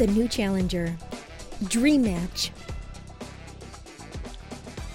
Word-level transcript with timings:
A 0.00 0.06
new 0.06 0.28
challenger. 0.28 0.96
Dream 1.68 2.02
Match. 2.02 2.50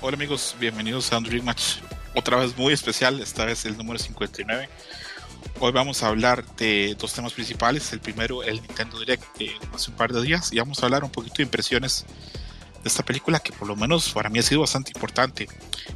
Hola 0.01 0.15
amigos, 0.15 0.55
bienvenidos 0.61 1.11
a 1.11 1.17
un 1.17 1.25
Dream 1.25 1.43
Match. 1.43 1.79
Otra 2.15 2.37
vez 2.37 2.55
muy 2.55 2.71
especial, 2.71 3.19
esta 3.19 3.43
vez 3.43 3.65
el 3.65 3.75
número 3.75 3.99
59. 3.99 4.69
Hoy 5.59 5.71
vamos 5.73 6.03
a 6.03 6.07
hablar 6.07 6.45
de 6.55 6.95
dos 6.97 7.11
temas 7.11 7.33
principales. 7.33 7.91
El 7.91 7.99
primero, 7.99 8.43
el 8.43 8.61
Nintendo 8.61 8.97
Direct 8.97 9.37
de 9.37 9.51
hace 9.73 9.91
un 9.91 9.97
par 9.97 10.13
de 10.13 10.21
días. 10.21 10.53
Y 10.53 10.59
vamos 10.59 10.81
a 10.81 10.85
hablar 10.85 11.03
un 11.03 11.11
poquito 11.11 11.35
de 11.37 11.43
impresiones 11.43 12.05
esta 12.83 13.03
película 13.03 13.39
que 13.39 13.53
por 13.53 13.67
lo 13.67 13.75
menos 13.75 14.09
para 14.11 14.29
mí 14.29 14.39
ha 14.39 14.43
sido 14.43 14.61
bastante 14.61 14.91
importante. 14.93 15.47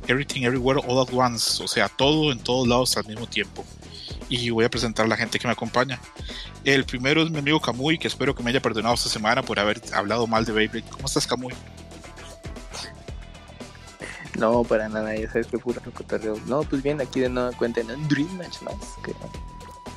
Everything 0.07 0.43
Everywhere 0.43 0.81
All 0.87 1.01
at 1.01 1.13
Once, 1.13 1.63
o 1.63 1.67
sea, 1.67 1.89
todo 1.89 2.31
en 2.31 2.39
todos 2.39 2.67
lados 2.67 2.97
al 2.97 3.05
mismo 3.05 3.27
tiempo. 3.27 3.65
Y 4.29 4.49
voy 4.49 4.65
a 4.65 4.69
presentar 4.69 5.05
a 5.05 5.09
la 5.09 5.17
gente 5.17 5.39
que 5.39 5.47
me 5.47 5.53
acompaña. 5.53 5.99
El 6.63 6.85
primero 6.85 7.21
es 7.21 7.31
mi 7.31 7.39
amigo 7.39 7.61
Kamui, 7.61 7.97
que 7.97 8.07
espero 8.07 8.35
que 8.35 8.43
me 8.43 8.49
haya 8.49 8.61
perdonado 8.61 8.95
esta 8.95 9.09
semana 9.09 9.41
por 9.41 9.59
haber 9.59 9.81
hablado 9.93 10.27
mal 10.27 10.45
de 10.45 10.51
Beyblade. 10.51 10.89
¿Cómo 10.89 11.05
estás, 11.05 11.25
Kamui? 11.25 11.53
No, 14.37 14.63
para 14.63 14.87
nada, 14.87 15.15
ya 15.15 15.27
sabes 15.31 15.47
que 15.47 15.57
puro 15.57 15.81
cotorreo. 15.81 16.37
No, 16.45 16.61
pues 16.61 16.83
bien, 16.83 17.01
aquí 17.01 17.21
de 17.21 17.29
nueva 17.29 17.51
cuenta 17.53 17.81
en 17.81 17.89
un 17.89 18.07
Dream 18.07 18.37
Match 18.37 18.61
más. 18.61 18.75
Que, 19.03 19.13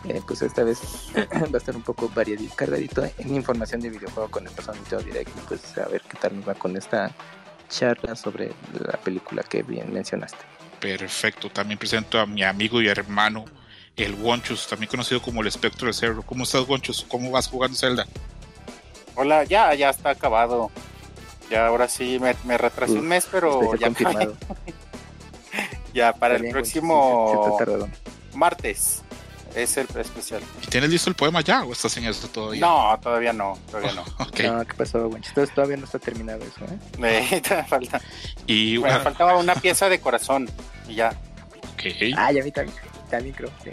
eh, 0.08 0.22
pues 0.26 0.42
esta 0.42 0.64
vez 0.64 0.80
va 1.16 1.54
a 1.54 1.56
estar 1.56 1.76
un 1.76 1.82
poco 1.82 2.10
variadito, 2.14 2.54
cargadito 2.56 3.04
en 3.18 3.34
información 3.34 3.80
de 3.80 3.90
videojuego 3.90 4.30
con 4.30 4.46
el 4.46 4.52
personaje 4.52 4.96
directo. 5.04 5.32
Pues 5.46 5.76
a 5.78 5.88
ver 5.88 6.02
qué 6.02 6.16
tal 6.18 6.36
nos 6.36 6.48
va 6.48 6.54
con 6.54 6.76
esta 6.76 7.10
charla 7.68 8.16
sobre 8.16 8.52
la 8.72 8.98
película 8.98 9.42
que 9.42 9.62
bien 9.62 9.92
mencionaste. 9.92 10.38
Perfecto, 10.80 11.50
también 11.50 11.78
presento 11.78 12.18
a 12.18 12.26
mi 12.26 12.42
amigo 12.42 12.80
y 12.80 12.88
hermano, 12.88 13.44
el 13.96 14.14
Wonchus, 14.14 14.66
también 14.66 14.88
conocido 14.88 15.20
como 15.20 15.42
el 15.42 15.48
Espectro 15.48 15.86
del 15.86 15.94
Cerro. 15.94 16.22
¿Cómo 16.22 16.44
estás, 16.44 16.66
Wonchus? 16.66 17.04
¿Cómo 17.06 17.30
vas 17.30 17.48
jugando 17.48 17.76
Zelda? 17.76 18.06
Hola, 19.14 19.44
ya, 19.44 19.74
ya 19.74 19.90
está 19.90 20.10
acabado. 20.10 20.70
Ya 21.50 21.66
ahora 21.66 21.88
sí 21.88 22.18
me, 22.18 22.34
me 22.44 22.56
retrasé 22.56 22.94
un 22.94 23.08
mes, 23.08 23.28
pero 23.30 23.74
ya 23.74 23.88
confirmado. 23.88 24.36
ya 25.92 26.14
para 26.14 26.36
el 26.36 26.48
próximo 26.48 27.58
martes 28.34 29.02
es 29.54 29.76
el 29.76 29.86
especial. 29.96 30.42
¿Y 30.62 30.66
tienes 30.66 30.90
listo 30.90 31.10
el 31.10 31.16
poema 31.16 31.40
ya 31.40 31.64
o 31.64 31.72
estás 31.72 31.96
en 31.96 32.04
eso 32.04 32.28
todavía? 32.28 32.60
No, 32.60 32.98
todavía 33.02 33.32
no, 33.32 33.58
todavía 33.70 33.92
no. 33.92 34.04
okay. 34.24 34.50
No, 34.50 34.64
¿qué 34.64 34.74
pasó, 34.74 35.08
güey? 35.08 35.22
Entonces 35.26 35.54
todavía 35.54 35.76
no 35.76 35.84
está 35.84 35.98
terminado 35.98 36.42
eso, 36.44 36.64
¿eh? 36.64 36.78
Me 36.98 37.64
falta. 37.64 38.00
Y 38.46 38.78
me 38.78 38.98
faltaba 39.00 39.36
una 39.36 39.54
pieza 39.54 39.88
de 39.88 40.00
corazón 40.00 40.50
y 40.88 40.96
ya. 40.96 41.10
Ok. 41.72 41.84
Ah, 42.16 42.32
ya 42.32 42.42
vi 42.42 42.52
también, 42.52 42.76
también 43.10 43.34
creo, 43.34 43.50
sí. 43.64 43.70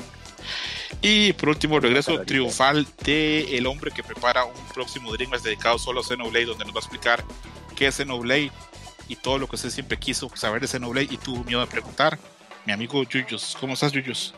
Y 1.02 1.33
por 1.33 1.50
último, 1.50 1.80
regreso 1.80 2.22
triunfal 2.22 2.88
de 3.03 3.58
el 3.58 3.67
hombre 3.67 3.92
que 3.92 4.03
prepara 4.03 4.45
un 4.45 4.67
próximo 4.73 5.11
Dream 5.11 5.31
dedicado 5.44 5.78
solo 5.78 6.02
a 6.02 6.03
Xenoblade, 6.03 6.45
donde 6.45 6.66
nos 6.66 6.73
va 6.73 6.80
a 6.80 6.81
explicar 6.81 7.23
qué 7.75 7.88
es 7.88 7.95
Xenoblade 7.95 8.52
y 9.08 9.16
todo 9.16 9.38
lo 9.38 9.48
que 9.48 9.55
usted 9.55 9.70
siempre 9.70 9.98
quiso 9.98 10.30
saber 10.36 10.61
de 10.61 10.67
Xenoblade 10.67 11.08
y 11.11 11.17
tuvo 11.17 11.44
miedo 11.44 11.61
de 11.61 11.67
preguntar. 11.67 12.17
Mi 12.66 12.73
amigo 12.73 13.03
Yuyos, 13.03 13.55
¿cómo 13.59 13.73
estás, 13.73 13.92
Yuyos? 13.92 14.33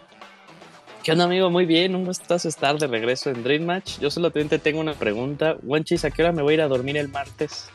¿Qué 1.03 1.13
onda, 1.13 1.23
amigo? 1.23 1.49
Muy 1.49 1.65
bien, 1.65 1.95
un 1.95 2.05
gustazo 2.05 2.49
estar 2.49 2.77
de 2.77 2.87
regreso 2.87 3.29
en 3.29 3.41
Dream 3.43 3.63
Match. 3.63 3.99
Yo 3.99 4.11
solamente 4.11 4.59
tengo 4.59 4.81
una 4.81 4.93
pregunta. 4.93 5.55
Wenchis, 5.63 6.03
¿a 6.03 6.11
qué 6.11 6.23
hora 6.23 6.33
me 6.33 6.41
voy 6.41 6.53
a 6.53 6.55
ir 6.55 6.61
a 6.61 6.67
dormir 6.67 6.97
el 6.97 7.07
martes? 7.07 7.69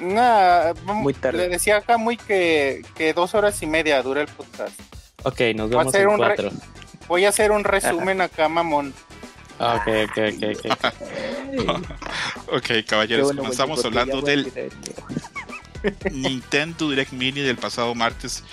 Nah, 0.00 0.74
Muy 0.84 1.14
tarde. 1.14 1.38
Le 1.38 1.48
decía 1.48 1.76
acá 1.78 1.96
muy 1.98 2.16
que, 2.16 2.82
que 2.96 3.14
dos 3.14 3.34
horas 3.34 3.62
y 3.62 3.66
media 3.66 4.02
dura 4.02 4.22
el 4.22 4.28
podcast. 4.28 4.78
Ok, 5.22 5.40
nos 5.54 5.70
vemos 5.70 5.94
en 5.94 6.08
un 6.08 6.16
cuatro. 6.16 6.50
Voy 7.08 7.24
a 7.24 7.28
hacer 7.28 7.52
un 7.52 7.64
resumen 7.64 8.20
acá, 8.20 8.48
mamón. 8.48 8.92
Ok, 9.58 9.88
ok, 10.10 10.18
ok, 10.34 10.72
ok. 10.72 10.94
Ok, 12.52 12.70
caballeros, 12.86 13.28
bueno, 13.28 13.42
comenzamos 13.42 13.84
hablando 13.84 14.20
del. 14.20 14.52
Nintendo 16.12 16.90
Direct 16.90 17.12
Mini 17.12 17.40
del 17.40 17.56
pasado 17.56 17.94
martes. 17.94 18.44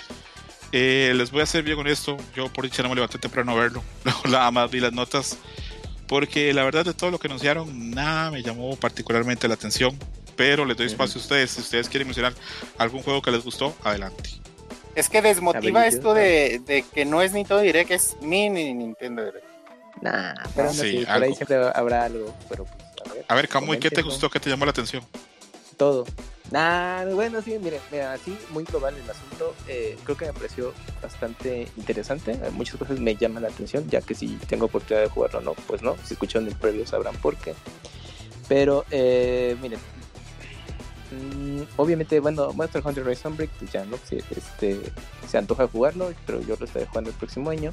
Eh, 0.76 1.12
les 1.14 1.30
voy 1.30 1.40
a 1.40 1.46
ser 1.46 1.62
bien 1.62 1.78
honesto, 1.78 2.16
yo 2.34 2.52
por 2.52 2.64
dicha 2.64 2.82
no 2.82 2.88
me 2.88 2.96
levanté 2.96 3.16
temprano 3.16 3.52
a 3.52 3.54
verlo, 3.54 3.84
nada 4.28 4.50
más 4.50 4.68
vi 4.72 4.80
las 4.80 4.92
notas, 4.92 5.38
porque 6.08 6.52
la 6.52 6.64
verdad 6.64 6.84
de 6.84 6.92
todo 6.92 7.12
lo 7.12 7.20
que 7.20 7.28
anunciaron, 7.28 7.92
nada 7.92 8.32
me 8.32 8.42
llamó 8.42 8.74
particularmente 8.74 9.46
la 9.46 9.54
atención, 9.54 9.96
pero 10.34 10.64
les 10.64 10.76
doy 10.76 10.88
espacio 10.88 11.20
a 11.20 11.22
ustedes, 11.22 11.52
si 11.52 11.60
ustedes 11.60 11.88
quieren 11.88 12.08
mencionar 12.08 12.34
algún 12.76 13.04
juego 13.04 13.22
que 13.22 13.30
les 13.30 13.44
gustó, 13.44 13.72
adelante. 13.84 14.30
Es 14.96 15.08
que 15.08 15.22
desmotiva 15.22 15.86
esto 15.86 16.12
de, 16.12 16.60
de 16.66 16.82
que 16.82 17.04
no 17.04 17.22
es 17.22 17.32
Nintendo 17.32 17.62
Direct, 17.62 17.92
es 17.92 18.16
mini 18.20 18.74
Nintendo 18.74 19.24
Direct. 19.26 19.46
Nah, 20.02 20.34
pero 20.56 20.70
aún 20.70 20.76
Sí, 20.76 21.04
por 21.06 21.22
ahí 21.22 21.36
siempre 21.36 21.70
habrá 21.72 22.06
algo, 22.06 22.36
pero 22.48 22.64
pues, 22.64 23.08
a 23.08 23.14
ver. 23.14 23.24
A 23.28 23.34
ver, 23.36 23.48
Camuy, 23.48 23.78
¿qué 23.78 23.92
te 23.92 24.02
gustó, 24.02 24.28
qué 24.28 24.40
te 24.40 24.50
llamó 24.50 24.64
la 24.64 24.72
atención? 24.72 25.04
Todo. 25.76 26.04
Nah, 26.50 27.04
bueno, 27.14 27.40
sí, 27.42 27.58
mire, 27.58 27.80
mira, 27.90 28.12
así 28.12 28.36
muy 28.50 28.64
global 28.64 28.94
el 28.96 29.10
asunto. 29.10 29.54
eh, 29.66 29.96
creo 30.04 30.16
que 30.16 30.26
me 30.26 30.32
pareció 30.34 30.72
bastante 31.02 31.68
interesante. 31.76 32.32
eh, 32.32 32.50
Muchas 32.52 32.76
cosas 32.76 33.00
me 33.00 33.16
llaman 33.16 33.42
la 33.42 33.48
atención, 33.48 33.88
ya 33.88 34.00
que 34.02 34.14
si 34.14 34.36
tengo 34.48 34.66
oportunidad 34.66 35.02
de 35.04 35.08
jugarlo 35.10 35.38
o 35.40 35.42
no, 35.42 35.54
pues 35.66 35.82
no. 35.82 35.96
Si 36.04 36.14
escucharon 36.14 36.46
el 36.48 36.54
previo 36.54 36.86
sabrán 36.86 37.16
por 37.16 37.36
qué. 37.36 37.54
Pero, 38.46 38.84
eh, 38.90 39.56
miren, 39.62 39.80
mm, 41.10 41.62
obviamente, 41.78 42.20
bueno, 42.20 42.52
Monster 42.52 42.82
Hunter 42.84 43.04
Rise 43.06 43.22
Sunbreak, 43.22 43.50
pues 43.58 43.72
ya 43.72 43.84
no, 43.86 43.96
sí, 44.04 44.18
este, 44.36 44.80
se 45.28 45.38
antoja 45.38 45.66
jugarlo, 45.66 46.12
pero 46.26 46.40
yo 46.42 46.56
lo 46.58 46.66
estaré 46.66 46.86
jugando 46.86 47.10
el 47.10 47.16
próximo 47.16 47.50
año. 47.50 47.72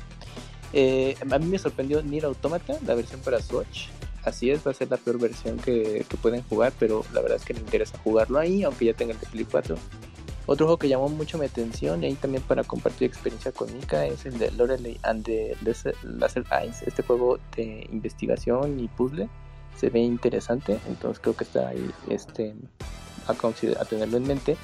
Eh, 0.74 1.18
a 1.30 1.38
mí 1.38 1.46
me 1.46 1.60
sorprendió 1.60 2.02
Nier 2.02 2.24
Automata, 2.26 2.78
la 2.88 2.96
versión 2.96 3.20
para 3.20 3.42
Switch. 3.42 3.90
Así 4.24 4.52
es, 4.52 4.66
va 4.66 4.72
a 4.72 4.74
ser 4.74 4.90
la 4.90 4.98
peor 4.98 5.20
versión 5.20 5.58
que, 5.58 6.06
que 6.08 6.18
pueden 6.18 6.44
jugar, 6.44 6.74
pero 6.80 7.04
la 7.14 7.22
verdad 7.22 7.38
es 7.38 7.46
que 7.46 7.54
me 7.54 7.60
interesa 7.60 7.98
jugarlo 8.04 8.40
ahí, 8.40 8.64
aunque 8.64 8.86
ya 8.86 8.94
tenga 8.94 9.14
el 9.14 9.20
de 9.20 9.26
Play 9.28 9.46
4. 9.46 9.76
Otro 10.48 10.66
juego 10.66 10.80
que 10.80 10.90
llamó 10.90 11.08
mucho 11.08 11.38
mi 11.38 11.46
atención 11.46 12.04
y 12.04 12.08
ahí 12.08 12.16
también 12.16 12.44
para 12.44 12.64
compartir 12.64 13.08
experiencia 13.08 13.52
con 13.52 13.74
Mika 13.74 14.06
es 14.06 14.26
el 14.26 14.38
de 14.38 14.52
Lorelei 14.52 15.00
and 15.04 15.24
the 15.24 15.56
Laser, 15.64 15.96
Eyes, 16.52 16.82
este 16.82 17.04
juego 17.04 17.40
de 17.56 17.88
investigación 17.92 18.80
y 18.80 18.88
puzzle. 18.88 19.30
Se 19.78 19.90
ve 19.90 20.00
interesante, 20.00 20.80
entonces 20.88 21.20
creo 21.22 21.36
que 21.36 21.44
está 21.44 21.70
ahí 21.70 21.90
este, 22.10 22.56
a, 23.28 23.32
a 23.32 23.86
tenerlo 23.86 24.18
en 24.18 24.28
mente. 24.28 24.58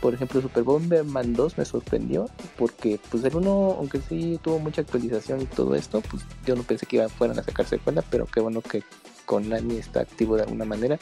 Por 0.00 0.14
ejemplo, 0.14 0.40
Super 0.40 0.62
Bomberman 0.62 1.34
2 1.34 1.58
me 1.58 1.64
sorprendió 1.64 2.28
porque 2.58 2.98
pues 3.10 3.22
el 3.24 3.36
1, 3.36 3.76
aunque 3.78 4.00
sí 4.00 4.38
tuvo 4.42 4.58
mucha 4.58 4.80
actualización 4.80 5.42
y 5.42 5.46
todo 5.46 5.74
esto, 5.74 6.02
pues 6.10 6.22
yo 6.44 6.56
no 6.56 6.62
pensé 6.64 6.86
que 6.86 6.96
iban, 6.96 7.10
fueran 7.10 7.38
a 7.38 7.42
sacar 7.42 7.66
secuela, 7.66 8.02
pero 8.10 8.26
qué 8.26 8.40
bueno 8.40 8.62
que 8.62 8.82
Konami 9.30 9.76
está 9.76 10.00
activo 10.00 10.34
de 10.34 10.42
alguna 10.42 10.64
manera. 10.64 10.98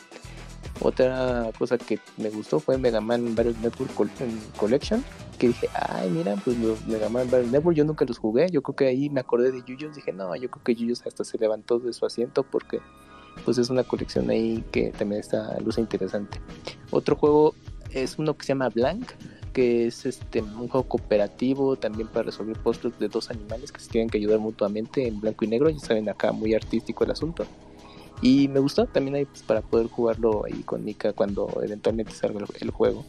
Otra 0.80 1.50
cosa 1.58 1.78
que 1.78 1.98
me 2.18 2.28
gustó 2.28 2.60
fue 2.60 2.76
Mega 2.76 3.00
Man 3.00 3.34
Battle 3.34 3.54
Network 3.62 3.94
Col- 3.94 4.10
Collection, 4.58 5.02
que 5.38 5.48
dije, 5.48 5.68
ay, 5.74 6.10
mira, 6.10 6.36
pues 6.44 6.58
los 6.58 6.86
Mega 6.86 7.08
Man 7.08 7.30
Battle 7.30 7.48
Network 7.48 7.74
yo 7.74 7.84
nunca 7.84 8.04
los 8.04 8.18
jugué, 8.18 8.50
yo 8.50 8.62
creo 8.62 8.76
que 8.76 8.86
ahí 8.86 9.08
me 9.08 9.20
acordé 9.20 9.50
de 9.50 9.62
Yuyos, 9.66 9.94
dije, 9.96 10.12
no, 10.12 10.36
yo 10.36 10.50
creo 10.50 10.62
que 10.62 10.74
Yuyos 10.74 11.02
hasta 11.06 11.24
se 11.24 11.38
levantó 11.38 11.78
de 11.78 11.92
su 11.94 12.04
asiento 12.04 12.42
porque 12.42 12.80
pues 13.46 13.56
es 13.56 13.70
una 13.70 13.82
colección 13.82 14.28
ahí 14.28 14.62
que 14.70 14.90
también 14.90 15.20
está 15.20 15.58
luce 15.60 15.80
interesante. 15.80 16.38
Otro 16.90 17.16
juego 17.16 17.54
es 17.90 18.18
uno 18.18 18.36
que 18.36 18.44
se 18.44 18.48
llama 18.48 18.68
Blank, 18.68 19.12
que 19.54 19.86
es 19.86 20.04
este 20.04 20.42
un 20.42 20.68
juego 20.68 20.86
cooperativo 20.86 21.76
también 21.76 22.08
para 22.08 22.24
resolver 22.24 22.58
puzzles 22.58 22.98
de 22.98 23.08
dos 23.08 23.30
animales 23.30 23.72
que 23.72 23.80
se 23.80 23.88
tienen 23.90 24.10
que 24.10 24.18
ayudar 24.18 24.38
mutuamente 24.38 25.08
en 25.08 25.18
blanco 25.18 25.44
y 25.46 25.48
negro, 25.48 25.70
ya 25.70 25.78
saben 25.80 26.08
acá 26.10 26.30
muy 26.30 26.54
artístico 26.54 27.04
el 27.04 27.10
asunto. 27.12 27.46
Y 28.20 28.48
me 28.48 28.60
gustó 28.60 28.86
también 28.86 29.16
ahí 29.16 29.24
pues, 29.26 29.42
para 29.42 29.60
poder 29.60 29.86
jugarlo 29.88 30.44
ahí 30.44 30.62
con 30.62 30.84
Mika 30.84 31.12
cuando 31.12 31.48
eventualmente 31.62 32.12
salga 32.12 32.44
el, 32.60 32.70
juego. 32.70 33.04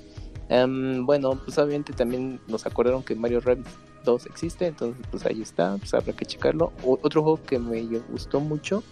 Em, 0.49 1.05
bueno, 1.05 1.39
pues 1.43 1.57
obviamente 1.57 1.93
también 1.93 2.39
nos 2.47 2.65
acordaron 2.65 3.03
que 3.03 3.15
Mario 3.15 3.39
Rabbids 3.39 3.69
2 4.05 4.25
existe, 4.27 4.67
entonces 4.67 5.05
pues 5.11 5.25
ahí 5.25 5.41
está, 5.41 5.77
pues 5.77 5.93
habrá 5.93 6.13
que 6.13 6.25
checarlo. 6.25 6.71
Otro 6.83 7.23
juego 7.23 7.39
que 7.43 7.59
me 7.59 7.81
gustó 8.09 8.39
mucho, 8.39 8.83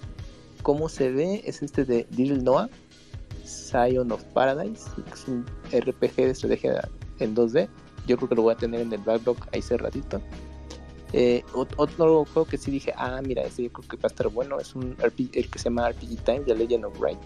cómo 0.64 0.90
se 0.90 1.12
ve, 1.12 1.44
es 1.46 1.62
este 1.62 1.86
de 1.86 2.08
Little 2.12 2.42
Noah, 2.44 2.70
Zion 3.46 4.12
of 4.12 4.24
Paradise, 4.34 4.86
que 4.96 5.14
es 5.14 5.28
un 5.28 5.46
RPG 5.72 6.16
de 6.16 6.32
estrategia 6.32 6.90
en 7.20 7.36
2D. 7.36 7.70
Yo 8.08 8.18
creo 8.18 8.30
que 8.30 8.36
lo 8.36 8.42
voy 8.44 8.54
a 8.54 8.58
tener 8.58 8.82
en 8.82 8.92
el 8.92 9.00
backlog 9.00 9.38
ahí 9.52 9.62
cerradito. 9.62 10.22
Eh, 11.14 11.44
ot- 11.54 11.74
otro 11.78 12.26
juego 12.26 12.46
que 12.48 12.58
sí 12.58 12.70
dije, 12.72 12.94
ah, 12.98 13.22
mira, 13.26 13.44
ese 13.44 13.64
yo 13.64 13.72
creo 13.72 13.88
que 13.88 13.98
va 13.98 14.02
a 14.04 14.08
estar 14.08 14.28
bueno, 14.30 14.60
es 14.60 14.76
un 14.76 14.96
el 15.02 15.50
que 15.50 15.58
se 15.60 15.66
llama 15.66 15.90
RPG 15.90 16.24
Time, 16.24 16.40
The 16.42 16.56
Legend 16.56 16.86
of 16.86 17.00
Wright. 17.00 17.20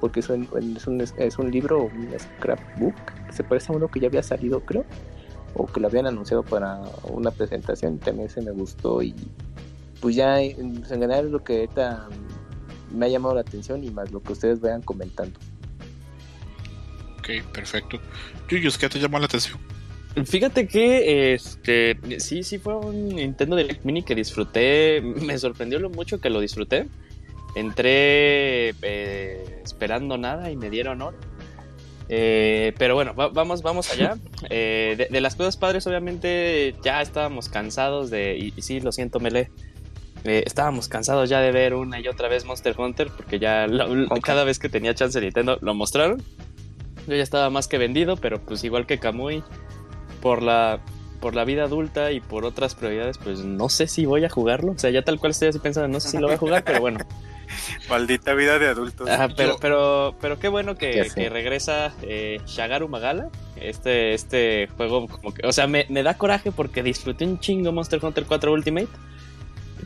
Porque 0.00 0.20
es 0.20 0.28
un, 0.28 0.48
es 0.76 0.86
un, 0.86 1.00
es 1.00 1.38
un 1.38 1.50
libro, 1.50 1.90
scrapbook, 2.38 2.94
que 3.26 3.32
se 3.32 3.42
parece 3.42 3.72
a 3.72 3.76
uno 3.76 3.88
que 3.88 3.98
ya 3.98 4.06
había 4.06 4.22
salido, 4.22 4.60
creo, 4.60 4.84
o 5.54 5.66
que 5.66 5.80
lo 5.80 5.88
habían 5.88 6.06
anunciado 6.06 6.44
para 6.44 6.80
una 7.10 7.32
presentación, 7.32 7.96
y 7.96 7.98
también 7.98 8.28
se 8.30 8.40
me 8.40 8.52
gustó. 8.52 9.02
Y 9.02 9.12
pues 10.00 10.14
ya 10.14 10.40
en, 10.40 10.76
en 10.76 10.84
general 10.84 11.26
es 11.26 11.32
lo 11.32 11.42
que 11.42 11.54
ahorita 11.62 12.08
me 12.94 13.06
ha 13.06 13.08
llamado 13.08 13.34
la 13.34 13.40
atención 13.40 13.82
y 13.82 13.90
más 13.90 14.12
lo 14.12 14.22
que 14.22 14.32
ustedes 14.34 14.60
vayan 14.60 14.82
comentando. 14.82 15.36
Ok, 17.18 17.44
perfecto. 17.52 17.98
Yuyos, 18.48 18.78
¿qué 18.78 18.88
te 18.88 19.00
llamó 19.00 19.18
la 19.18 19.26
atención? 19.26 19.58
Fíjate 20.26 20.66
que 20.66 21.34
este 21.34 21.98
sí, 22.18 22.42
sí 22.42 22.58
fue 22.58 22.76
un 22.76 23.08
Nintendo 23.08 23.56
Direct 23.56 23.84
Mini 23.84 24.02
que 24.02 24.14
disfruté. 24.14 25.00
Me 25.02 25.38
sorprendió 25.38 25.78
lo 25.78 25.90
mucho 25.90 26.20
que 26.20 26.30
lo 26.30 26.40
disfruté. 26.40 26.86
Entré 27.54 28.70
eh, 28.82 29.60
esperando 29.64 30.16
nada 30.18 30.50
y 30.50 30.56
me 30.56 30.70
dieron 30.70 31.02
oro. 31.02 31.16
Eh, 32.10 32.72
pero 32.78 32.94
bueno, 32.94 33.14
va- 33.14 33.28
vamos, 33.28 33.62
vamos 33.62 33.90
allá. 33.92 34.16
Eh, 34.50 34.94
de, 34.96 35.06
de 35.10 35.20
las 35.20 35.34
cosas 35.34 35.56
padres, 35.56 35.84
obviamente, 35.88 36.74
ya 36.84 37.02
estábamos 37.02 37.48
cansados 37.48 38.08
de. 38.08 38.36
Y, 38.38 38.52
y 38.56 38.62
sí, 38.62 38.80
lo 38.80 38.92
siento, 38.92 39.18
Mele. 39.18 39.50
eh, 40.24 40.44
estábamos 40.46 40.86
cansados 40.88 41.28
ya 41.28 41.40
de 41.40 41.50
ver 41.50 41.74
una 41.74 41.98
y 42.00 42.06
otra 42.06 42.28
vez 42.28 42.44
Monster 42.44 42.74
Hunter, 42.78 43.08
porque 43.16 43.38
ya 43.40 43.66
lo- 43.66 44.08
cada 44.22 44.44
vez 44.44 44.58
que 44.60 44.68
tenía 44.68 44.94
chance 44.94 45.20
Nintendo 45.20 45.58
lo 45.60 45.74
mostraron. 45.74 46.22
Yo 47.08 47.16
ya 47.16 47.22
estaba 47.22 47.50
más 47.50 47.66
que 47.68 47.78
vendido, 47.78 48.16
pero 48.16 48.40
pues 48.40 48.62
igual 48.62 48.86
que 48.86 48.98
Kamui, 48.98 49.42
por 50.20 50.42
la, 50.42 50.80
por 51.20 51.34
la 51.34 51.44
vida 51.44 51.64
adulta 51.64 52.12
y 52.12 52.20
por 52.20 52.44
otras 52.44 52.74
prioridades, 52.74 53.18
pues 53.18 53.40
no 53.40 53.68
sé 53.68 53.86
si 53.86 54.04
voy 54.06 54.24
a 54.24 54.28
jugarlo. 54.30 54.72
O 54.72 54.78
sea, 54.78 54.90
ya 54.90 55.02
tal 55.02 55.18
cual 55.18 55.30
estoy 55.32 55.48
así 55.48 55.58
pensando, 55.58 55.88
no 55.88 56.00
sé 56.00 56.10
si 56.10 56.18
lo 56.18 56.26
voy 56.26 56.34
a 56.34 56.38
jugar, 56.38 56.64
pero 56.64 56.80
bueno. 56.80 56.98
Maldita 57.88 58.34
vida 58.34 58.58
de 58.58 58.68
adultos. 58.68 59.08
Ajá, 59.08 59.28
pero, 59.34 59.52
Yo- 59.54 59.58
pero, 59.58 60.14
pero 60.20 60.38
qué 60.38 60.48
bueno 60.48 60.76
que, 60.76 61.08
que 61.14 61.28
regresa 61.30 61.92
eh, 62.02 62.40
Shagaru 62.46 62.88
Magala. 62.88 63.30
Este, 63.56 64.12
este 64.14 64.68
juego, 64.76 65.08
como 65.08 65.32
que, 65.32 65.46
o 65.46 65.52
sea, 65.52 65.66
me, 65.66 65.86
me 65.88 66.02
da 66.02 66.14
coraje 66.18 66.52
porque 66.52 66.82
disfruté 66.82 67.24
un 67.24 67.40
chingo 67.40 67.72
Monster 67.72 68.04
Hunter 68.04 68.24
4 68.26 68.52
Ultimate. 68.52 68.88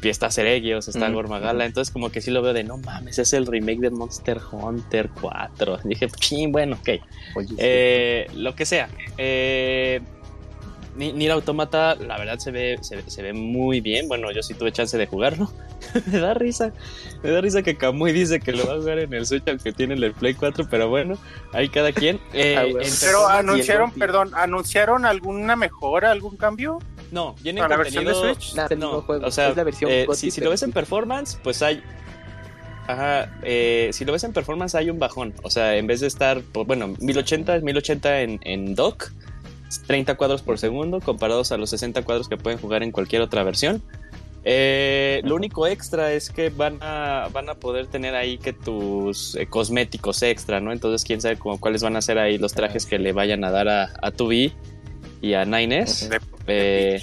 Y 0.03 0.09
está 0.09 0.33
Seregios, 0.33 0.89
está 0.89 1.09
Mm, 1.09 1.13
Gormagala, 1.15 1.65
entonces 1.65 1.93
como 1.93 2.11
que 2.11 2.21
sí 2.21 2.33
lo 2.33 2.43
veo 2.43 2.53
de 2.53 2.65
no 2.65 2.77
mames, 2.79 3.21
es 3.21 3.33
el 3.35 3.47
remake 3.47 3.79
de 3.83 3.91
Monster 3.91 4.41
Hunter 4.51 5.09
4. 5.21 5.79
Dije, 5.85 6.09
"Chin, 6.09 6.51
bueno, 6.51 6.77
ok. 6.81 6.89
Oye, 7.37 7.47
sí. 7.49 7.55
Eh, 7.59 8.27
lo 8.35 8.57
que 8.57 8.67
sea. 8.67 8.89
Eh, 9.17 10.01
Nier 10.97 11.33
Automata, 11.33 11.95
la 11.95 12.19
verdad 12.19 12.39
se 12.39 12.51
ve, 12.51 12.79
se, 12.83 12.97
ve- 12.97 13.05
se 13.07 13.23
ve 13.23 13.33
muy 13.33 13.81
bien. 13.81 14.09
Bueno, 14.09 14.31
yo 14.33 14.43
sí 14.43 14.55
tuve 14.55 14.73
chance 14.73 14.97
de 14.99 15.07
jugarlo. 15.07 15.51
me 16.07 16.19
da 16.19 16.35
risa. 16.35 16.73
Me 17.23 17.31
da 17.31 17.41
risa 17.41 17.63
que 17.63 17.77
Kamui 17.77 18.13
dice 18.13 18.41
que 18.41 18.53
lo 18.53 18.67
va 18.67 18.75
a 18.75 18.77
jugar 18.79 18.99
en 18.99 19.13
el 19.15 19.25
Switch, 19.27 19.43
aunque 19.49 19.73
tiene 19.73 19.95
el 19.95 20.13
Play 20.13 20.35
4, 20.35 20.67
pero 20.71 20.89
bueno, 20.89 21.17
ahí 21.53 21.69
cada 21.69 21.93
quien. 21.93 22.21
Eh, 22.35 22.57
Ah, 22.59 22.65
bueno. 22.71 22.89
Pero 23.01 23.29
anunciaron, 23.29 23.91
el- 23.93 23.99
perdón, 23.99 24.31
¿anunciaron 24.35 25.05
alguna 25.07 25.57
mejora, 25.57 26.11
algún 26.11 26.37
cambio? 26.37 26.79
No, 27.11 27.35
viene 27.43 27.61
¿Para 27.61 27.77
la 27.77 27.83
versión 27.85 28.05
de 28.07 28.15
Switch? 28.15 28.55
No, 28.79 29.03
juego. 29.03 29.27
o 29.27 29.31
sea, 29.31 29.49
es 29.51 29.57
la 29.57 29.65
versión 29.65 29.91
eh, 29.91 30.07
si, 30.15 30.41
lo 30.41 30.51
ves 30.51 30.63
en 30.63 30.73
performance, 30.73 31.39
pues 31.43 31.61
hay. 31.63 31.83
Ajá, 32.87 33.31
eh, 33.43 33.91
si 33.93 34.05
lo 34.05 34.13
ves 34.13 34.25
en 34.25 34.33
performance 34.33 34.75
hay 34.75 34.91
un 34.91 34.99
bajón. 34.99 35.35
O 35.43 35.51
sea, 35.51 35.77
en 35.77 35.87
vez 35.87 36.01
de 36.01 36.07
estar, 36.09 36.41
pues, 36.53 36.67
bueno, 36.67 36.89
1080 37.01 37.57
es 37.57 37.63
1080 37.63 38.21
en, 38.23 38.41
en 38.43 38.75
dock, 38.75 39.11
30 39.81 40.17
cuadros 40.17 40.43
por 40.43 40.59
segundo, 40.59 41.01
comparados 41.01 41.51
a 41.53 41.57
los 41.57 41.71
60 41.71 42.03
cuadros 42.03 42.29
que 42.29 42.37
pueden 42.37 42.59
jugar 42.59 42.83
en 42.83 42.91
cualquier 42.93 43.23
otra 43.23 43.43
versión. 43.43 43.83
Eh, 44.45 45.21
lo 45.25 45.37
único 45.37 45.67
extra 45.69 46.13
es 46.13 46.29
que 46.29 46.51
van 46.51 46.79
a, 46.81 47.29
van 47.33 47.49
a 47.49 47.55
poder 47.55 47.87
tener 47.87 48.15
ahí 48.17 48.39
que 48.39 48.53
tus 48.53 49.37
eh, 49.37 49.47
cosméticos 49.47 50.21
extra, 50.23 50.61
¿no? 50.61 50.73
Entonces, 50.73 51.05
quién 51.07 51.21
sabe 51.21 51.37
como 51.39 51.61
cuáles 51.61 51.83
van 51.83 51.95
a 51.97 52.03
ser 52.03 52.19
ahí 52.19 52.39
los 52.39 52.53
trajes 52.53 52.85
que 52.85 52.99
le 52.99 53.13
vayan 53.13 53.45
a 53.45 53.51
dar 53.53 53.69
a, 53.69 53.85
a 54.03 54.11
2B 54.13 54.53
y 55.21 55.35
a 55.35 55.45
9S. 55.45 56.09
De- 56.09 56.21
Eh, 56.49 57.01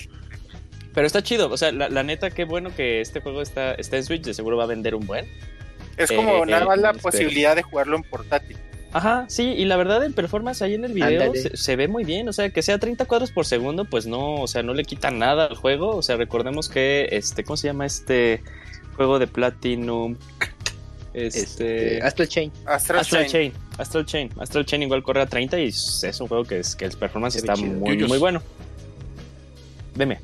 pero 0.93 1.07
está 1.07 1.23
chido, 1.23 1.49
o 1.49 1.55
sea, 1.55 1.71
la, 1.71 1.87
la 1.87 2.03
neta, 2.03 2.29
qué 2.31 2.43
bueno 2.43 2.75
que 2.75 2.99
este 2.99 3.21
juego 3.21 3.41
está, 3.41 3.73
está 3.75 3.95
en 3.95 4.03
Switch, 4.03 4.23
de 4.23 4.33
seguro 4.33 4.57
va 4.57 4.63
a 4.65 4.67
vender 4.67 4.95
un 4.95 5.05
buen. 5.07 5.25
es 5.95 6.11
como 6.11 6.43
eh, 6.43 6.47
nada 6.47 6.65
más 6.65 6.77
la 6.79 6.89
espero. 6.89 7.03
posibilidad 7.03 7.55
de 7.55 7.61
jugarlo 7.61 7.95
en 7.95 8.03
portátil. 8.03 8.57
Ajá, 8.91 9.25
sí, 9.29 9.43
y 9.43 9.65
la 9.65 9.77
verdad 9.77 10.03
el 10.03 10.13
performance 10.13 10.61
ahí 10.63 10.73
en 10.73 10.83
el 10.83 10.93
video 10.93 11.31
se, 11.35 11.55
se 11.55 11.75
ve 11.75 11.87
muy 11.87 12.03
bien, 12.03 12.27
o 12.27 12.33
sea, 12.33 12.49
que 12.49 12.61
sea 12.63 12.79
30 12.79 13.05
cuadros 13.05 13.31
por 13.31 13.45
segundo, 13.45 13.85
pues 13.85 14.07
no, 14.07 14.35
o 14.35 14.47
sea, 14.47 14.63
no 14.63 14.73
le 14.73 14.83
quita 14.83 15.11
nada 15.11 15.45
al 15.45 15.55
juego, 15.55 15.95
o 15.95 16.01
sea, 16.01 16.17
recordemos 16.17 16.69
que, 16.69 17.07
este, 17.11 17.43
¿cómo 17.43 17.55
se 17.57 17.67
llama 17.67 17.85
este 17.85 18.41
juego 18.95 19.19
de 19.19 19.27
Platinum? 19.27 20.15
Este... 21.13 21.97
Este, 21.97 22.01
Astral 22.03 22.27
Chain. 22.29 22.51
Astral, 22.65 22.99
Astral 23.01 23.27
Chain. 23.27 23.51
Chain, 23.51 23.63
Astral 23.77 24.05
Chain, 24.05 24.31
Astral 24.39 24.65
Chain 24.65 24.81
igual 24.83 25.03
corre 25.03 25.21
a 25.21 25.25
30 25.27 25.59
y 25.59 25.65
es 25.67 26.17
un 26.19 26.27
juego 26.27 26.43
que, 26.43 26.59
es, 26.59 26.75
que 26.75 26.85
el 26.85 26.91
performance 26.97 27.35
está 27.35 27.53
chido. 27.53 27.73
muy, 27.73 27.97
muy 27.97 28.17
bueno. 28.17 28.41
Deme. 29.95 30.19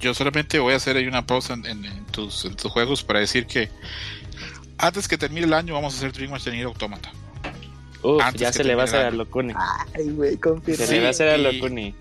Yo 0.00 0.14
solamente 0.14 0.58
voy 0.58 0.72
a 0.74 0.76
hacer 0.76 0.96
ahí 0.96 1.06
una 1.06 1.26
pausa 1.26 1.54
en, 1.54 1.66
en- 1.66 1.84
en 1.84 2.04
tus, 2.06 2.44
en 2.44 2.54
tus 2.54 2.70
juegos 2.70 3.02
para 3.02 3.18
decir 3.20 3.46
que 3.46 3.68
antes 4.78 5.08
que 5.08 5.18
termine 5.18 5.46
el 5.46 5.52
año 5.54 5.74
vamos 5.74 5.94
a 5.94 5.96
hacer 5.98 6.12
Dream 6.12 6.32
Nier 6.52 6.66
Automata. 6.66 7.12
Uf, 8.02 8.22
Antes 8.22 8.40
ya 8.40 8.52
se 8.52 8.64
le 8.64 8.74
va 8.74 8.82
a 8.82 8.84
hacer 8.86 9.06
a. 9.06 9.10
Locuni. 9.10 9.52
Ay, 9.94 10.08
güey, 10.10 10.36
confirma. 10.36 10.78
Se 10.78 10.86
Sí, 10.86 10.94
le 10.94 11.00
va 11.02 11.06
a 11.08 11.10
hacer 11.10 11.28
a 11.28 11.36
Locuni. 11.38 11.94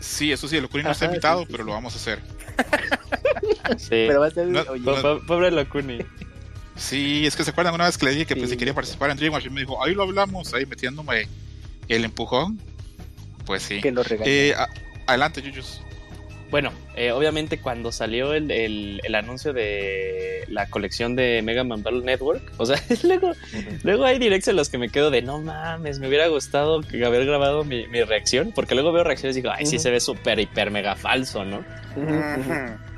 Sí, 0.00 0.30
eso 0.32 0.46
sí, 0.48 0.56
el 0.56 0.62
Locuri 0.62 0.82
no 0.82 0.90
está 0.90 1.06
invitado, 1.06 1.40
sí, 1.40 1.46
sí, 1.46 1.52
pero 1.52 1.64
lo 1.64 1.72
vamos 1.72 1.94
a 1.94 1.96
hacer. 1.96 2.20
Sí. 3.78 3.88
Pero 3.90 4.20
va 4.20 4.26
a 4.26 4.30
ser. 4.30 4.46
No, 4.46 4.64
po- 4.64 5.20
Pobre 5.26 5.50
Locuni. 5.50 5.98
Sí, 6.76 7.26
es 7.26 7.36
que 7.36 7.44
se 7.44 7.50
acuerdan 7.50 7.74
una 7.74 7.84
vez 7.86 7.96
que 7.98 8.04
le 8.06 8.12
dije 8.12 8.26
que 8.26 8.34
pues, 8.36 8.48
Sí. 8.48 8.54
si 8.54 8.58
quería 8.58 8.74
participar 8.74 9.10
en 9.10 9.16
Dream 9.16 9.32
Match 9.32 9.46
y 9.46 9.50
me 9.50 9.60
dijo, 9.60 9.82
ahí 9.82 9.94
lo 9.94 10.02
hablamos, 10.02 10.52
ahí 10.54 10.66
metiéndome 10.66 11.28
el 11.88 12.04
empujón. 12.04 12.60
Pues 13.46 13.62
sí. 13.62 13.80
que 13.80 13.92
lo 13.92 14.02
regalé. 14.02 14.48
Eh, 14.50 14.54
a- 14.54 14.68
adelante, 15.06 15.42
Yuyus. 15.42 15.80
Bueno, 16.54 16.70
eh, 16.94 17.10
obviamente 17.10 17.58
cuando 17.58 17.90
salió 17.90 18.32
el, 18.32 18.48
el- 18.52 19.00
el 19.02 19.14
anuncio 19.16 19.52
de 19.52 20.44
la 20.46 20.66
colección 20.70 21.16
de 21.16 21.42
Mega 21.42 21.64
Man 21.64 21.82
Battle 21.82 22.02
Network, 22.02 22.42
o 22.58 22.64
sea, 22.64 22.80
luego, 23.02 23.32
luego 23.82 24.04
hay 24.04 24.20
directs 24.20 24.46
en 24.46 24.54
los 24.54 24.68
que 24.68 24.78
me 24.78 24.88
quedo 24.88 25.10
de 25.10 25.20
no 25.20 25.40
mames, 25.40 25.98
me 25.98 26.06
hubiera 26.06 26.28
gustado 26.28 26.80
que 26.82 27.04
haber 27.04 27.26
grabado 27.26 27.64
mi, 27.64 27.88
mi 27.88 28.04
reacción, 28.04 28.52
porque 28.54 28.76
luego 28.76 28.92
veo 28.92 29.02
reacciones 29.02 29.36
y 29.36 29.40
digo, 29.40 29.52
ay, 29.52 29.66
sí 29.66 29.80
se 29.80 29.90
ve 29.90 29.98
súper, 29.98 30.38
hiper, 30.38 30.70
mega 30.70 30.94
falso, 30.94 31.44
¿no? 31.44 31.64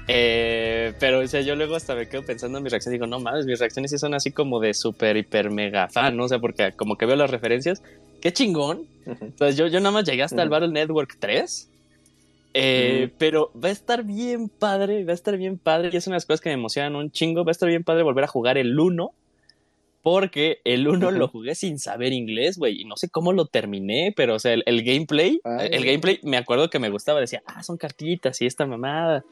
Eh, 0.07 0.93
pero 1.01 1.21
o 1.21 1.27
sea, 1.27 1.41
yo 1.41 1.57
luego 1.57 1.77
hasta 1.77 1.95
me 1.95 2.09
quedo 2.11 2.25
pensando 2.27 2.59
en 2.59 2.65
mis 2.65 2.71
reacciones 2.73 2.97
y 2.97 2.99
digo, 2.99 3.07
no 3.07 3.21
mames, 3.21 3.47
mis 3.47 3.59
reacciones 3.59 3.91
sí 3.91 3.97
son 3.97 4.13
así 4.13 4.33
como 4.33 4.61
de 4.61 4.75
súper, 4.75 5.17
hiper, 5.17 5.51
mega 5.51 5.89
fan, 5.89 6.15
¿no? 6.15 6.25
O 6.25 6.29
sea, 6.29 6.41
porque 6.41 6.73
como 6.77 6.97
que 6.97 7.07
veo 7.07 7.17
las 7.17 7.31
referencias, 7.31 7.83
qué 8.21 8.35
chingón, 8.35 8.83
entonces 9.07 9.57
yo, 9.57 9.67
yo 9.69 9.81
nada 9.81 9.93
más 9.93 10.05
llegué 10.05 10.25
hasta 10.25 10.43
el. 10.43 10.51
Battle 10.51 10.69
Network 10.73 11.17
3. 11.19 11.71
Eh, 12.57 13.05
Ujú. 13.07 13.15
Pero 13.19 13.53
va 13.63 13.69
a 13.69 13.73
estar 13.73 14.03
bien 14.05 14.49
padre, 14.49 15.05
va 15.05 15.13
a 15.13 15.15
estar 15.15 15.37
bien 15.37 15.59
padre. 15.59 15.91
Y 15.93 15.97
es 15.97 16.07
una 16.07 16.15
de 16.15 16.17
las 16.17 16.27
cosas 16.27 16.41
que 16.41 16.49
me 16.49 16.55
emocionan 16.55 16.97
un 16.97 17.11
chingo. 17.11 17.45
Va 17.45 17.51
a 17.51 17.53
estar 17.53 17.69
bien 17.69 17.85
padre 17.85 18.03
volver 18.03 18.25
a 18.25 18.29
jugar 18.29 18.59
el 18.59 18.79
1. 18.79 19.13
Porque 20.03 20.59
el 20.65 20.87
1 20.87 21.09
Ujú. 21.09 21.19
lo 21.19 21.27
jugué 21.27 21.57
sin 21.57 21.81
saber 21.81 22.13
inglés, 22.13 22.59
güey. 22.59 22.81
Y 22.81 22.85
no 22.85 22.97
sé 22.97 23.09
cómo 23.09 23.33
lo 23.33 23.47
terminé, 23.47 24.13
pero 24.17 24.37
o 24.37 24.39
sea, 24.39 24.53
el, 24.53 24.63
el 24.65 24.85
gameplay, 24.85 25.41
Ay, 25.43 25.69
el 25.73 25.85
gameplay 25.85 26.21
me 26.23 26.37
acuerdo 26.37 26.71
que 26.71 26.79
me 26.79 26.91
gustaba. 26.91 27.19
Decía, 27.19 27.43
ah, 27.45 27.65
son 27.65 27.77
cartitas 27.77 28.41
y 28.41 28.47
esta 28.47 28.67
mamada. 28.67 29.25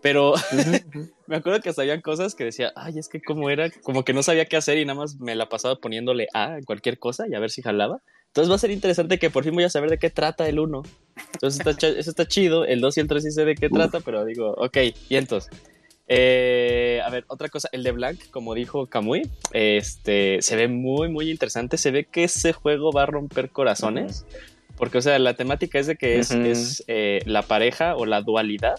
Pero 0.00 0.32
me 1.26 1.36
acuerdo 1.36 1.60
que 1.60 1.68
hasta 1.68 1.82
habían 1.82 2.00
cosas 2.00 2.34
que 2.34 2.44
decía, 2.44 2.72
ay, 2.74 2.98
es 2.98 3.08
que 3.10 3.20
cómo 3.20 3.50
era, 3.50 3.70
como 3.82 4.02
que 4.02 4.14
no 4.14 4.22
sabía 4.22 4.46
qué 4.46 4.56
hacer 4.56 4.78
y 4.78 4.86
nada 4.86 4.98
más 4.98 5.16
me 5.20 5.34
la 5.34 5.50
pasaba 5.50 5.76
poniéndole 5.76 6.26
A 6.32 6.56
en 6.56 6.64
cualquier 6.64 6.98
cosa 6.98 7.26
y 7.30 7.34
a 7.34 7.38
ver 7.38 7.50
si 7.50 7.60
jalaba. 7.60 8.02
Entonces 8.34 8.50
va 8.50 8.56
a 8.56 8.58
ser 8.58 8.72
interesante 8.72 9.16
que 9.20 9.30
por 9.30 9.44
fin 9.44 9.54
voy 9.54 9.62
a 9.62 9.70
saber 9.70 9.90
de 9.90 9.98
qué 9.98 10.10
trata 10.10 10.48
el 10.48 10.58
1. 10.58 10.82
Entonces 11.34 11.64
está 11.64 11.86
eso 11.86 12.10
está 12.10 12.26
chido. 12.26 12.64
El 12.64 12.80
2 12.80 12.96
y 12.96 13.00
el 13.00 13.06
3 13.06 13.22
sí 13.22 13.30
sé 13.30 13.44
de 13.44 13.54
qué 13.54 13.70
trata, 13.70 14.00
pero 14.00 14.24
digo, 14.24 14.50
ok, 14.58 14.76
y 15.08 15.14
entonces. 15.14 15.52
Eh, 16.08 17.00
a 17.04 17.10
ver, 17.10 17.24
otra 17.28 17.48
cosa, 17.48 17.68
el 17.70 17.84
de 17.84 17.92
Blank, 17.92 18.30
como 18.32 18.54
dijo 18.54 18.88
Kamui, 18.88 19.22
este, 19.52 20.38
se 20.42 20.56
ve 20.56 20.66
muy, 20.66 21.08
muy 21.08 21.30
interesante. 21.30 21.78
Se 21.78 21.92
ve 21.92 22.06
que 22.06 22.24
ese 22.24 22.52
juego 22.52 22.90
va 22.90 23.04
a 23.04 23.06
romper 23.06 23.50
corazones. 23.50 24.26
Porque, 24.76 24.98
o 24.98 25.00
sea, 25.02 25.16
la 25.20 25.34
temática 25.34 25.78
es 25.78 25.86
de 25.86 25.94
que 25.94 26.18
es, 26.18 26.32
Ujú. 26.32 26.40
es, 26.42 26.82
eh, 26.88 27.20
la 27.26 27.42
pareja 27.42 27.94
o 27.94 28.04
la 28.04 28.20
dualidad, 28.20 28.74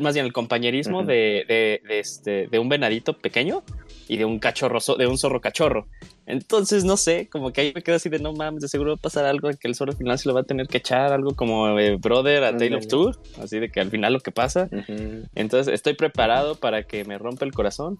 más 0.00 0.14
bien 0.14 0.26
el 0.26 0.32
compañerismo 0.32 0.98
Ujú. 0.98 1.06
de, 1.06 1.44
de- 1.46 1.80
de 1.88 2.00
este, 2.00 2.48
de 2.48 2.58
un 2.58 2.68
venadito 2.68 3.12
pequeño 3.12 3.62
y 4.08 4.16
de 4.16 4.24
un 4.24 4.38
cachorro, 4.38 4.78
de 4.96 5.06
un 5.06 5.18
zorro 5.18 5.40
cachorro. 5.40 5.86
Entonces, 6.26 6.84
no 6.84 6.96
sé, 6.96 7.28
como 7.28 7.52
que 7.52 7.60
ahí 7.60 7.72
me 7.74 7.82
quedo 7.82 7.96
así 7.96 8.08
de 8.08 8.18
no 8.18 8.32
mames, 8.32 8.62
de 8.62 8.68
seguro 8.68 8.92
va 8.92 8.94
a 8.96 9.02
pasar 9.02 9.24
algo 9.26 9.48
que 9.50 9.68
el 9.68 9.74
zorro 9.74 9.92
al 9.92 9.98
final 9.98 10.18
se 10.18 10.28
lo 10.28 10.34
va 10.34 10.40
a 10.40 10.44
tener 10.44 10.66
que 10.66 10.78
echar, 10.78 11.12
algo 11.12 11.34
como 11.36 11.78
eh, 11.78 11.96
Brother 11.96 12.44
a 12.44 12.52
Tale 12.56 12.76
of. 12.76 12.86
Two, 12.88 13.12
así 13.42 13.58
de 13.60 13.70
que 13.70 13.80
al 13.80 13.90
final 13.90 14.12
lo 14.14 14.20
que 14.20 14.30
pasa. 14.32 14.68
Ujú. 14.72 15.26
Entonces 15.34 15.72
estoy 15.72 15.94
preparado 15.94 16.54
para 16.56 16.82
que 16.84 17.04
me 17.04 17.18
rompa 17.18 17.44
el 17.44 17.52
corazón. 17.52 17.98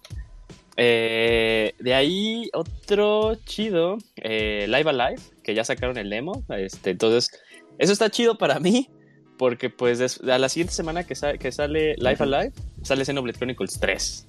Eh, 0.81 1.73
de 1.79 1.93
ahí 1.93 2.49
otro 2.53 3.35
chido, 3.45 3.97
eh, 4.15 4.65
Live 4.67 4.89
Alive, 4.89 5.21
que 5.43 5.53
ya 5.53 5.63
sacaron 5.63 5.97
el 5.97 6.09
demo. 6.09 6.43
Este, 6.49 6.91
entonces, 6.91 7.31
eso 7.77 7.91
está 7.91 8.09
chido 8.09 8.37
para 8.37 8.59
mí, 8.59 8.89
porque 9.37 9.69
pues 9.69 10.21
a 10.21 10.37
la 10.37 10.47
siguiente 10.49 10.73
semana 10.73 11.05
que, 11.05 11.15
sa- 11.15 11.37
que 11.37 11.51
sale 11.51 11.95
Live. 11.97 12.17
Alive, 12.19 12.51
sale 12.83 13.03
Xenoblade 13.05 13.37
Chronicles 13.37 13.79
3. 13.79 14.25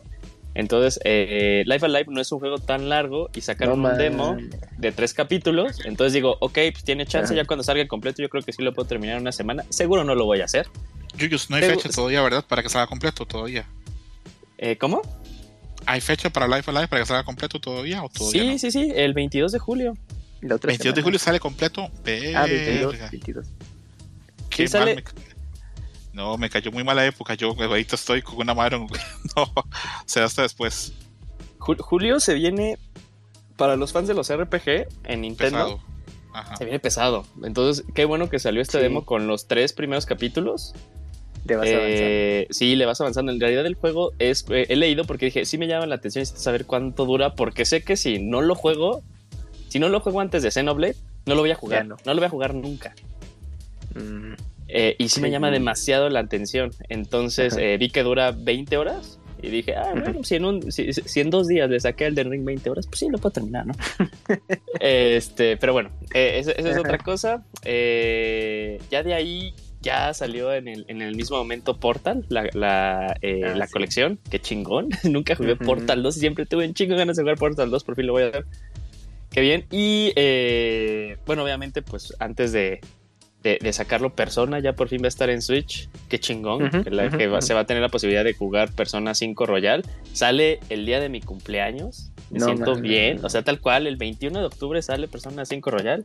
Entonces, 0.55 0.99
eh, 1.05 1.63
Live 1.67 1.87
Alive 1.87 2.07
no 2.09 2.21
es 2.21 2.31
un 2.33 2.41
juego 2.41 2.59
tan 2.59 2.89
largo 2.89 3.31
y 3.35 3.41
sacaron 3.41 3.81
No 3.83 3.91
un 3.91 3.99
demo 3.99 4.37
de 4.79 4.91
tres 4.93 5.15
capítulos. 5.15 5.79
Entonces 5.85 6.13
digo, 6.13 6.37
ok, 6.41 6.59
pues 6.73 6.83
tiene 6.85 7.07
chance, 7.07 7.33
Ajá. 7.33 7.43
ya 7.43 7.47
cuando 7.47 7.63
salga 7.63 7.87
completo, 7.87 8.21
yo 8.21 8.29
creo 8.29 8.43
que 8.43 8.53
sí 8.53 8.63
lo 8.63 8.75
puedo 8.75 8.89
terminar 8.89 9.17
en 9.17 9.23
una 9.23 9.33
semana. 9.33 9.65
Seguro 9.69 10.03
no 10.05 10.15
lo 10.15 10.25
voy 10.25 10.41
a 10.41 10.47
hacer. 10.47 10.67
Yuyus, 11.17 11.51
no 11.51 11.57
hay 11.57 11.63
fecha 11.63 11.89
todavía, 11.89 12.21
¿verdad? 12.23 12.45
Para 12.47 12.63
que 12.63 12.69
salga 12.69 12.87
completo 12.89 13.25
todavía. 13.27 13.65
Eh, 14.59 14.77
¿Cómo? 14.77 15.03
¿Hay 15.87 16.01
fecha 16.01 16.31
para 16.31 16.47
Life 16.47 16.71
Alive 16.71 16.89
para 16.89 17.03
que 17.03 17.07
salga 17.07 17.25
completo 17.25 17.59
todavía 17.61 18.03
o 18.03 18.09
todavía 18.09 18.43
Sí, 18.43 18.49
no? 18.53 18.59
sí, 18.59 18.71
sí, 18.71 18.93
el 18.95 19.15
22 19.15 19.53
de 19.53 19.59
julio. 19.59 19.97
La 20.43 20.57
otra 20.57 20.69
22 20.69 20.95
de 20.95 21.03
julio 21.03 21.19
sale 21.19 21.39
completo. 21.41 21.83
Ah, 22.35 22.47
22, 22.47 22.93
Verga, 22.93 23.09
22. 23.11 23.47
qué 24.51 24.57
Sí, 24.65 24.69
sale- 24.69 24.97
me 24.97 25.03
No, 26.13 26.37
me 26.39 26.51
cayó 26.51 26.73
muy 26.73 26.83
mala 26.85 27.07
época. 27.07 27.35
Yo 27.35 27.55
ahorita 27.59 27.95
estoy 27.97 28.23
con 28.23 28.37
una 28.39 28.55
madre. 28.55 28.79
No, 29.37 29.43
o 29.43 29.65
sea, 30.07 30.25
hasta 30.25 30.43
después. 30.43 30.93
Ju- 31.59 31.79
Julio 31.81 32.19
se 32.21 32.35
viene, 32.35 32.79
para 33.57 33.77
los 33.77 33.93
fans 33.93 34.09
de 34.09 34.15
los 34.15 34.35
RPG 34.35 34.89
en 35.05 35.21
Nintendo, 35.21 35.79
Pesado. 35.79 35.81
Ajá. 36.33 36.57
se 36.57 36.65
viene 36.65 36.79
pesado. 36.81 37.25
Entonces, 37.45 37.85
qué 37.95 38.05
bueno 38.05 38.29
que 38.31 38.39
salió 38.39 38.61
este 38.63 38.79
Sí. 38.79 38.83
demo 38.83 39.05
con 39.05 39.27
los 39.27 39.47
tres 39.47 39.73
primeros 39.73 40.07
capítulos. 40.07 40.75
Te 41.47 41.57
vas 41.57 41.67
a 41.69 41.71
avanzar. 41.71 41.89
Eh, 41.91 42.47
sí, 42.51 42.77
le 42.77 42.87
vas 42.87 43.01
avanzando. 43.01 43.33
En 43.33 43.41
realidad 43.41 43.65
el 43.67 43.75
juego 43.75 44.13
es, 44.19 44.45
eh, 44.51 44.67
he 44.69 44.77
leído 44.77 45.05
porque 45.05 45.27
dije, 45.27 45.45
sí 45.45 45.59
me 45.59 45.67
llama 45.67 45.87
la 45.87 45.95
atención, 45.97 46.27
saber 46.27 46.67
cuánto 46.67 47.05
dura, 47.07 47.35
porque 47.35 47.65
sé 47.65 47.83
que 47.83 47.97
si 47.97 48.19
no 48.19 48.41
lo 48.43 48.55
juego, 48.55 49.03
si 49.69 49.79
no 49.79 49.89
lo 49.89 50.01
juego 50.01 50.21
antes 50.21 50.43
de 50.43 50.51
Xenoblade, 50.51 50.97
no 51.27 51.35
lo 51.35 51.41
voy 51.41 51.51
a 51.51 51.55
jugar, 51.55 51.87
no. 51.87 51.97
lo 52.05 52.15
voy 52.15 52.25
a 52.25 52.29
jugar 52.29 52.55
nunca. 52.55 52.95
Mm, 53.95 54.35
Eh, 54.73 54.97
y 54.99 55.09
sí 55.09 55.21
me 55.21 55.31
llama 55.31 55.51
demasiado 55.51 56.09
la 56.09 56.21
atención. 56.21 56.71
Entonces 56.89 57.57
eh, 57.57 57.77
vi 57.79 57.91
que 57.91 58.03
dura 58.03 58.33
20 58.33 58.77
horas 58.77 59.19
y 59.43 59.49
dije, 59.49 59.75
ah, 59.75 59.93
bueno, 59.95 60.23
si 60.23 60.35
en, 60.37 60.45
un, 60.45 60.71
si, 60.71 60.93
si 60.93 61.21
en 61.21 61.31
dos 61.31 61.49
días 61.49 61.69
le 61.71 61.81
saqué 61.81 62.07
el 62.07 62.15
del 62.15 62.31
ring 62.31 62.45
20 62.45 62.71
horas, 62.71 62.87
pues 62.87 62.99
sí, 62.99 63.09
lo 63.09 63.19
puedo 63.19 63.33
terminar, 63.33 63.67
¿no? 63.67 63.75
este, 64.81 65.57
pero 65.57 65.73
bueno, 65.73 65.91
eh, 66.13 66.39
esa, 66.39 66.53
esa 66.53 66.71
es 66.71 66.79
otra 66.79 66.99
cosa. 66.99 67.45
Eh, 67.65 68.79
ya 68.91 69.03
de 69.03 69.15
ahí 69.15 69.55
ya 69.81 70.13
salió 70.13 70.53
en 70.53 70.69
el, 70.69 70.85
en 70.89 71.01
el 71.01 71.17
mismo 71.17 71.39
momento 71.39 71.79
Portal, 71.81 72.27
la, 72.29 72.49
la, 72.53 73.17
eh, 73.23 73.43
Ah, 73.47 73.55
la 73.57 73.67
sí. 73.67 73.73
colección. 73.73 74.19
Qué 74.31 74.39
chingón. 74.41 74.89
Nunca 75.05 75.35
jugué. 75.35 75.57
Portal 75.57 76.03
2 76.03 76.17
y 76.19 76.21
siempre 76.21 76.45
tuve 76.47 76.67
un 76.67 76.75
chingo 76.75 76.97
ganas 76.97 77.17
de 77.17 77.23
jugar 77.23 77.39
Portal 77.39 77.71
2, 77.71 77.85
por 77.85 77.97
fin 77.97 78.07
lo 78.07 78.13
voy 78.13 78.25
a 78.25 78.31
ver. 78.31 78.47
Qué 79.31 79.41
bien. 79.41 79.65
Y 79.71 80.13
eh, 80.17 81.17
bueno, 81.25 81.45
obviamente, 81.45 81.81
pues 81.83 82.15
antes 82.19 82.53
de, 82.53 82.81
de, 83.43 83.59
de 83.61 83.73
sacarlo 83.73 84.15
Persona, 84.15 84.59
ya 84.61 84.75
por 84.75 84.89
fin 84.89 85.01
va 85.03 85.07
a 85.07 85.09
estar 85.09 85.31
en 85.31 85.41
Switch. 85.43 85.89
Qué 86.09 86.19
chingón. 86.21 86.71
Que 86.71 86.91
la- 86.91 87.09
que 87.11 87.27
va- 87.27 87.41
se 87.41 87.55
va 87.55 87.61
a 87.61 87.67
tener 87.67 87.83
la 87.83 87.89
posibilidad 87.89 88.23
de 88.25 88.35
jugar 88.35 88.71
Persona 88.75 89.15
5 89.15 89.47
Royal. 89.47 89.83
Sale 90.13 90.61
el 90.69 90.85
día 90.87 91.01
de 91.01 91.09
mi 91.09 91.21
cumpleaños. 91.21 92.13
Me 92.31 92.39
No 92.39 92.47
siento 92.47 92.75
bien. 92.77 93.25
O 93.25 93.31
sea, 93.31 93.43
tal 93.43 93.61
cual, 93.61 93.87
el 93.87 93.97
21 93.97 94.39
de 94.41 94.45
octubre 94.47 94.81
sale 94.83 95.09
Persona 95.09 95.45
5 95.45 95.71
Royal. 95.71 96.05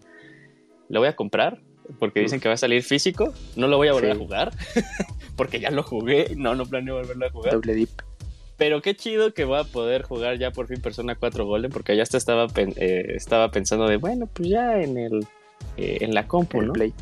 Lo 0.90 1.00
voy 1.02 1.10
a 1.10 1.16
comprar 1.16 1.60
porque 2.00 2.20
dicen 2.22 2.40
que 2.40 2.48
va 2.48 2.54
a 2.54 2.58
salir 2.58 2.84
físico. 2.84 3.34
No 3.56 3.68
lo 3.68 3.78
voy 3.78 3.90
a 3.90 3.94
volver 3.94 4.12
Sí. 4.14 4.18
a 4.18 4.20
jugar 4.20 4.52
porque 5.36 5.60
ya 5.60 5.72
lo 5.72 5.84
jugué. 5.84 6.34
No, 6.38 6.56
no 6.56 6.66
planeo 6.66 6.96
volverlo 6.96 7.26
a 7.26 7.30
jugar. 7.32 7.54
Doble 7.54 7.74
dip. 7.74 7.90
Pero 8.58 8.82
qué 8.82 8.96
chido 8.96 9.34
que 9.34 9.44
voy 9.44 9.60
a 9.60 9.64
poder 9.66 10.04
jugar 10.04 10.38
ya 10.40 10.52
por 10.52 10.68
fin 10.68 10.80
Persona 10.82 11.16
4 11.16 11.46
Golden, 11.46 11.70
porque 11.72 11.98
ya 11.98 12.04
hasta 12.04 12.18
estaba, 12.18 12.48
eh, 12.56 13.04
estaba 13.16 13.52
pensando 13.52 13.86
de, 13.88 13.98
bueno, 13.98 14.28
pues 14.32 14.48
ya 14.48 14.82
en 14.82 14.98
el 14.98 15.28
eh, 15.76 15.98
en 16.02 16.14
la 16.14 16.26
compu, 16.28 16.62
el 16.62 16.68
¿no? 16.68 16.74
Play. 16.74 16.94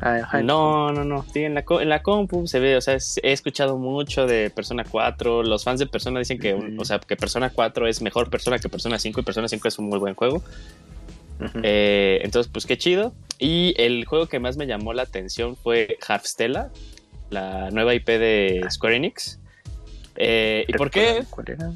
Ah, 0.00 0.20
ajá, 0.22 0.42
No, 0.42 0.92
no, 0.92 1.02
no. 1.04 1.24
Sí, 1.32 1.40
en 1.44 1.54
la, 1.54 1.64
en 1.68 1.88
la 1.88 2.02
compu 2.02 2.46
se 2.46 2.60
ve, 2.60 2.76
o 2.76 2.80
sea, 2.80 2.94
es- 2.94 3.18
he 3.22 3.32
escuchado 3.32 3.78
mucho 3.78 4.26
de 4.26 4.50
Persona 4.50 4.84
4. 4.88 5.42
Los 5.42 5.64
fans 5.64 5.80
de 5.80 5.86
Persona 5.86 6.18
dicen 6.20 6.38
que, 6.38 6.54
o 6.78 6.84
sea, 6.84 6.98
que 7.00 7.16
Persona 7.16 7.50
4 7.50 7.86
es 7.88 8.00
mejor 8.02 8.30
Persona 8.30 8.58
que 8.58 8.68
Persona 8.68 8.98
5 8.98 9.20
y 9.20 9.22
Persona 9.24 9.48
5 9.48 9.66
es 9.68 9.78
un 9.78 9.88
muy 9.88 9.98
buen 9.98 10.14
juego. 10.14 10.42
Eh, 11.62 12.20
entonces, 12.22 12.50
pues 12.52 12.66
qué 12.66 12.76
chido. 12.78 13.12
Y 13.38 13.74
el 13.80 14.04
juego 14.04 14.26
que 14.26 14.38
más 14.40 14.56
me 14.56 14.66
llamó 14.66 14.92
la 14.92 15.02
atención 15.02 15.56
fue 15.56 15.96
Half-Stella, 16.06 16.70
la 17.30 17.70
nueva 17.70 17.94
IP 17.94 18.06
de 18.18 18.66
Square 18.70 18.96
Enix. 18.96 19.38
Eh, 20.16 20.64
¿Y 20.66 20.72
por 20.72 20.90
qué? 20.90 21.24
¿Cuál 21.30 21.50
era? 21.50 21.72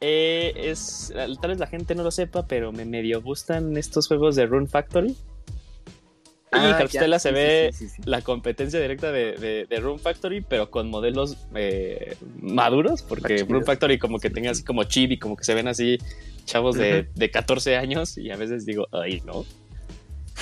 Eh, 0.00 0.52
es, 0.56 1.12
tal 1.40 1.50
vez 1.50 1.58
la 1.58 1.66
gente 1.66 1.94
no 1.94 2.02
lo 2.02 2.10
sepa, 2.10 2.46
pero 2.46 2.72
me 2.72 2.84
medio 2.84 3.20
gustan 3.22 3.76
estos 3.76 4.08
juegos 4.08 4.34
de 4.36 4.46
Rune 4.46 4.66
Factory. 4.68 5.16
Y 6.54 6.58
Ah, 6.58 6.76
Half-Stella 6.78 7.16
ya, 7.16 7.18
se 7.18 7.28
sí, 7.30 7.34
ve 7.34 7.70
sí, 7.72 7.88
sí, 7.88 7.94
sí. 7.96 8.02
la 8.04 8.20
competencia 8.20 8.78
directa 8.80 9.10
de, 9.10 9.32
de, 9.32 9.66
de 9.66 9.80
Rune 9.80 9.98
Factory, 9.98 10.42
pero 10.42 10.70
con 10.70 10.90
modelos 10.90 11.36
eh, 11.54 12.16
maduros, 12.40 13.02
porque 13.02 13.36
chidos. 13.36 13.48
Rune 13.48 13.64
Factory 13.64 13.98
como 13.98 14.18
que 14.18 14.28
tenga 14.30 14.50
así 14.50 14.62
como 14.62 14.84
chibi, 14.84 15.18
como 15.18 15.36
que 15.36 15.44
se 15.44 15.54
ven 15.54 15.66
así 15.68 15.98
chavos 16.44 16.76
de, 16.76 17.00
Ujú. 17.00 17.08
de 17.14 17.30
14 17.30 17.76
años 17.76 18.18
y 18.18 18.30
a 18.30 18.36
veces 18.36 18.66
digo, 18.66 18.86
ay, 18.92 19.22
no. 19.24 19.44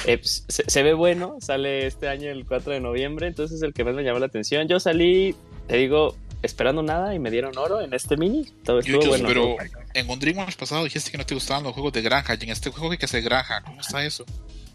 Eh, 0.06 0.18
pues, 0.18 0.44
se, 0.48 0.64
se 0.68 0.82
ve 0.82 0.94
bueno, 0.94 1.36
sale 1.40 1.86
este 1.86 2.08
año 2.08 2.30
el 2.30 2.44
4 2.46 2.72
de 2.72 2.80
noviembre, 2.80 3.26
entonces 3.26 3.58
es 3.58 3.62
el 3.62 3.72
que 3.74 3.84
más 3.84 3.94
me 3.94 4.02
llamó 4.02 4.18
la 4.18 4.26
atención. 4.26 4.66
Yo 4.66 4.80
salí, 4.80 5.34
te 5.68 5.76
digo, 5.76 6.16
esperando 6.42 6.82
nada 6.82 7.14
y 7.14 7.18
me 7.18 7.30
dieron 7.30 7.56
oro 7.58 7.80
en 7.82 7.92
este 7.92 8.16
mini. 8.16 8.46
Todo 8.64 8.78
estuvo 8.80 9.04
bueno. 9.06 9.28
pero 9.28 9.56
en 9.94 10.08
un 10.10 10.18
Dream 10.18 10.38
Match 10.38 10.56
pasado 10.56 10.84
dijiste 10.84 11.10
que 11.10 11.18
no 11.18 11.26
te 11.26 11.34
gustaban 11.34 11.62
los 11.64 11.72
juegos 11.74 11.92
de 11.92 12.02
granja 12.02 12.34
y 12.40 12.44
en 12.44 12.50
este 12.50 12.70
juego 12.70 12.90
hay 12.92 12.98
que 12.98 13.04
hacer 13.04 13.22
granja. 13.22 13.60
¿Cómo 13.62 13.80
está 13.80 14.04
eso? 14.04 14.24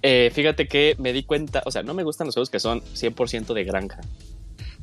Eh, 0.07 0.29
fíjate 0.31 0.67
que 0.67 0.95
me 1.00 1.13
di 1.13 1.24
cuenta, 1.24 1.63
o 1.65 1.71
sea, 1.71 1.81
no 1.81 1.95
me 1.95 2.03
gustan 2.03 2.27
los 2.27 2.35
juegos 2.35 2.51
que 2.51 2.59
son 2.59 2.81
100% 2.93 3.55
de 3.55 3.63
granja. 3.63 4.01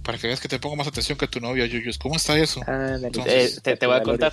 Para 0.03 0.19
que 0.19 0.27
veas 0.27 0.41
que 0.41 0.49
te 0.49 0.59
pongo 0.59 0.75
más 0.75 0.89
atención 0.89 1.17
que 1.17 1.29
tu 1.29 1.39
novia, 1.39 1.65
Yuyos. 1.67 1.97
¿Cómo 1.97 2.17
está 2.17 2.37
eso? 2.37 2.61
Ah. 2.67 2.97
Entonces, 3.01 3.59
Eh, 3.59 3.61
te, 3.63 3.77
te 3.77 3.87
voy 3.87 3.95
a 3.95 4.03
contar. 4.03 4.33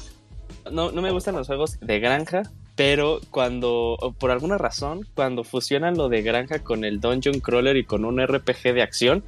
No, 0.71 0.91
no 0.91 1.03
me 1.03 1.11
gustan 1.11 1.35
los 1.35 1.45
juegos 1.45 1.79
de 1.79 1.99
granja, 1.99 2.41
pero 2.75 3.21
cuando, 3.29 4.15
por 4.17 4.31
alguna 4.31 4.57
razón, 4.57 5.05
cuando 5.13 5.43
fusionan 5.43 5.95
lo 5.95 6.09
de 6.09 6.23
granja 6.23 6.57
con 6.63 6.83
el 6.83 6.99
Dungeon 6.99 7.39
Crawler 7.39 7.77
y 7.77 7.83
con 7.83 8.03
un 8.03 8.19
RPG 8.19 8.73
de 8.73 8.81
acción, 8.81 9.23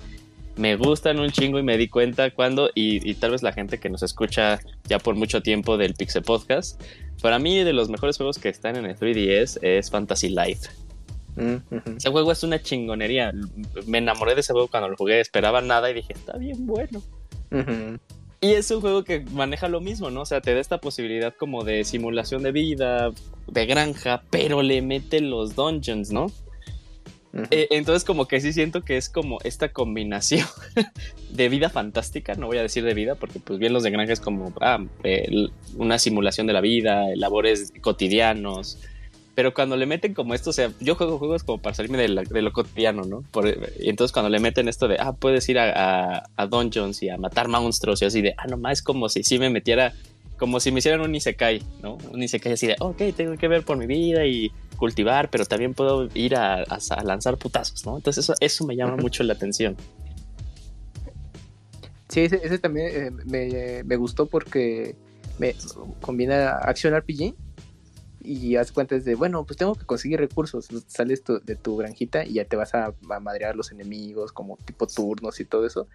me 0.56 0.76
gustan 0.78 1.20
un 1.20 1.30
chingo 1.30 1.60
y 1.60 1.64
me 1.64 1.78
di 1.78 1.90
cuenta 1.90 2.32
cuando, 2.32 2.72
y, 2.74 3.08
y 3.08 3.14
tal 3.14 3.32
vez 3.32 3.44
la 3.44 3.54
gente 3.54 3.80
que 3.80 3.90
nos 3.90 4.02
escucha 4.02 4.60
ya 4.86 4.98
por 4.98 5.14
mucho 5.14 5.44
tiempo 5.44 5.78
del 5.78 5.94
Pixel 5.94 6.24
Podcast, 6.24 6.82
para 7.22 7.38
mí 7.38 7.64
de 7.64 7.74
los 7.74 7.88
mejores 7.90 8.18
juegos 8.18 8.40
que 8.40 8.50
están 8.50 8.78
en 8.78 8.86
el 8.86 8.98
3DS 8.98 9.60
es 9.62 9.92
Fantasy 9.92 10.30
Life. 10.30 10.70
Ese 11.36 12.10
juego 12.10 12.32
es 12.32 12.44
una 12.44 12.62
chingonería. 12.62 13.32
Me 13.86 14.00
enamoré 14.00 14.36
de 14.36 14.42
ese 14.42 14.54
juego 14.54 14.68
cuando 14.68 14.90
lo 14.90 14.98
jugué, 14.98 15.20
esperaba 15.20 15.62
nada 15.62 15.90
y 15.90 15.94
dije, 15.94 16.14
está 16.14 16.38
bien 16.38 16.66
bueno. 16.66 17.02
Y 18.44 18.54
es 18.54 18.72
un 18.72 18.82
juego 18.82 19.04
que 19.04 19.20
maneja 19.32 19.68
lo 19.68 19.82
mismo, 19.82 20.10
¿no? 20.10 20.22
O 20.22 20.26
sea, 20.26 20.42
te 20.42 20.54
da 20.54 20.60
esta 20.60 20.80
posibilidad 20.80 21.36
como 21.36 21.64
de 21.64 21.84
simulación 21.84 22.42
de 22.42 22.52
vida, 22.52 23.12
de 23.48 23.66
granja, 23.68 24.24
pero 24.32 24.64
le 24.64 24.82
mete 24.82 25.22
los 25.22 25.56
dungeons, 25.56 26.12
¿no? 26.12 26.28
Eh, 27.50 27.68
entonces 27.72 28.04
como 28.04 28.28
que 28.28 28.42
sí 28.42 28.52
siento 28.52 28.82
que 28.82 28.98
es 28.98 29.08
como 29.08 29.38
esta 29.46 29.72
combinación 29.72 30.46
de 31.32 31.48
vida 31.48 31.70
fantástica, 31.70 32.36
no 32.36 32.48
voy 32.48 32.58
a 32.58 32.62
decir 32.62 32.84
de 32.84 32.94
vida, 32.94 33.16
porque 33.16 33.40
pues 33.40 33.58
bien 33.58 33.72
los 33.72 33.84
de 33.84 33.92
granja 33.92 34.12
es 34.12 34.20
como 34.20 34.54
ah, 34.60 34.84
eh, 35.04 35.48
una 35.78 35.98
simulación 35.98 36.46
de 36.48 36.54
la 36.54 36.62
vida, 36.62 37.06
labores 37.16 37.72
cotidianos, 37.80 38.80
pero 39.36 39.54
cuando 39.54 39.76
le 39.78 39.86
meten 39.86 40.14
como 40.14 40.34
esto, 40.34 40.50
o 40.50 40.54
sea, 40.54 40.72
yo 40.80 40.96
juego 40.96 41.18
juegos 41.18 41.44
como 41.44 41.62
para 41.62 41.74
salirme 41.74 41.98
de, 41.98 42.10
la- 42.10 42.24
de 42.24 42.42
lo 42.42 42.52
cotidiano, 42.52 43.04
¿no? 43.06 43.24
Por- 43.32 43.48
y 43.48 43.90
entonces 43.90 44.12
cuando 44.12 44.30
le 44.30 44.40
meten 44.40 44.68
esto 44.68 44.88
de, 44.88 44.98
ah, 45.00 45.14
puedes 45.14 45.48
ir 45.50 45.58
a, 45.60 46.18
a- 46.18 46.24
a 46.36 46.48
dungeons 46.48 47.02
y 47.04 47.10
a 47.10 47.18
matar 47.18 47.48
monstruos 47.48 48.02
y 48.02 48.06
así 48.06 48.22
de, 48.22 48.34
ah, 48.38 48.48
no 48.48 48.58
más, 48.58 48.80
es 48.80 48.82
como 48.84 49.08
si 49.10 49.24
sí 49.24 49.40
me 49.40 49.50
metiera, 49.50 49.94
como 50.38 50.60
si 50.60 50.72
me 50.72 50.80
hicieran 50.80 51.02
un 51.02 51.14
isekai, 51.16 51.62
¿no? 51.82 51.98
Un 52.12 52.22
isekai 52.24 52.54
así 52.54 52.68
de, 52.68 52.76
ok, 52.80 53.02
tengo 53.16 53.38
que 53.38 53.48
ver 53.48 53.64
por 53.64 53.78
mi 53.78 53.86
vida 53.88 54.26
y 54.26 54.52
cultivar, 54.76 55.30
pero 55.30 55.46
también 55.46 55.74
puedo 55.76 56.10
ir 56.16 56.36
a, 56.36 56.64
a- 56.64 57.04
lanzar 57.04 57.38
putazos, 57.38 57.86
¿no? 57.86 57.98
Entonces 57.98 58.24
eso, 58.26 58.34
eso 58.40 58.66
me 58.66 58.76
llama 58.76 58.98
mucho 58.98 59.24
la 59.24 59.34
atención. 59.34 59.78
Sí, 62.10 62.22
ese, 62.22 62.42
ese 62.44 62.60
también 62.60 62.88
eh, 62.92 63.12
me, 63.26 63.84
me 63.86 63.96
gustó 63.96 64.26
porque 64.26 64.96
me 65.40 65.56
combina 66.02 66.58
Action 66.58 66.94
RPG 66.94 67.34
y 68.24 68.56
haz 68.56 68.72
cuentas 68.72 69.04
de, 69.06 69.16
bueno, 69.16 69.46
pues 69.46 69.58
tengo 69.58 69.76
que 69.76 69.86
conseguir 69.86 70.20
recursos. 70.20 70.68
Sales 70.88 71.24
tu- 71.24 71.40
de 71.40 71.56
tu 71.56 71.78
granjita 71.78 72.26
y 72.26 72.34
ya 72.34 72.46
te 72.46 72.56
vas 72.56 72.74
a, 72.76 72.94
a 73.10 73.20
madrear 73.20 73.56
los 73.56 73.72
enemigos, 73.72 74.32
como 74.32 74.58
tipo 74.58 74.88
turnos 74.88 75.40
y 75.40 75.46
todo 75.46 75.66
eso. 75.66 75.88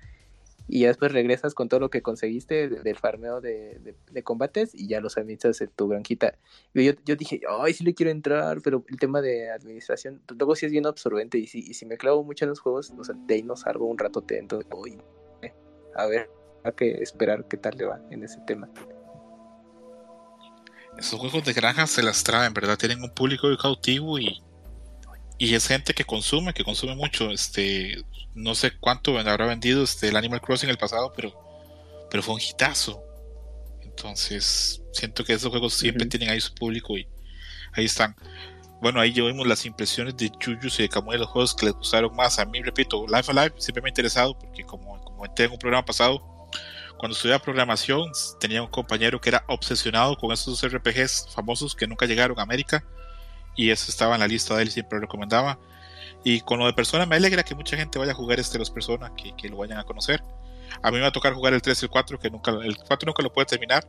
Y 0.68 0.80
ya 0.80 0.88
después 0.88 1.12
regresas 1.12 1.54
con 1.54 1.68
todo 1.68 1.78
lo 1.78 1.90
que 1.90 2.02
conseguiste 2.02 2.68
de- 2.68 2.82
del 2.82 2.96
farmeo 2.96 3.40
de, 3.40 3.78
de- 3.78 3.94
de 4.10 4.22
combates 4.24 4.74
y 4.74 4.88
ya 4.88 5.00
los 5.00 5.16
administras 5.16 5.60
en 5.60 5.68
tu 5.68 5.86
granjita. 5.86 6.34
Yo, 6.74 6.92
yo 7.04 7.14
dije, 7.16 7.40
ay, 7.60 7.72
sí 7.72 7.84
le 7.84 7.94
quiero 7.94 8.10
entrar, 8.10 8.60
pero 8.62 8.84
el 8.88 8.98
tema 8.98 9.20
de 9.22 9.50
administración, 9.50 10.20
pues, 10.26 10.36
luego 10.38 10.56
sí 10.56 10.66
es 10.66 10.72
bien 10.72 10.86
absorbente. 10.86 11.38
Y 11.38 11.46
si, 11.46 11.60
y 11.60 11.74
si 11.74 11.86
me 11.86 11.96
clavo 11.96 12.24
mucho 12.24 12.44
en 12.44 12.48
los 12.48 12.58
juegos, 12.60 12.92
o 12.98 13.04
sea, 13.04 13.14
de 13.16 13.34
ahí 13.34 13.42
no 13.44 13.54
salgo 13.56 13.86
un 13.86 13.96
rato. 13.98 14.24
Entonces, 14.28 14.68
uy, 14.74 14.98
eh, 15.42 15.52
a 15.94 16.06
ver, 16.06 16.28
hay 16.64 16.72
que 16.72 16.90
esperar 17.00 17.46
qué 17.48 17.56
tal 17.58 17.76
le 17.76 17.84
va 17.84 18.00
en 18.10 18.24
ese 18.24 18.40
tema. 18.44 18.68
Esos 20.98 21.20
juegos 21.20 21.44
de 21.44 21.52
granja 21.52 21.86
se 21.86 22.02
las 22.02 22.24
traen, 22.24 22.54
¿verdad? 22.54 22.78
Tienen 22.78 23.02
un 23.02 23.10
público 23.10 23.54
cautivo 23.56 24.18
y, 24.18 24.42
y 25.38 25.54
es 25.54 25.66
gente 25.66 25.92
que 25.94 26.04
consume, 26.04 26.54
que 26.54 26.64
consume 26.64 26.94
mucho. 26.94 27.30
Este, 27.30 28.02
no 28.34 28.54
sé 28.54 28.72
cuánto 28.78 29.18
habrá 29.18 29.46
vendido 29.46 29.82
este, 29.84 30.08
el 30.08 30.16
Animal 30.16 30.40
Crossing 30.40 30.70
el 30.70 30.78
pasado, 30.78 31.12
pero, 31.14 31.32
pero 32.10 32.22
fue 32.22 32.34
un 32.34 32.40
hitazo. 32.40 33.02
Entonces, 33.82 34.82
siento 34.92 35.24
que 35.24 35.32
esos 35.34 35.50
juegos 35.50 35.74
siempre 35.74 36.04
Ujú. 36.04 36.10
tienen 36.10 36.30
ahí 36.30 36.40
su 36.40 36.54
público 36.54 36.96
y 36.96 37.06
ahí 37.72 37.84
están. 37.86 38.14
Bueno, 38.82 39.00
ahí 39.00 39.12
ya 39.12 39.24
vimos 39.24 39.46
las 39.46 39.64
impresiones 39.64 40.16
de 40.16 40.30
Yuyus 40.38 40.78
y 40.78 40.82
de 40.82 40.88
Camuy 40.88 41.14
de 41.14 41.20
los 41.20 41.28
juegos 41.28 41.54
que 41.54 41.66
les 41.66 41.74
gustaron 41.74 42.14
más. 42.14 42.38
A 42.38 42.44
mí, 42.44 42.62
repito, 42.62 43.06
Life 43.06 43.30
Alive 43.30 43.54
siempre 43.58 43.82
me 43.82 43.88
ha 43.88 43.90
interesado 43.90 44.38
porque, 44.38 44.64
como 44.64 45.02
comenté 45.02 45.44
en 45.44 45.52
un 45.52 45.58
programa 45.58 45.84
pasado, 45.84 46.35
cuando 46.98 47.14
estudiaba 47.14 47.42
programación, 47.42 48.10
tenía 48.40 48.62
un 48.62 48.68
compañero 48.68 49.20
que 49.20 49.28
era 49.28 49.44
obsesionado 49.48 50.16
con 50.16 50.32
esos 50.32 50.62
RPGs 50.66 51.28
famosos 51.34 51.74
que 51.74 51.86
nunca 51.86 52.06
llegaron 52.06 52.38
a 52.38 52.42
América 52.42 52.84
y 53.54 53.70
eso 53.70 53.90
estaba 53.90 54.14
en 54.14 54.20
la 54.20 54.28
lista 54.28 54.56
de 54.56 54.62
él, 54.62 54.70
siempre 54.70 54.96
lo 54.96 55.02
recomendaba. 55.02 55.58
Y 56.24 56.40
con 56.40 56.58
lo 56.58 56.66
de 56.66 56.72
Persona 56.72 57.06
me 57.06 57.16
alegra 57.16 57.42
que 57.42 57.54
mucha 57.54 57.76
gente 57.76 57.98
vaya 57.98 58.12
a 58.12 58.14
jugar 58.14 58.40
este 58.40 58.58
los 58.58 58.70
Persona, 58.70 59.12
que, 59.16 59.34
que 59.36 59.48
lo 59.48 59.56
vayan 59.56 59.78
a 59.78 59.84
conocer. 59.84 60.22
A 60.82 60.90
mí 60.90 60.96
me 60.96 61.02
va 61.02 61.08
a 61.08 61.12
tocar 61.12 61.32
jugar 61.32 61.54
el 61.54 61.62
3 61.62 61.82
y 61.82 61.84
el 61.86 61.90
4, 61.90 62.18
que 62.18 62.30
nunca, 62.30 62.50
el 62.50 62.76
4 62.76 63.06
nunca 63.06 63.22
lo 63.22 63.32
puede 63.32 63.46
terminar. 63.46 63.88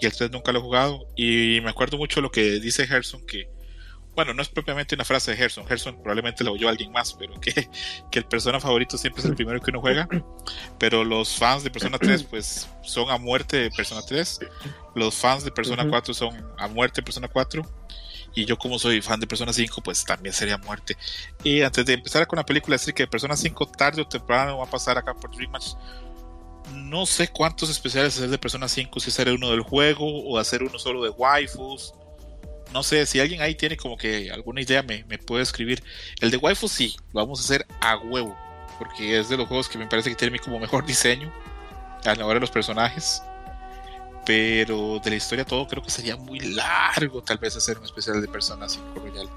y 0.00 0.06
el 0.06 0.12
3 0.12 0.30
nunca 0.30 0.52
lo 0.52 0.60
he 0.60 0.62
jugado. 0.62 1.06
Y 1.16 1.60
me 1.62 1.70
acuerdo 1.70 1.98
mucho 1.98 2.20
lo 2.20 2.30
que 2.30 2.60
dice 2.60 2.86
Gerson, 2.86 3.26
que, 3.26 3.48
bueno, 4.14 4.34
no 4.34 4.42
es 4.42 4.48
propiamente 4.48 4.94
una 4.94 5.04
frase 5.04 5.30
de 5.30 5.36
Gerson, 5.36 5.66
Gerson 5.66 5.96
probablemente 5.96 6.44
lo 6.44 6.52
oyó 6.52 6.68
alguien 6.68 6.92
más, 6.92 7.14
pero 7.14 7.40
que, 7.40 7.68
que 8.10 8.18
el 8.18 8.24
persona 8.24 8.60
favorito 8.60 8.98
siempre 8.98 9.20
es 9.20 9.26
el 9.26 9.34
primero 9.34 9.60
que 9.60 9.70
uno 9.70 9.80
juega. 9.80 10.08
Pero 10.78 11.04
los 11.04 11.36
fans 11.36 11.62
de 11.62 11.70
Persona 11.70 11.98
3, 11.98 12.24
pues 12.24 12.68
son 12.82 13.10
a 13.10 13.18
muerte 13.18 13.56
de 13.56 13.70
Persona 13.70 14.02
3. 14.02 14.40
Los 14.94 15.14
fans 15.14 15.44
de 15.44 15.50
Persona 15.50 15.86
4 15.88 16.14
son 16.14 16.34
a 16.58 16.68
muerte 16.68 17.00
de 17.00 17.04
Persona 17.04 17.28
4. 17.28 17.62
Y 18.34 18.44
yo 18.44 18.56
como 18.58 18.78
soy 18.78 19.02
fan 19.02 19.18
de 19.20 19.26
Persona 19.26 19.52
5, 19.52 19.82
pues 19.82 20.04
también 20.04 20.32
sería 20.32 20.58
muerte. 20.58 20.96
Y 21.42 21.62
antes 21.62 21.84
de 21.84 21.94
empezar 21.94 22.26
con 22.26 22.36
la 22.36 22.46
película, 22.46 22.74
decir 22.74 22.94
que 22.94 23.06
Persona 23.06 23.36
5 23.36 23.66
tarde 23.66 24.02
o 24.02 24.06
temprano 24.06 24.58
va 24.58 24.64
a 24.64 24.70
pasar 24.70 24.98
acá 24.98 25.14
por 25.14 25.34
Dream 25.34 25.50
Match. 25.50 25.72
No 26.74 27.06
sé 27.06 27.28
cuántos 27.28 27.70
especiales 27.70 28.16
hacer 28.16 28.28
de 28.28 28.38
Persona 28.38 28.68
5, 28.68 29.00
si 29.00 29.10
hacer 29.10 29.30
uno 29.30 29.50
del 29.50 29.62
juego 29.62 30.06
o 30.24 30.38
hacer 30.38 30.62
uno 30.62 30.78
solo 30.78 31.02
de 31.02 31.10
waifus. 31.10 31.94
No 32.72 32.82
sé, 32.82 33.04
si 33.06 33.20
alguien 33.20 33.42
ahí 33.42 33.54
tiene 33.54 33.76
como 33.76 33.96
que 33.96 34.30
alguna 34.30 34.60
idea 34.60 34.82
me, 34.82 35.04
me 35.04 35.18
puede 35.18 35.42
escribir. 35.42 35.82
El 36.20 36.30
de 36.30 36.36
waifus 36.36 36.72
sí, 36.72 36.96
lo 37.12 37.20
vamos 37.20 37.40
a 37.40 37.44
hacer 37.44 37.66
a 37.80 37.96
huevo. 37.96 38.36
Porque 38.78 39.18
es 39.18 39.28
de 39.28 39.36
los 39.36 39.48
juegos 39.48 39.68
que 39.68 39.76
me 39.78 39.86
parece 39.86 40.10
que 40.10 40.16
tiene 40.16 40.38
como 40.38 40.58
mejor 40.58 40.86
diseño 40.86 41.32
a 42.04 42.14
la 42.14 42.24
hora 42.24 42.34
de 42.34 42.40
los 42.40 42.50
personajes 42.50 43.22
pero 44.24 45.00
de 45.02 45.10
la 45.10 45.16
historia 45.16 45.44
todo 45.44 45.66
creo 45.66 45.82
que 45.82 45.90
sería 45.90 46.16
muy 46.16 46.40
largo 46.40 47.22
tal 47.22 47.38
vez 47.38 47.56
hacer 47.56 47.78
un 47.78 47.84
especial 47.84 48.20
de 48.20 48.28
Persona 48.28 48.68
5 48.68 48.94
Royal. 48.94 49.28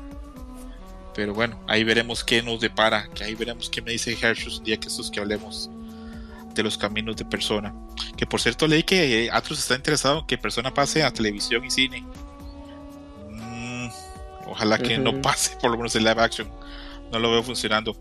Pero 1.15 1.33
bueno, 1.33 1.59
ahí 1.67 1.83
veremos 1.83 2.23
qué 2.23 2.41
nos 2.41 2.59
depara, 2.59 3.07
que 3.13 3.23
ahí 3.23 3.35
veremos 3.35 3.69
qué 3.69 3.81
me 3.81 3.91
dice 3.91 4.17
Hershus 4.19 4.59
un 4.59 4.65
día 4.65 4.77
que 4.77 4.87
estos 4.87 5.11
que 5.11 5.19
hablemos 5.19 5.69
de 6.53 6.63
los 6.63 6.77
caminos 6.77 7.15
de 7.15 7.25
Persona. 7.25 7.73
Que 8.17 8.25
por 8.25 8.41
cierto 8.41 8.67
leí 8.67 8.83
que 8.83 9.29
Atlus 9.31 9.59
está 9.59 9.75
interesado 9.75 10.19
en 10.19 10.25
que 10.27 10.37
Persona 10.37 10.73
pase 10.73 11.03
a 11.03 11.11
televisión 11.11 11.63
y 11.65 11.71
cine. 11.71 12.05
Ojalá 14.53 14.77
que 14.77 14.99
no 14.99 15.19
pase, 15.19 15.57
por 15.59 15.71
lo 15.71 15.77
menos 15.77 15.95
en 15.95 16.03
live 16.03 16.21
action. 16.21 16.47
No 17.11 17.17
lo 17.17 17.31
veo 17.31 17.41
funcionando. 17.41 17.97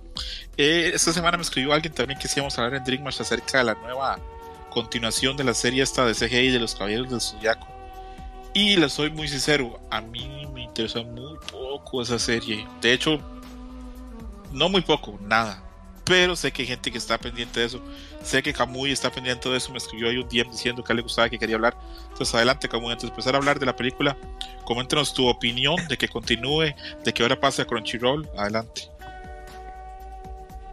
Eh, 0.58 0.90
esta 0.92 1.10
semana 1.10 1.38
me 1.38 1.42
escribió 1.42 1.72
alguien 1.72 1.94
también 1.94 2.18
que 2.18 2.28
sí 2.28 2.40
vamos 2.40 2.58
a 2.58 2.62
hablar 2.62 2.78
en 2.78 2.84
Dreamers 2.84 3.22
acerca 3.22 3.56
de 3.58 3.64
la 3.64 3.74
nueva 3.74 4.18
continuación 4.68 5.34
de 5.38 5.44
la 5.44 5.54
serie 5.54 5.82
esta 5.82 6.04
de 6.04 6.12
CGI 6.12 6.50
de 6.50 6.60
los 6.60 6.74
Caballeros 6.74 7.08
del 7.08 7.22
Zodiaco. 7.22 7.66
Y 8.52 8.76
les 8.76 8.92
soy 8.92 9.08
muy 9.08 9.28
sincero, 9.28 9.80
a 9.90 10.02
mí 10.02 10.46
me 10.52 10.64
interesa 10.64 11.02
muy 11.02 11.38
poco 11.50 12.02
esa 12.02 12.18
serie. 12.18 12.66
De 12.82 12.92
hecho, 12.92 13.18
no 14.52 14.68
muy 14.68 14.82
poco, 14.82 15.18
nada. 15.22 15.61
Pero 16.04 16.34
sé 16.34 16.50
que 16.50 16.62
hay 16.62 16.68
gente 16.68 16.90
que 16.90 16.98
está 16.98 17.16
pendiente 17.16 17.60
de 17.60 17.66
eso. 17.66 17.80
Sé 18.22 18.42
que 18.42 18.52
Camuy 18.52 18.90
está 18.90 19.10
pendiente 19.10 19.48
de 19.48 19.56
eso. 19.56 19.70
Me 19.70 19.78
escribió 19.78 20.08
ahí 20.08 20.18
un 20.18 20.28
DM 20.28 20.50
diciendo 20.50 20.82
que 20.82 20.92
le 20.94 21.02
gustaba, 21.02 21.28
que 21.28 21.38
quería 21.38 21.56
hablar. 21.56 21.76
Entonces, 22.10 22.34
adelante, 22.34 22.68
Camuy. 22.68 22.90
Antes 22.92 23.04
de 23.04 23.08
empezar 23.10 23.34
a 23.34 23.38
hablar 23.38 23.58
de 23.58 23.66
la 23.66 23.76
película, 23.76 24.16
coméntenos 24.64 25.14
tu 25.14 25.26
opinión 25.28 25.76
de 25.88 25.96
que 25.96 26.08
continúe, 26.08 26.74
de 27.04 27.12
que 27.14 27.22
ahora 27.22 27.38
pase 27.38 27.62
a 27.62 27.64
Crunchyroll. 27.66 28.28
Adelante. 28.36 28.88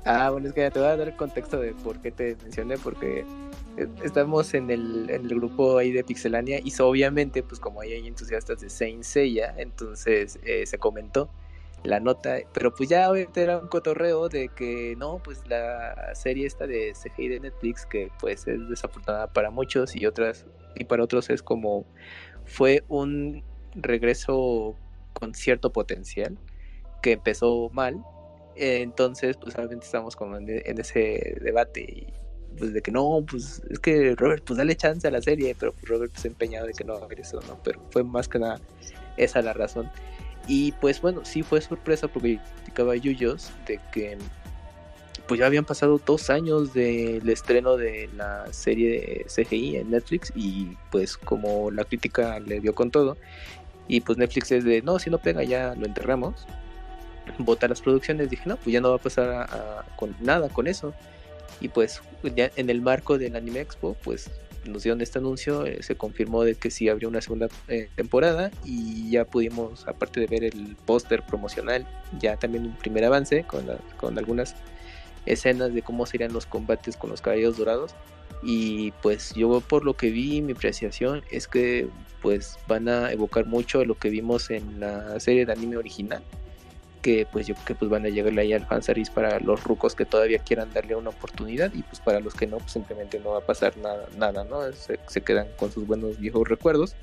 Ah, 0.06 0.32
bueno, 0.32 0.48
es 0.48 0.54
que 0.54 0.62
ya 0.62 0.72
te 0.72 0.80
voy 0.80 0.88
a 0.88 0.98
dar 0.98 1.08
el 1.08 1.16
contexto 1.16 1.60
de 1.60 1.74
por 1.74 2.00
qué 2.00 2.12
te 2.12 2.36
mencioné, 2.42 2.78
porque 2.78 3.26
estamos 4.04 4.54
en 4.54 4.72
el, 4.72 5.10
en 5.10 5.26
el 5.26 5.36
grupo 5.36 5.78
ahí 5.78 5.92
de 5.92 6.04
Pixelania 6.04 6.60
y 6.64 6.74
obviamente, 6.82 7.44
pues 7.44 7.60
como 7.60 7.82
hay 7.82 7.94
entusiastas 8.08 8.62
de 8.62 8.70
Saint 8.70 9.04
Seiya, 9.04 9.54
entonces 9.58 10.40
eh, 10.44 10.66
se 10.66 10.78
comentó 10.78 11.30
la 11.84 12.00
nota, 12.00 12.38
pero 12.54 12.74
pues 12.74 12.90
ya 12.90 13.10
obviamente 13.10 13.42
era 13.42 13.58
un 13.58 13.68
cotorreo 13.68 14.30
de 14.30 14.50
que 14.50 14.96
no, 14.98 15.20
pues 15.24 15.48
la 15.48 16.14
serie 16.14 16.46
esta 16.46 16.68
de 16.68 16.94
CGI 16.94 17.28
de 17.30 17.40
Netflix, 17.40 17.86
que 17.86 18.12
pues 18.20 18.48
es 18.48 18.68
desafortunada 18.70 19.28
para 19.28 19.50
muchos 19.50 19.96
y 19.96 20.06
otras, 20.06 20.46
y 20.76 20.86
para 20.86 21.04
otros 21.04 21.30
es 21.30 21.42
como 21.42 21.86
fue 22.46 22.84
un 22.88 23.44
regreso 23.76 24.76
con 25.14 25.34
cierto 25.34 25.72
potencial 25.72 26.38
que 27.02 27.14
empezó 27.14 27.70
mal 27.72 28.04
entonces 28.60 29.38
pues 29.38 29.56
obviamente 29.56 29.86
estamos 29.86 30.16
como 30.16 30.38
en, 30.38 30.50
ese 30.50 31.38
debate 31.42 31.82
y 31.82 32.14
pues 32.58 32.74
de 32.74 32.82
que 32.82 32.92
no, 32.92 33.24
pues 33.30 33.62
es 33.70 33.80
que 33.80 34.16
Robert, 34.18 34.44
pues 34.44 34.58
dale 34.58 34.76
chance 34.76 35.08
a 35.08 35.12
la 35.12 35.22
serie, 35.22 35.56
pero 35.58 35.72
pues 35.72 35.88
Robert 35.88 36.12
ha 36.22 36.28
empeñado 36.28 36.68
de 36.68 36.74
que 36.74 36.84
no 36.84 37.00
va 37.00 37.06
a 37.06 37.08
ver 37.08 37.22
eso, 37.22 37.40
¿no? 37.48 37.62
Pero 37.64 37.80
fue 37.92 38.04
más 38.04 38.28
que 38.28 38.40
nada 38.40 38.60
esa 39.16 39.42
la 39.42 39.54
razón. 39.54 39.90
Y 40.50 40.72
pues 40.74 41.00
bueno, 41.00 41.22
sí 41.24 41.44
fue 41.44 41.62
sorpresa 41.62 42.08
porque 42.08 42.34
explicaba 42.34 42.96
Yuyos 42.96 43.52
de 43.68 43.80
que 43.94 44.18
pues 45.28 45.40
ya 45.40 45.46
habían 45.46 45.64
pasado 45.64 46.02
dos 46.04 46.32
años 46.32 46.74
del 46.74 47.30
estreno 47.30 47.78
de 47.78 48.10
la 48.18 48.52
serie 48.52 48.90
de 48.90 49.26
CGI 49.46 49.76
en 49.76 49.92
Netflix 49.92 50.34
y 50.36 50.76
pues 50.90 51.18
como 51.18 51.70
la 51.70 51.84
crítica 51.84 52.40
le 52.40 52.60
dio 52.60 52.74
con 52.74 52.90
todo 52.90 53.16
y 53.88 54.02
pues 54.02 54.18
Netflix 54.18 54.52
es 54.52 54.64
de 54.64 54.82
no, 54.82 54.98
si 54.98 55.12
no 55.12 55.20
pega 55.20 55.44
ya 55.44 55.76
lo 55.76 55.86
enterramos, 55.86 56.48
vota 57.38 57.68
las 57.68 57.80
producciones, 57.80 58.32
dije 58.32 58.44
no, 58.48 58.58
pues 58.58 58.74
ya 58.74 58.82
no 58.82 58.90
va 58.90 58.96
a 58.96 59.00
pasar 59.00 59.86
con 59.98 60.16
nada 60.20 60.50
con 60.50 60.66
eso 60.66 60.96
y 61.62 61.68
pues 61.68 62.02
ya 62.36 62.50
en 62.56 62.72
el 62.72 62.82
marco 62.82 63.20
del 63.20 63.36
Anime 63.36 63.60
Expo, 63.60 63.96
pues 64.04 64.32
nos 64.66 64.84
dieron 64.84 65.02
este 65.02 65.20
anuncio, 65.20 65.66
eh, 65.66 65.82
se 65.82 65.96
confirmó 65.96 66.44
de 66.44 66.56
que 66.56 66.72
sí 66.72 66.90
habría 66.90 67.08
una 67.08 67.22
segunda 67.22 67.48
eh, 67.68 67.90
temporada 67.96 68.52
y 68.64 69.12
ya 69.12 69.26
pudimos, 69.26 69.88
aparte 69.88 70.20
de 70.20 70.28
ver 70.28 70.44
el 70.44 70.76
póster 70.86 71.24
promocional, 71.24 71.88
ya 72.20 72.38
también 72.38 72.66
un 72.66 72.76
primer 72.76 73.04
avance 73.06 73.44
con, 73.44 73.66
con 73.98 74.18
algunas 74.18 74.56
escenas 75.26 75.74
de 75.74 75.82
cómo 75.82 76.06
serían 76.06 76.34
los 76.34 76.46
combates 76.46 76.98
con 76.98 77.10
los 77.10 77.22
caballos 77.22 77.58
dorados. 77.58 77.96
Y 78.42 78.92
pues 79.02 79.34
yo 79.34 79.60
por 79.60 79.84
lo 79.84 79.96
que 79.96 80.12
vi, 80.12 80.42
mi 80.42 80.54
apreciación 80.54 81.24
es 81.30 81.48
que 81.48 81.90
pues 82.22 82.58
van 82.68 82.88
a 82.88 83.12
evocar 83.12 83.46
mucho 83.46 83.84
lo 83.84 83.96
que 83.96 84.10
vimos 84.10 84.50
en 84.50 84.80
la 84.80 85.20
serie 85.20 85.46
de 85.46 85.52
anime 85.52 85.78
original 85.78 86.24
que 87.02 87.28
pues 87.32 87.48
yo 87.48 87.56
creo 87.56 87.66
que 87.66 87.76
pues 87.76 87.90
van 87.90 88.06
a 88.06 88.10
llegarle 88.10 88.42
ahí 88.42 88.54
al 88.54 88.66
fanservice 88.66 89.12
para 89.12 89.40
los 89.40 89.64
rucos 89.64 89.96
que 89.96 90.06
todavía 90.06 90.40
quieran 90.40 90.72
darle 90.74 90.96
una 90.96 91.10
oportunidad 91.10 91.74
y 91.74 91.84
pues 91.84 92.00
para 92.00 92.20
los 92.20 92.34
que 92.34 92.48
no 92.48 92.58
pues 92.58 92.72
simplemente 92.72 93.20
no 93.20 93.32
va 93.32 93.40
a 93.40 93.46
pasar 93.46 93.78
nada, 93.78 94.08
nada 94.18 94.44
¿no? 94.44 94.60
Se, 94.74 95.22
quedan 95.22 95.48
con 95.58 95.72
sus 95.72 95.88
buenos 95.88 96.20
viejos 96.20 96.48
recuerdos 96.48 96.96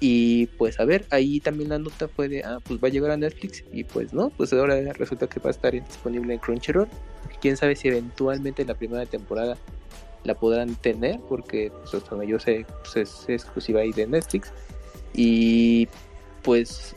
y 0.00 0.46
pues 0.58 0.78
a 0.80 0.84
ver, 0.84 1.06
ahí 1.10 1.40
también 1.40 1.70
la 1.70 1.78
nota 1.78 2.08
fue 2.08 2.28
de, 2.28 2.44
ah, 2.44 2.58
pues 2.62 2.80
va 2.82 2.88
a 2.88 2.90
llegar 2.90 3.10
a 3.10 3.16
Netflix 3.16 3.64
y 3.72 3.84
pues 3.84 4.12
no, 4.12 4.30
pues 4.30 4.52
ahora 4.52 4.80
resulta 4.92 5.26
que 5.26 5.40
va 5.40 5.48
a 5.48 5.50
estar 5.50 5.72
disponible 5.72 6.34
en 6.34 6.40
Crunchyroll. 6.40 6.88
Quién 7.40 7.56
sabe 7.56 7.74
si 7.74 7.88
eventualmente 7.88 8.64
la 8.64 8.74
primera 8.74 9.06
temporada 9.06 9.56
la 10.24 10.34
podrán 10.34 10.74
tener 10.76 11.20
porque 11.28 11.72
pues 11.72 11.94
hasta 11.94 12.24
yo 12.24 12.38
sé 12.38 12.66
pues, 12.82 12.96
es 12.96 13.28
exclusiva 13.28 13.80
ahí 13.80 13.92
de 13.92 14.06
Netflix 14.06 14.52
y 15.14 15.88
pues 16.42 16.94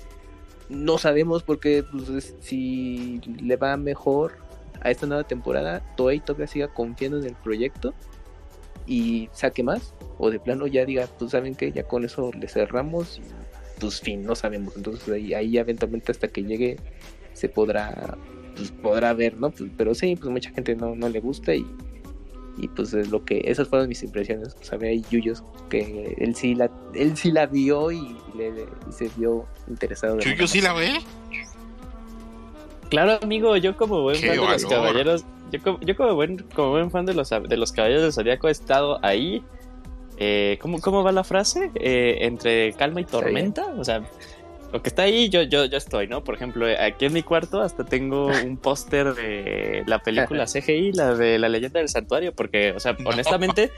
no 0.72 0.98
sabemos 0.98 1.44
porque 1.44 1.84
pues, 1.84 2.34
si 2.40 3.20
le 3.42 3.58
va 3.58 3.78
mejor 3.78 4.38
a 4.82 4.90
esta 4.90 5.06
nueva 5.06 5.24
temporada, 5.24 5.84
Toei 5.96 6.20
todavía 6.20 6.48
siga 6.48 6.68
confiando 6.70 7.20
en 7.20 7.26
el 7.26 7.36
proyecto 7.36 7.94
y 8.88 9.30
saque 9.34 9.64
más, 9.64 9.94
o 10.18 10.32
de 10.32 10.40
plano 10.40 10.66
ya 10.68 10.86
diga, 10.86 11.08
pues 11.20 11.32
saben 11.32 11.56
que 11.56 11.72
ya 11.72 11.84
con 11.84 12.04
eso 12.04 12.32
le 12.34 12.48
cerramos 12.48 13.20
y 13.20 13.22
pues 13.80 14.00
fin, 14.00 14.24
no 14.24 14.36
sabemos. 14.36 14.76
Entonces 14.76 15.08
ahí, 15.10 15.34
ahí 15.34 15.58
eventualmente 15.58 16.12
hasta 16.12 16.28
que 16.30 16.44
llegue 16.44 16.78
se 17.34 17.50
podrá, 17.50 18.18
pues 18.56 18.72
podrá 18.72 19.14
ver, 19.14 19.38
¿no? 19.38 19.52
Pues, 19.52 19.70
pero 19.78 19.94
sí, 19.94 20.16
pues 20.16 20.32
mucha 20.32 20.52
gente 20.52 20.76
no, 20.76 20.96
no 20.96 21.10
le 21.10 21.20
gusta 21.20 21.54
y 21.54 21.66
y 22.58 22.68
pues 22.68 22.94
es 22.94 23.10
lo 23.10 23.24
que 23.24 23.42
esas 23.46 23.68
fueron 23.68 23.88
mis 23.88 24.04
impresiones 24.04 24.56
pues 24.56 24.72
había 24.74 24.94
Yuyos 25.10 25.44
que 25.70 26.16
él 26.18 26.36
sí 26.36 26.56
la 26.56 26.70
él 26.94 27.16
sí 27.16 27.32
la 27.32 27.46
vio 27.46 27.92
y, 27.92 28.18
se 28.90 29.10
vio 29.18 29.46
interesado 29.68 30.20
¿Yuyo 30.20 30.48
sí 30.48 30.62
la 30.62 30.74
ve? 30.74 31.00
claro 32.90 33.20
amigo 33.22 33.56
yo 33.58 33.76
como 33.78 34.02
buen 34.02 34.18
fan 34.18 34.32
de 34.32 34.48
los 34.48 34.66
caballeros 34.66 35.26
yo 35.52 35.62
como, 35.62 35.80
yo 35.82 35.96
como 35.96 36.16
buen 36.16 36.38
como 36.54 36.72
buen 36.72 36.92
fan 36.92 37.06
de 37.06 37.14
los 37.14 37.30
de 37.30 37.58
los 37.58 37.72
caballeros 37.72 38.04
del 38.04 38.14
zodiaco 38.14 38.48
he 38.48 38.52
estado 38.52 39.00
ahí 39.04 39.44
eh, 40.18 40.60
¿cómo, 40.62 40.80
¿cómo 40.82 41.04
va 41.04 41.12
la 41.12 41.24
frase? 41.24 41.72
Eh, 41.74 42.18
entre 42.22 42.74
calma 42.74 43.02
y 43.02 43.06
tormenta 43.06 43.74
o 43.78 43.84
sea 43.84 44.04
lo 44.72 44.82
que 44.82 44.90
está 44.90 45.04
ahí, 45.04 45.30
yo, 45.30 45.42
yo, 45.44 45.66
yo 45.66 45.78
estoy, 45.78 46.08
¿no? 46.08 46.24
Por 46.24 46.36
ejemplo, 46.36 46.66
aquí 46.80 47.06
en 47.06 47.14
mi 47.14 47.24
cuarto 47.24 47.62
hasta 47.62 47.84
tengo 47.84 48.28
un 48.28 48.58
póster 48.58 49.14
de 49.14 49.84
la 49.86 50.00
película 50.00 50.46
CGI, 50.46 50.94
la 50.94 51.14
de 51.14 51.38
la 51.40 51.50
leyenda 51.50 51.80
del 51.80 51.90
santuario, 51.90 52.34
porque, 52.34 52.72
o 52.72 52.80
sea, 52.80 52.96
honestamente, 53.04 53.72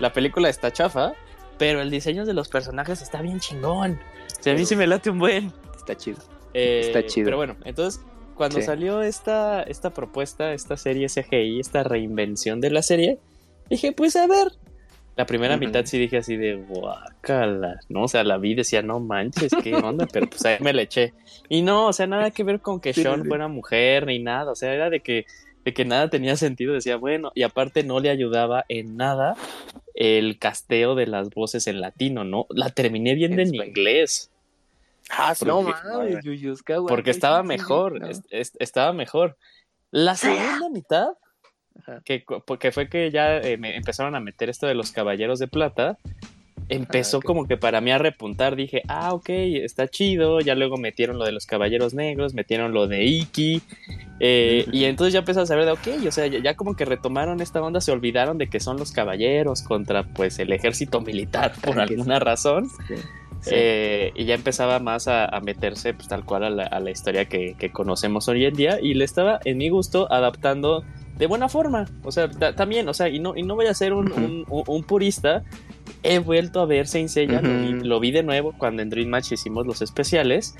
la 0.00 0.12
película 0.12 0.48
está 0.48 0.70
chafa, 0.72 1.14
pero 1.56 1.80
el 1.80 1.90
diseño 1.90 2.26
de 2.26 2.34
los 2.34 2.48
personajes 2.48 3.00
está 3.00 3.22
bien 3.22 3.40
chingón. 3.40 3.98
O 4.38 4.42
sea, 4.42 4.52
a 4.52 4.56
mí 4.56 4.66
sí 4.66 4.76
me 4.76 4.86
late 4.86 5.08
un 5.08 5.18
buen. 5.18 5.52
Está 5.76 5.96
chido. 5.96 6.18
Eh, 6.52 6.82
está 6.84 7.06
chido. 7.06 7.26
Pero 7.26 7.36
bueno, 7.38 7.56
entonces, 7.64 8.02
cuando 8.34 8.60
salió 8.60 9.00
esta, 9.00 9.62
esta 9.62 9.90
propuesta, 9.90 10.52
esta 10.52 10.76
serie 10.76 11.08
CGI, 11.08 11.60
esta 11.60 11.84
reinvención 11.84 12.60
de 12.60 12.70
la 12.70 12.82
serie, 12.82 13.18
dije, 13.70 13.92
pues 13.92 14.16
a 14.16 14.26
ver, 14.26 14.52
la 15.16 15.26
primera 15.26 15.56
mitad 15.56 15.84
sí 15.86 15.98
dije 15.98 16.16
así 16.18 16.36
de 16.36 16.54
guacala, 16.56 17.80
¿no? 17.88 18.02
O 18.04 18.08
sea, 18.08 18.24
la 18.24 18.36
vi 18.38 18.54
decía, 18.54 18.82
no 18.82 19.00
manches, 19.00 19.52
qué 19.62 19.74
onda, 19.84 20.06
pero 20.12 20.28
pues 20.28 20.44
ahí 20.44 20.56
me 20.60 20.72
le 20.72 20.82
eché. 20.82 21.14
Y 21.48 21.62
no, 21.62 21.86
o 21.88 21.92
sea, 21.92 22.06
nada 22.06 22.30
que 22.30 22.42
ver 22.44 22.60
con 22.60 22.80
que 22.80 22.92
Sean 22.92 23.24
fuera 23.24 23.48
mujer 23.48 24.06
ni 24.06 24.18
nada, 24.18 24.52
o 24.52 24.54
sea, 24.56 24.72
era 24.74 24.90
de 24.90 25.00
que, 25.00 25.26
de 25.64 25.72
que 25.72 25.84
nada 25.84 26.10
tenía 26.10 26.36
sentido, 26.36 26.74
decía, 26.74 26.96
bueno, 26.96 27.30
y 27.34 27.42
aparte 27.42 27.84
no 27.84 28.00
le 28.00 28.10
ayudaba 28.10 28.64
en 28.68 28.96
nada 28.96 29.36
el 29.94 30.38
casteo 30.38 30.94
de 30.96 31.06
las 31.06 31.30
voces 31.30 31.66
en 31.68 31.80
latino, 31.80 32.24
¿no? 32.24 32.46
La 32.50 32.70
terminé 32.70 33.14
viendo 33.14 33.40
En 33.40 33.48
en 33.48 33.54
inglés. 33.54 34.30
Ah, 35.10 35.34
sí, 35.34 35.44
No 35.44 35.60
sí, 35.60 35.66
mames, 35.84 36.24
porque 36.88 37.10
estaba 37.10 37.42
sí, 37.42 37.42
sí, 37.42 37.52
sí, 37.52 37.58
mejor, 37.58 38.00
no. 38.00 38.08
es- 38.08 38.22
es- 38.30 38.52
estaba 38.58 38.92
mejor. 38.92 39.36
La 39.90 40.16
segunda 40.16 40.68
mitad, 40.70 41.08
Ajá. 41.80 42.00
que, 42.04 42.24
porque 42.46 42.72
fue 42.72 42.88
que 42.88 43.10
ya 43.10 43.38
eh, 43.38 43.56
me 43.56 43.76
empezaron 43.76 44.14
a 44.14 44.20
meter 44.20 44.48
esto 44.48 44.66
de 44.66 44.74
los 44.74 44.92
caballeros 44.92 45.38
de 45.38 45.48
plata, 45.48 45.98
empezó 46.68 47.18
Ah, 47.18 47.20
como 47.24 47.46
que 47.46 47.56
para 47.56 47.80
mí 47.80 47.90
a 47.90 47.98
repuntar, 47.98 48.56
dije, 48.56 48.82
ah, 48.88 49.12
ok, 49.12 49.28
está 49.28 49.88
chido, 49.88 50.40
ya 50.40 50.54
luego 50.54 50.76
metieron 50.76 51.18
lo 51.18 51.24
de 51.24 51.32
los 51.32 51.46
caballeros 51.46 51.94
negros, 51.94 52.34
metieron 52.34 52.72
lo 52.72 52.86
de 52.86 53.04
Iki, 53.04 53.62
eh, 54.20 54.66
y 54.72 54.84
entonces 54.84 55.12
ya 55.12 55.20
empecé 55.20 55.40
a 55.40 55.46
saber 55.46 55.66
de, 55.66 55.72
ok, 55.72 56.06
o 56.06 56.10
sea, 56.10 56.26
ya, 56.26 56.38
ya 56.40 56.54
como 56.54 56.74
que 56.76 56.84
retomaron 56.84 57.40
esta 57.40 57.62
onda, 57.62 57.80
se 57.80 57.92
olvidaron 57.92 58.38
de 58.38 58.48
que 58.48 58.60
son 58.60 58.76
los 58.78 58.92
caballeros 58.92 59.62
contra 59.62 60.04
pues 60.04 60.38
el 60.38 60.52
ejército 60.52 61.00
militar 61.00 61.52
por 61.62 61.80
alguna 61.80 62.18
razón. 62.18 62.68
Sí. 62.88 62.94
Sí. 63.40 63.50
Eh, 63.52 64.12
y 64.14 64.24
ya 64.24 64.34
empezaba 64.34 64.78
más 64.78 65.06
a, 65.06 65.26
a 65.26 65.38
meterse 65.40 65.92
pues, 65.92 66.08
tal 66.08 66.24
cual 66.24 66.44
a 66.44 66.50
la, 66.50 66.62
a 66.64 66.80
la 66.80 66.90
historia 66.90 67.26
que, 67.26 67.54
que 67.58 67.70
conocemos 67.70 68.26
hoy 68.28 68.46
en 68.46 68.54
día 68.54 68.78
y 68.80 68.94
le 68.94 69.04
estaba 69.04 69.38
en 69.44 69.58
mi 69.58 69.68
gusto 69.68 70.10
adaptando 70.10 70.82
de 71.18 71.26
buena 71.26 71.48
forma 71.48 71.86
o 72.02 72.10
sea 72.12 72.28
ta- 72.30 72.54
también 72.54 72.88
o 72.88 72.94
sea 72.94 73.08
y 73.08 73.18
no, 73.20 73.36
y 73.36 73.42
no 73.42 73.54
voy 73.54 73.66
a 73.66 73.74
ser 73.74 73.92
un, 73.92 74.10
un- 74.12 74.44
un- 74.48 74.64
un 74.66 74.82
purista 74.84 75.42
he 76.02 76.18
vuelto 76.18 76.60
a 76.60 76.66
ver 76.66 76.86
Saint 76.86 77.08
Seiya 77.08 77.40
lo, 77.40 77.60
vi, 77.60 77.74
Ujú. 77.74 77.84
lo 77.84 78.00
vi 78.00 78.10
de 78.10 78.22
nuevo 78.22 78.52
cuando 78.58 78.82
en 78.82 78.90
Dream 78.90 79.08
Match 79.08 79.32
hicimos 79.32 79.66
los 79.66 79.80
especiales 79.82 80.56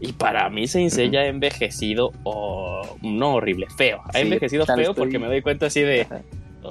y 0.00 0.12
para 0.12 0.48
mí 0.50 0.66
Saint 0.66 0.90
Seiya 0.90 1.20
ha 1.20 1.26
envejecido 1.26 2.12
oh, 2.24 2.96
no 3.02 3.34
horrible 3.34 3.66
feo 3.76 4.00
ha 4.04 4.12
Sí, 4.12 4.20
envejecido 4.20 4.64
feo 4.64 4.76
estoy- 4.76 4.94
porque 4.94 5.18
me 5.18 5.26
doy 5.26 5.42
cuenta 5.42 5.66
así 5.66 5.80
de. 5.82 6.06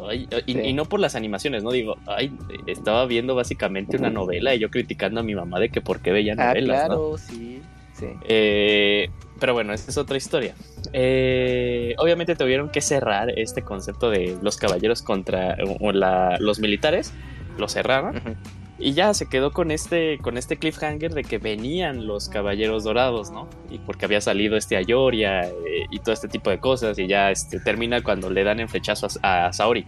Ay, 0.10 0.28
y, 0.46 0.54
Sí. 0.54 0.60
y 0.60 0.74
no 0.74 0.86
por 0.86 1.00
las 1.00 1.16
animaciones, 1.16 1.64
¿no? 1.64 1.72
Digo, 1.72 1.96
ay, 2.06 2.32
estaba 2.68 3.06
viendo 3.06 3.36
básicamente 3.36 3.98
una 3.98 4.10
novela 4.10 4.54
y 4.54 4.60
yo 4.60 4.70
criticando 4.70 5.22
a 5.22 5.24
mi 5.24 5.34
mamá 5.34 5.60
de 5.60 5.70
que 5.70 5.80
por 5.82 6.02
qué 6.02 6.12
veía 6.12 6.34
Ah, 6.38 6.48
novelas, 6.50 6.84
¿no? 6.84 6.88
claro, 6.88 7.18
sí. 7.18 7.62
Sí. 7.94 8.06
Eh, 8.28 9.10
pero 9.40 9.54
bueno, 9.54 9.74
esa 9.74 9.90
es 9.92 9.98
otra 9.98 10.18
historia. 10.18 10.54
Eh, 10.94 11.96
obviamente 11.98 12.36
tuvieron 12.36 12.70
que 12.70 12.82
cerrar 12.82 13.30
este 13.38 13.62
concepto 13.62 14.10
de 14.10 14.38
los 14.42 14.58
caballeros 14.58 15.02
contra 15.02 15.58
o 15.80 15.92
la- 15.92 16.38
los 16.40 16.60
militares, 16.60 17.14
lo 17.58 17.68
cerraron 17.68 18.18
Ujú. 18.18 18.36
y 18.80 18.94
ya 18.94 19.14
se 19.14 19.28
quedó 19.28 19.52
con 19.52 19.72
este, 19.72 20.18
con 20.20 20.38
este 20.38 20.58
cliffhanger 20.58 21.14
de 21.14 21.24
que 21.24 21.38
venían 21.40 22.06
los 22.08 22.30
caballeros 22.30 22.84
dorados, 22.84 23.32
¿no? 23.32 23.48
Y 23.72 23.80
porque 23.80 24.06
había 24.06 24.22
salido 24.22 24.58
este 24.58 24.78
Ayoria 24.78 25.42
eh, 25.48 25.52
y 25.92 26.00
todo 26.00 26.14
este 26.14 26.28
tipo 26.28 26.50
de 26.50 26.60
cosas 26.60 27.00
y 27.00 27.08
ya 27.08 27.32
este, 27.32 27.60
termina 27.60 28.02
cuando 28.04 28.30
le 28.30 28.44
dan 28.44 28.60
el 28.60 28.70
flechazo 28.70 29.08
a, 29.24 29.48
a 29.48 29.54
Saori. 29.54 29.86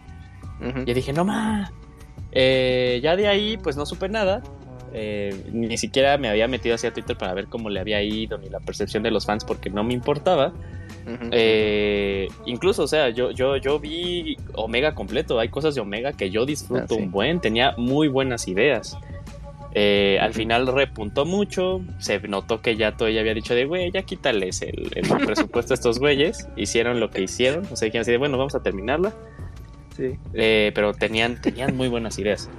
Ujú. 0.61 0.83
Y 0.85 0.93
dije, 0.93 1.13
no 1.13 1.25
más. 1.25 1.71
ya 2.33 3.15
de 3.15 3.27
ahí, 3.27 3.57
pues 3.57 3.77
no 3.77 3.85
supe 3.85 4.09
nada. 4.09 4.41
Eh, 4.93 5.43
ni 5.51 5.77
siquiera 5.77 6.17
me 6.17 6.29
había 6.29 6.47
metido 6.47 6.75
hacia 6.75 6.91
Twitter 6.93 7.17
para 7.17 7.33
ver 7.33 7.47
cómo 7.47 7.69
le 7.69 7.79
había 7.79 8.01
ido, 8.01 8.37
ni 8.37 8.49
la 8.49 8.59
percepción 8.59 9.03
de 9.03 9.11
los 9.11 9.25
fans, 9.25 9.45
porque 9.45 9.69
no 9.69 9.83
me 9.83 9.93
importaba. 9.93 10.53
Eh, 11.31 12.27
incluso, 12.45 12.83
o 12.83 12.87
sea, 12.87 13.09
yo, 13.09 13.31
yo, 13.31 13.57
yo 13.57 13.79
vi 13.79 14.37
Omega 14.53 14.93
completo. 14.93 15.39
Hay 15.39 15.49
cosas 15.49 15.73
de 15.75 15.81
Omega 15.81 16.13
que 16.13 16.29
yo 16.29 16.45
disfruto 16.45 16.83
Ah, 16.83 16.87
sí. 16.97 17.01
un 17.03 17.09
buen. 17.11 17.39
Tenía 17.39 17.73
muy 17.77 18.07
buenas 18.07 18.47
ideas. 18.47 18.97
Eh, 19.73 20.17
al 20.21 20.33
final 20.33 20.67
repuntó 20.67 21.25
mucho. 21.25 21.81
Se 21.99 22.19
notó 22.27 22.61
que 22.61 22.75
ya 22.75 22.95
todo 22.95 23.09
ya 23.09 23.21
había 23.21 23.33
dicho 23.33 23.55
de, 23.55 23.65
güey, 23.65 23.91
ya 23.91 24.03
quítales 24.03 24.61
el, 24.61 24.91
el 24.95 25.07
presupuesto 25.25 25.73
a 25.73 25.75
estos 25.75 25.97
güeyes. 25.99 26.47
Hicieron 26.55 26.99
lo 26.99 27.09
que 27.09 27.21
hicieron. 27.23 27.65
O 27.71 27.75
sea, 27.75 27.85
dijeron 27.87 28.01
así 28.01 28.11
de, 28.11 28.17
bueno, 28.17 28.37
vamos 28.37 28.53
a 28.53 28.61
terminarla. 28.61 29.13
Sí. 29.97 30.17
Pero 30.31 30.93
tenían, 30.93 31.41
tenían 31.41 31.75
muy 31.75 31.87
buenas 31.87 32.19
ideas. 32.19 32.49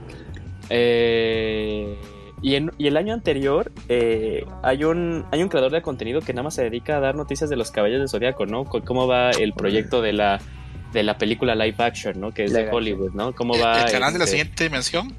Eh, 0.70 1.96
y, 2.42 2.55
en- 2.55 2.72
y 2.79 2.87
el 2.87 2.96
año 2.96 3.12
anterior 3.14 3.70
eh, 3.88 4.44
hay, 4.62 4.85
un, 4.85 5.24
hay 5.31 5.42
un 5.42 5.48
creador 5.48 5.72
de 5.72 5.83
contenido 5.83 6.20
que 6.20 6.33
nada 6.33 6.44
más 6.44 6.55
se 6.55 6.62
dedica 6.62 6.96
a 6.96 7.00
dar 7.00 7.14
noticias 7.14 7.50
de 7.50 7.57
los 7.57 7.70
caballos 7.70 7.98
del 7.98 8.09
zodiaco, 8.09 8.46
¿no? 8.46 8.64
¿Cómo 8.64 9.07
va 9.07 9.31
el 9.31 9.53
proyecto 9.53 10.00
de 10.03 10.12
la, 10.12 10.40
de 10.92 11.03
la 11.03 11.18
película 11.18 11.55
live 11.55 11.76
action, 11.79 12.18
¿no? 12.20 12.33
Que 12.33 12.44
es 12.44 12.53
de. 12.53 12.68
Hollywood, 12.70 13.12
¿no? 13.12 13.35
¿Cómo 13.35 13.55
¿El, 13.57 13.62
va? 13.62 13.83
el 13.85 13.92
canal 13.92 14.12
de 14.12 14.18
la 14.18 14.24
este, 14.24 14.37
siguiente 14.38 14.64
dimensión? 14.64 15.14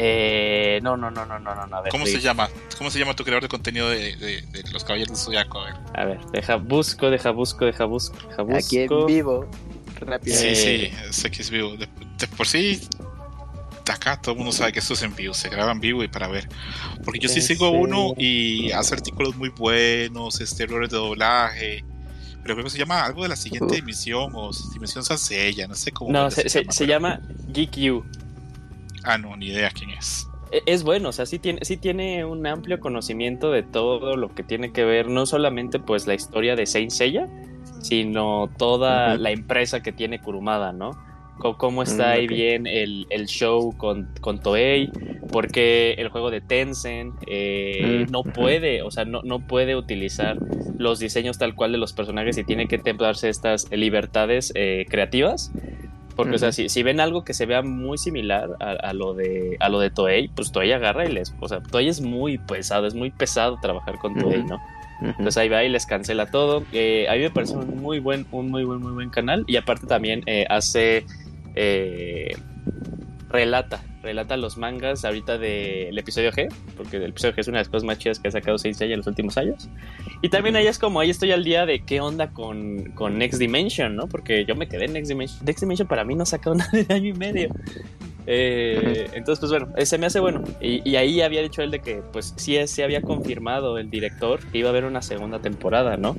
eh, 0.00 0.78
no, 0.82 0.96
no, 0.96 1.10
no, 1.10 1.26
no, 1.26 1.38
no, 1.40 1.54
no, 1.66 1.76
a 1.76 1.80
ver. 1.82 1.90
¿Cómo 1.90 2.06
sí, 2.06 2.12
se 2.12 2.20
llama? 2.20 2.48
¿Cómo 2.76 2.90
se 2.90 2.98
llama 3.00 3.14
tu 3.16 3.24
creador 3.24 3.42
de 3.42 3.48
contenido 3.48 3.90
de, 3.90 4.14
de- 4.16 4.42
de 4.42 4.70
los 4.72 4.84
caballeros 4.84 5.08
del 5.08 5.16
Zodiaco? 5.18 5.58
A 5.60 5.64
ver. 5.64 5.74
A 5.94 6.04
ver, 6.04 6.18
deja 6.32 6.56
busco, 6.56 7.10
deja 7.10 7.30
busco, 7.32 7.64
deja 7.64 7.84
busco, 7.84 8.16
deja 8.28 8.42
busco. 8.42 8.56
Aquí 8.58 8.78
en 8.78 9.06
vivo. 9.06 9.48
Rápido. 10.00 10.36
Sí, 10.36 10.46
Eh, 10.48 10.54
sí, 10.54 10.92
es 11.08 11.24
X 11.24 11.50
vivo. 11.50 11.76
De, 11.76 11.88
de 12.18 12.26
por 12.36 12.46
sí, 12.46 12.76
de 12.76 13.04
acá 13.90 14.20
todo 14.20 14.32
el 14.32 14.38
mundo 14.38 14.52
sabe 14.52 14.72
que 14.72 14.78
esto 14.78 14.94
es 14.94 15.02
en 15.02 15.14
vivo, 15.14 15.34
se 15.34 15.48
graba 15.48 15.72
en 15.72 15.80
vivo 15.80 16.02
y 16.04 16.08
para 16.08 16.28
ver. 16.28 16.48
Porque 17.04 17.18
yo 17.18 17.28
sí 17.28 17.40
¿En 17.40 17.46
sigo 17.46 17.70
uno 17.70 18.14
y 18.16 18.70
hace 18.72 18.94
artículos 18.94 19.36
muy 19.36 19.48
buenos, 19.50 20.40
este, 20.40 20.64
errores 20.64 20.90
de 20.90 20.96
doblaje. 20.96 21.84
Pero 22.42 22.54
creo 22.54 22.64
que 22.64 22.70
se 22.70 22.78
llama 22.78 23.04
algo 23.04 23.22
de 23.24 23.28
la 23.28 23.36
siguiente 23.36 23.76
emisión 23.78 24.32
o 24.34 24.50
dimensión 24.72 25.04
Sansella, 25.04 25.66
no 25.68 25.74
sé 25.74 25.92
cómo. 25.92 26.10
No, 26.12 26.30
se, 26.30 26.42
se- 26.48 26.64
se 26.64 26.64
pero- 26.78 26.86
llama 26.88 27.20
GQ. 27.48 28.04
Ah, 29.04 29.18
no, 29.18 29.36
ni 29.36 29.46
idea 29.48 29.70
quién 29.70 29.90
es. 29.90 30.26
E- 30.50 30.62
Es 30.66 30.82
bueno, 30.82 31.10
o 31.10 31.12
sea, 31.12 31.26
sí 31.26 31.38
tiene, 31.38 31.60
sí 31.62 31.76
tiene 31.76 32.24
un 32.24 32.46
amplio 32.46 32.80
conocimiento 32.80 33.50
de 33.50 33.62
todo 33.62 34.16
lo 34.16 34.34
que 34.34 34.42
tiene 34.42 34.72
que 34.72 34.84
ver, 34.84 35.08
no 35.08 35.26
solamente 35.26 35.78
pues 35.78 36.06
la 36.06 36.14
historia 36.14 36.56
de 36.56 36.64
Saint 36.66 36.90
Seiya, 36.90 37.28
sino 37.82 38.48
toda 38.56 39.16
la 39.16 39.30
empresa 39.30 39.80
que 39.82 39.92
tiene 39.92 40.20
Kurumada, 40.20 40.72
¿no? 40.72 40.90
Cómo 41.38 41.82
está 41.82 42.08
Mm, 42.08 42.12
ahí 42.12 42.26
bien 42.26 42.66
el, 42.66 43.06
el 43.10 43.26
show 43.26 43.76
con, 43.76 44.08
con 44.20 44.40
Toei, 44.40 44.90
porque 45.30 45.92
el 45.98 46.08
juego 46.08 46.30
de 46.30 46.40
Tencent 46.40 47.14
eh, 47.26 48.06
Mm, 48.08 48.12
no 48.12 48.22
puede, 48.22 48.82
o 48.82 48.90
sea, 48.90 49.04
no, 49.04 49.22
no 49.22 49.40
puede 49.40 49.76
utilizar 49.76 50.38
los 50.78 50.98
diseños 50.98 51.38
tal 51.38 51.54
cual 51.54 51.72
de 51.72 51.78
los 51.78 51.92
personajes 51.92 52.38
y 52.38 52.44
tiene 52.44 52.66
que 52.66 52.78
darse 52.98 53.28
estas 53.28 53.70
libertades 53.70 54.52
eh, 54.54 54.86
creativas. 54.88 55.52
Porque, 56.16 56.34
o 56.34 56.38
sea, 56.38 56.50
si, 56.50 56.68
si 56.68 56.82
ven 56.82 56.98
algo 56.98 57.22
que 57.22 57.32
se 57.32 57.46
vea 57.46 57.62
muy 57.62 57.96
similar 57.96 58.50
a, 58.58 58.72
a 58.72 58.92
lo 58.92 59.14
de 59.14 59.56
a 59.60 59.68
lo 59.68 59.78
de 59.78 59.90
Toei, 59.90 60.26
pues 60.26 60.50
Toei 60.50 60.72
agarra 60.72 61.08
y 61.08 61.12
les. 61.12 61.32
O 61.38 61.46
sea, 61.46 61.60
Toei 61.60 61.86
es 61.86 62.00
muy 62.00 62.38
pesado, 62.38 62.88
es 62.88 62.94
muy 62.94 63.10
pesado 63.10 63.56
trabajar 63.62 63.98
con 63.98 64.16
Toei. 64.16 64.42
¿no? 64.42 64.58
Entonces 65.00 65.36
ahí 65.36 65.48
va 65.48 65.62
y 65.62 65.68
les 65.68 65.86
cancela 65.86 66.26
todo. 66.26 66.64
Eh, 66.72 67.06
a 67.08 67.12
mí 67.14 67.20
me 67.20 67.30
parece 67.30 67.54
un 67.54 67.80
muy 67.80 68.00
buen, 68.00 68.26
un 68.32 68.50
muy 68.50 68.64
buen, 68.64 68.80
muy 68.82 68.90
buen 68.92 69.10
canal. 69.10 69.44
Y 69.46 69.54
aparte 69.56 69.86
también 69.86 70.22
eh, 70.26 70.44
hace. 70.48 71.04
Eh, 71.60 72.36
relata, 73.28 73.82
relata 74.00 74.36
los 74.36 74.56
mangas 74.56 75.04
ahorita 75.04 75.38
del 75.38 75.98
episodio 75.98 76.30
G, 76.30 76.48
porque 76.76 76.98
el 76.98 77.10
episodio 77.10 77.34
G 77.34 77.40
es 77.40 77.48
una 77.48 77.58
de 77.58 77.62
las 77.62 77.68
cosas 77.68 77.84
más 77.84 77.98
chidas 77.98 78.20
que 78.20 78.28
ha 78.28 78.30
sacado 78.30 78.58
Saint 78.58 78.76
Seiya 78.76 78.94
en 78.94 79.00
los 79.00 79.08
últimos 79.08 79.36
años. 79.36 79.68
Y 80.22 80.28
también 80.28 80.54
ahí 80.54 80.68
es 80.68 80.78
como, 80.78 81.00
ahí 81.00 81.10
estoy 81.10 81.32
al 81.32 81.42
día 81.42 81.66
de 81.66 81.80
qué 81.80 82.00
onda 82.00 82.30
con, 82.30 82.92
con 82.92 83.18
Next 83.18 83.40
Dimension, 83.40 83.96
¿no? 83.96 84.06
Porque 84.06 84.44
yo 84.44 84.54
me 84.54 84.68
quedé 84.68 84.84
en 84.84 84.92
Next 84.92 85.08
Dimension. 85.08 85.44
Next 85.44 85.60
Dimension 85.60 85.88
para 85.88 86.04
mí 86.04 86.14
no 86.14 86.22
ha 86.22 86.26
sacado 86.26 86.54
nada 86.54 86.70
de 86.70 86.94
año 86.94 87.08
y 87.08 87.14
medio. 87.14 87.48
Eh, 88.28 89.10
entonces, 89.14 89.40
pues 89.40 89.50
bueno, 89.50 89.68
eh, 89.76 89.84
se 89.84 89.98
me 89.98 90.06
hace 90.06 90.20
bueno. 90.20 90.44
Y, 90.60 90.88
y 90.88 90.94
ahí 90.94 91.20
había 91.22 91.42
dicho 91.42 91.62
él 91.62 91.72
de 91.72 91.80
que, 91.80 92.02
pues 92.12 92.34
sí, 92.36 92.56
se 92.68 92.84
había 92.84 93.02
confirmado 93.02 93.78
el 93.78 93.90
director 93.90 94.38
que 94.52 94.58
iba 94.58 94.68
a 94.68 94.70
haber 94.70 94.84
una 94.84 95.02
segunda 95.02 95.40
temporada, 95.40 95.96
¿no? 95.96 96.16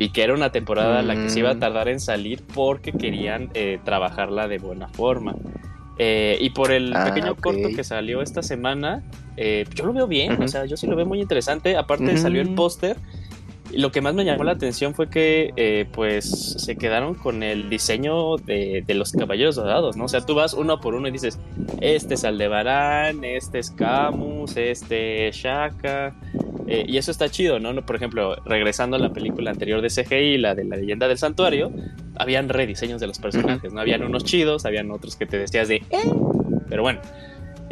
Y 0.00 0.08
que 0.08 0.22
era 0.22 0.32
una 0.32 0.50
temporada 0.50 1.02
la 1.02 1.14
que 1.14 1.28
se 1.28 1.40
iba 1.40 1.50
a 1.50 1.54
Mm. 1.54 1.60
tardar 1.60 1.88
en 1.88 2.00
salir 2.00 2.42
porque 2.54 2.92
querían 2.92 3.50
eh, 3.52 3.78
trabajarla 3.84 4.48
de 4.48 4.56
buena 4.58 4.88
forma. 4.88 5.34
Eh, 5.98 6.38
y 6.40 6.48
por 6.50 6.72
el 6.72 6.94
Ah, 6.96 7.04
pequeño 7.04 7.34
corto 7.36 7.68
que 7.76 7.84
salió 7.84 8.22
esta 8.22 8.42
semana, 8.42 9.02
eh, 9.36 9.66
yo 9.74 9.84
lo 9.84 9.92
veo 9.92 10.06
bien, 10.06 10.42
o 10.42 10.48
sea, 10.48 10.64
yo 10.64 10.78
sí 10.78 10.86
lo 10.86 10.96
veo 10.96 11.04
muy 11.04 11.20
interesante. 11.20 11.76
Aparte 11.76 12.16
salió 12.16 12.40
el 12.40 12.46
Ujú. 12.46 12.56
póster. 12.56 12.96
Lo 13.74 13.92
que 13.92 14.00
más 14.00 14.14
me 14.14 14.24
llamó 14.24 14.44
la 14.44 14.52
atención 14.52 14.94
fue 14.94 15.08
que, 15.08 15.52
eh, 15.56 15.86
pues, 15.92 16.24
se 16.58 16.76
quedaron 16.76 17.14
con 17.14 17.42
el 17.42 17.68
diseño 17.70 18.36
de, 18.36 18.82
de 18.86 18.94
los 18.94 19.12
caballeros 19.12 19.56
dorados, 19.56 19.96
¿no? 19.96 20.04
O 20.04 20.08
sea, 20.08 20.20
tú 20.26 20.34
vas 20.34 20.54
uno 20.54 20.80
por 20.80 20.94
uno 20.94 21.08
y 21.08 21.10
dices, 21.10 21.38
este 21.80 22.14
es 22.14 22.24
Aldebarán, 22.24 23.22
este 23.24 23.58
es 23.58 23.70
Camus, 23.70 24.56
este 24.56 25.28
es 25.28 25.36
Shaka. 25.36 26.14
Eh, 26.66 26.84
y 26.86 26.98
eso 26.98 27.10
está 27.10 27.28
chido, 27.28 27.58
¿no? 27.58 27.74
Por 27.84 27.96
ejemplo, 27.96 28.36
regresando 28.44 28.96
a 28.96 29.00
la 29.00 29.12
película 29.12 29.50
anterior 29.50 29.80
de 29.82 29.88
CGI, 29.90 30.38
la 30.38 30.54
de 30.54 30.64
la 30.64 30.76
leyenda 30.76 31.08
del 31.08 31.18
santuario, 31.18 31.72
habían 32.16 32.48
rediseños 32.48 33.00
de 33.00 33.06
los 33.08 33.18
personajes, 33.18 33.72
¿no? 33.72 33.80
Habían 33.80 34.02
unos 34.04 34.24
chidos, 34.24 34.64
habían 34.66 34.90
otros 34.90 35.16
que 35.16 35.26
te 35.26 35.38
decías 35.38 35.68
de, 35.68 35.76
"Eh", 35.76 36.10
pero 36.68 36.82
bueno. 36.82 37.00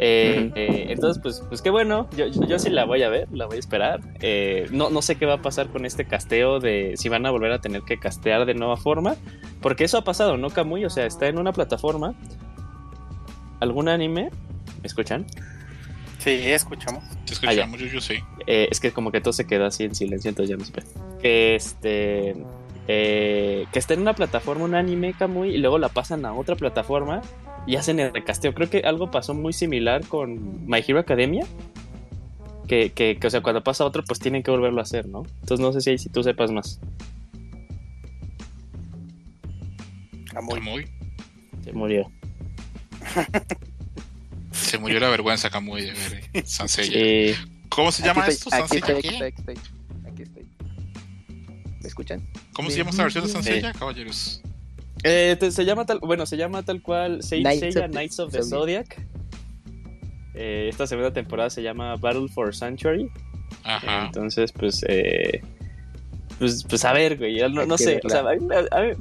Eh, 0.01 0.51
eh, 0.55 0.85
entonces, 0.89 1.21
pues, 1.21 1.43
pues 1.49 1.61
qué 1.61 1.69
bueno, 1.69 2.07
yo, 2.15 2.27
yo, 2.27 2.47
yo 2.47 2.57
sí 2.57 2.69
la 2.69 2.85
voy 2.85 3.03
a 3.03 3.09
ver, 3.09 3.27
la 3.31 3.45
voy 3.47 3.57
a 3.57 3.59
esperar. 3.59 3.99
Eh, 4.21 4.67
no, 4.71 4.89
no 4.89 5.01
sé 5.01 5.15
qué 5.17 5.25
va 5.25 5.33
a 5.35 5.41
pasar 5.41 5.67
con 5.67 5.85
este 5.85 6.05
casteo 6.05 6.59
de 6.61 6.93
si 6.95 7.09
van 7.09 7.25
a 7.25 7.31
volver 7.31 7.51
a 7.51 7.59
tener 7.59 7.81
que 7.81 7.99
castear 7.99 8.45
de 8.45 8.53
nueva 8.53 8.77
forma, 8.77 9.17
porque 9.61 9.83
eso 9.83 9.97
ha 9.97 10.03
pasado, 10.05 10.37
¿no, 10.37 10.49
Camuy? 10.49 10.85
O 10.85 10.89
sea, 10.89 11.05
está 11.05 11.27
en 11.27 11.37
una 11.37 11.51
plataforma, 11.51 12.15
algún 13.59 13.89
anime, 13.89 14.29
¿me 14.81 14.87
escuchan? 14.87 15.25
Sí, 16.19 16.31
escuchamos. 16.45 17.03
Te 17.25 17.33
Ah, 17.45 17.51
escuchamos, 17.51 17.79
yo, 17.79 17.87
yo 17.87 18.01
sí. 18.01 18.15
Eh, 18.47 18.67
es 18.71 18.79
que 18.79 18.91
como 18.91 19.11
que 19.11 19.21
todo 19.21 19.33
se 19.33 19.45
quedó 19.47 19.65
así 19.65 19.83
en 19.83 19.95
silencio, 19.95 20.29
entonces 20.29 20.49
ya 20.49 20.57
me 20.57 20.63
espero. 20.63 20.87
Que 21.21 21.55
este. 21.55 22.35
Eh, 22.91 23.67
que 23.71 23.77
está 23.77 23.93
en 23.93 24.01
una 24.01 24.15
plataforma, 24.15 24.65
un 24.65 24.73
anime, 24.73 25.13
Kamui, 25.13 25.49
y 25.53 25.57
luego 25.59 25.77
la 25.77 25.89
pasan 25.89 26.25
a 26.25 26.33
otra 26.33 26.55
plataforma 26.55 27.21
y 27.67 27.75
hacen 27.75 27.99
el 27.99 28.11
recasteo. 28.11 28.55
Creo 28.55 28.67
que 28.67 28.79
algo 28.79 29.11
pasó 29.11 29.35
muy 29.35 29.53
similar 29.53 30.03
con 30.07 30.65
My 30.67 30.79
Hero 30.85 30.97
Academia. 30.97 31.45
Que, 32.67 32.89
que, 32.91 33.17
que, 33.19 33.27
o 33.27 33.29
sea, 33.29 33.41
cuando 33.41 33.63
pasa 33.63 33.85
otro, 33.85 34.03
pues 34.03 34.19
tienen 34.19 34.41
que 34.41 34.49
volverlo 34.49 34.79
a 34.79 34.83
hacer, 34.83 35.07
¿no? 35.07 35.21
Entonces 35.41 35.59
no 35.59 35.71
sé 35.71 35.81
si, 35.81 35.99
si 35.99 36.09
tú 36.09 36.23
sepas 36.23 36.51
más. 36.51 36.79
Kamui. 40.33 40.55
Kamui. 40.59 40.87
Se 41.63 41.73
murió. 41.73 42.11
Se 44.51 44.79
murió 44.79 44.99
la 44.99 45.09
vergüenza, 45.09 45.51
Kamui, 45.51 45.81
de 45.83 45.91
ver 45.93 46.45
Sansella. 46.47 47.37
¿Cómo 47.69 47.91
se 47.91 48.01
llama 48.03 48.23
aquí 48.23 48.31
esto? 48.31 48.49
estoy, 48.49 48.79
aquí 48.79 48.79
¿Sansella 48.79 48.97
estoy, 48.97 49.09
aquí 49.09 49.19
qué? 49.19 49.27
estoy, 49.27 49.78
¿Me 51.81 51.87
escuchan? 51.87 52.27
¿Cómo 52.53 52.69
se 52.69 52.77
llama 52.77 52.89
esta 52.91 53.03
versión 53.03 53.25
de 53.25 53.31
Sansella, 53.31 53.73
caballeros? 53.73 54.41
eh, 55.03 55.37
te- 55.39 55.51
se 55.51 55.63
llama 55.65 55.85
tal, 55.85 55.99
bueno, 55.99 56.25
se 56.25 56.35
llama 56.37 56.63
tal 56.63 56.81
cual 56.81 57.23
Saint 57.23 57.45
Knights 57.45 57.59
Seiya 57.61 57.79
of 57.85 57.85
the 57.85 57.91
Knights 57.91 58.19
of 58.19 58.31
the 58.33 58.43
Zodiac. 58.43 59.01
Eh, 60.35 60.67
esta 60.69 60.87
segunda 60.87 61.11
temporada 61.13 61.49
se 61.49 61.61
llama 61.63 61.95
Battle 61.95 62.27
for 62.29 62.53
Sanctuary. 62.55 63.09
Ajá. 63.63 64.05
Entonces, 64.07 64.51
pues, 64.51 64.85
eh, 64.87 65.41
pues, 66.37 66.63
pues 66.63 66.83
a 66.85 66.93
ver, 66.93 67.17
güey, 67.17 67.39
no, 67.49 67.77
sé, 67.77 67.99
o 68.03 68.09
sea, 68.09 68.21
a 68.21 68.31
a 68.31 68.95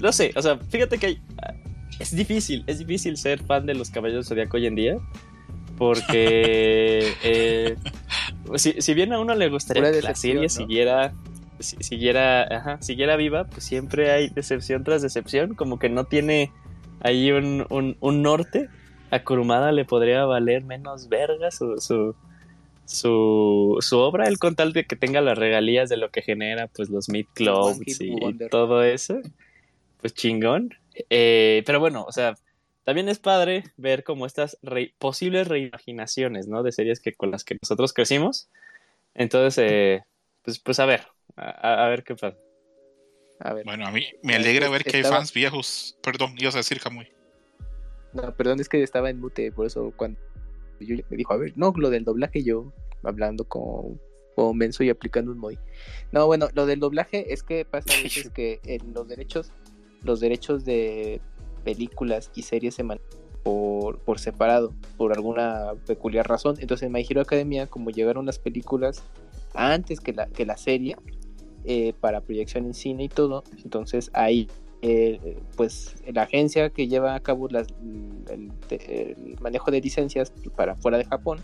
no 0.00 0.12
sé, 0.12 0.32
o 0.36 0.42
sea, 0.42 0.58
fíjate 0.58 0.98
que 0.98 1.06
hay- 1.06 1.20
es 1.98 2.14
difícil, 2.14 2.62
es 2.66 2.78
difícil 2.78 3.16
ser 3.16 3.42
fan 3.42 3.64
de 3.66 3.74
los 3.74 3.88
Caballeros 3.90 4.26
del 4.26 4.36
Zodiaco 4.36 4.56
hoy 4.58 4.66
en 4.66 4.74
día, 4.74 4.96
porque 5.78 7.12
eh, 7.24 7.76
si, 8.56 8.74
si 8.80 8.94
bien 8.94 9.12
a 9.12 9.18
uno 9.18 9.34
le 9.34 9.48
gustaría 9.48 9.90
que 9.92 10.02
la 10.02 10.14
serie 10.14 10.42
¿no? 10.42 10.48
siguiera, 10.48 11.12
si- 11.60 11.76
siguiera, 11.80 12.42
ajá, 12.44 12.78
siguiera 12.82 13.16
viva, 13.16 13.44
pues 13.44 13.64
siempre 13.64 14.10
hay 14.10 14.28
decepción 14.30 14.84
tras 14.84 15.02
decepción, 15.02 15.54
como 15.54 15.78
que 15.78 15.88
no 15.88 16.04
tiene 16.04 16.52
ahí 17.00 17.32
un, 17.32 17.66
un, 17.70 17.96
un 18.00 18.22
norte. 18.22 18.68
A 19.10 19.22
Kurumada 19.22 19.72
le 19.72 19.84
podría 19.84 20.24
valer 20.24 20.64
menos 20.64 21.08
verga 21.08 21.50
su, 21.52 21.76
su, 21.78 22.14
su, 22.86 23.76
su 23.80 23.98
obra, 23.98 24.28
el 24.28 24.38
con 24.38 24.56
tal 24.56 24.72
de 24.72 24.86
que 24.86 24.96
tenga 24.96 25.20
las 25.20 25.38
regalías 25.38 25.88
de 25.88 25.96
lo 25.98 26.10
que 26.10 26.22
genera, 26.22 26.68
pues 26.68 26.90
los 26.90 27.08
mid 27.08 27.26
clubs 27.34 28.00
y 28.00 28.34
todo 28.50 28.82
eso, 28.82 29.20
pues 30.00 30.14
chingón. 30.14 30.70
Eh, 31.10 31.62
pero 31.66 31.80
bueno, 31.80 32.04
o 32.08 32.12
sea, 32.12 32.34
también 32.84 33.08
es 33.08 33.18
padre 33.18 33.64
ver 33.76 34.04
como 34.04 34.26
estas 34.26 34.58
re- 34.62 34.94
posibles 34.98 35.48
reimaginaciones, 35.48 36.48
¿no? 36.48 36.62
De 36.62 36.72
series 36.72 37.00
que 37.00 37.12
con 37.14 37.30
las 37.30 37.44
que 37.44 37.56
nosotros 37.60 37.92
crecimos. 37.92 38.48
Entonces, 39.14 39.58
eh, 39.66 40.04
pues, 40.42 40.58
pues 40.60 40.80
a 40.80 40.86
ver, 40.86 41.02
a, 41.36 41.86
a 41.86 41.88
ver 41.88 42.02
qué 42.04 42.14
pasa. 42.14 42.36
A 43.40 43.52
ver. 43.52 43.64
Bueno, 43.64 43.86
a 43.86 43.90
mí 43.90 44.06
me 44.22 44.34
alegra 44.34 44.68
ver 44.70 44.84
que 44.84 44.96
hay 44.96 45.02
fans 45.02 45.32
viejos. 45.32 45.98
Perdón, 46.02 46.34
ibas 46.38 46.54
a 46.54 46.58
decir, 46.58 46.80
Kamui. 46.80 47.08
No, 48.14 48.34
perdón, 48.34 48.60
es 48.60 48.68
que 48.68 48.82
estaba 48.82 49.10
en 49.10 49.20
mute, 49.20 49.52
por 49.52 49.66
eso 49.66 49.92
cuando 49.94 50.18
yo 50.80 50.96
me 51.10 51.16
dijo, 51.16 51.32
a 51.32 51.36
ver, 51.36 51.52
no, 51.56 51.72
lo 51.76 51.90
del 51.90 52.04
doblaje 52.04 52.42
yo 52.42 52.72
hablando 53.02 53.44
con, 53.44 54.00
con 54.34 54.56
Menso 54.56 54.82
y 54.84 54.90
aplicando 54.90 55.32
un 55.32 55.38
muy. 55.38 55.58
No, 56.12 56.26
bueno, 56.26 56.48
lo 56.54 56.66
del 56.66 56.80
doblaje 56.80 57.32
es 57.32 57.42
que 57.42 57.64
pasa 57.64 57.92
a 57.92 57.96
veces 58.02 58.30
que 58.30 58.60
en 58.64 58.94
los 58.94 59.06
derechos, 59.08 59.52
los 60.02 60.20
derechos 60.20 60.64
de 60.64 61.20
películas 61.64 62.30
y 62.34 62.42
series 62.42 62.74
se 62.74 62.84
manejan 62.84 63.08
por, 63.42 64.00
por 64.00 64.18
separado, 64.18 64.74
por 64.96 65.12
alguna 65.12 65.72
peculiar 65.86 66.28
razón. 66.28 66.56
Entonces 66.58 66.86
en 66.86 66.92
My 66.92 67.06
Hero 67.08 67.20
Academia, 67.20 67.66
como 67.66 67.90
llegaron 67.90 68.26
las 68.26 68.38
películas 68.38 69.02
antes 69.54 70.00
que 70.00 70.12
la, 70.12 70.26
que 70.26 70.44
la 70.44 70.56
serie, 70.56 70.96
eh, 71.66 71.92
para 72.00 72.20
proyección 72.20 72.66
en 72.66 72.74
cine 72.74 73.04
y 73.04 73.08
todo, 73.08 73.42
entonces 73.64 74.10
ahí 74.12 74.48
eh, 74.82 75.38
pues 75.56 75.96
la 76.12 76.22
agencia 76.22 76.70
que 76.70 76.86
lleva 76.86 77.14
a 77.14 77.20
cabo 77.20 77.48
las- 77.48 77.68
el, 78.30 78.52
el 78.70 79.36
manejo 79.40 79.70
de 79.70 79.80
licencias 79.80 80.32
para 80.54 80.76
fuera 80.76 80.98
de 80.98 81.04
Japón 81.04 81.40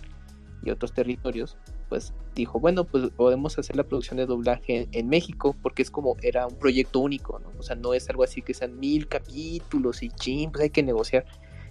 y 0.64 0.70
otros 0.70 0.92
territorios, 0.92 1.56
pues 1.88 2.12
dijo, 2.36 2.60
bueno, 2.60 2.84
pues 2.84 3.10
podemos 3.10 3.58
hacer 3.58 3.74
la 3.74 3.82
producción 3.82 4.16
de 4.18 4.26
doblaje 4.26 4.86
en 4.92 5.08
México 5.08 5.56
porque 5.60 5.82
es 5.82 5.90
como 5.90 6.16
era 6.22 6.46
un 6.46 6.54
proyecto 6.56 7.00
único, 7.00 7.40
¿no? 7.40 7.50
O 7.58 7.62
sea, 7.62 7.74
no 7.74 7.94
es 7.94 8.08
algo 8.08 8.22
así 8.22 8.42
que 8.42 8.54
sean 8.54 8.78
mil 8.78 9.08
capítulos 9.08 10.02
y 10.04 10.08
ching, 10.10 10.52
pues 10.52 10.62
hay 10.62 10.70
que 10.70 10.82
negociar. 10.84 11.24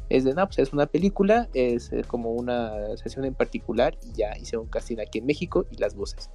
Es 0.09 0.25
de, 0.25 0.33
no, 0.33 0.45
pues 0.45 0.59
es 0.59 0.73
una 0.73 0.87
película, 0.87 1.47
es, 1.53 1.93
eh, 1.93 2.03
como 2.05 2.33
una 2.33 2.97
sesión 2.97 3.23
en 3.23 3.33
particular 3.33 3.97
y 4.03 4.11
ya 4.17 4.37
hicieron 4.37 4.67
casting 4.67 4.97
aquí 4.99 5.19
en 5.19 5.25
México 5.25 5.65
y 5.71 5.77
las 5.77 5.95
voces. 5.95 6.29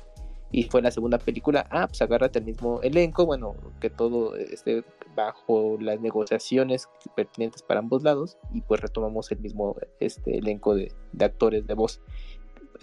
Y 0.56 0.62
fue 0.62 0.80
la 0.80 0.90
segunda 0.90 1.18
película, 1.18 1.66
ah, 1.70 1.86
pues 1.86 2.00
agárrate 2.00 2.38
el 2.38 2.46
mismo 2.46 2.80
elenco, 2.80 3.26
bueno, 3.26 3.54
que 3.78 3.90
todo 3.90 4.34
esté 4.36 4.82
bajo 5.14 5.76
las 5.78 6.00
negociaciones 6.00 6.88
pertinentes 7.14 7.60
para 7.62 7.80
ambos 7.80 8.02
lados 8.02 8.38
y 8.54 8.62
pues 8.62 8.80
retomamos 8.80 9.30
el 9.32 9.40
mismo 9.40 9.76
este 10.00 10.38
elenco 10.38 10.74
de, 10.74 10.90
de 11.12 11.24
actores 11.26 11.66
de 11.66 11.74
voz 11.74 12.00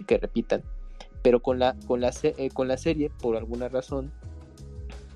que 0.06 0.18
repitan. 0.18 0.62
Pero 1.22 1.42
con 1.42 1.58
la, 1.58 1.74
con 1.88 2.00
la, 2.00 2.12
eh, 2.22 2.48
con 2.54 2.68
la 2.68 2.76
serie, 2.76 3.10
por 3.10 3.36
alguna 3.36 3.68
razón, 3.68 4.12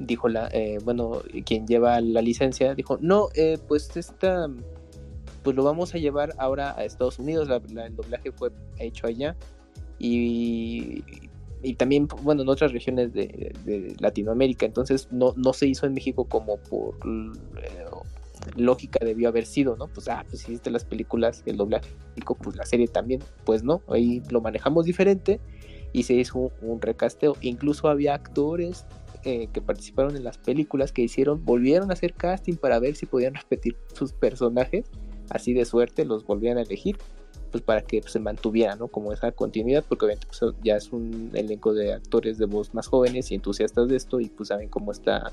dijo 0.01 0.29
la, 0.29 0.49
eh, 0.51 0.79
bueno, 0.83 1.23
quien 1.47 1.64
lleva 1.64 2.01
la 2.01 2.23
licencia, 2.23 2.75
dijo, 2.75 2.99
no, 3.01 3.29
eh, 3.37 3.59
pues 3.68 3.97
esta, 3.97 4.49
pues 5.44 5.55
lo 5.55 5.62
vamos 5.62 5.94
a 5.94 5.99
llevar 5.99 6.35
ahora 6.38 6.75
a 6.77 6.85
Estados 6.85 7.21
Unidos, 7.21 7.47
la- 7.47 7.62
la- 7.73 7.87
el 7.87 7.94
doblaje 7.94 8.33
fue 8.33 8.51
hecho 8.81 9.07
allá 9.07 9.37
y, 10.01 11.05
y 11.62 11.75
también, 11.75 12.09
bueno, 12.23 12.42
en 12.42 12.49
otras 12.49 12.73
regiones 12.73 13.12
de, 13.12 13.94
Latinoamérica, 13.99 14.66
entonces 14.66 15.09
no, 15.11 15.35
no 15.37 15.53
se 15.53 15.66
hizo 15.66 15.87
en 15.87 15.94
México 15.94 16.25
como 16.25 16.57
por 16.59 16.94
eh, 17.05 17.85
lógica 18.57 19.05
debió 19.05 19.29
haber 19.29 19.47
sido, 19.47 19.77
¿no? 19.77 19.88
Pues, 19.88 20.09
ah, 20.09 20.25
pues 20.29 20.42
hiciste 20.42 20.71
las 20.71 20.85
películas, 20.85 21.42
el 21.47 21.57
doblaje, 21.57 21.90
pues 22.42 22.57
la 22.57 22.66
serie 22.66 22.88
también, 22.88 23.23
pues 23.44 23.62
no, 23.62 23.83
ahí 23.88 24.23
lo 24.31 24.40
manejamos 24.40 24.85
diferente 24.85 25.40
y 25.92 26.05
se 26.05 26.14
hizo 26.14 26.38
un, 26.38 26.53
un 26.62 26.81
recasteo, 26.81 27.37
incluso 27.40 27.88
había 27.88 28.14
actores 28.14 28.87
eh, 29.25 29.49
que 29.53 29.61
participaron 29.61 30.16
en 30.16 30.23
las 30.23 30.38
películas 30.38 30.92
que 30.92 31.03
hicieron, 31.03 31.44
volvieron 31.44 31.90
a 31.90 31.94
hacer 31.94 32.14
casting 32.14 32.55
para 32.55 32.79
ver 32.79 32.94
si 32.94 33.05
podían 33.05 33.35
repetir 33.35 33.77
sus 33.92 34.12
personajes, 34.12 34.87
así 35.29 35.53
de 35.55 35.64
suerte 35.64 36.05
los 36.05 36.25
volvían 36.25 36.57
a 36.57 36.62
elegir 36.62 36.97
pues 37.51 37.63
para 37.63 37.81
que 37.83 38.01
pues, 38.01 38.13
se 38.13 38.21
mantuviera, 38.21 38.77
¿no? 38.77 38.89
Como 38.89 39.13
esa 39.13 39.33
continuidad, 39.33 39.85
porque 39.89 40.05
obviamente 40.07 40.27
pues, 40.29 40.55
ya 40.63 40.77
es 40.77 40.93
un 40.93 41.31
elenco 41.35 41.73
de 41.75 41.93
actores 41.95 42.39
de 42.39 42.47
voz 42.47 42.75
más 42.75 42.87
jóvenes 42.87 43.31
y 43.31 43.35
entusiastas 43.35 43.89
de 43.89 43.97
esto 43.97 44.21
y 44.21 44.29
pues 44.29 44.49
saben 44.49 44.69
cómo 44.69 44.93
está, 44.93 45.33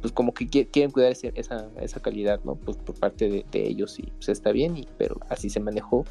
pues 0.00 0.12
como 0.12 0.32
que 0.34 0.46
qui- 0.46 0.68
quieren 0.70 0.90
cuidar 0.90 1.12
ese- 1.12 1.32
esa, 1.34 1.68
esa 1.80 2.00
calidad, 2.00 2.40
¿no? 2.44 2.54
Pues 2.56 2.76
por 2.76 2.94
parte 2.96 3.28
de, 3.28 3.44
de 3.50 3.66
ellos 3.68 3.98
y 3.98 4.02
pues 4.16 4.28
está 4.28 4.52
bien, 4.52 4.76
y, 4.76 4.88
pero 4.98 5.16
así 5.28 5.48
se 5.50 5.60
manejó. 5.60 6.04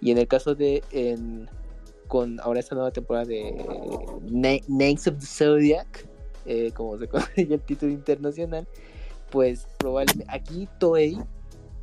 Y 0.00 0.10
en 0.10 0.18
el 0.18 0.28
caso 0.28 0.54
de, 0.54 0.82
en- 0.92 1.48
con 2.08 2.38
ahora 2.40 2.60
esta 2.60 2.74
nueva 2.74 2.92
temporada 2.92 3.24
de 3.26 3.52
Na- 4.30 4.60
Knights 4.66 5.08
of 5.08 5.18
the 5.18 5.26
Zodiac, 5.26 6.06
eh, 6.44 6.70
como 6.74 6.96
se 6.98 7.08
conoce 7.08 7.42
el 7.42 7.60
título 7.60 7.90
internacional, 7.92 8.66
pues 9.30 9.66
probablemente 9.78 10.24
aquí 10.28 10.68
Toei 10.78 11.18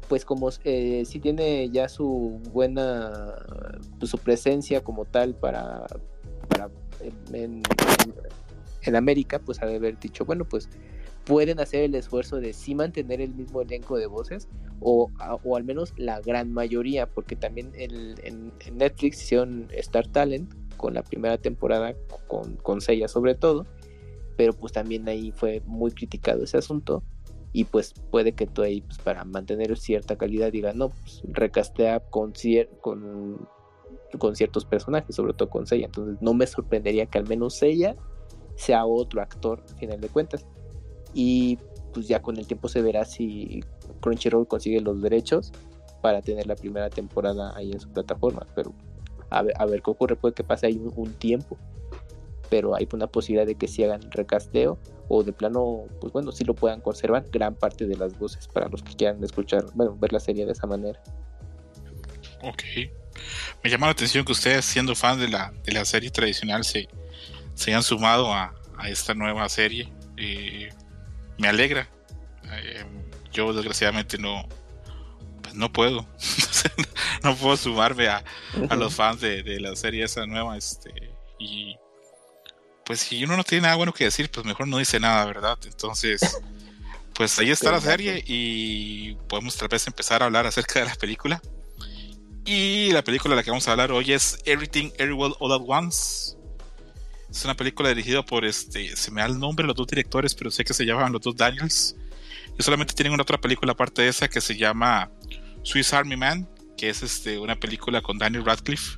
pues 0.07 0.25
como 0.25 0.49
eh, 0.63 1.03
sí 1.05 1.19
tiene 1.19 1.69
ya 1.69 1.89
su 1.89 2.41
buena 2.51 3.35
pues, 3.99 4.11
su 4.11 4.17
presencia 4.17 4.83
como 4.83 5.05
tal 5.05 5.35
para 5.35 5.85
en, 7.31 7.63
América 8.95 9.39
pues 9.39 9.61
ha 9.61 9.65
de 9.65 9.75
haber 9.75 9.97
dicho 9.99 10.25
bueno 10.25 10.45
pues 10.45 10.69
pueden 11.25 11.59
hacer 11.59 11.83
el 11.83 11.95
esfuerzo 11.95 12.39
de 12.41 12.53
sí 12.53 12.75
mantener 12.75 13.21
el 13.21 13.33
mismo 13.33 13.61
elenco 13.61 13.97
de 13.97 14.07
voces 14.07 14.49
o, 14.81 15.09
o 15.43 15.55
al 15.55 15.63
menos 15.63 15.93
la 15.95 16.19
gran 16.19 16.51
mayoría 16.51 17.07
porque 17.07 17.35
también 17.35 17.71
en, 17.75 18.51
Netflix 18.73 19.21
hicieron 19.23 19.67
Star 19.71 20.07
Talent 20.07 20.53
con 20.75 20.93
la 20.93 21.03
primera 21.03 21.37
temporada 21.37 21.95
con, 22.27 22.57
con 22.57 22.81
Seiya 22.81 23.07
sobre 23.07 23.35
todo 23.35 23.65
pero 24.35 24.53
pues 24.53 24.73
también 24.73 25.07
ahí 25.07 25.31
fue 25.31 25.61
muy 25.65 25.91
criticado 25.91 26.43
ese 26.43 26.57
asunto 26.57 27.03
y 27.53 27.65
pues 27.65 27.93
puede 28.11 28.33
que 28.33 28.47
tú 28.47 28.63
ahí 28.63 28.81
pues, 28.81 28.97
para 28.97 29.23
mantener 29.23 29.77
cierta 29.77 30.17
calidad 30.17 30.51
diga 30.51 30.73
no 30.73 30.89
pues 30.89 31.21
recastea 31.31 31.99
con, 31.99 32.33
cier- 32.33 32.69
con 32.81 33.47
con 34.19 34.35
ciertos 34.35 34.65
personajes 34.65 35.15
sobre 35.15 35.33
todo 35.33 35.49
con 35.49 35.65
Seiya 35.67 35.85
entonces 35.85 36.17
no 36.21 36.33
me 36.33 36.47
sorprendería 36.47 37.05
que 37.05 37.19
al 37.19 37.27
menos 37.27 37.55
Seiya 37.55 37.95
sea 38.55 38.85
otro 38.85 39.21
actor 39.21 39.63
a 39.71 39.75
final 39.75 39.99
de 39.99 40.09
cuentas. 40.09 40.45
Y 41.13 41.57
pues 41.93 42.07
ya 42.07 42.21
con 42.21 42.37
el 42.37 42.47
tiempo 42.47 42.67
se 42.67 42.81
verá 42.81 43.05
si 43.05 43.63
Crunchyroll 44.01 44.47
consigue 44.47 44.79
los 44.81 45.01
derechos 45.01 45.51
para 46.01 46.21
tener 46.21 46.47
la 46.47 46.55
primera 46.55 46.89
temporada 46.89 47.55
ahí 47.55 47.71
en 47.71 47.79
su 47.79 47.89
plataforma 47.89 48.45
pero 48.55 48.73
a 49.29 49.41
ver, 49.43 49.53
a 49.57 49.65
ver 49.65 49.81
qué 49.81 49.91
ocurre 49.91 50.15
puede 50.15 50.33
que 50.33 50.43
pase 50.43 50.67
ahí 50.67 50.81
un 50.95 51.13
tiempo 51.13 51.57
pero 52.53 52.75
hay 52.75 52.87
una 52.93 53.07
posibilidad 53.07 53.47
de 53.47 53.55
que 53.55 53.67
si 53.67 53.83
hagan 53.83 54.11
recasteo 54.11 54.77
o 55.07 55.23
de 55.23 55.33
plano, 55.33 55.85
pues 55.99 56.13
bueno, 56.13 56.31
sí 56.31 56.43
lo 56.43 56.53
puedan 56.53 56.81
conservar 56.81 57.25
gran 57.31 57.55
parte 57.55 57.87
de 57.87 57.97
las 57.97 58.15
voces 58.19 58.47
para 58.47 58.69
los 58.69 58.83
que 58.83 58.93
quieran 58.93 59.23
escuchar, 59.23 59.65
bueno, 59.73 59.97
ver 59.99 60.13
la 60.13 60.19
serie 60.19 60.45
de 60.45 60.51
esa 60.51 60.67
manera. 60.67 61.01
Ok. 62.43 62.61
Me 63.63 63.71
llama 63.71 63.87
la 63.87 63.93
atención 63.93 64.23
que 64.23 64.33
ustedes, 64.33 64.65
siendo 64.65 64.93
fans 64.93 65.19
de 65.19 65.29
la, 65.29 65.51
de 65.63 65.71
la 65.71 65.83
serie 65.83 66.11
tradicional, 66.11 66.63
se, 66.63 66.87
se 67.55 67.71
hayan 67.71 67.81
sumado 67.81 68.31
a, 68.31 68.53
a 68.77 68.87
esta 68.87 69.15
nueva 69.15 69.49
serie. 69.49 69.91
Eh, 70.17 70.69
me 71.39 71.47
alegra. 71.47 71.89
Eh, 72.51 72.85
yo 73.31 73.51
desgraciadamente 73.51 74.19
no, 74.19 74.47
pues 75.41 75.55
no 75.55 75.73
puedo. 75.73 76.05
no 77.23 77.35
puedo 77.35 77.57
sumarme 77.57 78.09
a, 78.09 78.23
a 78.69 78.75
los 78.75 78.93
fans 78.93 79.21
de, 79.21 79.41
de, 79.41 79.59
la 79.59 79.75
serie 79.75 80.03
esa 80.03 80.27
nueva. 80.27 80.55
Este, 80.55 80.91
y 81.39 81.77
pues 82.85 83.01
si 83.01 83.23
uno 83.23 83.37
no 83.37 83.43
tiene 83.43 83.63
nada 83.63 83.75
bueno 83.75 83.93
que 83.93 84.05
decir, 84.05 84.29
pues 84.29 84.45
mejor 84.45 84.67
no 84.67 84.77
dice 84.77 84.99
nada, 84.99 85.25
¿verdad? 85.25 85.57
Entonces, 85.65 86.21
pues 87.13 87.37
ahí 87.39 87.51
está 87.51 87.71
la 87.71 87.81
serie 87.81 88.23
y 88.25 89.15
podemos 89.27 89.55
tal 89.55 89.67
vez 89.67 89.85
empezar 89.87 90.21
a 90.21 90.25
hablar 90.25 90.45
acerca 90.45 90.79
de 90.79 90.85
la 90.85 90.95
película. 90.95 91.41
Y 92.45 92.91
la 92.91 93.03
película 93.03 93.33
de 93.33 93.37
la 93.37 93.43
que 93.43 93.51
vamos 93.51 93.67
a 93.67 93.71
hablar 93.71 93.91
hoy 93.91 94.11
es 94.11 94.37
Everything 94.45 94.91
Everywhere 94.97 95.33
All 95.39 95.53
at 95.53 95.61
Once. 95.65 96.35
Es 97.29 97.45
una 97.45 97.55
película 97.55 97.89
dirigida 97.89 98.23
por 98.23 98.45
este, 98.45 98.95
se 98.95 99.11
me 99.11 99.21
da 99.21 99.27
el 99.27 99.39
nombre 99.39 99.63
de 99.63 99.67
los 99.67 99.75
dos 99.75 99.87
directores, 99.87 100.35
pero 100.35 100.51
sé 100.51 100.63
que 100.63 100.73
se 100.73 100.85
llaman 100.85 101.13
los 101.13 101.21
dos 101.21 101.35
Daniels. 101.35 101.95
Y 102.59 102.61
solamente 102.61 102.93
tienen 102.93 103.13
una 103.13 103.23
otra 103.23 103.39
película 103.39 103.71
aparte 103.71 104.03
de 104.03 104.09
esa 104.09 104.27
que 104.27 104.41
se 104.41 104.55
llama 104.55 105.09
Swiss 105.63 105.93
Army 105.93 106.17
Man, 106.17 106.47
que 106.77 106.89
es 106.89 107.01
este, 107.01 107.39
una 107.39 107.55
película 107.55 108.01
con 108.01 108.17
Daniel 108.17 108.45
Radcliffe. 108.45 108.97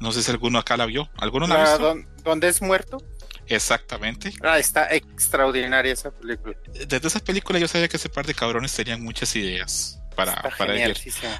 No 0.00 0.12
sé 0.12 0.22
si 0.22 0.30
alguno 0.30 0.58
acá 0.58 0.76
la 0.76 0.86
vio. 0.86 1.10
¿Alguno 1.18 1.46
la 1.46 1.60
visto? 1.60 1.96
¿Dónde 2.24 2.48
es 2.48 2.60
muerto? 2.60 3.02
Exactamente. 3.46 4.32
Ah, 4.42 4.58
está 4.58 4.92
extraordinaria 4.94 5.92
esa 5.92 6.10
película. 6.10 6.56
Desde 6.72 7.06
esa 7.06 7.20
película 7.20 7.58
yo 7.58 7.68
sabía 7.68 7.88
que 7.88 7.96
ese 7.96 8.08
par 8.08 8.26
de 8.26 8.34
cabrones 8.34 8.74
tenían 8.74 9.02
muchas 9.02 9.34
ideas 9.36 9.99
para, 10.14 10.42
para 10.56 10.74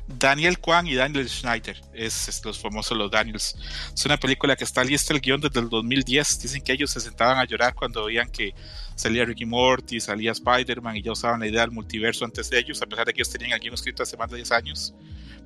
Daniel 0.06 0.58
Kwan 0.58 0.86
y 0.86 0.94
Daniel 0.94 1.28
Schneider, 1.28 1.80
es, 1.92 2.40
los 2.44 2.58
famosos 2.58 2.96
los 2.96 3.10
Daniels. 3.10 3.56
Es 3.94 4.04
una 4.06 4.16
película 4.18 4.56
que 4.56 4.64
está 4.64 4.82
lista 4.84 5.12
el 5.12 5.20
guion 5.20 5.40
desde 5.40 5.60
el 5.60 5.68
2010. 5.68 6.40
Dicen 6.40 6.62
que 6.62 6.72
ellos 6.72 6.90
se 6.90 7.00
sentaban 7.00 7.38
a 7.38 7.44
llorar 7.44 7.74
cuando 7.74 8.06
veían 8.06 8.30
que 8.30 8.54
salía 8.94 9.24
Ricky 9.24 9.46
Morty, 9.46 10.00
salía 10.00 10.32
Spider-Man 10.32 10.96
y 10.96 11.02
ya 11.02 11.12
usaban 11.12 11.40
la 11.40 11.46
idea 11.46 11.62
del 11.62 11.70
multiverso 11.70 12.24
antes 12.24 12.50
de 12.50 12.58
ellos, 12.58 12.80
a 12.82 12.86
pesar 12.86 13.06
de 13.06 13.12
que 13.12 13.20
ellos 13.20 13.30
tenían 13.30 13.52
el 13.52 13.60
guion 13.60 13.74
escrito 13.74 14.02
hace 14.02 14.16
más 14.16 14.30
de 14.30 14.36
10 14.36 14.52
años, 14.52 14.94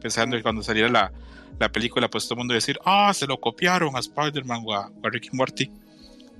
pensando 0.00 0.36
que 0.36 0.42
cuando 0.42 0.62
saliera 0.62 0.88
la, 0.88 1.12
la 1.58 1.70
película, 1.70 2.08
pues 2.08 2.24
todo 2.24 2.34
el 2.34 2.38
mundo 2.38 2.54
iba 2.54 2.58
a 2.58 2.62
decir, 2.62 2.78
ah, 2.84 3.12
se 3.14 3.26
lo 3.26 3.38
copiaron 3.38 3.96
a 3.96 4.00
Spider-Man 4.00 4.62
o, 4.64 4.74
a, 4.74 4.90
Ricky 5.02 5.30
Morty. 5.32 5.70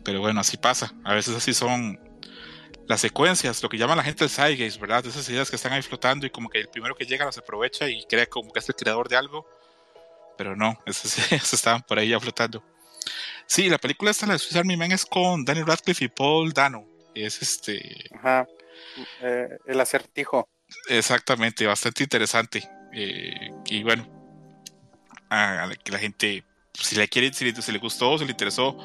Pero 0.03 0.20
bueno, 0.20 0.40
así 0.40 0.57
pasa. 0.57 0.92
A 1.05 1.14
veces 1.14 1.35
así 1.35 1.55
son 1.55 1.99
las 2.87 3.01
secuencias, 3.01 3.62
lo 3.62 3.68
que 3.68 3.79
llaman 3.79 3.97
la 3.97 4.05
gente 4.05 4.25
el 4.25 4.31
Zeitgeist, 4.31 4.81
¿verdad? 4.81 5.05
Esas 5.07 5.29
ideas 5.29 5.51
que 5.51 5.57
están 5.57 5.73
ahí 5.73 5.83
flotando 5.83 6.27
y 6.27 6.31
como 6.31 6.49
que 6.49 6.59
el 6.61 6.68
primero 6.68 6.94
que 6.94 7.07
llega 7.07 7.25
las 7.25 7.38
aprovecha 7.38 7.88
y 7.88 8.05
cree 8.07 8.27
como 8.27 8.53
que 8.53 8.59
es 8.59 8.68
el 8.68 8.75
creador 8.75 9.09
de 9.09 9.16
algo. 9.16 9.47
Pero 10.37 10.57
no, 10.57 10.79
esas 10.87 11.18
ideas 11.31 11.53
estaban 11.53 11.83
por 11.83 11.99
ahí 11.99 12.09
ya 12.11 12.20
flotando. 12.20 12.62
Sí, 13.47 13.68
la 13.68 13.79
película 13.79 14.11
esta, 14.11 14.27
la 14.27 14.35
de 14.35 14.38
Swiss 14.38 14.57
Army 14.57 14.77
Man, 14.77 14.92
es 14.92 15.05
con 15.05 15.44
Daniel 15.44 15.66
Radcliffe 15.66 16.05
y 16.05 16.09
Paul 16.09 16.53
Dano. 16.53 16.87
Es 17.14 17.40
este. 17.42 18.11
Ajá. 18.14 18.47
Eh, 19.20 19.49
el 19.66 19.81
acertijo. 19.81 20.49
Exactamente, 20.88 21.66
bastante 21.66 22.03
interesante. 22.03 22.68
Eh, 22.92 23.51
y 23.66 23.83
bueno, 23.83 24.09
a, 25.31 25.70
que 25.83 25.92
la 25.92 25.99
gente, 25.99 26.44
si 26.73 26.97
le 26.97 27.09
quiere, 27.09 27.33
si 27.33 27.44
le, 27.44 27.79
gustó, 27.79 28.18
si 28.18 28.25
le 28.25 28.31
interesó 28.31 28.77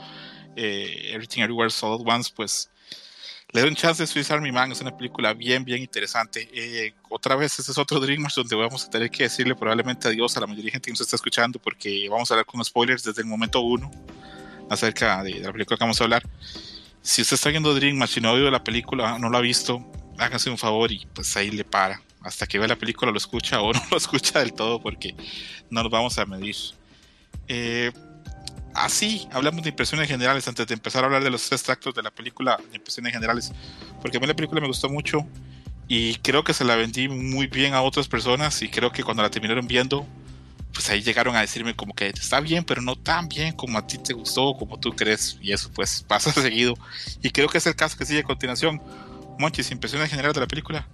eh, 0.55 1.12
Everything 1.12 1.41
Everywhere 1.41 1.73
All 1.81 2.01
at 2.01 2.15
Once, 2.15 2.31
pues 2.35 2.69
le 3.51 3.62
doy 3.62 3.69
un 3.69 3.75
chance 3.75 4.03
de 4.03 4.07
Swiss 4.07 4.29
Army 4.31 4.51
Man. 4.51 4.71
Es 4.71 4.81
una 4.81 4.95
película 4.95 5.33
bien, 5.33 5.63
bien 5.63 5.81
interesante. 5.81 6.47
Eh, 6.53 6.93
otra 7.09 7.35
vez, 7.35 7.57
este 7.57 7.71
es 7.71 7.77
otro 7.77 7.99
Dreamers 7.99 8.35
donde 8.35 8.55
vamos 8.55 8.85
a 8.85 8.89
tener 8.89 9.09
que 9.09 9.23
decirle 9.23 9.55
probablemente 9.55 10.07
adiós 10.07 10.38
a 10.38 10.41
la 10.41 10.47
mayoría 10.47 10.65
de 10.65 10.71
gente 10.71 10.85
que 10.88 10.91
nos 10.91 11.01
está 11.01 11.15
escuchando 11.15 11.59
porque 11.59 12.07
vamos 12.09 12.29
a 12.29 12.35
hablar 12.35 12.45
con 12.45 12.63
spoilers 12.63 13.03
desde 13.03 13.21
el 13.21 13.27
momento 13.27 13.62
uno 13.62 13.91
acerca 14.69 15.23
de, 15.23 15.39
la 15.39 15.51
película 15.51 15.77
que 15.77 15.83
vamos 15.83 15.99
a 15.99 16.03
hablar. 16.03 16.23
Si 17.01 17.21
usted 17.21 17.35
está 17.35 17.49
viendo 17.49 17.73
Dream 17.73 17.97
Match 17.97 18.17
y 18.17 18.21
no 18.21 18.29
ha 18.29 18.33
oído 18.33 18.51
la 18.51 18.63
película, 18.63 19.17
no 19.17 19.29
lo 19.29 19.38
ha 19.38 19.41
visto, 19.41 19.83
hágase 20.19 20.49
un 20.49 20.57
favor 20.57 20.91
y 20.91 21.07
pues 21.13 21.35
ahí 21.35 21.49
le 21.49 21.63
para. 21.63 22.01
Hasta 22.21 22.45
que 22.45 22.59
vea 22.59 22.67
la 22.67 22.75
película 22.75 23.12
lo 23.12 23.17
escucha 23.17 23.62
o 23.62 23.73
no 23.73 23.81
lo 23.89 23.97
escucha 23.97 24.39
del 24.39 24.53
todo 24.53 24.79
porque 24.79 25.15
no 25.71 25.81
nos 25.81 25.91
vamos 25.91 26.19
a 26.19 26.25
medir. 26.25 26.55
Eh, 27.47 27.91
así 28.73 29.27
hablamos 29.32 29.63
de 29.63 29.69
impresiones 29.69 30.08
generales 30.08 30.47
antes 30.47 30.67
de 30.67 30.73
empezar 30.73 31.03
a 31.03 31.08
hablar 31.08 31.23
de 31.23 31.29
los 31.29 31.51
extractos 31.51 31.93
de 31.93 32.03
la 32.03 32.12
película 32.12 32.60
de 32.69 32.77
impresiones 32.77 33.13
generales. 33.13 33.51
Porque 34.01 34.17
a 34.17 34.19
mí 34.19 34.27
la 34.27 34.36
película 34.36 34.62
me 34.62 34.67
gustó 34.67 34.89
mucho 34.89 35.25
y 35.88 36.15
creo 36.15 36.43
que 36.43 36.53
se 36.53 36.63
la 36.63 36.75
vendí 36.75 37.08
muy 37.08 37.47
bien 37.47 37.73
a 37.73 37.82
otras 37.82 38.08
personas 38.08 38.62
y 38.62 38.69
creo 38.69 38.91
que 38.91 39.03
cuando 39.03 39.23
la 39.23 39.29
terminaron 39.29 39.67
viendo 39.67 40.05
pues 40.73 40.89
ahí 40.89 41.01
llegaron 41.01 41.36
a 41.36 41.41
decirme 41.41 41.75
como 41.75 41.93
que 41.93 42.08
está 42.08 42.39
bien, 42.39 42.63
pero 42.63 42.82
no 42.82 42.95
tan 42.95 43.27
bien 43.27 43.53
como 43.53 43.77
a 43.77 43.88
ti 43.88 43.97
te 43.97 44.13
gustó, 44.13 44.55
como 44.58 44.79
tú 44.79 44.91
crees, 44.91 45.38
y 45.41 45.51
eso 45.51 45.69
pues 45.73 46.03
pasa 46.08 46.32
seguido. 46.32 46.75
Y 47.21 47.32
creo 47.32 47.49
que 47.49 47.58
es 47.58 47.67
el 47.67 47.75
caso 47.75 47.97
que 47.97 48.05
sigue 48.05 48.19
a 48.19 48.23
continuación. 48.23 48.82
Monchis, 49.38 49.71
impresiones 49.71 50.10
generales 50.10 50.36
de 50.36 50.41
la 50.41 50.47
película. 50.47 50.88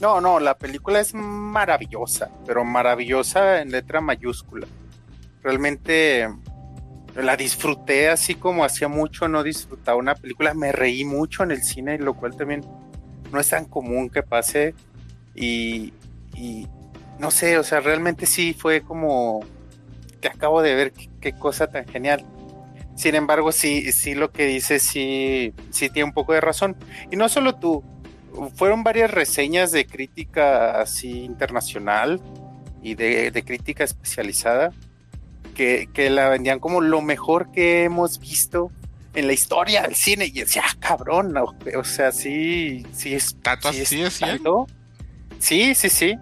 No, 0.00 0.20
no, 0.20 0.40
la 0.40 0.56
película 0.56 1.00
es 1.00 1.12
maravillosa, 1.12 2.30
pero 2.46 2.64
maravillosa 2.64 3.60
en 3.60 3.70
letra 3.70 4.00
mayúscula. 4.00 4.66
Realmente 5.42 6.28
la 7.14 7.36
disfruté 7.36 8.08
así 8.08 8.34
como 8.34 8.64
hacía 8.64 8.88
mucho 8.88 9.28
no 9.28 9.42
disfrutaba 9.42 9.98
una 9.98 10.14
película, 10.14 10.54
me 10.54 10.72
reí 10.72 11.04
mucho 11.04 11.42
en 11.42 11.50
el 11.50 11.62
cine, 11.62 11.98
lo 11.98 12.14
cual 12.14 12.36
también 12.36 12.64
no 13.32 13.40
es 13.40 13.48
tan 13.48 13.64
común 13.64 14.10
que 14.10 14.22
pase. 14.22 14.74
Y, 15.34 15.92
no 17.18 17.30
sé, 17.30 17.58
o 17.58 17.62
sea, 17.62 17.80
realmente 17.80 18.26
sí 18.26 18.54
fue 18.54 18.82
como 18.82 19.40
que 20.20 20.28
acabo 20.28 20.62
de 20.62 20.74
ver 20.74 20.92
qué, 21.20 21.32
cosa 21.32 21.68
tan 21.68 21.86
genial. 21.86 22.24
Sin 22.96 23.14
embargo, 23.14 23.52
sí, 23.52 23.92
sí 23.92 24.14
lo 24.14 24.30
que 24.30 24.46
dice 24.46 24.78
sí, 24.78 25.54
sí 25.70 25.88
tiene 25.90 26.04
un 26.04 26.12
poco 26.12 26.32
de 26.32 26.40
razón. 26.40 26.76
Y 27.10 27.16
no 27.16 27.28
solo 27.28 27.56
tú, 27.56 27.82
fueron 28.54 28.82
varias 28.82 29.10
reseñas 29.10 29.72
de 29.72 29.86
crítica 29.86 30.80
así 30.80 31.24
internacional 31.24 32.20
y 32.82 32.94
de, 32.94 33.42
crítica 33.46 33.84
especializada 33.84 34.72
que, 35.50 36.10
la 36.10 36.28
vendían 36.28 36.58
como 36.58 36.80
lo 36.80 37.02
mejor 37.02 37.50
que 37.52 37.84
hemos 37.84 38.18
visto 38.18 38.70
en 39.14 39.26
la 39.26 39.32
historia 39.32 39.82
del 39.82 39.94
cine. 39.94 40.26
Y 40.26 40.32
decía, 40.32 40.62
ah, 40.66 40.76
cabrón, 40.78 41.34
o 41.36 41.84
sea, 41.84 42.12
sí, 42.12 42.86
sí 42.92 43.14
es. 43.14 43.36
¿Tanto 43.42 43.72
sí, 43.72 43.84
sí, 43.84 44.04
sí, 45.38 45.74
sí, 45.74 45.88
sí. 45.88 46.18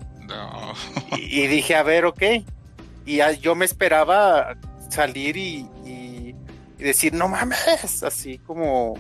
Y, 1.17 1.47
dije, 1.47 1.75
a 1.75 1.83
ver, 1.83 2.05
ok. 2.05 2.23
Y 3.07 3.21
yo 3.41 3.55
me 3.55 3.65
esperaba 3.65 4.57
salir 4.91 5.37
y, 5.37 5.67
y, 5.87 6.35
decir, 6.79 7.15
no 7.15 7.29
mames, 7.29 8.03
así 8.03 8.39
como 8.39 8.95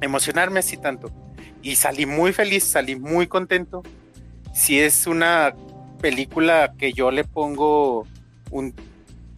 emocionarme 0.00 0.60
así 0.60 0.76
tanto. 0.76 1.10
Y 1.62 1.76
salí 1.76 2.06
muy 2.06 2.32
feliz, 2.32 2.64
salí 2.64 2.96
muy 2.96 3.26
contento. 3.26 3.82
Si 4.54 4.78
es 4.78 5.06
una 5.06 5.54
película 6.00 6.74
que 6.78 6.92
yo 6.92 7.10
le 7.10 7.24
pongo 7.24 8.06
un 8.50 8.74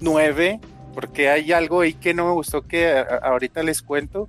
9, 0.01 0.61
porque 0.95 1.29
hay 1.29 1.53
algo 1.53 1.81
ahí 1.81 1.95
que 1.95 2.15
no 2.15 2.27
me 2.27 2.33
gustó 2.33 2.63
que 2.63 3.05
ahorita 3.23 3.63
les 3.63 3.83
cuento, 3.83 4.29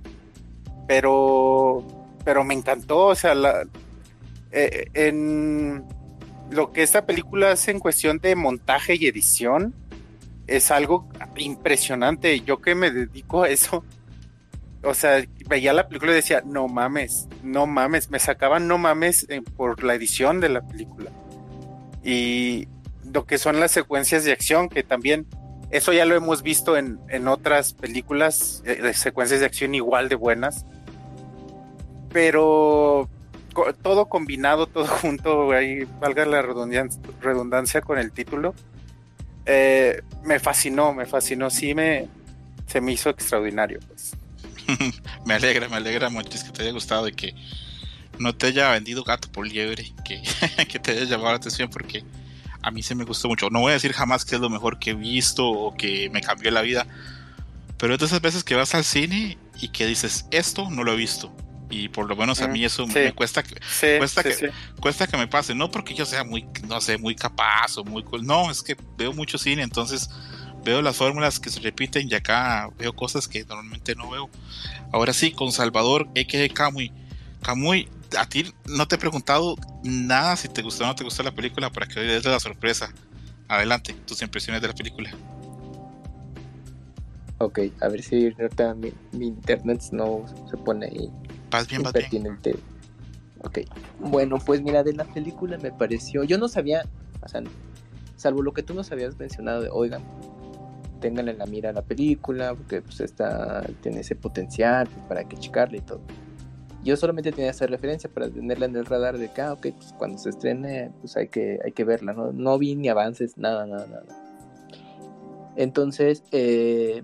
pero, 0.86 1.84
pero 2.24 2.44
me 2.44 2.54
encantó, 2.54 3.06
o 3.06 3.14
sea, 3.14 3.34
eh, 4.50 4.86
en 4.94 5.84
lo 6.50 6.72
que 6.72 6.82
esta 6.82 7.04
película 7.04 7.52
hace 7.52 7.70
en 7.70 7.78
cuestión 7.78 8.18
de 8.18 8.34
montaje 8.34 8.96
y 8.96 9.06
edición 9.06 9.74
es 10.46 10.70
algo 10.70 11.08
impresionante. 11.36 12.40
Yo 12.40 12.60
que 12.60 12.74
me 12.74 12.90
dedico 12.90 13.42
a 13.42 13.50
eso, 13.50 13.84
o 14.82 14.94
sea, 14.94 15.24
veía 15.48 15.72
la 15.72 15.88
película 15.88 16.12
y 16.12 16.16
decía, 16.16 16.42
no 16.44 16.68
mames, 16.68 17.28
no 17.42 17.66
mames, 17.66 18.10
me 18.10 18.18
sacaban 18.18 18.66
no 18.66 18.78
mames 18.78 19.26
eh, 19.28 19.42
por 19.56 19.84
la 19.84 19.94
edición 19.94 20.40
de 20.40 20.48
la 20.48 20.66
película. 20.66 21.10
Y 22.02 22.68
lo 23.12 23.26
que 23.26 23.38
son 23.38 23.60
las 23.60 23.72
secuencias 23.72 24.24
de 24.24 24.32
acción, 24.32 24.68
que 24.68 24.82
también, 24.82 25.26
eso 25.70 25.92
ya 25.92 26.04
lo 26.04 26.14
hemos 26.14 26.42
visto 26.42 26.76
en, 26.76 27.28
otras 27.28 27.74
películas, 27.74 28.62
eh, 28.64 28.92
secuencias 28.94 29.40
de 29.40 29.46
acción 29.46 29.74
igual 29.74 30.08
de 30.08 30.14
buenas. 30.14 30.64
Pero 32.10 33.08
todo 33.82 34.06
combinado, 34.06 34.66
todo 34.68 34.86
junto, 34.86 35.52
ahí 35.52 35.84
valga 36.00 36.24
la 36.24 36.42
redundancia, 36.42 37.80
con 37.80 37.98
el 37.98 38.12
título, 38.12 38.54
eh, 39.46 40.02
me 40.24 40.38
fascinó, 40.38 40.94
me 40.94 41.06
fascinó, 41.06 41.50
sí 41.50 41.74
me, 41.74 42.08
se 42.66 42.80
me 42.80 42.92
hizo 42.92 43.10
extraordinario. 43.10 43.80
Pues. 43.86 44.16
me 45.26 45.34
alegra, 45.34 45.68
me 45.68 45.76
alegra 45.76 46.08
mucho 46.08 46.30
que 46.30 46.50
te 46.50 46.62
haya 46.62 46.72
gustado 46.72 47.08
y 47.08 47.12
que 47.12 47.34
no 48.18 48.34
te 48.34 48.48
haya 48.48 48.70
vendido 48.70 49.04
gato 49.04 49.30
por 49.30 49.46
liebre, 49.46 49.92
que, 50.04 50.22
que 50.68 50.78
te 50.78 50.92
haya 50.92 51.04
llamado 51.04 51.30
la 51.30 51.36
atención 51.36 51.68
porque 51.68 52.04
a 52.68 52.70
mí 52.70 52.82
se 52.82 52.94
me 52.94 53.04
gustó 53.04 53.28
mucho. 53.28 53.50
No 53.50 53.60
voy 53.60 53.70
a 53.70 53.74
decir 53.74 53.92
jamás 53.92 54.24
que 54.24 54.36
es 54.36 54.40
lo 54.40 54.50
mejor 54.50 54.78
que 54.78 54.90
he 54.90 54.94
visto 54.94 55.48
o 55.48 55.74
que 55.74 56.10
me 56.10 56.20
cambió 56.20 56.50
la 56.50 56.62
vida, 56.62 56.86
pero 57.78 57.94
es 57.94 58.00
de 58.00 58.06
esas 58.06 58.20
veces 58.20 58.44
que 58.44 58.54
vas 58.54 58.74
al 58.74 58.84
cine 58.84 59.38
y 59.60 59.68
que 59.68 59.86
dices, 59.86 60.26
esto 60.30 60.70
no 60.70 60.84
lo 60.84 60.92
he 60.92 60.96
visto 60.96 61.34
y 61.70 61.88
por 61.88 62.08
lo 62.08 62.16
menos 62.16 62.40
a 62.40 62.48
mí 62.48 62.64
eso 62.64 62.86
me 62.86 63.12
cuesta 63.12 63.42
que, 63.42 63.60
cuesta, 63.98 64.22
que 64.22 64.50
cuesta 64.80 65.06
que 65.06 65.16
me 65.16 65.26
pase. 65.26 65.54
No 65.54 65.70
porque 65.70 65.94
yo 65.94 66.06
sea 66.06 66.24
muy 66.24 66.46
no 66.66 66.80
sé 66.80 66.98
muy 66.98 67.14
capaz 67.14 67.76
o 67.76 67.84
muy 67.84 68.04
no 68.22 68.50
es 68.50 68.62
que 68.62 68.76
veo 68.96 69.12
mucho 69.12 69.36
cine 69.36 69.62
entonces 69.62 70.08
veo 70.64 70.80
las 70.80 70.96
fórmulas 70.96 71.38
que 71.38 71.50
se 71.50 71.60
repiten 71.60 72.08
y 72.10 72.14
acá 72.14 72.70
veo 72.78 72.94
cosas 72.94 73.28
que 73.28 73.44
normalmente 73.44 73.94
no 73.94 74.10
veo. 74.10 74.30
Ahora 74.92 75.12
sí 75.12 75.30
con 75.32 75.52
Salvador 75.52 76.08
A.K.A. 76.16 76.48
Camuy 76.48 76.92
Camuy, 77.42 77.88
a 78.16 78.28
ti 78.28 78.52
no 78.66 78.86
te 78.86 78.94
he 78.94 78.98
preguntado 78.98 79.56
nada 79.82 80.36
si 80.36 80.48
te 80.48 80.62
gustó 80.62 80.84
o 80.84 80.86
no 80.86 80.94
te 80.94 81.04
gustó 81.04 81.22
la 81.22 81.32
película 81.32 81.70
para 81.70 81.86
que 81.86 82.00
hoy 82.00 82.06
des 82.06 82.24
la 82.24 82.40
sorpresa. 82.40 82.92
Adelante, 83.48 83.94
tus 84.06 84.20
impresiones 84.22 84.60
de 84.62 84.68
la 84.68 84.74
película. 84.74 85.10
Ok, 87.38 87.60
a 87.80 87.88
ver 87.88 88.02
si 88.02 88.34
ahorita 88.38 88.74
mi, 88.74 88.92
internet 89.12 89.82
no 89.92 90.24
se 90.50 90.56
pone 90.56 90.86
ahí 90.86 91.10
vas 91.50 91.68
bien, 91.68 91.82
vas 91.82 91.92
bien. 92.10 92.38
Ok, 93.40 93.60
bueno, 94.00 94.38
pues 94.44 94.60
mira, 94.60 94.82
de 94.82 94.92
la 94.92 95.04
película 95.04 95.56
me 95.58 95.70
pareció, 95.70 96.24
yo 96.24 96.38
no 96.38 96.48
sabía, 96.48 96.84
o 97.22 97.28
sea, 97.28 97.42
salvo 98.16 98.42
lo 98.42 98.52
que 98.52 98.64
tú 98.64 98.74
nos 98.74 98.90
habías 98.90 99.16
mencionado 99.16 99.62
de, 99.62 99.68
oigan, 99.70 100.02
tengan 101.00 101.28
en 101.28 101.38
la 101.38 101.46
mira 101.46 101.72
la 101.72 101.82
película, 101.82 102.54
porque 102.54 102.82
pues 102.82 103.00
está, 103.00 103.64
tiene 103.80 104.00
ese 104.00 104.16
potencial 104.16 104.88
pues, 104.88 105.06
para 105.06 105.24
que 105.24 105.36
checarle 105.36 105.78
y 105.78 105.82
todo. 105.82 106.00
Yo 106.88 106.96
solamente 106.96 107.32
tenía 107.32 107.50
esa 107.50 107.66
referencia 107.66 108.08
para 108.08 108.30
tenerla 108.30 108.64
en 108.64 108.74
el 108.74 108.86
radar 108.86 109.18
de 109.18 109.30
que, 109.30 109.42
ah, 109.42 109.52
ok, 109.52 109.66
pues 109.76 109.92
cuando 109.98 110.16
se 110.16 110.30
estrene, 110.30 110.90
pues 111.02 111.18
hay 111.18 111.28
que, 111.28 111.60
hay 111.62 111.72
que 111.72 111.84
verla, 111.84 112.14
¿no? 112.14 112.32
No 112.32 112.56
vi 112.56 112.76
ni 112.76 112.88
avances, 112.88 113.36
nada, 113.36 113.66
nada, 113.66 113.86
nada. 113.86 114.06
Entonces, 115.56 116.22
eh, 116.32 117.02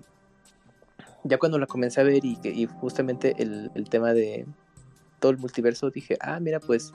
ya 1.23 1.37
cuando 1.37 1.59
la 1.59 1.67
comencé 1.67 2.01
a 2.01 2.03
ver 2.03 2.25
y, 2.25 2.39
y 2.43 2.65
justamente 2.65 3.35
el, 3.37 3.69
el, 3.75 3.87
tema 3.87 4.13
de 4.13 4.47
todo 5.19 5.31
el 5.31 5.37
multiverso, 5.37 5.91
dije, 5.91 6.17
ah, 6.19 6.39
mira, 6.39 6.59
pues, 6.59 6.91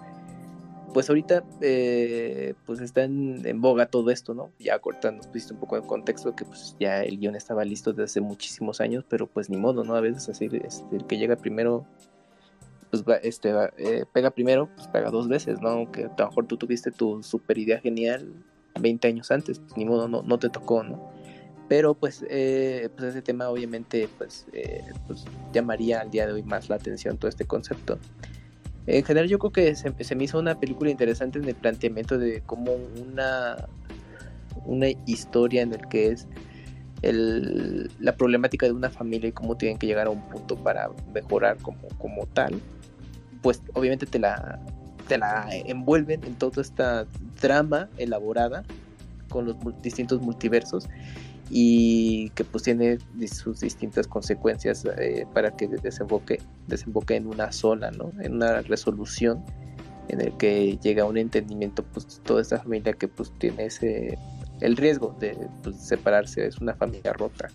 pues 0.92 1.08
ahorita 1.08 1.44
eh, 1.60 2.54
pues 2.66 2.80
está 2.80 3.04
en, 3.04 3.60
boga 3.60 3.86
todo 3.86 4.10
esto, 4.10 4.34
¿no? 4.34 4.50
Ya 4.58 4.76
cortando, 4.80 5.22
pusiste 5.28 5.54
un 5.54 5.60
poco 5.60 5.80
de 5.80 5.86
contexto 5.86 6.34
que 6.34 6.44
pues 6.44 6.74
ya 6.80 7.04
el 7.04 7.20
guion 7.20 7.36
estaba 7.36 7.64
listo 7.64 7.92
desde 7.92 8.02
hace 8.02 8.20
muchísimos 8.20 8.80
años, 8.80 9.04
pero 9.08 9.28
pues 9.28 9.48
ni 9.48 9.58
modo, 9.58 9.84
¿no? 9.84 9.94
A 9.94 10.00
veces 10.00 10.28
así, 10.28 10.48
este, 10.64 10.96
el 10.96 11.06
que 11.06 11.18
llega 11.18 11.36
primero, 11.36 11.86
pues 12.90 13.04
este, 13.22 13.52
eh, 13.78 14.04
pega 14.12 14.30
primero, 14.30 14.68
pues 14.74 14.88
pega 14.88 15.10
dos 15.10 15.28
veces, 15.28 15.60
¿no? 15.60 15.68
Aunque 15.70 16.04
a 16.04 16.14
lo 16.18 16.26
mejor 16.26 16.46
tú 16.46 16.56
tuviste 16.56 16.90
tu 16.90 17.22
super 17.22 17.56
idea 17.58 17.80
genial 17.80 18.32
20 18.78 19.08
años 19.08 19.30
antes, 19.30 19.58
pues 19.60 19.76
ni 19.76 19.84
modo, 19.84 20.08
no, 20.08 20.22
no 20.22 20.38
te 20.38 20.48
tocó, 20.48 20.82
¿no? 20.82 21.10
pero 21.70 21.94
pues, 21.94 22.24
eh, 22.28 22.88
pues 22.96 23.10
ese 23.10 23.22
tema 23.22 23.48
obviamente 23.48 24.08
pues, 24.18 24.44
eh, 24.52 24.82
pues, 25.06 25.24
llamaría 25.52 26.00
al 26.00 26.10
día 26.10 26.26
de 26.26 26.32
hoy 26.32 26.42
más 26.42 26.68
la 26.68 26.74
atención 26.74 27.16
todo 27.16 27.28
este 27.28 27.44
concepto. 27.44 27.96
En 28.88 29.04
general 29.04 29.28
yo 29.28 29.38
creo 29.38 29.52
que 29.52 29.76
se, 29.76 30.16
me 30.16 30.24
hizo 30.24 30.40
una 30.40 30.58
película 30.58 30.90
interesante 30.90 31.38
en 31.38 31.44
el 31.44 31.54
planteamiento 31.54 32.18
de 32.18 32.42
cómo 32.44 32.72
una, 32.72 33.68
una 34.64 34.88
historia 35.06 35.62
en 35.62 35.72
el 35.72 35.86
que 35.86 36.08
es 36.08 36.26
el, 37.02 37.88
la 38.00 38.16
problemática 38.16 38.66
de 38.66 38.72
una 38.72 38.90
familia 38.90 39.28
y 39.28 39.32
cómo 39.32 39.56
tienen 39.56 39.78
que 39.78 39.86
llegar 39.86 40.08
a 40.08 40.10
un 40.10 40.28
punto 40.28 40.56
para 40.56 40.90
mejorar 41.14 41.58
como, 41.58 41.86
como 41.98 42.26
tal, 42.26 42.60
pues 43.42 43.62
obviamente 43.74 44.06
te 44.06 44.18
la, 44.18 44.60
te 45.08 45.18
la 45.18 45.48
envuelven 45.50 46.24
en 46.24 46.34
toda 46.34 46.62
esta 46.62 47.06
drama 47.40 47.88
elaborada 47.98 48.64
con 49.28 49.46
los 49.46 49.56
distintos 49.82 50.20
multiversos 50.20 50.88
y 51.50 52.30
que 52.30 52.44
pues 52.44 52.64
tiene 52.64 52.98
sus 53.26 53.60
distintas 53.60 54.06
consecuencias 54.06 54.84
eh, 54.98 55.26
para 55.34 55.50
que 55.56 55.66
desemboque, 55.66 56.40
desemboque 56.68 57.16
en 57.16 57.26
una 57.26 57.50
sola, 57.50 57.90
¿no? 57.90 58.12
En 58.20 58.34
una 58.34 58.62
resolución 58.62 59.44
en 60.08 60.20
el 60.20 60.36
que 60.36 60.78
llega 60.82 61.02
a 61.02 61.06
un 61.06 61.16
entendimiento 61.16 61.82
pues 61.82 62.20
toda 62.24 62.42
esta 62.42 62.60
familia 62.60 62.92
que 62.92 63.08
pues 63.08 63.32
tiene 63.38 63.66
ese 63.66 64.16
el 64.60 64.76
riesgo 64.76 65.16
de 65.18 65.48
pues, 65.62 65.76
separarse, 65.76 66.46
es 66.46 66.58
una 66.58 66.74
familia 66.74 67.12
rota. 67.12 67.48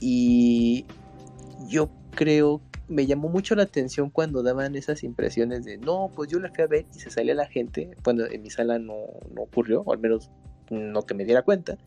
Y 0.00 0.86
yo 1.68 1.90
creo 2.14 2.60
me 2.88 3.06
llamó 3.06 3.28
mucho 3.28 3.54
la 3.54 3.64
atención 3.64 4.10
cuando 4.10 4.42
daban 4.42 4.76
esas 4.76 5.02
impresiones 5.04 5.64
de 5.64 5.78
no, 5.78 6.10
pues 6.14 6.30
yo 6.30 6.38
la 6.38 6.50
fui 6.50 6.64
a 6.64 6.66
ver 6.66 6.86
y 6.94 7.00
se 7.00 7.10
salía 7.10 7.34
la 7.34 7.46
gente. 7.46 7.96
Bueno, 8.02 8.24
en 8.26 8.42
mi 8.42 8.50
sala 8.50 8.78
no, 8.78 8.96
no 9.34 9.42
ocurrió, 9.42 9.82
o 9.82 9.92
al 9.92 9.98
menos 9.98 10.30
no 10.70 11.02
que 11.02 11.14
me 11.14 11.24
diera 11.24 11.42
cuenta 11.42 11.78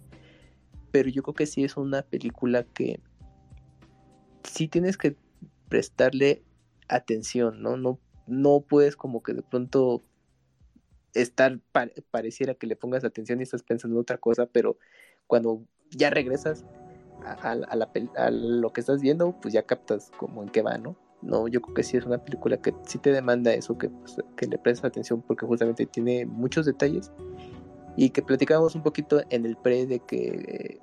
pero 0.91 1.09
yo 1.09 1.23
creo 1.23 1.35
que 1.35 1.45
sí 1.45 1.63
es 1.63 1.77
una 1.77 2.01
película 2.01 2.63
que 2.63 2.99
sí 4.43 4.67
tienes 4.67 4.97
que 4.97 5.15
prestarle 5.69 6.43
atención, 6.87 7.61
¿no? 7.61 7.77
No, 7.77 7.99
no 8.25 8.61
puedes 8.61 8.95
como 8.95 9.21
que 9.21 9.33
de 9.33 9.43
pronto 9.43 10.01
estar, 11.13 11.59
pareciera 12.11 12.55
que 12.55 12.67
le 12.67 12.75
pongas 12.75 13.03
atención 13.03 13.39
y 13.39 13.43
estás 13.43 13.63
pensando 13.63 13.95
en 13.95 14.01
otra 14.01 14.17
cosa, 14.17 14.47
pero 14.47 14.77
cuando 15.25 15.63
ya 15.91 16.09
regresas 16.09 16.65
a, 17.25 17.51
a, 17.51 18.31
lo 18.31 18.71
que 18.71 18.81
estás 18.81 19.01
viendo, 19.01 19.35
pues 19.41 19.53
ya 19.53 19.63
captas 19.63 20.11
como 20.17 20.43
en 20.43 20.49
qué 20.49 20.61
va, 20.61 20.77
¿no? 20.77 20.95
No, 21.21 21.47
yo 21.47 21.61
creo 21.61 21.73
que 21.73 21.83
sí 21.83 21.97
es 21.97 22.05
una 22.05 22.23
película 22.23 22.57
que 22.57 22.75
sí 22.83 22.99
te 22.99 23.11
demanda 23.11 23.53
eso, 23.53 23.77
que, 23.77 23.89
pues, 23.89 24.17
que 24.35 24.45
le 24.45 24.57
prestes 24.57 24.85
atención 24.85 25.21
porque 25.21 25.45
justamente 25.45 25.85
tiene 25.85 26.25
muchos 26.25 26.65
detalles 26.65 27.11
y 27.95 28.11
que 28.11 28.21
platicábamos 28.21 28.75
un 28.75 28.83
poquito 28.83 29.21
en 29.29 29.45
el 29.45 29.57
pre 29.57 29.87
de 29.87 29.99
que 29.99 30.79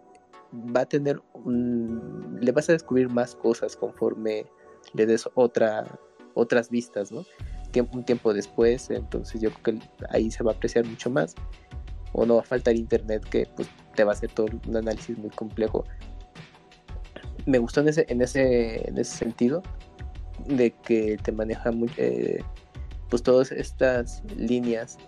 va 0.53 0.81
a 0.81 0.87
tener 0.87 1.23
un, 1.33 2.39
le 2.41 2.53
vas 2.53 2.69
a 2.69 2.73
descubrir 2.73 3.09
más 3.09 3.37
cosas 3.37 3.77
conforme 3.77 4.47
le 4.93 5.07
des 5.07 5.29
otra 5.35 5.87
otras 6.35 6.69
vistas, 6.69 7.13
¿no? 7.13 7.25
Tiempo, 7.71 7.97
un 7.97 8.05
tiempo 8.05 8.35
después, 8.35 8.91
entonces 8.91 9.41
yo 9.41 9.51
creo 9.51 9.79
que 9.81 9.89
ahí 10.11 10.31
se 10.31 10.43
va 10.45 10.53
a 10.53 10.55
apreciar 10.55 10.85
mucho 10.85 11.11
más. 11.11 11.35
O 12.13 12.25
no 12.27 12.37
va 12.37 12.41
a 12.43 12.45
faltar 12.45 12.77
internet 12.77 13.25
que 13.29 13.47
pues, 13.57 13.69
te 13.95 14.05
va 14.05 14.13
a 14.13 14.15
hacer 14.15 14.31
todo 14.31 14.47
un 14.67 14.77
análisis 14.77 15.17
muy 15.19 15.31
complejo. 15.31 15.85
Me 17.47 17.59
gustó 17.59 17.81
en 17.81 17.89
ese, 17.89 18.07
en 18.09 18.23
ese, 18.23 18.89
en 18.89 18.99
ese 18.99 19.17
sentido 19.17 19.63
de 20.47 20.73
que 20.73 21.19
te 21.23 21.33
maneja 21.33 21.71
muy, 21.73 21.91
eh, 21.97 22.43
pues 23.09 23.23
todas 23.23 23.53
estas 23.53 24.23
líneas 24.37 24.99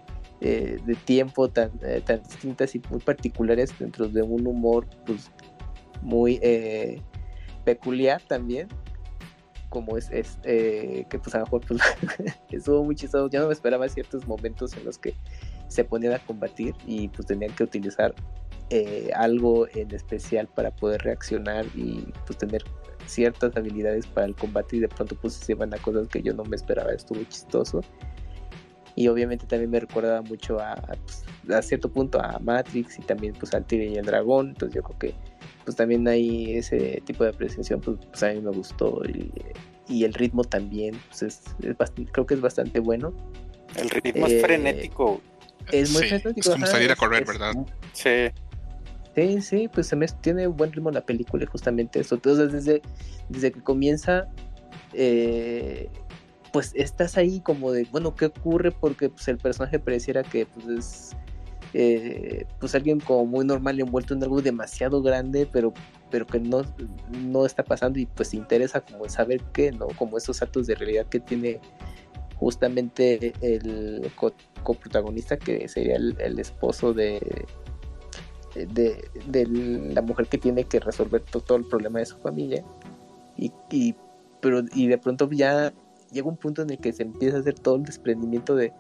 eh, 0.43 0.78
de 0.84 0.95
tiempo 0.97 1.49
tan, 1.49 1.70
eh, 1.82 2.03
tan 2.05 2.22
distintas 2.22 2.74
y 2.74 2.82
muy 2.91 3.01
particulares 3.01 3.72
dentro 3.78 4.07
de 4.07 4.20
un 4.20 4.47
humor 4.47 4.87
pues 5.07 5.30
muy 6.03 6.39
eh, 6.43 7.01
peculiar 7.64 8.20
también 8.20 8.68
como 9.70 9.97
es, 9.97 10.11
es 10.11 10.39
que 10.43 11.18
pues 11.22 11.34
a 11.34 11.39
lo 11.39 11.45
mejor 11.47 11.62
pues, 11.66 11.80
estuvo 12.51 12.84
muy 12.84 12.95
chistoso. 12.95 13.28
Yo 13.28 13.41
no 13.41 13.49
me 13.49 13.53
esperaba 13.53 13.89
ciertos 13.89 14.26
momentos 14.26 14.74
en 14.76 14.84
los 14.84 14.97
que 14.97 15.14
se 15.68 15.84
ponían 15.84 16.12
a 16.12 16.18
combatir 16.20 16.74
y 16.87 17.09
pues 17.09 17.26
tenían 17.26 17.55
que 17.55 17.64
utilizar 17.64 18.14
algo 19.14 19.69
en 19.75 19.95
especial 19.95 20.49
para 20.49 20.71
poder 20.75 21.03
reaccionar 21.03 21.67
y 21.75 22.12
pues 22.27 22.39
tener 22.39 22.64
ciertas 23.07 23.57
habilidades 23.57 24.07
para 24.07 24.27
el 24.27 24.35
combate 24.35 24.77
y 24.77 24.81
de 24.81 24.89
pronto 24.89 25.17
pues 25.17 25.35
se 25.35 25.53
iban 25.53 25.73
a 25.73 25.79
cosas 25.79 26.09
que 26.09 26.21
yo 26.21 26.35
no 26.35 26.45
me 26.45 26.57
esperaba 26.57 26.91
estuvo 26.93 27.23
chistoso 27.25 27.81
y 28.97 29.09
obviamente 29.09 29.47
también 29.47 29.71
me 29.71 29.79
recordaba 29.79 30.23
mucho 30.23 30.59
a, 30.59 30.75
pues, 30.75 31.25
a 31.55 31.62
cierto 31.62 31.89
punto 31.91 32.21
a 32.21 32.39
Matrix 32.41 32.99
y 32.99 33.03
también 33.03 33.35
pues 33.35 33.55
al 33.55 33.64
Tigre 33.64 33.87
y 33.87 33.95
el 33.97 34.07
Dragón, 34.07 34.49
entonces 34.49 34.75
yo 34.75 34.83
creo 34.83 34.99
que 34.99 35.14
pues 35.64 35.77
también 35.77 36.07
hay 36.09 36.57
ese 36.57 37.03
tipo 37.05 37.25
de 37.25 37.31
apreciación, 37.31 37.81
pues, 37.81 37.99
pues 38.09 38.23
a 38.23 38.33
mí 38.33 38.41
me 38.41 38.51
gustó 38.51 39.03
y, 39.05 39.31
y 39.89 40.05
el 40.05 40.14
ritmo 40.14 40.45
también, 40.45 40.99
pues 41.09 41.23
es, 41.23 41.43
creo 42.12 42.27
que 42.27 42.35
es 42.35 42.41
bastante 42.41 42.81
bueno. 42.81 43.12
El 43.77 43.91
ritmo 43.91 44.27
es 44.27 44.33
eh, 44.33 44.41
frenético. 44.41 45.21
Es 45.71 45.91
muy 45.91 46.05
frenético. 46.05 46.41
Es 46.41 46.49
como 46.49 46.67
salir 46.67 46.91
a 46.91 46.97
correr, 46.97 47.25
¿verdad? 47.25 47.53
Sí. 47.93 48.31
Sí, 49.17 49.41
sí, 49.41 49.69
pues 49.69 49.87
se 49.87 49.97
me, 49.97 50.07
tiene 50.07 50.47
buen 50.47 50.71
ritmo 50.73 50.91
la 50.91 51.01
película 51.01 51.47
justamente 51.47 52.01
eso. 52.01 52.17
Entonces 52.17 52.53
desde, 52.53 52.83
desde 53.31 53.51
que 53.51 53.62
comienza 53.62 54.29
eh, 54.93 55.89
pues 56.53 56.73
estás 56.75 57.17
ahí 57.17 57.41
como 57.41 57.73
de, 57.73 57.85
bueno, 57.91 58.14
¿qué 58.14 58.27
ocurre? 58.27 58.73
Porque 58.73 59.09
pues 59.09 59.27
el 59.29 59.39
personaje 59.39 59.79
pareciera 59.79 60.23
que 60.23 60.47
pues 60.47 60.67
es 60.67 61.17
eh, 61.73 62.47
pues 62.61 62.75
alguien 62.75 63.01
como 63.01 63.27
muy 63.27 63.45
normal 63.45 63.81
envuelto 63.81 64.14
en 64.14 64.23
algo 64.23 64.41
demasiado 64.41 65.03
grande, 65.03 65.49
pero, 65.51 65.75
pero 66.11 66.27
que 66.27 66.39
no, 66.39 66.62
no 67.23 67.45
está 67.45 67.62
pasando 67.64 67.99
y 67.99 68.07
pues 68.07 68.35
interesa 68.35 68.81
como 68.81 69.09
saber 69.09 69.43
qué, 69.53 69.73
¿no? 69.73 69.89
Como 69.89 70.17
esos 70.17 70.41
actos 70.43 70.67
de 70.67 70.75
realidad 70.75 71.07
que 71.07 71.21
tiene 71.21 71.61
justamente 72.37 73.33
el 73.41 74.11
coprotagonista 74.62 75.37
que 75.39 75.69
sería 75.69 75.97
el, 75.97 76.39
esposo 76.39 76.93
de, 76.93 77.47
de, 78.65 79.05
de, 79.27 79.47
la 79.47 80.01
mujer 80.01 80.27
que 80.29 80.39
tiene 80.39 80.65
que 80.65 80.81
resolver 80.81 81.23
todo, 81.23 81.57
el 81.57 81.65
problema 81.65 81.99
de 81.99 82.07
su 82.07 82.17
familia. 82.19 82.65
Y, 83.37 83.53
y, 83.71 83.95
pero 84.41 84.63
y 84.75 84.87
de 84.87 84.97
pronto 84.97 85.29
ya 85.31 85.73
llega 86.13 86.29
un 86.29 86.37
punto 86.37 86.63
en 86.63 86.71
el 86.71 86.79
que 86.79 86.93
se 86.93 87.03
empieza 87.03 87.37
a 87.37 87.41
hacer 87.41 87.55
todo 87.55 87.77
el 87.77 87.83
desprendimiento 87.83 88.55
de 88.55 88.73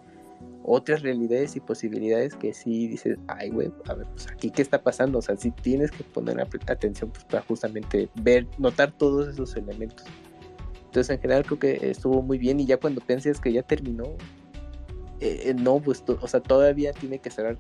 otras 0.64 1.02
realidades 1.02 1.54
y 1.56 1.60
posibilidades 1.60 2.34
que 2.34 2.52
sí 2.52 2.88
dices, 2.88 3.18
ay, 3.28 3.50
güey, 3.50 3.70
a 3.86 3.94
ver, 3.94 4.06
pues 4.08 4.26
aquí 4.28 4.50
qué 4.50 4.62
está 4.62 4.82
pasando, 4.82 5.18
o 5.18 5.22
sea, 5.22 5.36
sí 5.36 5.50
tienes 5.50 5.90
que 5.90 6.02
poner 6.02 6.40
atención 6.40 7.10
pues, 7.10 7.24
para 7.24 7.42
justamente 7.42 8.08
ver, 8.16 8.46
notar 8.58 8.90
todos 8.92 9.28
esos 9.28 9.54
elementos. 9.56 10.06
Entonces, 10.96 11.14
en 11.14 11.20
general 11.20 11.44
creo 11.44 11.58
que 11.58 11.90
estuvo 11.90 12.22
muy 12.22 12.38
bien. 12.38 12.58
Y 12.58 12.64
ya 12.64 12.78
cuando 12.78 13.02
piensas 13.02 13.38
que 13.38 13.52
ya 13.52 13.62
terminó, 13.62 14.04
eh, 15.20 15.42
eh, 15.44 15.54
no, 15.54 15.78
pues, 15.78 16.02
o 16.06 16.26
sea, 16.26 16.40
todavía 16.40 16.92
tiene 16.94 17.18
que 17.18 17.30
cerrar 17.30 17.58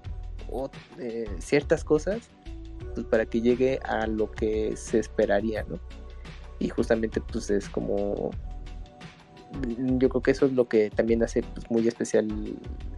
eh, 0.98 1.28
ciertas 1.38 1.84
cosas 1.84 2.30
pues, 2.94 3.06
para 3.06 3.26
que 3.26 3.40
llegue 3.40 3.80
a 3.84 4.06
lo 4.06 4.30
que 4.30 4.76
se 4.76 4.98
esperaría, 4.98 5.64
¿no? 5.64 5.78
Y 6.58 6.68
justamente, 6.68 7.20
pues, 7.20 7.50
es 7.50 7.68
como 7.68 8.30
yo 9.62 10.08
creo 10.08 10.22
que 10.22 10.30
eso 10.30 10.46
es 10.46 10.52
lo 10.52 10.68
que 10.68 10.90
también 10.90 11.22
hace 11.22 11.42
pues, 11.42 11.70
muy 11.70 11.86
especial 11.86 12.28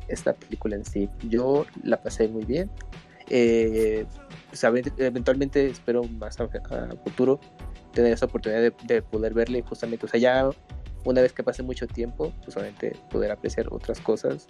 esta 0.09 0.33
película 0.33 0.77
en 0.77 0.85
sí. 0.85 1.09
Yo 1.29 1.67
la 1.83 2.03
pasé 2.03 2.29
muy 2.29 2.45
bien. 2.45 2.71
Eh, 3.29 4.07
pues, 4.49 4.65
eventualmente 4.97 5.67
espero 5.67 6.05
más 6.05 6.41
a, 6.41 6.49
futuro 7.05 7.39
tener 7.93 8.13
esa 8.13 8.27
oportunidad 8.27 8.73
de, 8.73 9.03
poder 9.03 9.35
verle 9.35 9.63
justamente, 9.63 10.07
o 10.07 10.09
sea, 10.09 10.21
ya 10.21 10.49
una 11.05 11.21
vez 11.21 11.33
que 11.33 11.43
pase 11.43 11.63
mucho 11.63 11.87
tiempo, 11.87 12.33
pues 12.45 12.57
poder 13.11 13.31
apreciar 13.33 13.67
otras 13.71 14.01
cosas 14.01 14.47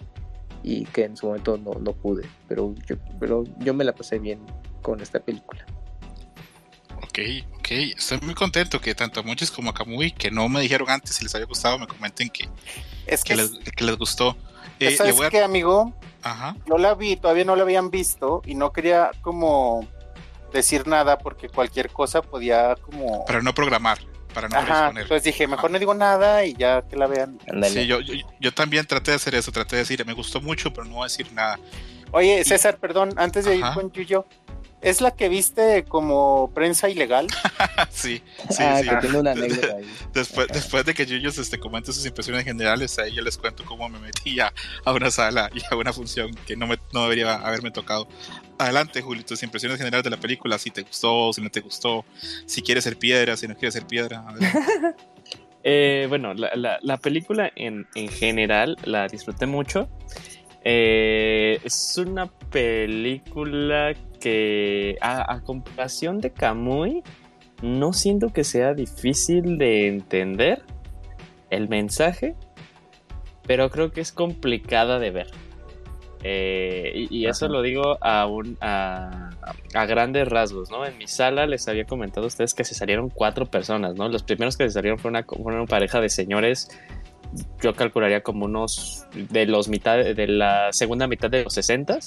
y 0.63 0.85
que 0.85 1.05
en 1.05 1.17
su 1.17 1.27
momento 1.27 1.57
no, 1.57 1.73
no 1.79 1.93
pude, 1.93 2.27
pero 2.47 2.73
yo, 2.87 2.95
pero 3.19 3.43
yo 3.59 3.73
me 3.73 3.83
la 3.83 3.93
pasé 3.93 4.19
bien 4.19 4.39
con 4.81 5.01
esta 5.01 5.19
película. 5.19 5.65
Ok, 6.97 7.19
ok, 7.57 7.71
estoy 7.97 8.19
muy 8.21 8.33
contento 8.33 8.79
que 8.81 8.93
tanto 8.93 9.21
a 9.21 9.23
muchos 9.23 9.51
como 9.51 9.69
a 9.69 9.73
Kamui, 9.73 10.11
que 10.11 10.31
no 10.31 10.47
me 10.49 10.61
dijeron 10.61 10.89
antes 10.89 11.15
si 11.15 11.23
les 11.23 11.33
había 11.33 11.47
gustado, 11.47 11.79
me 11.79 11.87
comenten 11.87 12.29
que, 12.29 12.49
es 13.07 13.23
que, 13.23 13.35
les, 13.35 13.51
que 13.51 13.83
les, 13.83 13.97
gustó. 13.97 14.35
Eh, 14.79 14.95
¿Sabes 14.95 15.15
qué, 15.29 15.41
amigo? 15.41 15.93
Ajá. 16.21 16.55
Yo 16.65 16.77
la 16.77 16.95
vi, 16.95 17.15
todavía 17.15 17.45
no 17.45 17.55
la 17.55 17.63
habían 17.63 17.89
visto 17.89 18.41
y 18.45 18.55
no 18.55 18.73
quería 18.73 19.11
como 19.21 19.87
decir 20.51 20.87
nada 20.87 21.17
porque 21.17 21.49
cualquier 21.49 21.89
cosa 21.89 22.21
podía 22.21 22.75
como... 22.75 23.25
Para 23.25 23.41
no 23.41 23.53
programar, 23.53 23.99
para 24.33 24.47
no 24.47 24.57
Ajá, 24.57 24.89
Entonces 24.89 25.23
dije, 25.23 25.47
mejor 25.47 25.71
no 25.71 25.79
digo 25.79 25.93
nada 25.93 26.45
y 26.45 26.53
ya 26.53 26.81
que 26.81 26.95
la 26.95 27.07
vean. 27.07 27.39
Sí, 27.71 27.87
yo, 27.87 27.99
yo, 28.01 28.53
también 28.53 28.85
traté 28.85 29.11
de 29.11 29.15
hacer 29.15 29.35
eso, 29.35 29.51
traté 29.51 29.75
de 29.75 29.81
decir, 29.83 30.05
me 30.05 30.13
gustó 30.13 30.41
mucho, 30.41 30.71
pero 30.73 30.85
no 30.85 30.95
voy 30.95 31.03
a 31.03 31.05
decir 31.05 31.31
nada. 31.33 31.59
Oye, 32.11 32.43
César, 32.43 32.77
perdón, 32.77 33.13
antes 33.17 33.45
de 33.45 33.57
ir 33.57 33.65
con 33.73 33.91
Yuyo, 33.91 34.25
¿Es 34.81 35.01
la 35.01 35.11
que 35.11 35.27
viste 35.27 35.83
como 35.83 36.51
prensa 36.53 36.89
ilegal? 36.89 37.27
sí, 37.89 38.23
sí, 38.49 38.63
ah, 38.63 38.79
sí. 38.81 38.89
tengo 39.01 39.19
una 39.19 39.31
anécdota 39.31 39.75
ahí. 39.75 39.93
Después, 40.13 40.47
después 40.47 40.85
de 40.85 40.93
que 40.93 41.05
Yuyos 41.05 41.37
este, 41.37 41.59
comente 41.59 41.91
sus 41.91 42.05
impresiones 42.05 42.45
generales, 42.45 42.97
ahí 42.97 43.13
yo 43.13 43.21
les 43.21 43.37
cuento 43.37 43.65
cómo 43.65 43.89
me 43.89 43.99
metí 43.99 44.39
a, 44.39 44.53
una 44.85 45.11
sala 45.11 45.49
y 45.53 45.61
a 45.69 45.75
una 45.75 45.91
función 45.91 46.33
que 46.47 46.55
no, 46.55 46.65
me, 46.65 46.79
no 46.93 47.03
debería 47.03 47.35
haberme 47.35 47.71
tocado. 47.71 48.07
Adelante, 48.59 49.01
Juli, 49.01 49.23
tus 49.23 49.41
impresiones 49.41 49.77
generales 49.77 50.03
de 50.03 50.09
la 50.09 50.17
película, 50.17 50.59
si 50.59 50.69
te 50.69 50.81
gustó, 50.81 51.33
si 51.33 51.41
no 51.41 51.49
te 51.49 51.61
gustó, 51.61 52.05
si 52.45 52.61
quieres 52.61 52.83
ser 52.83 52.97
piedra, 52.97 53.37
si 53.37 53.47
no 53.47 53.55
quieres 53.55 53.73
ser 53.73 53.87
piedra. 53.87 54.23
eh, 55.63 56.05
bueno, 56.09 56.33
la, 56.33 56.51
la, 56.55 56.77
la 56.81 56.97
película 56.97 57.51
en, 57.55 57.87
en 57.95 58.09
general 58.09 58.77
la 58.83 59.07
disfruté 59.07 59.45
mucho. 59.45 59.89
Eh, 60.63 61.59
es 61.63 61.97
una 61.97 62.27
película 62.27 63.93
que, 64.19 64.97
a, 65.01 65.41
comparación 65.41 66.19
de 66.19 66.31
Kamui, 66.31 67.03
no 67.61 67.93
siento 67.93 68.33
que 68.33 68.43
sea 68.43 68.73
difícil 68.73 69.57
de 69.57 69.87
entender 69.87 70.63
el 71.49 71.69
mensaje, 71.69 72.35
pero 73.47 73.69
creo 73.69 73.91
que 73.91 74.01
es 74.01 74.11
complicada 74.11 74.99
de 74.99 75.11
ver. 75.11 75.27
Eh, 76.23 77.07
y, 77.09 77.27
eso 77.27 77.47
lo 77.47 77.61
digo 77.61 77.97
a, 78.01 78.25
un, 78.25 78.57
a, 78.59 79.29
grandes 79.87 80.27
rasgos, 80.27 80.69
¿no? 80.69 80.85
En 80.85 80.97
mi 80.97 81.07
sala 81.07 81.47
les 81.47 81.67
había 81.67 81.85
comentado 81.85 82.25
a 82.25 82.27
ustedes 82.27 82.53
que 82.53 82.65
se 82.65 82.75
salieron 82.75 83.09
cuatro 83.09 83.45
personas, 83.45 83.95
¿no? 83.95 84.09
Los 84.09 84.23
primeros 84.23 84.57
que 84.57 84.65
se 84.65 84.71
salieron 84.71 84.99
fue 84.99 85.11
una, 85.11 85.25
una 85.37 85.65
pareja 85.65 86.01
de 86.01 86.09
señores 86.09 86.69
yo 87.61 87.75
calcularía 87.75 88.21
como 88.21 88.45
unos 88.45 89.05
de 89.13 89.45
los 89.45 89.67
mitad 89.67 89.97
de 89.97 90.27
la 90.27 90.73
segunda 90.73 91.07
mitad 91.07 91.29
de 91.29 91.43
los 91.43 91.53
60 91.53 91.99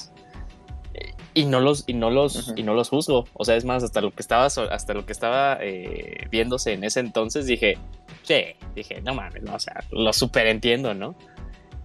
y 1.35 1.45
no 1.47 1.61
los 1.61 1.85
y 1.87 1.95
no 1.95 2.11
los 2.11 2.53
y 2.57 2.63
no 2.63 2.75
los 2.75 2.89
juzgo. 2.89 3.27
O 3.35 3.45
sea 3.45 3.57
es 3.57 3.65
más 3.65 3.83
hasta 3.83 4.01
lo 4.01 4.11
que 4.11 4.21
estaba 4.21 4.47
hasta 4.47 4.95
lo 4.95 5.07
que 5.07 5.13
estaba 5.13 5.59
eh, 5.61 6.27
viéndose 6.31 6.73
en 6.73 6.85
ese 6.85 7.01
entonces 7.01 7.47
dije 7.47 7.79
sí 8.23 8.45
dije 8.75 9.01
no 9.03 9.15
mames 9.15 9.43
no, 9.43 9.55
o 9.55 9.59
sea 9.59 9.85
lo 9.91 10.13
super 10.13 10.47
entiendo 10.47 10.95
no 10.95 11.15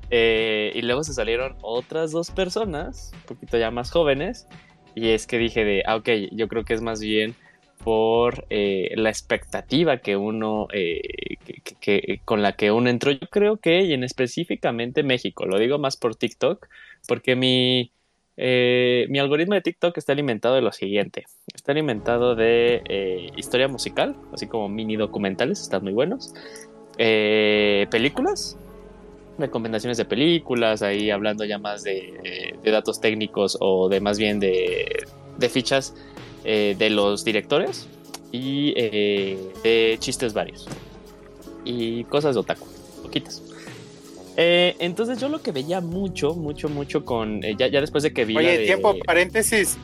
eh, 0.10 0.72
y 0.74 0.82
luego 0.84 1.04
se 1.04 1.14
salieron 1.14 1.58
otras 1.62 2.12
dos 2.12 2.32
personas 2.32 3.12
un 3.14 3.36
poquito 3.36 3.58
ya 3.58 3.72
más 3.72 3.92
jóvenes 3.92 4.48
y 4.96 5.10
es 5.10 5.28
que 5.28 5.38
dije 5.38 5.66
de 5.66 5.84
ah 5.86 5.98
ok 5.98 6.10
yo 6.32 6.48
creo 6.48 6.64
que 6.64 6.74
es 6.74 6.82
más 6.82 7.02
bien 7.02 7.36
por 7.84 8.46
eh, 8.50 8.92
la 8.96 9.10
expectativa 9.10 9.98
que 9.98 10.16
uno 10.16 10.68
eh, 10.72 11.02
que, 11.80 12.22
con 12.26 12.42
la 12.42 12.54
que 12.54 12.72
uno 12.72 12.90
entró. 12.90 13.12
Yo 13.12 13.28
creo 13.30 13.58
que 13.58 13.82
y 13.84 13.94
en 13.94 14.04
específicamente 14.04 15.04
México 15.04 15.46
lo 15.46 15.60
digo 15.60 15.78
más 15.78 15.96
por 15.98 16.16
TikTok 16.16 16.68
porque 17.08 17.36
mi 17.36 17.92
mi 18.40 19.18
algoritmo 19.20 19.56
de 19.56 19.62
TikTok 19.62 19.98
está 19.98 20.14
alimentado 20.14 20.56
de 20.56 20.62
lo 20.62 20.72
siguiente. 20.72 21.26
Está 21.54 21.72
alimentado 21.72 22.36
de 22.36 23.32
historia 23.36 23.68
musical 23.68 24.16
así 24.32 24.48
como 24.48 24.70
mini 24.70 24.96
documentales 24.96 25.62
están 25.62 25.84
muy 25.84 25.94
buenos. 25.94 26.34
Películas 26.98 28.58
recomendaciones 29.38 29.98
de 29.98 30.06
películas 30.06 30.82
ahí 30.82 31.10
hablando 31.12 31.46
ya 31.46 31.58
más 31.58 31.84
de, 31.84 32.56
de 32.64 32.72
datos 32.72 33.00
técnicos 33.00 33.58
o 33.60 33.90
de 33.90 34.02
más 34.02 34.18
bien 34.18 34.40
de, 34.40 35.06
de 35.38 35.50
fichas 35.50 35.94
eh, 36.44 36.76
de 36.78 36.90
los 36.90 37.26
directores 37.26 37.88
y 38.32 38.74
eh, 38.78 39.38
de 39.64 39.98
chistes 40.00 40.34
varios. 40.34 40.68
Y 41.66 42.04
cosas 42.06 42.36
de 42.36 42.42
otaku, 42.42 42.66
poquitas. 43.04 43.42
Eh, 44.38 44.76
entonces 44.80 45.20
yo 45.20 45.30
lo 45.30 45.42
que 45.42 45.52
veía 45.52 45.82
mucho, 45.82 46.36
mucho, 46.36 46.70
mucho 46.70 47.04
con... 47.04 47.42
ya, 47.42 47.68
ya 47.68 47.82
después 47.82 48.04
de 48.04 48.14
que 48.14 48.24
vi... 48.24 48.38
Oye, 48.38 48.66
tiempo, 48.66 48.96
paréntesis. 49.06 49.78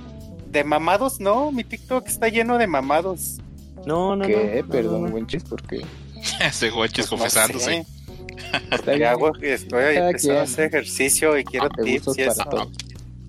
De 0.50 0.64
mamados, 0.64 1.20
no, 1.20 1.52
mi 1.52 1.64
TikTok 1.64 2.08
está 2.08 2.30
lleno 2.30 2.60
de 2.60 2.68
mamados. 2.68 3.40
No, 3.88 4.16
no, 4.16 4.26
¿Qué? 4.26 4.62
no. 4.64 4.70
Perdón, 4.70 5.06
no, 5.06 5.28
¿por 5.50 5.64
qué? 5.64 5.82
Ese 6.40 6.72
Wenchis 6.72 7.08
pues 7.08 7.10
confesándose. 7.10 7.86
Porque 8.70 9.06
hago, 9.06 9.32
estoy 9.42 9.96
empezando 9.98 10.40
a 10.40 10.44
hacer 10.44 10.66
ejercicio 10.66 11.38
y 11.38 11.44
quiero 11.44 11.68
ah, 11.68 11.84
tips 11.84 12.18
y 12.18 12.22
eso 12.22 12.72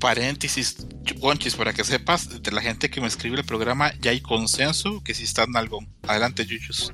paréntesis, 0.05 0.87
Gonchis, 1.19 1.57
para 1.57 1.73
que 1.73 1.83
sepas, 1.83 2.43
de 2.43 2.53
la 2.53 2.61
gente 2.61 2.91
que 2.91 3.01
me 3.01 3.07
escribe 3.07 3.39
el 3.39 3.45
programa, 3.47 3.91
ya 4.03 4.11
hay 4.11 4.21
consenso 4.21 5.03
que 5.03 5.15
si 5.15 5.25
está 5.25 5.45
en 5.45 5.57
algo. 5.57 5.79
Adelante, 6.07 6.45
Yuyus. 6.45 6.93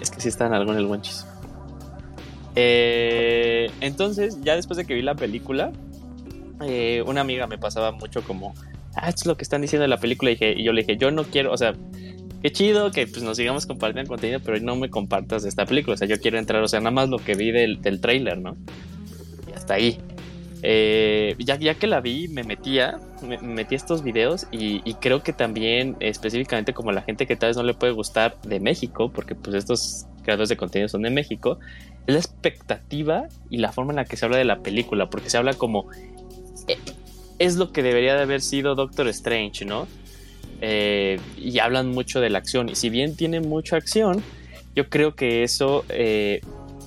Es 0.00 0.10
que 0.10 0.18
sí 0.18 0.28
está 0.28 0.46
en 0.46 0.54
algo 0.54 0.72
en 0.72 0.78
el 0.78 0.86
Gonchis. 0.86 1.26
Eh, 2.56 3.70
entonces, 3.82 4.38
ya 4.42 4.56
después 4.56 4.78
de 4.78 4.86
que 4.86 4.94
vi 4.94 5.02
la 5.02 5.14
película, 5.14 5.70
eh, 6.62 7.04
una 7.06 7.20
amiga 7.20 7.46
me 7.46 7.58
pasaba 7.58 7.92
mucho 7.92 8.24
como, 8.24 8.54
ah, 8.94 9.10
esto 9.10 9.24
es 9.24 9.26
lo 9.26 9.36
que 9.36 9.42
están 9.42 9.60
diciendo 9.60 9.82
de 9.82 9.88
la 9.88 10.00
película. 10.00 10.30
Y, 10.30 10.36
dije, 10.36 10.54
y 10.56 10.64
yo 10.64 10.72
le 10.72 10.84
dije, 10.84 10.96
yo 10.96 11.10
no 11.10 11.24
quiero, 11.24 11.52
o 11.52 11.58
sea, 11.58 11.74
qué 12.42 12.52
chido 12.52 12.90
que 12.90 13.06
pues, 13.06 13.22
nos 13.22 13.36
sigamos 13.36 13.66
compartiendo 13.66 14.08
contenido, 14.08 14.40
pero 14.44 14.58
no 14.60 14.76
me 14.76 14.90
compartas 14.90 15.44
esta 15.44 15.66
película. 15.66 15.94
O 15.94 15.96
sea, 15.96 16.08
yo 16.08 16.20
quiero 16.20 16.38
entrar, 16.38 16.62
o 16.62 16.68
sea, 16.68 16.80
nada 16.80 16.90
más 16.90 17.08
lo 17.08 17.18
que 17.18 17.34
vi 17.34 17.50
del, 17.50 17.80
del 17.80 18.00
trailer, 18.00 18.38
¿no? 18.38 18.56
Y 19.48 19.52
hasta 19.52 19.74
ahí. 19.74 19.98
Eh, 20.62 21.36
ya, 21.38 21.56
ya 21.56 21.74
que 21.74 21.86
la 21.86 22.00
vi, 22.00 22.26
me 22.28 22.42
metía, 22.42 22.98
me, 23.22 23.38
metí 23.38 23.74
estos 23.74 24.02
videos 24.02 24.46
y, 24.50 24.80
creo 24.94 25.22
que 25.22 25.32
también 25.32 25.96
específicamente 26.00 26.74
como 26.74 26.90
la 26.90 27.02
gente 27.02 27.26
que 27.26 27.36
tal 27.36 27.50
vez 27.50 27.56
no 27.56 27.62
le 27.62 27.74
puede 27.74 27.92
gustar 27.92 28.40
de 28.42 28.58
México, 28.58 29.10
porque 29.12 29.34
pues 29.34 29.54
estos 29.54 30.06
creadores 30.24 30.48
de 30.48 30.56
contenido 30.56 30.88
son 30.88 31.02
de 31.02 31.10
México, 31.10 31.58
es 32.06 32.14
la 32.14 32.20
expectativa 32.20 33.28
y 33.50 33.58
la 33.58 33.70
forma 33.70 33.92
en 33.92 33.96
la 33.96 34.04
que 34.04 34.16
se 34.16 34.24
habla 34.24 34.38
de 34.38 34.44
la 34.44 34.60
película, 34.60 35.08
porque 35.08 35.30
se 35.30 35.36
habla 35.38 35.54
como 35.54 35.86
eh, 36.66 36.76
es 37.38 37.56
lo 37.56 37.70
que 37.72 37.82
debería 37.84 38.16
de 38.16 38.22
haber 38.22 38.40
sido 38.40 38.74
Doctor 38.74 39.06
Strange, 39.08 39.64
¿no? 39.64 39.86
Eh, 40.60 41.20
y 41.36 41.58
hablan 41.60 41.90
mucho 41.90 42.20
de 42.20 42.30
la 42.30 42.38
acción 42.38 42.68
y 42.68 42.74
si 42.74 42.90
bien 42.90 43.14
tiene 43.14 43.40
mucha 43.40 43.76
acción, 43.76 44.22
yo 44.74 44.88
creo 44.88 45.14
que 45.14 45.44
eso 45.44 45.84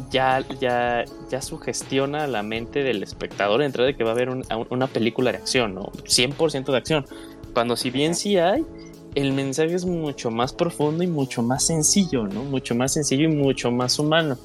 ya, 0.10 0.44
ya, 0.60 1.06
ya 1.30 1.42
sugestiona 1.42 2.28
la 2.28 2.44
mente 2.44 2.84
del 2.84 3.04
espectador 3.04 3.62
entre 3.62 3.86
de 3.86 3.96
que 3.96 4.04
va 4.04 4.12
a 4.12 4.14
haber 4.14 4.30
una 4.30 4.88
película 4.88 5.32
de 5.32 5.38
acción, 5.38 5.76
¿no? 5.76 5.92
100% 6.06 6.72
de 6.72 6.78
acción. 6.78 7.06
Cuando 7.54 7.76
si 7.76 7.92
bien 7.92 8.16
sí 8.16 8.38
hay, 8.38 8.66
el 9.16 9.34
mensaje 9.34 9.74
es 9.74 9.86
mucho 9.86 10.32
más 10.32 10.54
profundo 10.54 11.04
y 11.04 11.08
mucho 11.08 11.42
más 11.44 11.66
sencillo, 11.66 12.28
¿no? 12.28 12.44
Mucho 12.44 12.76
más 12.76 12.94
sencillo 12.94 13.26
y 13.26 13.36
mucho 13.36 13.72
más 13.72 14.00
humano. 14.00 14.38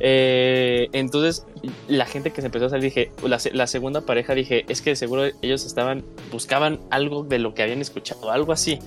Eh, 0.00 0.88
entonces, 0.92 1.44
la 1.88 2.06
gente 2.06 2.30
que 2.30 2.40
se 2.40 2.46
empezó 2.46 2.66
a 2.66 2.70
salir, 2.70 2.84
dije, 2.84 3.10
la, 3.26 3.38
la, 3.52 3.66
segunda 3.66 4.02
pareja, 4.02 4.34
dije, 4.34 4.64
es 4.68 4.80
que 4.80 4.94
seguro 4.94 5.24
ellos 5.42 5.66
estaban, 5.66 6.04
buscaban 6.30 6.78
algo 6.90 7.24
de 7.24 7.38
lo 7.38 7.54
que 7.54 7.62
habían 7.62 7.80
escuchado, 7.80 8.30
algo 8.30 8.52
así 8.52 8.78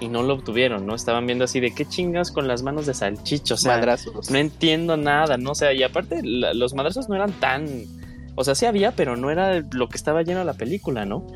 y 0.00 0.08
no 0.08 0.22
lo 0.22 0.34
obtuvieron, 0.34 0.86
¿no? 0.86 0.94
Estaban 0.94 1.26
viendo 1.26 1.44
así 1.44 1.60
de 1.60 1.74
qué 1.74 1.84
chingas 1.84 2.30
con 2.30 2.46
las 2.46 2.62
manos 2.62 2.86
de 2.86 2.94
salchicho, 2.94 3.54
o 3.54 3.56
sea, 3.56 3.76
madrazos. 3.76 4.30
no 4.30 4.38
entiendo 4.38 4.96
nada, 4.96 5.36
¿no? 5.36 5.52
O 5.52 5.54
sea, 5.54 5.72
y 5.72 5.82
aparte 5.82 6.20
los 6.22 6.74
madrazos 6.74 7.08
no 7.08 7.16
eran 7.16 7.32
tan, 7.32 7.84
o 8.34 8.44
sea, 8.44 8.54
sí 8.54 8.66
había, 8.66 8.92
pero 8.92 9.16
no 9.16 9.30
era 9.30 9.60
lo 9.72 9.88
que 9.88 9.96
estaba 9.96 10.22
lleno 10.22 10.40
de 10.40 10.44
la 10.44 10.54
película, 10.54 11.04
¿no? 11.04 11.26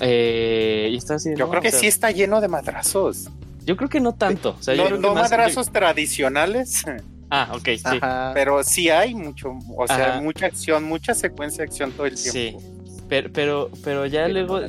Eh, 0.00 0.88
y 0.92 0.96
está 0.96 1.14
así, 1.14 1.30
Yo 1.36 1.48
creo 1.48 1.62
que 1.62 1.72
sí 1.72 1.86
está 1.86 2.10
lleno 2.10 2.40
de 2.40 2.48
madrazos. 2.48 3.28
Yo 3.64 3.76
creo 3.76 3.88
que 3.88 4.00
no 4.00 4.14
tanto. 4.14 4.54
O 4.58 4.62
sea, 4.62 4.76
no, 4.76 5.14
madrazos 5.14 5.72
tradicionales. 5.72 6.84
Ah, 7.30 7.52
ok, 7.54 7.68
sí. 7.76 7.98
Pero 8.34 8.62
sí 8.62 8.88
hay 8.88 9.14
mucho, 9.14 9.58
o 9.76 9.86
sea, 9.86 10.20
mucha 10.22 10.46
acción, 10.46 10.84
mucha 10.84 11.14
secuencia 11.14 11.58
de 11.58 11.64
acción 11.64 11.92
todo 11.92 12.06
el 12.06 12.14
tiempo. 12.14 12.60
Sí. 12.60 12.66
Pero, 13.08 13.30
pero, 13.32 13.70
pero 13.84 14.06
ya 14.06 14.26
luego, 14.26 14.60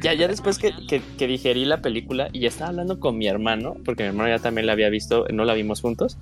ya, 0.00 0.14
ya 0.14 0.26
después 0.26 0.56
que, 0.58 0.72
que, 0.88 1.26
digerí 1.26 1.66
la 1.66 1.82
película 1.82 2.30
y 2.32 2.40
ya 2.40 2.48
estaba 2.48 2.70
hablando 2.70 2.98
con 2.98 3.18
mi 3.18 3.26
hermano, 3.26 3.76
porque 3.84 4.04
mi 4.04 4.08
hermano 4.08 4.30
ya 4.30 4.38
también 4.38 4.66
la 4.66 4.72
había 4.72 4.88
visto, 4.88 5.26
no 5.30 5.44
la 5.44 5.52
vimos 5.52 5.82
juntos, 5.82 6.16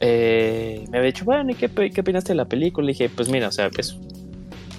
eh, 0.00 0.84
me 0.90 0.98
había 0.98 1.12
dicho, 1.12 1.26
bueno, 1.26 1.52
¿y 1.52 1.56
qué, 1.56 1.68
qué 1.68 2.00
opinaste 2.00 2.32
de 2.32 2.36
la 2.36 2.46
película? 2.46 2.86
Le 2.86 2.92
dije, 2.92 3.10
pues 3.10 3.28
mira, 3.28 3.48
o 3.48 3.52
sea, 3.52 3.68
pues 3.68 3.98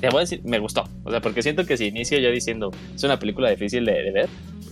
te 0.04 0.10
voy 0.10 0.18
a 0.18 0.20
decir, 0.22 0.42
me 0.44 0.60
gustó. 0.60 0.84
O 1.06 1.12
sea, 1.12 1.22
porque 1.22 1.42
siento 1.42 1.66
que 1.66 1.78
si 1.78 1.86
inicio 1.86 2.20
yo 2.20 2.30
diciendo, 2.30 2.72
es 2.94 3.04
una 3.06 3.18
película 3.20 3.50
difícil 3.50 3.86
de, 3.86 4.12
ver, 4.12 4.28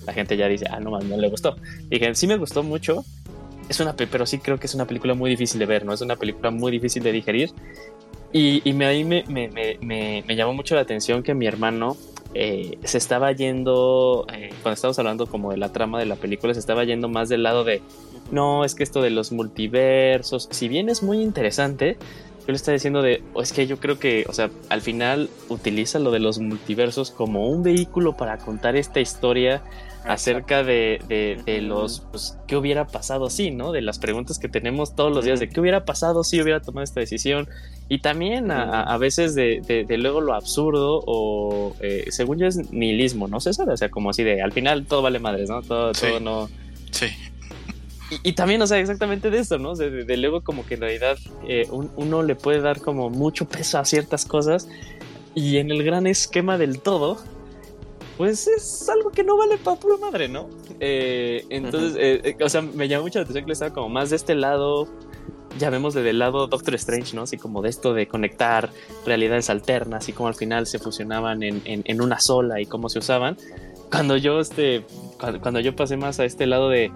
la 0.05 0.11
gente 0.11 0.35
ya 0.35 0.47
dice, 0.49 0.65
ah, 0.69 0.81
no, 0.81 0.99
no 0.99 1.17
le 1.17 1.29
gustó. 1.29 1.55
Y 1.89 1.99
dije, 1.99 2.13
sí 2.15 2.27
me 2.27 2.35
gustó 2.35 2.63
mucho, 2.63 3.05
es 3.72 3.80
una, 3.80 3.95
pero 3.95 4.26
sí 4.26 4.38
creo 4.39 4.59
que 4.59 4.67
es 4.67 4.76
una 4.76 4.86
película 4.86 5.13
muy 5.13 5.30
difícil 5.30 5.59
de 5.59 5.65
ver, 5.65 5.86
¿no? 5.86 5.93
Es 5.93 6.01
una 6.01 6.15
película 6.15 6.51
muy 6.51 6.72
difícil 6.72 7.03
de 7.03 7.11
digerir. 7.11 7.51
Y, 8.34 8.61
y 8.69 8.74
me, 8.74 8.86
ahí 8.86 9.03
me, 9.03 9.24
me, 9.28 9.49
me, 9.49 10.24
me, 10.26 10.36
llamó 10.36 10.53
mucho 10.53 10.76
la 10.76 10.82
atención 10.82 11.22
que 11.22 11.34
mi 11.34 11.47
hermano 11.47 11.97
eh, 12.34 12.78
se 12.84 12.97
estaba 12.97 13.32
yendo, 13.34 14.26
eh, 14.34 14.49
cuando 14.61 14.74
estábamos 14.74 14.99
hablando 14.99 15.28
como 15.28 15.51
de 15.51 15.57
la 15.57 15.74
trama 15.74 15.99
de 15.99 16.05
la 16.05 16.15
película, 16.15 16.53
se 16.53 16.59
estaba 16.61 16.86
yendo 16.86 17.09
más 17.09 17.28
del 17.28 17.43
lado 17.43 17.65
de, 17.65 17.82
no, 18.32 18.63
es 18.63 18.74
que 18.74 18.84
esto 18.84 19.01
de 19.01 19.09
los 19.09 19.34
multiversos, 19.34 20.47
si 20.51 20.69
bien 20.69 20.88
es 20.88 21.03
muy 21.03 21.22
interesante, 21.22 21.97
yo 22.39 22.47
le 22.47 22.55
estaba 22.55 22.74
diciendo 22.74 23.01
de, 23.01 23.22
o 23.34 23.41
es 23.41 23.51
que 23.51 23.67
yo 23.67 23.78
creo 23.78 23.99
que, 23.99 24.26
o 24.30 24.34
sea, 24.34 24.49
al 24.69 24.82
final 24.82 25.30
utiliza 25.49 25.99
lo 25.99 26.11
de 26.11 26.19
los 26.19 26.39
multiversos 26.39 27.11
como 27.11 27.49
un 27.49 27.63
vehículo 27.63 28.15
para 28.15 28.38
contar 28.38 28.78
esta 28.78 28.99
historia 29.01 29.61
acerca 30.06 30.64
de, 30.64 30.99
de, 31.45 31.62
los, 31.62 32.02
pues, 32.12 32.38
qué 32.47 32.58
hubiera 32.58 32.88
pasado 32.88 33.30
si, 33.30 33.52
¿no? 33.52 33.72
De 33.72 33.82
las 33.82 33.99
preguntas 33.99 34.39
que 34.39 34.49
tenemos 34.49 34.95
todos 34.95 35.14
los 35.14 35.26
días, 35.26 35.39
de 35.39 35.49
qué 35.49 35.60
hubiera 35.60 35.86
pasado 35.86 36.24
si 36.24 36.41
hubiera 36.41 36.62
tomado 36.62 36.84
esta 36.84 36.99
decisión. 36.99 37.47
Y 37.88 37.99
también 37.99 38.52
a, 38.52 38.84
a 38.84 38.97
veces 38.97 39.36
de, 39.36 39.62
de, 39.88 39.97
luego 39.97 40.22
lo 40.22 40.34
absurdo 40.34 41.04
o, 41.06 41.76
eh, 41.82 42.06
según 42.10 42.39
yo, 42.39 42.47
es 42.47 42.72
nihilismo, 42.72 43.28
¿no, 43.28 43.39
César? 43.39 43.70
O 43.70 43.78
sea, 43.78 43.89
como 43.89 44.10
así 44.10 44.24
de, 44.24 44.41
al 44.41 44.52
final 44.52 44.86
todo 44.86 45.02
vale 45.02 45.20
madres, 45.20 45.49
¿no? 45.49 45.62
Todo, 45.62 45.91
todo 45.91 46.20
no... 46.20 46.49
Sí. 46.91 47.08
Y, 48.24 48.34
también, 48.34 48.62
o 48.62 48.68
sea, 48.68 48.80
exactamente 48.80 49.30
de 49.30 49.39
esto, 49.39 49.58
¿no? 49.58 49.74
De, 49.76 50.18
luego 50.18 50.41
como 50.41 50.66
que 50.66 50.74
en 50.74 50.82
realidad 50.82 51.18
eh, 51.47 51.66
uno 51.70 52.24
le 52.24 52.36
puede 52.36 52.60
dar 52.60 52.82
como 52.82 53.10
mucho 53.10 53.47
peso 53.47 53.78
a 53.78 53.86
ciertas 53.86 54.26
cosas 54.26 54.68
y 55.34 55.58
en 55.58 55.72
el 55.72 55.84
gran 55.84 56.08
esquema 56.08 56.58
del 56.58 56.82
todo, 56.82 57.20
pues 58.18 58.47
es 58.47 58.89
algo 58.89 59.12
que 59.12 59.24
no 59.24 59.38
vale 59.38 59.57
para 59.57 59.80
pura 59.80 59.97
madre, 59.97 60.28
¿no? 60.28 60.49
Eh, 60.80 61.45
entonces, 61.49 61.95
eh, 61.99 62.38
o 62.43 62.49
sea, 62.49 62.62
me 62.62 62.88
llama 62.88 63.03
mucho 63.03 63.20
la 63.20 63.24
atención 63.24 63.45
que 63.45 63.49
le 63.49 63.53
estaba 63.53 63.74
como 63.74 63.89
más 63.89 64.09
de 64.09 64.16
este 64.16 64.36
lado, 64.36 64.88
llamémosle 65.59 66.01
del 66.01 66.20
lado 66.20 66.47
Doctor 66.47 66.76
Strange, 66.76 67.16
¿no? 67.16 67.24
Así 67.24 67.38
como 67.38 67.62
de 67.62 67.70
esto 67.70 67.93
de 67.93 68.07
conectar 68.07 68.70
realidades 69.05 69.49
alternas 69.49 70.07
y 70.09 70.14
cómo 70.14 70.28
al 70.28 70.36
final 70.36 70.68
se 70.68 70.80
fusionaban 70.80 71.43
en, 71.43 71.62
en, 71.66 72.01
una 72.01 72.20
sola 72.20 72.62
y 72.62 72.66
cómo 72.66 72.89
se 72.89 72.99
usaban. 72.99 73.38
Cuando 73.89 74.18
yo, 74.18 74.39
este, 74.39 74.86
cuando 75.41 75.59
yo 75.59 75.76
pasé 75.76 75.97
más 75.97 76.20
a 76.20 76.26
este 76.26 76.47
lado 76.47 76.70
de 76.70 76.91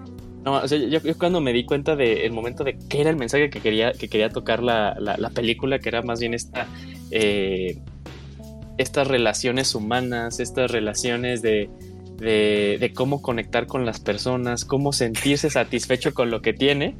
no, 0.46 0.58
o 0.58 0.68
sea, 0.68 0.78
yo, 0.78 1.00
cuando 1.18 1.40
me 1.40 1.52
di 1.52 1.66
cuenta 1.66 1.96
del 1.96 2.30
momento 2.30 2.62
de 2.62 2.78
qué 2.88 3.00
era 3.00 3.10
el 3.10 3.16
mensaje 3.16 3.50
que 3.50 3.60
quería, 3.60 3.92
que 3.92 4.08
quería 4.08 4.28
tocar 4.28 4.62
la, 4.62 4.96
la, 5.00 5.30
película, 5.30 5.80
que 5.80 5.88
era 5.88 6.02
más 6.02 6.20
bien 6.20 6.34
esta, 6.34 6.68
eh, 7.10 7.80
estas 8.78 9.08
relaciones 9.08 9.74
humanas, 9.74 10.40
estas 10.40 10.70
relaciones 10.70 11.42
de, 11.42 11.68
de, 12.18 12.92
cómo 12.94 13.22
conectar 13.22 13.66
con 13.66 13.86
las 13.86 14.00
personas, 14.00 14.64
cómo 14.64 14.92
sentirse 14.92 15.50
satisfecho 15.50 16.14
con 16.14 16.30
lo 16.30 16.42
que 16.42 16.52
tiene, 16.52 16.94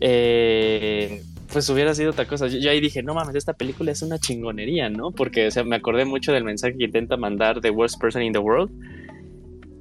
eh, 0.00 1.22
pues 1.52 1.68
hubiera 1.68 1.94
sido 1.94 2.10
otra 2.10 2.26
cosa. 2.26 2.48
Yo, 2.48 2.70
ahí 2.70 2.80
dije, 2.80 3.02
no 3.02 3.14
mames, 3.14 3.34
esta 3.34 3.52
película 3.52 3.92
es 3.92 4.02
una 4.02 4.18
chingonería, 4.18 4.88
¿no? 4.88 5.10
Porque, 5.10 5.46
o 5.46 5.50
sea, 5.50 5.64
me 5.64 5.76
acordé 5.76 6.04
mucho 6.04 6.32
del 6.32 6.44
mensaje 6.44 6.76
que 6.76 6.84
intenta 6.84 7.16
mandar 7.16 7.60
The 7.60 7.70
Worst 7.70 8.00
Person 8.00 8.22
in 8.22 8.32
the 8.32 8.38
World 8.38 8.70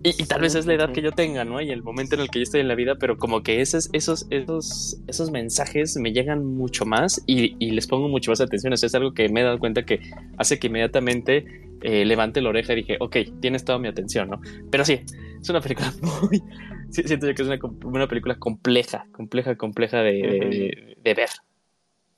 y, 0.04 0.26
tal 0.26 0.42
vez 0.42 0.56
es 0.56 0.66
la 0.66 0.74
edad 0.74 0.92
que 0.92 1.02
yo 1.02 1.12
tenga, 1.12 1.46
¿no? 1.46 1.62
Y 1.62 1.70
el 1.70 1.84
momento 1.84 2.16
en 2.16 2.22
el 2.22 2.30
que 2.30 2.40
yo 2.40 2.44
estoy 2.44 2.62
en 2.62 2.68
la 2.68 2.76
vida, 2.76 2.96
pero 2.96 3.18
como 3.18 3.44
que 3.44 3.62
esos, 3.62 3.90
esos, 3.94 4.26
esos, 4.32 4.98
esos 5.08 5.32
mensajes 5.32 5.96
me 5.98 6.12
llegan 6.12 6.44
mucho 6.44 6.86
más 6.86 7.22
y, 7.28 7.56
les 7.72 7.86
pongo 7.86 8.08
mucho 8.08 8.32
más 8.32 8.42
atención. 8.42 8.74
Eso 8.74 8.88
es 8.88 8.96
algo 8.96 9.14
que 9.14 9.30
me 9.30 9.42
he 9.42 9.44
dado 9.44 9.60
cuenta 9.60 9.84
que 9.84 10.00
hace 10.38 10.58
que 10.58 10.68
inmediatamente 10.68 11.46
eh, 11.82 12.04
levante 12.06 12.42
la 12.42 12.50
oreja 12.50 12.74
y 12.74 12.78
dije, 12.78 12.98
ok, 13.00 13.18
tienes 13.42 13.64
toda 13.64 13.78
mi 13.78 13.88
atención, 13.88 14.30
¿no? 14.30 14.42
Pero 14.72 14.86
sí, 14.86 15.02
es 15.40 15.50
una 15.50 15.62
película 15.62 15.94
muy... 16.02 16.42
siento 16.90 17.28
yo 17.28 17.36
que 17.36 17.42
es 17.44 17.48
una, 17.48 17.60
una 17.84 18.08
película 18.08 18.36
compleja, 18.36 19.06
compleja, 19.12 19.56
compleja 19.56 20.02
de, 20.02 20.98
de 21.04 21.14
ver. 21.14 21.30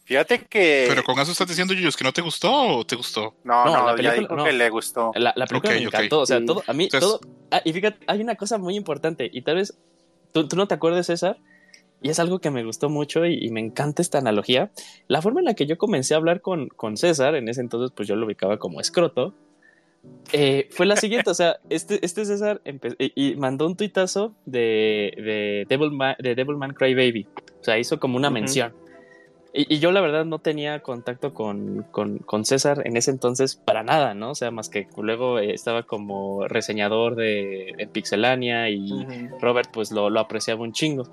Fíjate 0.05 0.45
que. 0.45 0.85
Pero 0.89 1.03
con 1.03 1.17
eso 1.19 1.31
estás 1.31 1.47
diciendo, 1.47 1.73
Yuyos, 1.73 1.95
que 1.95 2.03
no 2.03 2.11
te 2.11 2.21
gustó 2.21 2.51
o 2.51 2.85
te 2.85 2.95
gustó. 2.95 3.35
No, 3.43 3.65
no, 3.65 3.87
la 3.87 3.95
película, 3.95 4.43
ya 4.43 4.49
que 4.49 4.53
le 4.53 4.69
gustó. 4.69 5.11
La, 5.15 5.33
película 5.33 5.73
me 5.73 5.83
encantó. 5.83 6.21
O 6.21 6.25
sea, 6.25 6.43
todo, 6.43 6.63
a 6.67 6.73
mí, 6.73 6.89
todo. 6.89 7.21
Ah, 7.51 7.61
y 7.63 7.71
fíjate, 7.71 7.99
hay 8.07 8.21
una 8.21 8.35
cosa 8.35 8.57
muy 8.57 8.75
importante, 8.75 9.29
y 9.31 9.41
tal 9.43 9.55
vez 9.55 9.77
tú, 10.33 10.47
no 10.55 10.67
te 10.67 10.73
acuerdes, 10.73 11.07
César, 11.07 11.37
y 12.01 12.09
es 12.09 12.19
algo 12.19 12.39
que 12.39 12.51
me 12.51 12.65
gustó 12.65 12.89
mucho 12.89 13.25
y, 13.25 13.49
me 13.49 13.61
encanta 13.61 14.01
esta 14.01 14.17
analogía. 14.17 14.71
La 15.07 15.21
forma 15.21 15.39
en 15.39 15.45
la 15.45 15.53
que 15.53 15.65
yo 15.65 15.77
comencé 15.77 16.15
a 16.15 16.17
hablar 16.17 16.41
con, 16.41 16.67
con 16.67 16.97
César, 16.97 17.35
en 17.35 17.47
ese 17.47 17.61
entonces, 17.61 17.91
pues 17.95 18.07
yo 18.07 18.17
lo 18.17 18.25
ubicaba 18.25 18.57
como 18.57 18.81
escroto, 18.81 19.33
eh, 20.33 20.67
fue 20.71 20.85
la 20.85 20.97
siguiente, 20.97 21.29
o 21.29 21.33
sea, 21.33 21.57
este, 21.69 22.05
este 22.05 22.25
César 22.25 22.61
y, 22.99 23.35
mandó 23.35 23.67
un 23.67 23.77
tuitazo 23.77 24.35
de, 24.45 25.13
de, 25.15 25.65
Devil 25.69 25.97
de 26.19 26.35
Devilman 26.35 26.73
Cry 26.73 26.93
Baby. 26.93 27.27
O 27.61 27.63
sea, 27.63 27.77
hizo 27.77 27.99
como 27.99 28.17
una 28.17 28.29
mención. 28.29 28.73
Y, 29.53 29.77
yo 29.77 29.91
la 29.91 30.01
verdad 30.01 30.25
no 30.25 30.39
tenía 30.39 30.79
contacto 30.79 31.33
con, 31.33 31.85
con, 31.91 32.45
César 32.45 32.81
en 32.85 32.97
ese 32.97 33.11
entonces 33.11 33.55
para 33.55 33.83
nada, 33.83 34.15
¿no? 34.15 34.31
O 34.31 34.35
sea, 34.35 34.49
más 34.49 34.67
que 34.67 34.87
luego 34.97 35.37
eh, 35.37 35.53
estaba 35.53 35.83
como 35.83 36.47
reseñador 36.47 37.15
de, 37.15 37.87
Pixelania 37.91 38.69
y 38.69 39.05
Robert 39.39 39.69
pues 39.71 39.91
lo, 39.91 40.09
lo, 40.09 40.19
apreciaba 40.19 40.61
un 40.61 40.73
chingo. 40.73 41.07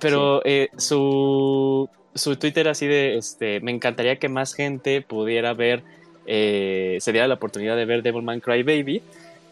Pero 0.00 0.40
eh, 0.44 0.70
su, 0.78 1.88
su 2.14 2.36
Twitter 2.36 2.66
así 2.68 2.86
de, 2.86 3.18
este, 3.18 3.60
me 3.60 3.72
encantaría 3.72 4.18
que 4.18 4.30
más 4.30 4.54
gente 4.54 5.02
pudiera 5.02 5.52
ver, 5.52 5.82
eh, 6.26 6.96
se 7.00 7.12
diera 7.12 7.28
la 7.28 7.34
oportunidad 7.34 7.76
de 7.76 7.84
ver 7.84 8.02
Devilman 8.02 8.40
Cry 8.40 8.62
Baby 8.62 9.02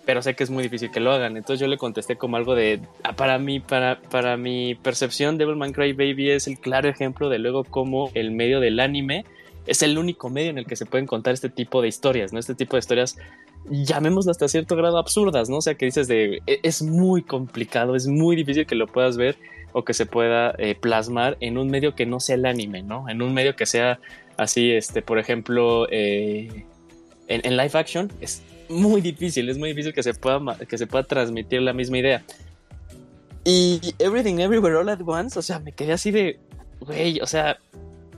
pero 0.04 0.22
sé 0.22 0.34
que 0.34 0.44
es 0.44 0.50
muy 0.50 0.62
difícil 0.62 0.90
que 0.90 1.00
lo 1.00 1.12
hagan. 1.12 1.36
Entonces 1.36 1.60
yo 1.60 1.66
le 1.66 1.78
contesté 1.78 2.16
como 2.16 2.36
algo 2.36 2.54
de, 2.54 2.80
ah, 3.02 3.14
para 3.14 3.38
mí, 3.38 3.60
para, 3.60 4.00
para 4.00 4.36
mi 4.36 4.74
percepción, 4.74 5.38
Devilman 5.38 5.72
Cry 5.72 5.92
Baby 5.92 6.30
es 6.30 6.46
el 6.46 6.58
claro 6.58 6.88
ejemplo 6.88 7.28
de 7.28 7.38
luego 7.38 7.64
cómo 7.64 8.10
el 8.14 8.30
medio 8.30 8.60
del 8.60 8.80
anime 8.80 9.24
es 9.66 9.82
el 9.82 9.96
único 9.96 10.28
medio 10.28 10.50
en 10.50 10.58
el 10.58 10.66
que 10.66 10.76
se 10.76 10.86
pueden 10.86 11.06
contar 11.06 11.34
este 11.34 11.48
tipo 11.48 11.80
de 11.80 11.88
historias, 11.88 12.32
¿no? 12.32 12.38
Este 12.38 12.54
tipo 12.54 12.76
de 12.76 12.80
historias, 12.80 13.16
llamémoslo 13.70 14.30
hasta 14.30 14.46
cierto 14.48 14.76
grado 14.76 14.98
absurdas, 14.98 15.48
¿no? 15.48 15.56
O 15.56 15.62
sea, 15.62 15.74
que 15.74 15.86
dices 15.86 16.06
de, 16.06 16.42
e, 16.46 16.60
es 16.62 16.82
muy 16.82 17.22
complicado, 17.22 17.96
es 17.96 18.06
muy 18.06 18.36
difícil 18.36 18.66
que 18.66 18.74
lo 18.74 18.86
puedas 18.86 19.16
ver 19.16 19.36
o 19.72 19.84
que 19.84 19.94
se 19.94 20.06
pueda 20.06 20.54
eh, 20.58 20.74
plasmar 20.74 21.36
en 21.40 21.58
un 21.58 21.68
medio 21.68 21.94
que 21.94 22.06
no 22.06 22.20
sea 22.20 22.36
el 22.36 22.44
anime, 22.44 22.82
¿no? 22.82 23.08
En 23.08 23.22
un 23.22 23.32
medio 23.32 23.56
que 23.56 23.66
sea 23.66 23.98
así, 24.36 24.70
este, 24.70 25.00
por 25.00 25.18
ejemplo, 25.18 25.88
eh, 25.90 26.66
en, 27.28 27.40
en 27.44 27.56
live 27.56 27.72
action, 27.72 28.12
es 28.20 28.42
muy 28.68 29.00
difícil, 29.00 29.48
es 29.48 29.58
muy 29.58 29.70
difícil 29.70 29.92
que 29.92 30.02
se 30.02 30.14
pueda, 30.14 30.40
que 30.68 30.78
se 30.78 30.86
pueda 30.86 31.04
transmitir 31.04 31.62
la 31.62 31.72
misma 31.72 31.98
idea. 31.98 32.22
Y 33.44 33.80
Everything 33.98 34.38
Everywhere 34.38 34.76
All 34.76 34.88
at 34.88 35.00
Once, 35.04 35.38
o 35.38 35.42
sea, 35.42 35.58
me 35.58 35.72
quedé 35.72 35.92
así 35.92 36.10
de, 36.10 36.38
güey, 36.80 37.20
o 37.20 37.26
sea, 37.26 37.58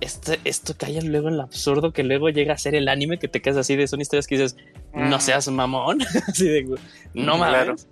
esto, 0.00 0.32
esto 0.44 0.74
cae 0.76 1.00
luego 1.02 1.28
en 1.28 1.36
lo 1.36 1.42
absurdo 1.42 1.92
que 1.92 2.04
luego 2.04 2.28
llega 2.28 2.54
a 2.54 2.58
ser 2.58 2.74
el 2.74 2.88
anime 2.88 3.18
que 3.18 3.28
te 3.28 3.40
quedas 3.40 3.58
así 3.58 3.76
de, 3.76 3.88
son 3.88 4.00
historias 4.00 4.26
que 4.26 4.36
dices, 4.36 4.56
no 4.94 5.20
seas 5.20 5.48
mamón, 5.48 5.98
así 6.28 6.46
de, 6.46 6.76
no 7.14 7.38
mames. 7.38 7.88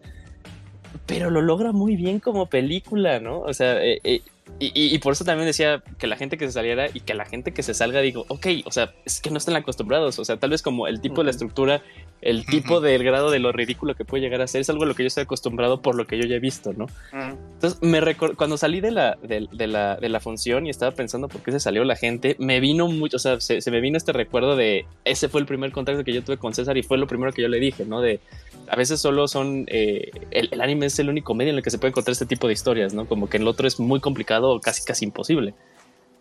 Pero 1.07 1.28
lo 1.30 1.42
logra 1.42 1.72
muy 1.72 1.96
bien 1.96 2.20
como 2.20 2.46
película, 2.46 3.20
¿no? 3.20 3.40
O 3.40 3.52
sea, 3.52 3.82
eh, 3.84 4.00
eh, 4.05 4.22
y, 4.61 4.99
por 4.99 5.14
eso 5.14 5.24
también 5.24 5.47
decía 5.47 5.82
que 5.99 6.07
la 6.07 6.16
gente 6.16 6.38
que 6.38 6.47
se 6.47 6.53
saliera 6.53 6.86
y 6.92 7.01
que 7.01 7.14
la 7.14 7.24
gente 7.24 7.53
que 7.53 7.62
se 7.62 7.74
salga, 7.74 8.01
digo, 8.01 8.24
ok, 8.28 8.47
o 8.64 8.72
sea, 8.72 8.95
es 9.05 9.20
que 9.20 9.30
no 9.30 9.38
están 9.38 9.57
acostumbrados, 9.57 10.18
o 10.18 10.24
sea, 10.24 10.36
tal 10.36 10.51
vez 10.51 10.62
como 10.62 10.86
el 10.86 11.01
tipo 11.01 11.20
de 11.20 11.24
la 11.24 11.30
estructura 11.30 11.82
el 12.24 12.47
tipo 12.47 12.80
del 12.80 13.05
grado 13.05 13.30
de 13.30 13.38
lo 13.38 13.53
ridículo 13.53 13.95
que 13.95 14.07
puede 14.07 14.22
llegar 14.22 14.40
a 14.40 14.47
ser 14.47 14.62
es 14.62 14.70
algo 14.70 14.84
a 14.84 14.86
lo 14.86 14.95
que 14.95 15.03
yo 15.03 15.09
estoy 15.09 15.24
acostumbrado 15.24 15.82
por 15.82 15.95
lo 15.95 16.07
que 16.07 16.16
yo 16.16 16.24
ya 16.24 16.36
he 16.36 16.40
visto, 16.40 16.72
¿no? 16.72 16.86
Entonces, 17.12 17.82
me 17.82 18.01
cuando 18.14 18.57
salí 18.57 18.80
de 18.80 18.92
la, 18.92 19.18
de, 19.22 19.66
la, 19.66 19.97
de 19.97 20.09
la 20.09 20.20
función 20.20 20.66
y 20.66 20.70
estaba 20.70 20.92
pensando 20.92 21.28
por 21.28 21.42
qué 21.42 21.53
se 21.53 21.61
salió 21.61 21.84
la 21.84 21.97
gente, 21.97 22.34
me 22.38 22.61
vino 22.61 22.88
mucho, 22.88 23.16
o 23.16 23.20
sea, 23.20 23.40
se, 23.40 23.61
me 23.70 23.80
vino 23.80 23.99
este 23.99 24.12
recuerdo 24.12 24.57
de 24.57 24.86
ese 25.05 25.28
fue 25.28 25.42
el 25.42 25.47
primer 25.47 25.70
contacto 25.70 26.03
que 26.03 26.14
yo 26.14 26.24
tuve 26.24 26.38
con 26.38 26.55
César 26.55 26.78
y 26.78 26.82
fue 26.82 26.97
lo 26.97 27.07
primero 27.07 27.30
que 27.32 27.42
yo 27.42 27.49
le 27.49 27.61
dije, 27.61 27.84
¿no? 27.84 28.01
De 28.01 28.20
a 28.68 28.76
veces 28.76 29.01
solo 29.01 29.28
son, 29.28 29.66
eh, 29.66 30.11
el, 30.30 30.49
el, 30.51 30.61
anime 30.62 30.86
es 30.86 30.99
el 30.99 31.11
único 31.11 31.34
medio 31.34 31.51
en 31.51 31.59
el 31.59 31.62
que 31.62 31.70
se 31.70 31.76
puede 31.76 31.90
encontrar 31.90 32.12
este 32.12 32.24
tipo 32.24 32.47
de 32.47 32.55
historias, 32.55 32.95
¿no? 32.95 33.07
Como 33.07 33.28
que 33.28 33.36
en 33.36 33.42
el 33.42 33.49
otro 33.49 33.68
es 33.68 33.78
muy 33.78 34.01
complicado 34.01 34.34
o 34.43 34.61
casi, 34.61 34.85
casi 34.85 35.05
imposible. 35.05 35.55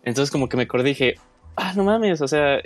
Entonces, 0.02 0.30
como 0.30 0.48
que 0.48 0.56
me 0.56 0.64
acordé 0.64 0.90
y 0.90 0.92
dije, 0.92 1.14
ah, 1.56 1.72
no 1.74 1.84
mames, 1.84 2.20
o 2.20 2.28
sea, 2.28 2.60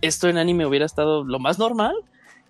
esto 0.00 0.28
en 0.28 0.38
anime 0.38 0.66
hubiera 0.66 0.86
estado 0.86 1.24
lo 1.24 1.38
más 1.38 1.58
normal 1.58 1.94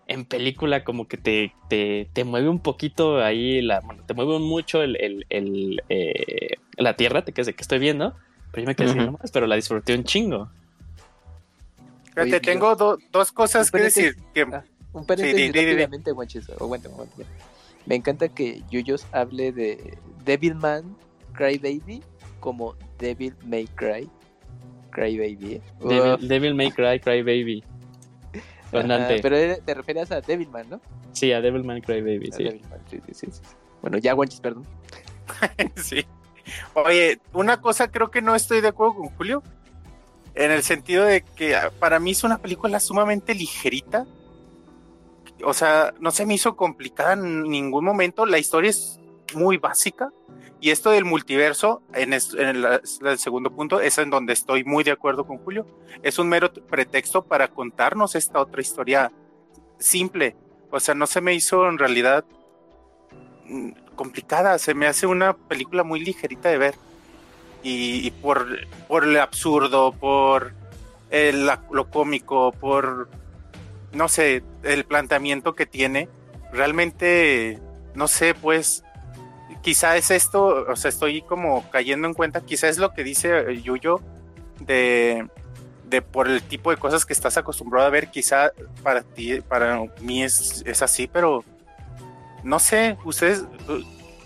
en 0.08 0.24
película 0.24 0.84
como 0.84 1.06
que 1.06 1.16
te, 1.16 1.54
te, 1.68 2.08
te, 2.12 2.24
mueve 2.24 2.48
un 2.48 2.58
poquito 2.58 3.22
ahí, 3.22 3.62
la, 3.62 3.80
bueno, 3.80 4.02
te 4.04 4.14
mueve 4.14 4.38
mucho 4.38 4.82
el, 4.82 4.96
el, 5.00 5.26
el 5.30 5.82
eh, 5.88 6.56
la 6.76 6.96
tierra, 6.96 7.24
te 7.24 7.32
quedas 7.32 7.54
que 7.54 7.62
estoy 7.62 7.78
viendo, 7.78 8.14
pero 8.50 8.62
yo 8.62 8.66
me 8.66 8.74
quedé 8.74 9.08
uh 9.08 9.18
pero 9.32 9.46
la 9.46 9.56
disfruté 9.56 9.94
un 9.94 10.04
chingo. 10.04 10.50
te 12.14 12.40
tengo 12.40 12.74
dos 12.76 13.32
cosas 13.32 13.70
que 13.70 13.78
decir. 13.78 14.16
Que... 14.34 14.42
Ah, 14.42 14.64
un 14.92 15.06
paréntesis 15.06 15.54
rápidamente, 15.54 16.12
Me 17.86 17.94
encanta 17.94 18.28
que 18.28 18.62
Yuyos 18.70 19.06
hable 19.12 19.52
de 19.52 19.98
Devilman 20.24 20.96
Crybaby 21.32 22.02
como 22.40 22.74
Devil 22.98 23.34
May 23.44 23.66
Cry. 23.66 24.08
Cry 24.90 25.16
Baby. 25.16 25.60
Devil, 25.80 26.28
Devil 26.28 26.54
May 26.54 26.70
Cry, 26.70 27.00
Cry 27.00 27.22
Baby. 27.22 27.64
pero 28.70 29.60
te 29.64 29.74
refieres 29.74 30.10
a 30.12 30.20
Devilman, 30.20 30.68
¿no? 30.68 30.80
Sí, 31.12 31.32
a 31.32 31.40
Devilman 31.40 31.80
Cry 31.80 32.00
Baby, 32.00 32.30
sí. 32.32 32.60
sí, 32.90 33.00
sí, 33.12 33.26
sí, 33.30 33.42
Bueno, 33.80 33.98
ya 33.98 34.12
guanches, 34.12 34.40
perdón. 34.40 34.66
sí. 35.76 36.04
Oye, 36.74 37.20
una 37.32 37.60
cosa 37.60 37.90
creo 37.90 38.10
que 38.10 38.22
no 38.22 38.34
estoy 38.34 38.60
de 38.60 38.68
acuerdo 38.68 38.96
con 38.96 39.08
Julio. 39.10 39.42
En 40.34 40.50
el 40.50 40.62
sentido 40.62 41.04
de 41.04 41.22
que 41.22 41.56
ah, 41.56 41.70
para 41.78 41.98
mí 41.98 42.12
es 42.12 42.24
una 42.24 42.38
película 42.38 42.80
sumamente 42.80 43.34
ligerita. 43.34 44.06
O 45.44 45.52
sea, 45.52 45.92
no 46.00 46.10
se 46.10 46.24
me 46.24 46.34
hizo 46.34 46.56
complicada 46.56 47.14
en 47.14 47.42
ningún 47.42 47.84
momento. 47.84 48.24
La 48.24 48.38
historia 48.38 48.70
es 48.70 48.98
muy 49.34 49.56
básica. 49.56 50.10
Y 50.60 50.70
esto 50.70 50.90
del 50.90 51.04
multiverso, 51.04 51.82
en, 51.92 52.12
el, 52.12 52.80
segundo 53.18 53.50
punto, 53.50 53.80
es 53.80 53.98
en 53.98 54.10
donde 54.10 54.32
estoy 54.32 54.62
muy 54.64 54.84
de 54.84 54.92
acuerdo 54.92 55.26
con 55.26 55.38
Julio. 55.38 55.66
Es 56.02 56.18
un 56.18 56.28
mero 56.28 56.52
pretexto 56.52 57.22
para 57.22 57.48
contarnos 57.48 58.14
esta 58.14 58.40
otra 58.40 58.60
historia 58.60 59.10
simple. 59.78 60.36
O 60.70 60.78
sea, 60.78 60.94
no 60.94 61.06
se 61.06 61.20
me 61.20 61.34
hizo 61.34 61.68
en 61.68 61.78
realidad 61.78 62.24
mm, 63.46 63.70
complicada, 63.96 64.58
se 64.58 64.74
me 64.74 64.86
hace 64.86 65.06
una 65.06 65.32
película 65.34 65.82
muy 65.82 66.00
ligerita 66.00 66.48
de 66.48 66.58
ver. 66.58 66.74
Y, 67.64 68.10
por, 68.10 68.46
por 68.88 69.04
el 69.04 69.16
absurdo, 69.18 69.92
por 69.92 70.52
el, 71.10 71.48
lo 71.70 71.90
cómico, 71.90 72.50
por, 72.52 73.08
no 73.92 74.08
sé, 74.08 74.42
el 74.64 74.84
planteamiento 74.84 75.54
que 75.54 75.66
tiene, 75.66 76.08
realmente, 76.52 77.60
no 77.94 78.08
sé, 78.08 78.34
pues 78.34 78.84
quizá 79.62 79.96
es 79.96 80.10
esto, 80.10 80.66
o 80.68 80.76
sea, 80.76 80.88
estoy 80.88 81.22
como 81.22 81.68
cayendo 81.70 82.06
en 82.08 82.14
cuenta, 82.14 82.40
quizá 82.42 82.68
es 82.68 82.78
lo 82.78 82.92
que 82.92 83.04
dice 83.04 83.60
Yuyo 83.62 84.00
de, 84.60 85.26
de 85.88 86.02
por 86.02 86.28
el 86.28 86.42
tipo 86.42 86.70
de 86.70 86.76
cosas 86.76 87.06
que 87.06 87.12
estás 87.12 87.36
acostumbrado 87.36 87.86
a 87.86 87.90
ver, 87.90 88.10
quizá 88.10 88.52
para 88.82 89.02
ti, 89.02 89.40
para 89.40 89.80
mí 90.00 90.22
es, 90.22 90.62
es 90.66 90.82
así, 90.82 91.06
pero 91.06 91.44
no 92.42 92.58
sé, 92.58 92.98
ustedes, 93.04 93.44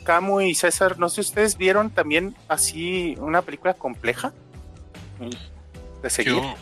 Camu 0.05 0.41
y 0.41 0.55
César, 0.55 0.99
no 0.99 1.09
sé, 1.09 1.21
ustedes 1.21 1.57
vieron 1.57 1.91
también 1.91 2.35
así 2.49 3.15
una 3.19 3.43
película 3.43 3.75
compleja 3.75 4.33
de 6.03 6.11
seguir. 6.11 6.35
Yo, 6.35 6.55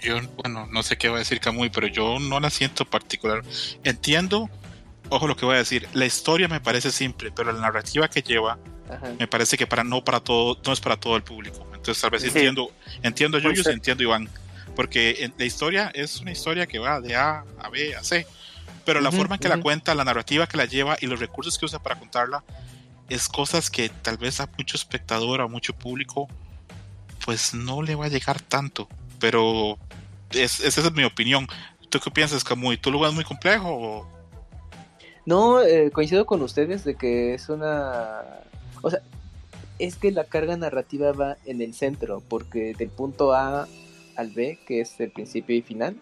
yo, 0.00 0.20
bueno, 0.42 0.66
no 0.70 0.82
sé 0.82 0.96
qué 0.96 1.08
va 1.08 1.16
a 1.16 1.18
decir 1.18 1.40
Camuy, 1.40 1.70
pero 1.70 1.86
yo 1.86 2.18
no 2.20 2.40
la 2.40 2.50
siento 2.50 2.84
particular. 2.84 3.42
Entiendo 3.82 4.48
ojo 5.08 5.26
lo 5.26 5.36
que 5.36 5.44
voy 5.44 5.56
a 5.56 5.58
decir, 5.58 5.88
la 5.92 6.06
historia 6.06 6.48
me 6.48 6.60
parece 6.60 6.90
simple, 6.90 7.30
pero 7.30 7.52
la 7.52 7.60
narrativa 7.60 8.08
que 8.08 8.22
lleva 8.22 8.58
me 9.18 9.26
parece 9.26 9.56
que 9.56 9.66
para 9.66 9.82
no 9.82 10.04
para 10.04 10.20
todo 10.20 10.58
no 10.64 10.72
es 10.72 10.80
para 10.80 10.96
todo 10.96 11.16
el 11.16 11.22
público. 11.22 11.66
Entonces 11.74 12.00
tal 12.00 12.10
vez 12.10 12.24
entiendo 12.24 12.70
entiendo 13.02 13.38
a 13.38 13.40
Yuyos 13.40 13.66
y 13.66 13.70
entiendo 13.70 14.02
Iván, 14.02 14.28
porque 14.76 15.32
la 15.36 15.44
historia 15.44 15.90
es 15.94 16.20
una 16.20 16.32
historia 16.32 16.66
que 16.66 16.78
va 16.78 17.00
de 17.00 17.16
A 17.16 17.44
a 17.58 17.68
B 17.70 17.94
a 17.94 18.02
C, 18.02 18.26
pero 18.84 19.00
la 19.00 19.10
forma 19.10 19.36
en 19.36 19.40
que 19.40 19.48
la 19.48 19.60
cuenta, 19.60 19.94
la 19.94 20.04
narrativa 20.04 20.46
que 20.46 20.56
la 20.56 20.66
lleva 20.66 20.96
y 21.00 21.06
los 21.06 21.20
recursos 21.20 21.58
que 21.58 21.64
usa 21.64 21.82
para 21.82 21.98
contarla 21.98 22.44
es 23.08 23.28
cosas 23.28 23.70
que 23.70 23.88
tal 23.88 24.16
vez 24.16 24.40
a 24.40 24.48
mucho 24.58 24.76
espectador, 24.76 25.40
a 25.40 25.46
mucho 25.46 25.74
público, 25.74 26.28
pues 27.24 27.54
no 27.54 27.82
le 27.82 27.94
va 27.94 28.06
a 28.06 28.08
llegar 28.08 28.40
tanto. 28.40 28.88
Pero 29.20 29.78
esa 30.30 30.66
es 30.66 30.92
mi 30.92 31.04
opinión. 31.04 31.46
¿Tú 31.88 32.00
qué 32.00 32.10
piensas, 32.10 32.44
Camuy? 32.44 32.76
¿Tú 32.76 32.90
lo 32.90 33.00
ves 33.00 33.12
muy 33.12 33.24
complejo 33.24 33.68
o, 33.68 34.13
no, 35.26 35.62
eh, 35.62 35.90
coincido 35.90 36.26
con 36.26 36.42
ustedes 36.42 36.84
de 36.84 36.96
que 36.96 37.34
es 37.34 37.48
una... 37.48 38.22
O 38.82 38.90
sea, 38.90 39.00
es 39.78 39.96
que 39.96 40.12
la 40.12 40.24
carga 40.24 40.56
narrativa 40.56 41.12
va 41.12 41.36
en 41.46 41.60
el 41.62 41.74
centro, 41.74 42.22
porque 42.28 42.74
del 42.74 42.90
punto 42.90 43.32
A 43.32 43.66
al 44.16 44.30
B, 44.30 44.58
que 44.66 44.80
es 44.80 45.00
el 45.00 45.10
principio 45.10 45.56
y 45.56 45.62
final, 45.62 45.96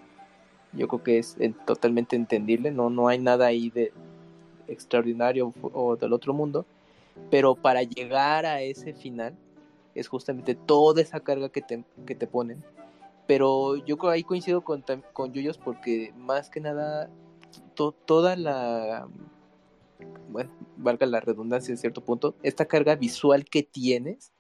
yo 0.73 0.89
creo 0.89 1.03
que 1.03 1.19
es 1.19 1.37
totalmente 1.67 2.17
entendible, 2.17 2.71
no, 2.71 2.91
no 2.91 3.09
hay 3.09 3.19
nada 3.19 3.47
ahí 3.47 3.71
de 3.71 3.93
extraordinario 4.69 5.53
o 5.63 5.97
del 5.97 6.13
otro 6.13 6.35
mundo, 6.35 6.67
pero 7.31 7.55
para 7.55 7.83
llegar 7.83 8.47
a 8.47 8.63
ese 8.63 8.93
final 8.95 9.35
es 9.95 10.09
justamente 10.09 10.55
toda 10.55 11.03
esa 11.03 11.21
carga 11.21 11.49
que 11.49 11.63
te, 11.63 11.85
que 12.07 12.15
te 12.15 12.27
ponen. 12.27 12.63
Pero 13.27 13.77
yo 13.77 13.97
ahí 14.09 14.25
coincido 14.25 14.63
con, 14.63 14.85
con 15.13 15.33
Yuyos 15.33 15.59
porque 15.59 16.13
más 16.17 16.51
que 16.51 16.61
nada 16.61 17.09
toda 17.75 18.37
la, 18.37 19.09
bueno, 20.31 20.51
valga 20.77 21.07
la 21.07 21.21
redundancia 21.21 21.73
en 21.73 21.79
cierto 21.79 22.03
punto, 22.03 22.35
esta 22.43 22.67
carga 22.67 22.97
visual 22.97 23.45
que 23.45 23.63
tienes, 23.63 24.33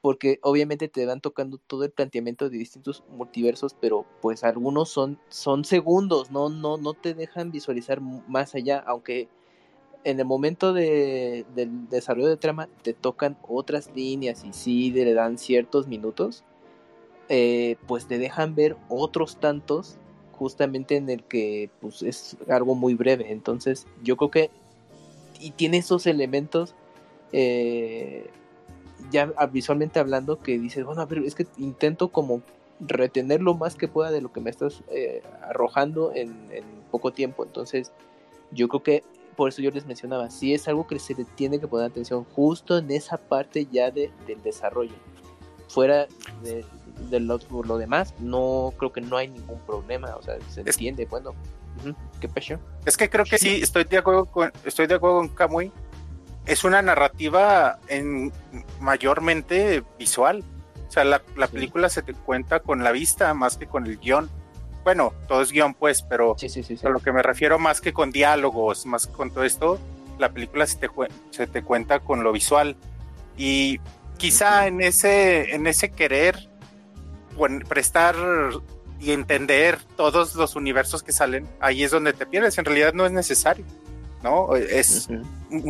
porque 0.00 0.38
obviamente 0.42 0.88
te 0.88 1.06
van 1.06 1.20
tocando 1.20 1.58
todo 1.58 1.84
el 1.84 1.90
planteamiento 1.90 2.48
de 2.48 2.58
distintos 2.58 3.02
multiversos, 3.10 3.74
pero 3.80 4.06
pues 4.22 4.44
algunos 4.44 4.90
son, 4.90 5.18
son 5.28 5.64
segundos, 5.64 6.30
no, 6.30 6.48
no, 6.48 6.76
no 6.76 6.94
te 6.94 7.14
dejan 7.14 7.50
visualizar 7.50 8.00
más 8.00 8.54
allá, 8.54 8.82
aunque 8.86 9.28
en 10.04 10.20
el 10.20 10.26
momento 10.26 10.72
de, 10.72 11.44
del 11.54 11.88
desarrollo 11.88 12.28
de 12.28 12.36
trama 12.36 12.68
te 12.82 12.94
tocan 12.94 13.36
otras 13.48 13.90
líneas 13.94 14.44
y 14.44 14.52
sí 14.52 14.90
le 14.92 15.12
dan 15.14 15.36
ciertos 15.38 15.88
minutos, 15.88 16.44
eh, 17.28 17.76
pues 17.86 18.06
te 18.06 18.18
dejan 18.18 18.54
ver 18.54 18.76
otros 18.88 19.38
tantos 19.38 19.98
justamente 20.38 20.96
en 20.96 21.10
el 21.10 21.22
que 21.24 21.70
pues 21.80 22.02
es 22.02 22.36
algo 22.48 22.74
muy 22.74 22.94
breve. 22.94 23.32
Entonces 23.32 23.86
yo 24.02 24.16
creo 24.16 24.30
que 24.30 24.50
y 25.40 25.50
tiene 25.52 25.78
esos 25.78 26.06
elementos 26.06 26.74
eh, 27.32 28.28
ya 29.10 29.32
visualmente 29.52 30.00
hablando 30.00 30.40
que 30.40 30.58
dices, 30.58 30.84
bueno, 30.84 31.06
pero 31.08 31.24
es 31.24 31.34
que 31.34 31.46
intento 31.56 32.08
como 32.08 32.42
retener 32.80 33.40
lo 33.40 33.54
más 33.54 33.74
que 33.74 33.88
pueda 33.88 34.10
de 34.10 34.20
lo 34.20 34.32
que 34.32 34.40
me 34.40 34.50
estás 34.50 34.82
eh, 34.90 35.22
arrojando 35.42 36.12
en, 36.14 36.48
poco 36.90 37.12
tiempo. 37.12 37.44
Entonces 37.44 37.92
yo 38.50 38.68
creo 38.68 38.82
que 38.82 39.04
por 39.36 39.50
eso 39.50 39.62
yo 39.62 39.70
les 39.70 39.86
mencionaba, 39.86 40.30
si 40.30 40.52
es 40.52 40.66
algo 40.66 40.86
que 40.86 40.98
se 40.98 41.14
le 41.14 41.24
tiene 41.24 41.60
que 41.60 41.68
poner 41.68 41.90
atención 41.90 42.24
justo 42.24 42.78
en 42.78 42.90
esa 42.90 43.18
parte 43.18 43.68
ya 43.70 43.90
de, 43.90 44.10
del 44.26 44.42
desarrollo. 44.42 44.94
Fuera 45.68 46.08
de, 46.42 46.64
de 47.10 47.20
lo, 47.20 47.38
lo 47.64 47.78
demás, 47.78 48.14
no 48.18 48.72
creo 48.76 48.92
que 48.92 49.00
no 49.00 49.16
hay 49.16 49.28
ningún 49.28 49.60
problema, 49.60 50.14
o 50.16 50.22
sea, 50.22 50.36
se 50.48 50.60
entiende, 50.60 51.06
bueno, 51.06 51.34
qué 52.20 52.28
pecho. 52.28 52.58
Es 52.84 52.96
que 52.96 53.08
creo 53.08 53.24
que 53.24 53.38
sí, 53.38 53.60
estoy 53.62 53.84
de 53.84 53.98
acuerdo 53.98 54.26
con, 54.26 54.52
estoy 54.64 54.86
de 54.86 54.94
acuerdo 54.94 55.18
con 55.18 55.28
Kamui. 55.28 55.72
Es 56.46 56.64
una 56.64 56.80
narrativa 56.80 57.78
en 57.88 58.32
mayormente 58.80 59.84
visual. 59.98 60.42
O 60.88 60.90
sea, 60.90 61.04
la, 61.04 61.22
la 61.36 61.46
película 61.46 61.90
se 61.90 62.02
te 62.02 62.14
cuenta 62.14 62.60
con 62.60 62.82
la 62.82 62.92
vista 62.92 63.34
más 63.34 63.58
que 63.58 63.66
con 63.66 63.86
el 63.86 63.98
guion. 63.98 64.30
Bueno, 64.82 65.12
todo 65.26 65.42
es 65.42 65.52
guion, 65.52 65.74
pues, 65.74 66.02
pero 66.02 66.34
a 66.34 66.88
lo 66.88 67.00
que 67.00 67.12
me 67.12 67.22
refiero 67.22 67.58
más 67.58 67.82
que 67.82 67.92
con 67.92 68.10
diálogos, 68.10 68.86
más 68.86 69.06
que 69.06 69.12
con 69.12 69.30
todo 69.30 69.44
esto, 69.44 69.78
la 70.18 70.30
película 70.30 70.66
se 70.66 70.78
te, 70.78 70.88
se 71.30 71.46
te 71.46 71.62
cuenta 71.62 72.00
con 72.00 72.24
lo 72.24 72.32
visual. 72.32 72.76
Y 73.36 73.80
quizá 74.16 74.66
en 74.66 74.80
ese, 74.80 75.54
en 75.54 75.66
ese 75.66 75.90
querer 75.90 76.47
prestar 77.68 78.14
y 79.00 79.12
entender 79.12 79.78
todos 79.96 80.34
los 80.34 80.56
universos 80.56 81.02
que 81.02 81.12
salen, 81.12 81.48
ahí 81.60 81.84
es 81.84 81.90
donde 81.90 82.12
te 82.12 82.26
pierdes. 82.26 82.58
En 82.58 82.64
realidad 82.64 82.92
no 82.94 83.06
es 83.06 83.12
necesario, 83.12 83.64
¿no? 84.22 84.56
Es, 84.56 85.08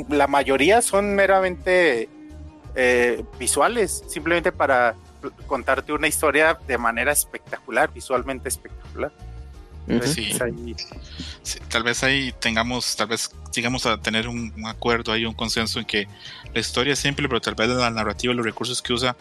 La 0.08 0.26
mayoría 0.26 0.80
son 0.82 1.14
meramente 1.14 2.08
eh, 2.74 3.22
visuales, 3.38 4.02
simplemente 4.08 4.52
para 4.52 4.94
contarte 5.46 5.92
una 5.92 6.06
historia 6.08 6.58
de 6.66 6.78
manera 6.78 7.12
espectacular, 7.12 7.92
visualmente 7.92 8.48
espectacular. 8.48 9.12
tal 11.68 11.82
vez 11.82 12.02
ahí 12.02 12.32
tengamos, 12.38 12.94
tal 12.96 13.08
vez 13.08 13.30
llegamos 13.54 13.86
a 13.86 13.98
tener 14.00 14.28
un, 14.28 14.52
un, 14.56 14.66
acuerdo 14.66 15.12
ahí, 15.12 15.24
un 15.24 15.34
consenso 15.34 15.78
en 15.78 15.86
que 15.86 16.06
la 16.52 16.60
historia 16.60 16.92
es 16.92 16.98
simple, 16.98 17.26
pero 17.26 17.40
tal 17.40 17.54
vez 17.54 17.68
la 17.68 17.90
narrativa, 17.90 18.34
los 18.34 18.44
recursos 18.44 18.82
que 18.82 18.92
usa 18.92 19.16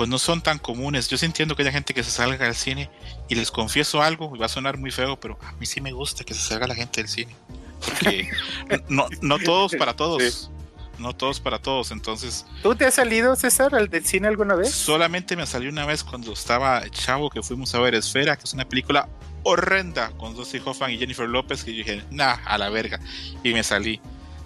pues 0.00 0.08
no 0.08 0.18
son 0.18 0.40
tan 0.40 0.58
comunes. 0.58 1.08
Yo 1.08 1.18
sí 1.18 1.26
entiendo 1.26 1.54
que 1.54 1.60
haya 1.60 1.72
gente 1.72 1.92
que 1.92 2.02
se 2.02 2.10
salga 2.10 2.46
del 2.46 2.54
cine 2.54 2.88
y 3.28 3.34
les 3.34 3.50
confieso 3.50 4.00
algo, 4.00 4.34
y 4.34 4.38
va 4.38 4.46
a 4.46 4.48
sonar 4.48 4.78
muy 4.78 4.90
feo, 4.90 5.20
pero 5.20 5.38
a 5.42 5.52
mí 5.60 5.66
sí 5.66 5.82
me 5.82 5.92
gusta 5.92 6.24
que 6.24 6.32
se 6.32 6.40
salga 6.40 6.66
la 6.66 6.74
gente 6.74 7.02
del 7.02 7.10
cine. 7.10 7.36
Porque 7.84 8.30
no, 8.88 9.08
no 9.20 9.38
todos 9.38 9.74
para 9.74 9.94
todos. 9.94 10.50
No 10.98 11.14
todos 11.14 11.38
para 11.38 11.58
todos, 11.58 11.90
entonces... 11.90 12.46
¿Tú 12.62 12.74
te 12.74 12.86
has 12.86 12.94
salido, 12.94 13.36
César, 13.36 13.74
al 13.74 13.90
del 13.90 14.06
cine 14.06 14.26
alguna 14.26 14.54
vez? 14.54 14.70
Solamente 14.70 15.36
me 15.36 15.46
salió 15.46 15.68
una 15.68 15.84
vez 15.84 16.02
cuando 16.02 16.32
estaba 16.32 16.82
chavo, 16.88 17.28
que 17.28 17.42
fuimos 17.42 17.74
a 17.74 17.80
ver 17.80 17.94
Esfera, 17.94 18.36
que 18.36 18.44
es 18.44 18.54
una 18.54 18.66
película 18.66 19.06
horrenda 19.42 20.12
con 20.16 20.34
Dusty 20.34 20.62
Hoffman 20.64 20.92
y 20.92 20.96
Jennifer 20.98 21.28
López, 21.28 21.62
que 21.62 21.72
yo 21.72 21.84
dije, 21.84 22.04
nah, 22.10 22.38
a 22.46 22.56
la 22.56 22.70
verga, 22.70 22.98
y 23.44 23.52
me 23.52 23.62
salí. 23.62 24.00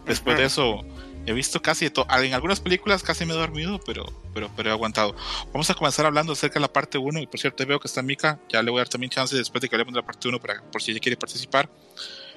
Después 0.05 0.37
de 0.37 0.47
eso 0.47 0.85
He 1.27 1.33
visto 1.33 1.63
casi 1.63 1.89
todo. 1.91 2.07
En 2.23 2.35
algunas 2.35 2.61
películas 2.61 3.03
casi 3.03 3.25
me 3.25 3.33
he 3.33 3.37
dormido, 3.37 3.81
pero, 3.87 4.05
pero, 4.35 4.51
pero 4.55 4.69
he 4.69 4.73
aguantado. 4.73 5.15
Vamos 5.53 5.71
a 5.71 5.75
comenzar 5.75 6.05
hablando 6.05 6.33
acerca 6.33 6.55
de 6.55 6.61
la 6.61 6.73
parte 6.73 6.99
1. 6.99 7.21
Y 7.21 7.27
por 7.27 7.41
cierto, 7.41 7.65
veo 7.67 7.81
que 7.81 7.89
está 7.89 8.03
Mika. 8.03 8.39
Ya 8.49 8.63
le 8.63 8.71
voy 8.71 8.79
a 8.79 8.83
dar 8.83 8.89
también 8.89 9.11
chance 9.11 9.35
después 9.35 9.63
de 9.63 9.69
que 9.69 9.75
hablemos 9.75 9.95
de 9.95 10.01
la 10.01 10.07
parte 10.07 10.29
1 10.29 10.39
para, 10.39 10.63
por 10.71 10.83
si 10.83 10.91
ella 10.91 11.01
quiere 11.01 11.17
participar. 11.17 11.69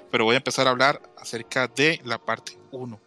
Pero 0.09 0.23
voy 0.23 0.35
a 0.35 0.37
empezar 0.37 0.67
a 0.67 0.69
hablar 0.69 1.01
acerca 1.17 1.67
de 1.67 1.99
la 2.05 2.17
parte 2.17 2.57
1. 2.71 2.99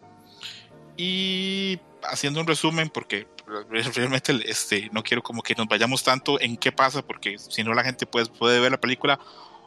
Y 0.97 1.79
haciendo 2.03 2.41
un 2.41 2.47
resumen, 2.47 2.89
porque 2.89 3.27
realmente 3.95 4.39
este, 4.45 4.89
no 4.91 5.01
quiero 5.01 5.23
como 5.23 5.41
que 5.41 5.55
nos 5.55 5.67
vayamos 5.67 6.03
tanto 6.03 6.39
en 6.39 6.57
qué 6.57 6.71
pasa, 6.71 7.01
porque 7.01 7.37
si 7.37 7.63
no 7.63 7.73
la 7.73 7.83
gente 7.83 8.05
puede, 8.05 8.27
puede 8.27 8.59
ver 8.59 8.71
la 8.71 8.79
película 8.79 9.19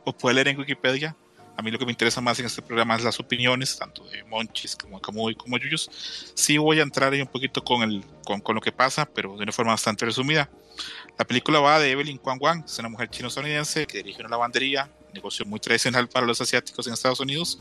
o 0.05 0.12
puede 0.12 0.35
leer 0.35 0.49
en 0.49 0.59
Wikipedia. 0.59 1.17
A 1.57 1.63
mí 1.63 1.71
lo 1.71 1.79
que 1.79 1.85
me 1.85 1.93
interesa 1.93 2.21
más 2.21 2.39
en 2.41 2.47
este 2.47 2.63
programa 2.63 2.97
es 2.97 3.05
las 3.05 3.21
opiniones, 3.21 3.79
tanto 3.79 4.05
de 4.05 4.25
Monchis 4.25 4.75
como 4.77 5.01
Camuy 5.01 5.35
como 5.35 5.57
Yuyos. 5.57 5.89
Sí 6.35 6.59
voy 6.59 6.81
a 6.81 6.83
entrar 6.83 7.13
ahí 7.13 7.21
un 7.21 7.29
poquito 7.29 7.63
con, 7.63 7.83
el, 7.83 8.05
con, 8.25 8.41
con, 8.41 8.55
lo 8.57 8.61
que 8.61 8.73
pasa, 8.73 9.07
pero 9.07 9.37
de 9.37 9.45
una 9.45 9.53
forma 9.53 9.73
bastante 9.73 10.05
resumida. 10.05 10.51
La 11.17 11.25
película 11.25 11.61
va 11.61 11.79
de 11.79 11.93
Evelyn 11.93 12.19
Kwan 12.19 12.39
Wang, 12.41 12.65
es 12.65 12.79
una 12.81 12.89
mujer 12.89 13.09
chino-estadounidense 13.09 13.87
que 13.87 13.99
dirige 13.99 14.21
una 14.21 14.31
lavandería, 14.31 14.91
negocio 15.13 15.47
muy 15.47 15.61
tradicional 15.61 16.09
para 16.09 16.27
los 16.27 16.41
asiáticos 16.41 16.87
en 16.89 16.95
Estados 16.95 17.21
Unidos. 17.21 17.61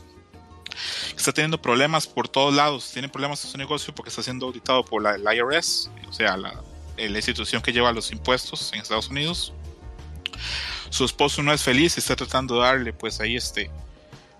Está 1.16 1.32
teniendo 1.32 1.62
problemas 1.62 2.08
por 2.08 2.28
todos 2.28 2.52
lados, 2.52 2.90
tiene 2.92 3.08
problemas 3.08 3.44
en 3.44 3.50
su 3.52 3.58
negocio 3.58 3.94
porque 3.94 4.08
está 4.08 4.24
siendo 4.24 4.46
auditado 4.46 4.84
por 4.84 5.02
la, 5.02 5.14
el 5.14 5.22
IRS, 5.22 5.88
o 6.08 6.12
sea, 6.12 6.36
la, 6.36 6.60
la 6.96 7.16
institución 7.16 7.62
que 7.62 7.72
lleva 7.72 7.92
los 7.92 8.10
impuestos 8.10 8.72
en 8.72 8.80
Estados 8.80 9.08
Unidos 9.08 9.52
su 10.94 11.04
esposo 11.04 11.42
no 11.42 11.52
es 11.52 11.60
feliz, 11.60 11.98
está 11.98 12.14
tratando 12.14 12.54
de 12.54 12.60
darle 12.60 12.92
pues 12.92 13.20
ahí 13.20 13.34
este 13.34 13.68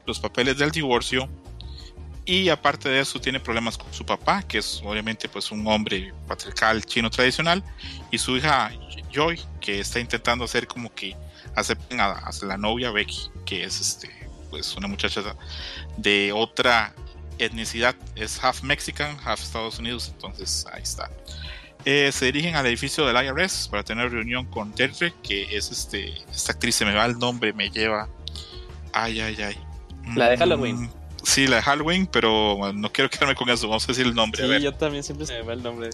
los 0.06 0.20
papeles 0.20 0.58
del 0.58 0.70
divorcio 0.70 1.28
y 2.26 2.48
aparte 2.48 2.88
de 2.88 3.00
eso 3.00 3.20
tiene 3.20 3.38
problemas 3.38 3.76
con 3.76 3.92
su 3.92 4.06
papá, 4.06 4.42
que 4.42 4.58
es 4.58 4.80
obviamente 4.82 5.28
pues 5.28 5.50
un 5.50 5.66
hombre 5.66 6.12
patriarcal 6.26 6.84
chino 6.84 7.10
tradicional 7.10 7.62
y 8.10 8.18
su 8.18 8.36
hija 8.36 8.72
Joy, 9.12 9.40
que 9.60 9.80
está 9.80 10.00
intentando 10.00 10.44
hacer 10.44 10.66
como 10.66 10.92
que 10.94 11.14
acepten 11.54 12.00
a, 12.00 12.30
la 12.42 12.56
novia 12.56 12.90
Becky, 12.90 13.30
que 13.44 13.64
es 13.64 13.80
este 13.80 14.10
pues 14.50 14.74
una 14.76 14.88
muchacha 14.88 15.20
de 15.96 16.32
otra 16.32 16.94
etnicidad, 17.38 17.94
es 18.14 18.42
half 18.42 18.62
mexican, 18.62 19.16
half 19.24 19.42
Estados 19.42 19.78
Unidos, 19.78 20.10
entonces 20.14 20.64
ahí 20.72 20.82
está. 20.82 21.10
Eh, 21.84 22.10
se 22.12 22.26
dirigen 22.26 22.56
al 22.56 22.64
edificio 22.66 23.04
del 23.04 23.22
IRS 23.22 23.68
para 23.68 23.82
tener 23.82 24.10
reunión 24.10 24.46
con 24.46 24.74
Deirdre, 24.74 25.12
que 25.22 25.54
es 25.54 25.70
este, 25.70 26.14
esta 26.32 26.52
actriz, 26.52 26.76
se 26.76 26.86
me 26.86 26.94
va 26.94 27.04
el 27.04 27.18
nombre, 27.18 27.52
me 27.52 27.68
lleva. 27.68 28.08
Ay, 28.92 29.20
ay, 29.20 29.36
ay. 29.42 29.58
La 30.14 30.28
de 30.30 30.36
Halloween. 30.36 30.82
Mm, 30.82 30.90
sí, 31.22 31.46
la 31.46 31.56
de 31.56 31.62
Halloween, 31.62 32.06
pero 32.06 32.72
no 32.74 32.92
quiero 32.92 33.10
quedarme 33.10 33.34
con 33.34 33.48
eso. 33.50 33.68
Vamos 33.68 33.84
a 33.84 33.86
decir 33.88 34.06
el 34.06 34.14
nombre. 34.14 34.40
Sí, 34.40 34.46
a 34.46 34.48
ver. 34.48 34.62
yo 34.62 34.74
también 34.74 35.02
siempre 35.02 35.26
se 35.26 35.34
me 35.34 35.42
va 35.42 35.52
el 35.54 35.62
nombre. 35.62 35.90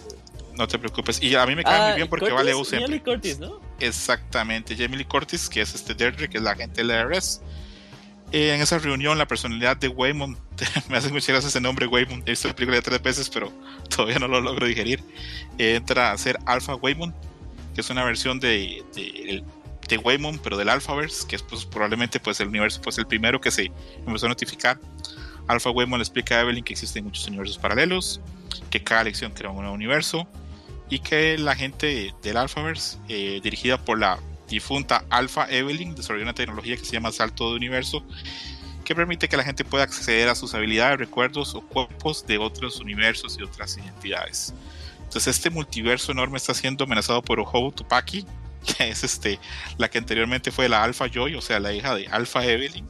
No 0.56 0.66
te 0.68 0.78
preocupes. 0.78 1.22
Y 1.22 1.34
a 1.36 1.46
mí 1.46 1.54
me 1.54 1.64
cae 1.64 1.74
Ah, 1.80 1.86
muy 1.88 1.96
bien 1.96 2.08
porque 2.08 2.26
Curtis, 2.26 2.36
vale 2.36 2.54
U 2.54 2.64
siempre. 2.64 2.86
Jamie 2.86 2.98
Lee 2.98 3.04
Curtis, 3.04 3.38
¿no? 3.38 3.60
Exactamente, 3.78 4.76
Jamie 4.76 4.98
Lee 4.98 5.04
Curtis, 5.04 5.48
que 5.48 5.60
es 5.60 5.74
este 5.74 5.94
Deirdre, 5.94 6.28
que 6.28 6.38
es 6.38 6.42
la 6.42 6.50
agente 6.50 6.82
del 6.84 6.90
IRS. 6.90 7.40
Eh, 8.32 8.54
en 8.54 8.60
esa 8.60 8.78
reunión, 8.78 9.18
la 9.18 9.26
personalidad 9.26 9.76
de 9.76 9.88
Waymond, 9.88 10.36
me 10.88 10.98
hace 10.98 11.08
muchas 11.08 11.28
gracias 11.28 11.52
ese 11.52 11.60
nombre, 11.60 11.86
Waymond. 11.86 12.28
He 12.28 12.32
visto 12.32 12.46
la 12.48 12.54
película 12.54 12.76
ya 12.78 12.82
tres 12.82 13.02
veces, 13.02 13.28
pero 13.30 13.52
todavía 13.88 14.18
no 14.18 14.28
lo 14.28 14.40
logro 14.40 14.66
digerir. 14.66 15.02
Eh, 15.58 15.76
entra 15.76 16.12
a 16.12 16.18
ser 16.18 16.38
Alpha 16.46 16.74
Waymond, 16.74 17.14
que 17.74 17.80
es 17.80 17.90
una 17.90 18.04
versión 18.04 18.38
de, 18.38 18.84
de, 18.94 19.02
de 19.02 19.44
Waymond, 19.98 20.40
pero 20.40 20.56
del 20.56 20.68
Alphaverse, 20.68 21.26
que 21.26 21.36
es 21.36 21.42
pues, 21.42 21.64
probablemente 21.64 22.20
pues, 22.20 22.40
el 22.40 22.48
universo 22.48 22.80
pues, 22.82 22.98
el 22.98 23.06
primero 23.06 23.40
que 23.40 23.50
se 23.50 23.72
empezó 24.06 24.26
a 24.26 24.28
notificar. 24.28 24.78
Alpha 25.48 25.70
Waymond 25.70 25.98
le 25.98 26.02
explica 26.02 26.36
a 26.36 26.40
Evelyn 26.42 26.62
que 26.62 26.74
existen 26.74 27.04
muchos 27.04 27.26
universos 27.26 27.58
paralelos, 27.58 28.20
que 28.70 28.82
cada 28.82 29.04
lección 29.04 29.32
crea 29.32 29.50
un 29.50 29.56
nuevo 29.56 29.74
universo 29.74 30.28
y 30.88 30.98
que 30.98 31.38
la 31.38 31.54
gente 31.54 32.14
del 32.22 32.36
Alphaverse, 32.36 32.98
eh, 33.08 33.40
dirigida 33.42 33.78
por 33.78 33.98
la 33.98 34.18
difunta 34.48 35.04
Alpha 35.10 35.46
Evelyn, 35.48 35.94
desarrolló 35.94 36.24
una 36.24 36.34
tecnología 36.34 36.76
que 36.76 36.84
se 36.84 36.92
llama 36.92 37.12
Salto 37.12 37.50
de 37.50 37.56
Universo, 37.56 38.04
que 38.84 38.94
permite 38.94 39.28
que 39.28 39.36
la 39.36 39.44
gente 39.44 39.64
pueda 39.64 39.84
acceder 39.84 40.28
a 40.28 40.34
sus 40.34 40.52
habilidades, 40.54 40.98
recuerdos 40.98 41.54
o 41.54 41.60
cuerpos 41.60 42.26
de 42.26 42.38
otros 42.38 42.80
universos 42.80 43.36
y 43.38 43.42
otras 43.42 43.76
identidades. 43.78 44.52
Entonces 44.98 45.36
este 45.36 45.50
multiverso 45.50 46.12
enorme 46.12 46.38
está 46.38 46.54
siendo 46.54 46.84
amenazado 46.84 47.22
por 47.22 47.40
Oho 47.40 47.72
Tupaki, 47.72 48.26
que 48.78 48.88
es 48.90 49.04
este, 49.04 49.38
la 49.78 49.88
que 49.88 49.98
anteriormente 49.98 50.50
fue 50.50 50.68
la 50.68 50.82
Alpha 50.82 51.08
Joy, 51.08 51.34
o 51.34 51.40
sea, 51.40 51.60
la 51.60 51.72
hija 51.72 51.94
de 51.94 52.06
Alpha 52.08 52.44
Evelyn, 52.44 52.88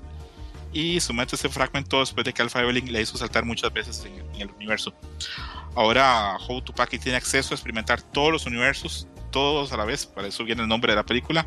y 0.72 1.00
su 1.00 1.12
mente 1.12 1.36
se 1.36 1.48
fragmentó 1.48 2.00
después 2.00 2.24
de 2.24 2.32
que 2.32 2.42
Alpha 2.42 2.60
Evelyn 2.60 2.92
le 2.92 3.00
hizo 3.00 3.16
saltar 3.16 3.44
muchas 3.44 3.72
veces 3.72 4.04
en, 4.04 4.40
el 4.40 4.50
universo. 4.52 4.94
Ahora 5.74 6.36
Ho 6.48 6.62
Tupaki 6.62 6.98
tiene 6.98 7.18
acceso 7.18 7.52
a 7.52 7.56
experimentar 7.56 8.00
todos 8.02 8.32
los 8.32 8.46
universos, 8.46 9.06
todos 9.30 9.72
a 9.72 9.76
la 9.76 9.84
vez, 9.84 10.06
para 10.06 10.28
eso 10.28 10.44
viene 10.44 10.62
el 10.62 10.68
nombre 10.68 10.92
de 10.92 10.96
la 10.96 11.04
película, 11.04 11.46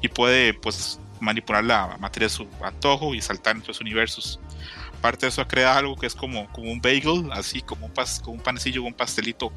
y 0.00 0.08
puede 0.08 0.54
pues 0.54 1.00
manipular 1.20 1.64
la 1.64 1.96
materia 1.98 2.26
de 2.26 2.34
su 2.34 2.46
antojo 2.62 3.14
y 3.14 3.20
saltar 3.20 3.56
entre 3.56 3.68
los 3.68 3.80
universos. 3.80 4.40
Aparte 4.98 5.26
de 5.26 5.30
eso, 5.30 5.46
crea 5.46 5.76
algo 5.76 5.96
que 5.96 6.06
es 6.06 6.14
como, 6.14 6.50
como 6.52 6.70
un 6.70 6.80
bagel, 6.80 7.30
así 7.32 7.60
como 7.60 7.86
un, 7.86 7.92
pas, 7.92 8.20
como 8.20 8.36
un 8.36 8.40
panecillo, 8.40 8.82
un 8.82 8.94
pastelito 8.94 9.52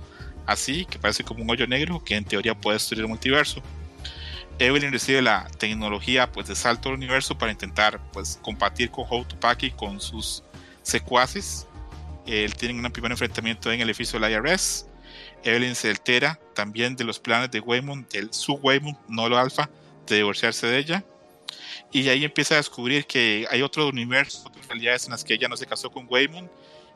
así, 0.45 0.85
que 0.85 0.99
parece 0.99 1.23
como 1.23 1.43
un 1.43 1.49
hoyo 1.49 1.67
negro, 1.67 2.03
que 2.03 2.15
en 2.15 2.25
teoría 2.25 2.53
puede 2.53 2.75
destruir 2.75 3.03
el 3.03 3.07
multiverso. 3.07 3.61
Evelyn 4.59 4.91
recibe 4.91 5.21
la 5.21 5.47
tecnología 5.59 6.31
pues, 6.31 6.47
de 6.47 6.55
salto 6.55 6.89
al 6.89 6.95
universo 6.95 7.37
para 7.37 7.51
intentar 7.51 7.99
pues, 8.11 8.39
combatir 8.41 8.89
con 8.89 9.05
Ho 9.09 9.23
Tupaki 9.23 9.71
con 9.71 10.01
sus 10.01 10.43
secuaces. 10.81 11.67
Él 12.25 12.55
tiene 12.55 12.79
un 12.79 12.91
primer 12.91 13.11
enfrentamiento 13.11 13.71
en 13.71 13.81
el 13.81 13.89
edificio 13.89 14.19
del 14.19 14.31
IRS. 14.31 14.87
Evelyn 15.43 15.75
se 15.75 15.89
altera 15.89 16.39
también 16.55 16.95
de 16.95 17.03
los 17.03 17.19
planes 17.19 17.51
de 17.51 17.59
Waymond, 17.59 18.09
del 18.09 18.33
su 18.33 18.53
Waymond, 18.53 18.97
no 19.07 19.29
lo 19.29 19.37
alfa, 19.37 19.69
de 20.07 20.17
divorciarse 20.17 20.67
de 20.67 20.79
ella. 20.79 21.03
Y 21.91 22.09
ahí 22.09 22.25
empieza 22.25 22.55
a 22.55 22.57
descubrir 22.57 23.05
que 23.05 23.45
hay 23.49 23.61
otro 23.61 23.87
universo, 23.87 24.43
otras 24.47 24.67
realidades 24.67 25.05
en 25.05 25.11
las 25.11 25.23
que 25.23 25.35
ella 25.35 25.47
no 25.47 25.55
se 25.55 25.65
casó 25.65 25.89
con 25.91 26.07
Waymond 26.09 26.49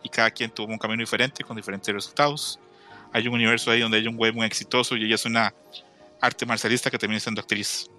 y 0.04 0.10
cada 0.10 0.32
quien 0.32 0.50
tuvo 0.50 0.74
un 0.74 0.80
camino 0.80 1.02
diferente 1.02 1.44
con 1.44 1.56
diferentes 1.56 1.94
resultados. 1.94 2.60
Hay 3.14 3.28
un 3.28 3.36
universo 3.36 3.72
ahí 3.72 3.82
donde 3.82 3.98
hay 3.98 4.08
un 4.08 4.16
Waymond 4.18 4.46
exitoso 4.46 4.98
y 4.98 5.06
ella 5.06 5.16
es 5.16 5.26
una 5.26 5.54
arte 6.22 6.46
marcialista 6.46 6.90
que 6.90 6.98
termina 6.98 7.20
siendo 7.20 7.42
actriz. 7.42 7.90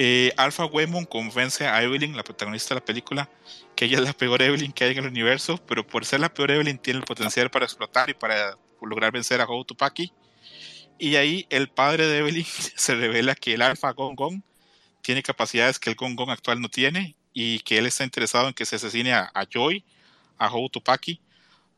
Eh, 0.00 0.32
Alpha 0.36 0.64
Waymond 0.64 1.08
convence 1.08 1.66
a 1.66 1.82
Evelyn, 1.82 2.16
la 2.16 2.22
protagonista 2.22 2.74
de 2.74 2.80
la 2.80 2.84
película, 2.84 3.28
que 3.74 3.86
ella 3.86 3.98
es 3.98 4.04
la 4.04 4.12
peor 4.12 4.40
Evelyn 4.40 4.72
que 4.72 4.84
hay 4.84 4.92
en 4.92 4.98
el 4.98 5.08
universo, 5.08 5.58
pero 5.66 5.84
por 5.84 6.04
ser 6.04 6.20
la 6.20 6.32
peor 6.32 6.52
Evelyn 6.52 6.78
tiene 6.78 7.00
el 7.00 7.04
potencial 7.04 7.50
para 7.50 7.64
explotar 7.64 8.08
y 8.08 8.14
para 8.14 8.56
lograr 8.80 9.10
vencer 9.10 9.40
a 9.40 9.46
Ho 9.46 9.64
Tupaki. 9.64 10.12
Y 11.00 11.16
ahí 11.16 11.46
el 11.50 11.68
padre 11.68 12.06
de 12.06 12.18
Evelyn 12.18 12.44
se 12.76 12.94
revela 12.94 13.34
que 13.34 13.54
el 13.54 13.62
Alpha 13.62 13.90
Gong 13.92 14.14
Gong 14.14 14.42
tiene 15.02 15.22
capacidades 15.22 15.80
que 15.80 15.90
el 15.90 15.96
Gong 15.96 16.14
Gong 16.14 16.30
actual 16.30 16.60
no 16.60 16.68
tiene 16.68 17.16
y 17.32 17.58
que 17.60 17.78
él 17.78 17.86
está 17.86 18.04
interesado 18.04 18.46
en 18.46 18.54
que 18.54 18.66
se 18.66 18.76
asesine 18.76 19.12
a, 19.12 19.32
Joy, 19.50 19.84
a 20.38 20.48
Ho 20.52 20.68
Tupaki, 20.68 21.20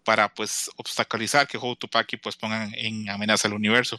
para 0.05 0.33
pues 0.33 0.70
obstaculizar 0.76 1.49
que 1.49 1.59
Ho 1.59 1.74
Tupaki 1.74 2.18
pues 2.18 2.37
en 2.43 3.09
amenaza 3.09 3.49
al 3.49 3.55
universo. 3.55 3.99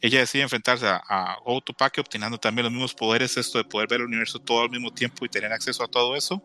Ella 0.00 0.20
decide 0.20 0.42
enfrentarse 0.42 0.86
a, 0.86 1.02
a 1.08 1.38
Tupaki 1.64 2.00
obteniendo 2.00 2.38
también 2.38 2.64
los 2.64 2.72
mismos 2.72 2.94
poderes, 2.94 3.36
esto 3.36 3.58
de 3.58 3.64
poder 3.64 3.88
ver 3.88 4.00
el 4.00 4.06
universo 4.06 4.38
todo 4.38 4.62
al 4.62 4.70
mismo 4.70 4.92
tiempo 4.92 5.24
y 5.24 5.28
tener 5.28 5.52
acceso 5.52 5.82
a 5.82 5.88
todo 5.88 6.16
eso. 6.16 6.42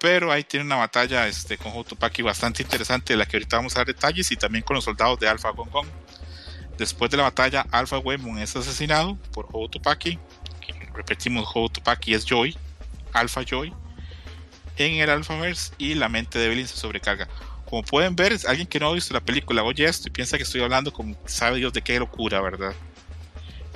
Pero 0.00 0.32
ahí 0.32 0.44
tiene 0.44 0.64
una 0.64 0.76
batalla 0.76 1.28
este, 1.28 1.58
con 1.58 1.84
Tupaki 1.84 2.22
bastante 2.22 2.62
interesante, 2.62 3.12
de 3.12 3.18
la 3.18 3.26
que 3.26 3.36
ahorita 3.36 3.56
vamos 3.56 3.76
a 3.76 3.80
dar 3.80 3.86
detalles, 3.86 4.30
y 4.32 4.36
también 4.36 4.64
con 4.64 4.74
los 4.74 4.84
soldados 4.84 5.20
de 5.20 5.28
Alpha 5.28 5.50
Gong 5.50 5.70
Gong. 5.70 5.88
Después 6.78 7.10
de 7.10 7.18
la 7.18 7.24
batalla, 7.24 7.66
Alpha 7.70 7.98
Waymond 7.98 8.40
es 8.40 8.56
asesinado 8.56 9.16
por 9.32 9.46
Ho 9.52 9.68
Tupaki, 9.68 10.18
que 10.66 10.72
repetimos, 10.94 11.46
Ho 11.54 11.68
Tupaki 11.68 12.14
es 12.14 12.24
Joy, 12.24 12.56
Alpha 13.12 13.42
Joy, 13.42 13.74
en 14.78 14.94
el 14.94 15.10
Alphaverse, 15.10 15.74
y 15.76 15.94
la 15.94 16.08
mente 16.08 16.38
de 16.38 16.46
Evelyn 16.46 16.66
se 16.66 16.78
sobrecarga. 16.78 17.28
Como 17.70 17.84
pueden 17.84 18.16
ver, 18.16 18.36
alguien 18.48 18.66
que 18.66 18.80
no 18.80 18.88
ha 18.88 18.92
visto 18.92 19.14
la 19.14 19.20
película 19.20 19.62
oye 19.62 19.84
esto 19.84 20.08
y 20.08 20.10
piensa 20.10 20.36
que 20.36 20.42
estoy 20.42 20.60
hablando 20.60 20.92
como 20.92 21.14
sabe 21.24 21.58
Dios 21.58 21.72
de 21.72 21.80
qué 21.80 22.00
locura, 22.00 22.40
¿verdad? 22.40 22.74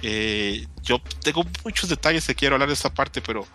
Eh, 0.02 0.66
yo 0.82 1.00
tengo 1.22 1.44
muchos 1.64 1.88
detalles 1.88 2.26
que 2.26 2.34
quiero 2.34 2.56
hablar 2.56 2.68
de 2.68 2.74
esta 2.74 2.92
parte, 2.92 3.22
pero 3.22 3.46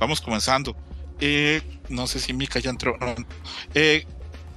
vamos 0.00 0.20
comenzando. 0.20 0.76
Eh, 1.20 1.62
no 1.88 2.08
sé 2.08 2.18
si 2.18 2.32
Mika 2.32 2.58
ya 2.58 2.70
entró. 2.70 2.98
Eh, 3.74 4.04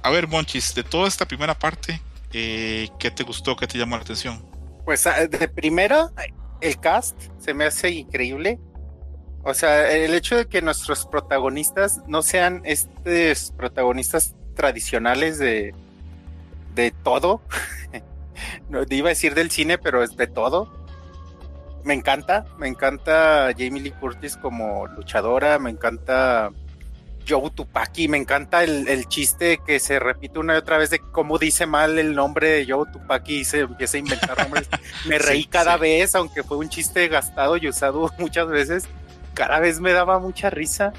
a 0.02 0.10
ver, 0.10 0.26
Monchis, 0.26 0.74
de 0.74 0.82
toda 0.82 1.06
esta 1.06 1.26
primera 1.26 1.56
parte, 1.56 2.02
¿qué 2.32 3.12
te 3.14 3.22
gustó? 3.22 3.54
¿Qué 3.54 3.68
te 3.68 3.78
llamó 3.78 3.96
la 3.96 4.02
atención? 4.02 4.44
Pues 4.84 5.04
de 5.04 5.48
primera, 5.48 6.10
el 6.60 6.80
cast 6.80 7.16
se 7.38 7.54
me 7.54 7.66
hace 7.66 7.90
increíble. 7.90 8.58
O 9.44 9.54
sea, 9.54 9.92
el 9.92 10.12
hecho 10.12 10.36
de 10.36 10.46
que 10.46 10.60
nuestros 10.60 11.06
protagonistas 11.06 12.00
no 12.08 12.20
sean 12.20 12.62
estos 12.64 13.52
protagonistas 13.56 14.34
tradicionales 14.54 15.38
de, 15.38 15.74
de 16.74 16.90
todo. 16.90 17.42
no 18.68 18.82
iba 18.88 19.08
a 19.08 19.10
decir 19.10 19.34
del 19.34 19.50
cine, 19.50 19.78
pero 19.78 20.02
es 20.02 20.16
de 20.16 20.26
todo. 20.26 20.72
Me 21.84 21.94
encanta, 21.94 22.44
me 22.58 22.68
encanta 22.68 23.50
Jamie 23.56 23.80
Lee 23.80 23.92
Curtis 23.92 24.36
como 24.36 24.86
luchadora, 24.86 25.58
me 25.58 25.70
encanta 25.70 26.50
Joe 27.26 27.50
Tupaki, 27.50 28.08
me 28.08 28.18
encanta 28.18 28.64
el, 28.64 28.86
el, 28.88 29.06
chiste 29.06 29.60
que 29.64 29.78
se 29.78 29.98
repite 29.98 30.38
una 30.38 30.54
y 30.54 30.56
otra 30.58 30.78
vez 30.78 30.90
de 30.90 30.98
cómo 30.98 31.38
dice 31.38 31.64
mal 31.64 31.98
el 31.98 32.14
nombre 32.14 32.48
de 32.48 32.66
Joe 32.70 32.86
Tupaki 32.92 33.40
y 33.40 33.44
se 33.44 33.60
empieza 33.60 33.96
a 33.96 34.00
inventar 34.00 34.38
nombres. 34.38 34.68
Me 35.08 35.18
reí 35.18 35.42
sí, 35.42 35.48
cada 35.48 35.74
sí. 35.74 35.80
vez, 35.80 36.14
aunque 36.14 36.42
fue 36.42 36.58
un 36.58 36.68
chiste 36.68 37.08
gastado 37.08 37.56
y 37.56 37.68
usado 37.68 38.10
muchas 38.18 38.48
veces, 38.48 38.84
cada 39.34 39.58
vez 39.58 39.80
me 39.80 39.92
daba 39.92 40.18
mucha 40.18 40.50
risa. 40.50 40.92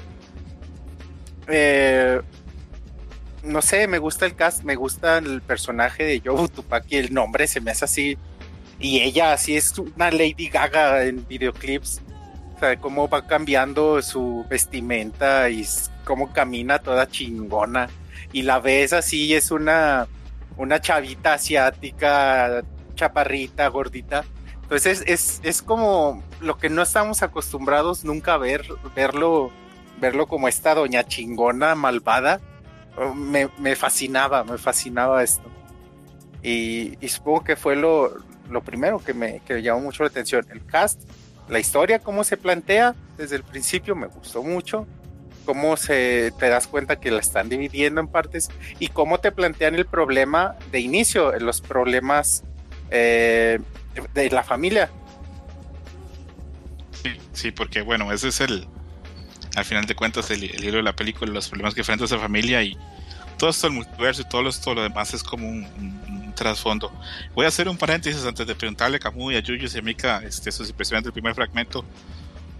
Eh, 1.48 2.20
no 3.42 3.60
sé, 3.62 3.86
me 3.88 3.98
gusta 3.98 4.26
el 4.26 4.36
cast, 4.36 4.62
me 4.62 4.76
gusta 4.76 5.18
el 5.18 5.42
personaje 5.42 6.04
de 6.04 6.22
Joe 6.24 6.48
Tupaki, 6.48 6.96
el 6.96 7.12
nombre 7.12 7.46
se 7.46 7.60
me 7.60 7.72
hace 7.72 7.84
así. 7.84 8.18
Y 8.78 9.00
ella 9.00 9.32
así 9.32 9.56
es 9.56 9.76
una 9.78 10.10
Lady 10.10 10.48
Gaga 10.48 11.04
en 11.04 11.26
videoclips. 11.26 12.02
O 12.56 12.58
sea, 12.58 12.76
cómo 12.76 13.08
va 13.08 13.26
cambiando 13.26 14.00
su 14.02 14.46
vestimenta 14.48 15.50
y 15.50 15.66
cómo 16.04 16.32
camina 16.32 16.78
toda 16.78 17.08
chingona. 17.08 17.88
Y 18.32 18.42
la 18.42 18.60
ves 18.60 18.92
así, 18.92 19.34
es 19.34 19.50
una, 19.50 20.06
una 20.56 20.80
chavita 20.80 21.34
asiática, 21.34 22.62
chaparrita, 22.94 23.66
gordita. 23.68 24.24
Entonces 24.62 25.04
es, 25.06 25.40
es, 25.42 25.62
como 25.62 26.22
lo 26.40 26.56
que 26.56 26.70
no 26.70 26.82
estamos 26.82 27.22
acostumbrados 27.22 28.04
nunca 28.04 28.34
a 28.34 28.38
ver, 28.38 28.64
verlo, 28.94 29.50
verlo 30.00 30.26
como 30.28 30.48
esta 30.48 30.74
doña 30.74 31.04
chingona, 31.04 31.74
malvada 31.74 32.40
Me, 33.14 33.76
fascinaba, 33.76 34.44
me 34.44 34.58
fascinaba 34.58 35.22
esto. 35.22 35.50
Y, 36.42 36.96
supongo 37.08 37.44
que 37.44 37.56
fue 37.56 37.76
lo, 37.76 38.12
primero 38.64 38.98
que 38.98 39.14
me 39.14 39.40
llamó 39.62 39.80
mucho 39.80 40.02
la 40.02 40.08
atención. 40.08 40.46
El 40.50 40.64
cast, 40.64 41.00
la 41.48 41.58
historia, 41.58 41.98
cómo 41.98 42.24
se 42.24 42.36
plantea 42.36 42.94
desde 43.16 43.36
el 43.36 43.44
principio, 43.44 43.94
me 43.94 44.06
gustó 44.06 44.42
mucho. 44.42 44.86
Cómo 45.44 45.76
se 45.76 46.32
te 46.38 46.48
das 46.48 46.68
cuenta 46.68 47.00
que 47.00 47.10
la 47.10 47.18
están 47.18 47.48
dividiendo 47.48 48.00
en 48.00 48.06
partes 48.06 48.48
y 48.78 48.88
cómo 48.88 49.18
te 49.18 49.32
plantean 49.32 49.74
el 49.74 49.86
problema 49.86 50.56
de 50.70 50.78
inicio, 50.78 51.36
los 51.40 51.60
problemas 51.60 52.44
eh, 52.90 53.58
de 54.14 54.30
la 54.30 54.44
familia. 54.44 54.88
Sí, 57.02 57.10
sí, 57.32 57.50
porque 57.50 57.82
bueno, 57.82 58.12
ese 58.12 58.28
es 58.28 58.40
el, 58.40 58.68
al 59.54 59.64
final 59.64 59.84
de 59.84 59.94
cuentas 59.94 60.30
el, 60.30 60.44
el 60.44 60.64
hilo 60.64 60.78
de 60.78 60.82
la 60.82 60.94
película, 60.94 61.32
los 61.32 61.48
problemas 61.48 61.74
que 61.74 61.80
enfrenta 61.80 62.04
esa 62.04 62.18
familia 62.18 62.62
y 62.62 62.76
todo 63.42 63.50
esto 63.50 63.66
el 63.66 63.72
multiverso 63.72 64.22
y 64.22 64.24
todo 64.24 64.48
esto 64.48 64.72
lo 64.72 64.82
demás 64.84 65.12
es 65.14 65.22
como 65.22 65.48
un, 65.48 66.32
trasfondo. 66.36 66.92
Voy 67.34 67.44
a 67.44 67.48
hacer 67.48 67.68
un 67.68 67.76
paréntesis 67.76 68.24
antes 68.24 68.46
de 68.46 68.54
preguntarle 68.54 68.98
a 68.98 69.00
Camus 69.00 69.32
y 69.32 69.36
a 69.36 69.40
Yuyu 69.40 69.68
y 69.68 69.78
a 69.78 69.82
Mika 69.82 70.22
este, 70.24 70.50
sus 70.52 70.70
impresiones 70.70 71.02
del 71.02 71.12
primer 71.12 71.34
fragmento, 71.34 71.84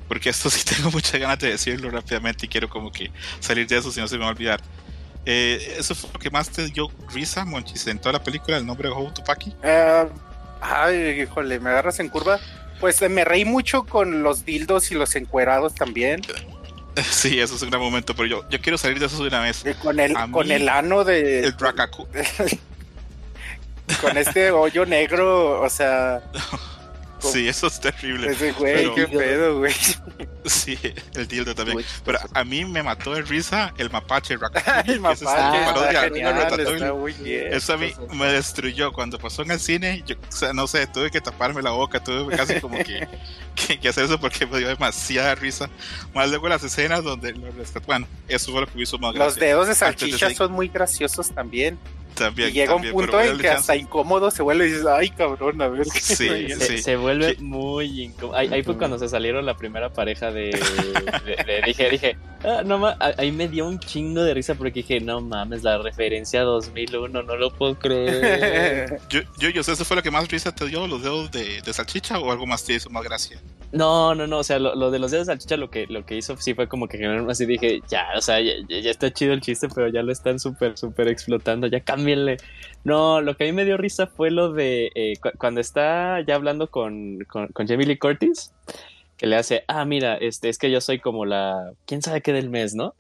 porque 0.09 0.31
esto 0.31 0.51
sí 0.51 0.65
tengo 0.65 0.91
muchas 0.91 1.21
ganas 1.21 1.39
de 1.39 1.51
decirlo 1.51 1.89
rápidamente 1.89 2.47
y 2.47 2.49
quiero 2.49 2.69
como 2.69 2.91
que 2.91 3.11
salir 3.39 3.67
de 3.69 3.79
eso 3.79 3.93
si 3.93 4.01
no 4.01 4.09
se 4.09 4.17
me 4.17 4.23
va 4.23 4.31
a 4.31 4.33
olvidar. 4.33 4.61
Eh, 5.25 5.77
¿Eso 5.79 5.95
fue 5.95 6.11
lo 6.13 6.19
que 6.19 6.31
más 6.31 6.51
te 6.51 6.67
dio 6.67 6.91
risa, 7.13 7.45
Monchis, 7.45 7.87
en 7.87 8.01
toda 8.01 8.15
la 8.15 8.23
película, 8.23 8.57
el 8.57 8.67
nombre 8.67 8.89
de 8.89 8.95
Hobo 8.95 9.13
Tupaki? 9.13 9.55
Eh, 9.63 10.09
ay, 10.61 11.23
híjole, 11.23 11.61
me 11.61 11.71
agarras 11.71 12.01
en 12.01 12.09
curva. 12.09 12.41
Pues 12.81 13.01
me 13.09 13.25
reí 13.25 13.45
mucho 13.45 13.85
con 13.85 14.25
los 14.25 14.45
dildos 14.45 14.91
y 14.91 14.97
los 14.97 15.15
encuerados 15.15 15.77
también. 15.77 16.23
Sí, 17.11 17.41
eso 17.41 17.57
es 17.57 17.63
un 17.63 17.71
gran 17.71 17.81
momento, 17.81 18.15
pero 18.15 18.27
yo, 18.29 18.49
yo 18.51 18.61
quiero 18.61 18.79
salir 18.79 18.99
de 18.99 19.07
eso 19.07 19.23
de 19.23 19.29
una 19.29 19.41
vez. 19.41 19.65
con 19.81 19.99
el, 19.99 20.15
con 20.31 20.51
el 20.51 20.69
ano 20.69 21.05
de. 21.05 21.45
El 21.45 21.57
Drakaku. 21.57 22.07
con 24.01 24.17
este 24.17 24.51
hoyo 24.51 24.85
negro, 24.87 25.61
o 25.61 25.71
sea. 25.71 26.23
Sí, 27.23 27.49
eso 27.49 27.69
es 27.69 27.81
terrible. 27.81 28.33
Ese 28.33 28.53
güey, 28.53 28.95
qué 28.95 29.07
pedo, 29.07 29.59
güey. 29.59 29.73
Sí, 30.45 30.79
el 31.15 31.29
dildo 31.29 31.55
también. 31.55 31.79
Pero 32.05 32.19
a 32.35 32.45
mí 32.45 32.65
me 32.65 32.83
mató 32.83 33.15
de 33.15 33.23
risa 33.23 33.73
el 33.79 33.91
mapache 33.91 34.35
el 34.87 35.01
mapache, 35.01 35.25
está 35.27 36.95
muy 36.95 37.13
bien. 37.13 37.53
Eso 37.53 37.75
a 37.75 37.77
mí 37.77 37.93
me 38.15 38.27
destruyó. 38.27 38.93
Cuando 38.93 39.19
pasó 39.19 39.43
en 39.43 39.53
el 39.53 39.61
cine, 39.61 40.03
yo, 40.07 40.17
o 40.17 40.33
sea, 40.33 40.53
no 40.53 40.67
sé, 40.67 40.87
tuve 40.87 41.11
que 41.11 41.21
taparme 41.21 41.63
la 41.63 41.71
boca, 41.71 42.03
tuve 42.03 42.37
casi 42.37 42.61
como 42.61 42.77
que, 42.79 43.07
que, 43.81 43.89
hacer 43.89 44.05
eso 44.05 44.19
porque 44.19 44.47
me 44.47 44.59
dio 44.59 44.69
demasiada 44.69 45.35
risa. 45.35 45.71
Más 46.15 46.29
luego 46.29 46.49
las 46.49 46.65
escenas 46.65 47.05
donde 47.05 47.33
lo 47.33 47.53
Bueno, 47.87 48.07
eso 48.29 48.53
fue 48.53 48.63
lo 48.63 48.67
que 48.67 48.77
me 48.77 48.83
hizo 48.83 48.99
más 48.99 49.15
Los 49.15 49.37
dedos 49.37 49.69
de 49.69 49.75
salchicha 49.75 50.35
son 50.35 50.53
muy 50.53 50.69
graciosos 50.69 51.31
también 51.31 51.79
y 52.37 52.53
llega 52.53 52.75
un 52.75 52.91
punto 52.91 53.21
en 53.21 53.39
que 53.39 53.49
hasta 53.49 53.77
incómodo 53.77 54.31
se 54.31 54.43
vuelve 54.43 54.67
y 54.67 54.71
dices, 54.71 54.87
ay 54.87 55.11
cabrón, 55.11 55.61
a 55.63 55.69
ver. 55.69 55.87
se, 55.87 56.97
vuelve 56.97 57.37
muy 57.41 58.03
incómodo. 58.03 58.37
Ahí, 58.37 58.63
fue 58.63 58.77
cuando 58.77 58.99
se 58.99 59.09
salieron 59.09 59.47
la 59.47 59.57
primera 59.57 59.93
pareja 59.93 60.31
de. 60.31 60.59
dije, 61.67 61.91
dije, 61.91 62.17
ah, 62.45 62.63
no 62.65 62.83
ahí 63.19 63.33
me 63.33 63.49
dio 63.49 63.67
un 63.67 63.79
chingo 63.79 64.23
de 64.23 64.35
risa 64.35 64.55
porque 64.55 64.81
dije, 64.81 65.01
no 65.01 65.21
mames, 65.21 65.63
la 65.63 65.79
referencia 65.79 66.43
2001, 66.43 67.23
no 67.23 67.37
lo 67.37 67.53
puedo 67.53 67.79
creer. 67.79 69.01
yo, 69.09 69.21
yo, 69.39 69.51
yo 69.51 69.63
sé, 69.63 69.73
¿eso 69.73 69.85
fue 69.85 69.97
lo 69.97 70.03
que 70.03 70.11
más 70.11 70.29
risa 70.29 70.55
te 70.55 70.67
dio, 70.67 70.87
los 70.87 71.03
dedos 71.03 71.31
de, 71.31 71.61
salchicha 71.73 72.19
o 72.19 72.31
algo 72.31 72.47
más 72.47 72.65
te 72.65 72.75
hizo 72.75 72.91
más 72.91 73.05
gracia? 73.05 73.41
No, 73.73 74.15
no, 74.15 74.27
no, 74.27 74.39
o 74.39 74.45
sea, 74.45 74.59
lo, 74.59 74.91
de 74.91 74.99
los 74.99 75.11
dedos 75.11 75.27
de 75.27 75.33
salchicha 75.33 75.57
lo 75.57 75.71
que, 75.71 75.87
lo 75.87 76.05
que 76.05 76.17
hizo 76.17 76.37
sí 76.37 76.55
fue 76.55 76.69
como 76.69 76.89
que 76.89 77.05
así 77.29 77.47
dije, 77.47 77.81
ya, 77.89 78.07
o 78.17 78.21
sea, 78.21 78.41
ya, 78.41 78.53
ya, 78.69 78.91
está 78.91 79.13
chido 79.13 79.33
el 79.33 79.41
chiste, 79.41 79.69
pero 79.75 79.89
ya 79.89 80.03
lo 80.03 80.13
están 80.13 80.39
súper, 80.39 80.77
súper 80.77 81.09
explotando, 81.09 81.67
ya 81.67 81.81
no, 82.85 83.21
lo 83.21 83.37
que 83.37 83.45
a 83.45 83.47
mí 83.47 83.53
me 83.53 83.65
dio 83.65 83.77
risa 83.77 84.07
fue 84.07 84.31
lo 84.31 84.53
de 84.53 84.91
eh, 84.95 85.15
cuando 85.39 85.61
está 85.61 86.21
ya 86.27 86.35
hablando 86.35 86.71
con, 86.71 87.21
con, 87.25 87.67
Jamie 87.67 87.87
Lee 87.87 87.99
Curtis, 87.99 88.53
que 89.17 89.27
le 89.27 89.37
hace, 89.37 89.65
ah, 89.69 89.85
mira, 89.85 90.17
este, 90.17 90.49
es 90.49 90.59
que 90.59 90.71
yo 90.71 90.81
soy 90.81 90.99
como 90.99 91.25
la, 91.25 91.73
quién 91.87 92.03
sabe 92.03 92.23
qué 92.23 92.33
del 92.33 92.51
mes, 92.51 92.75
¿no? 92.75 92.95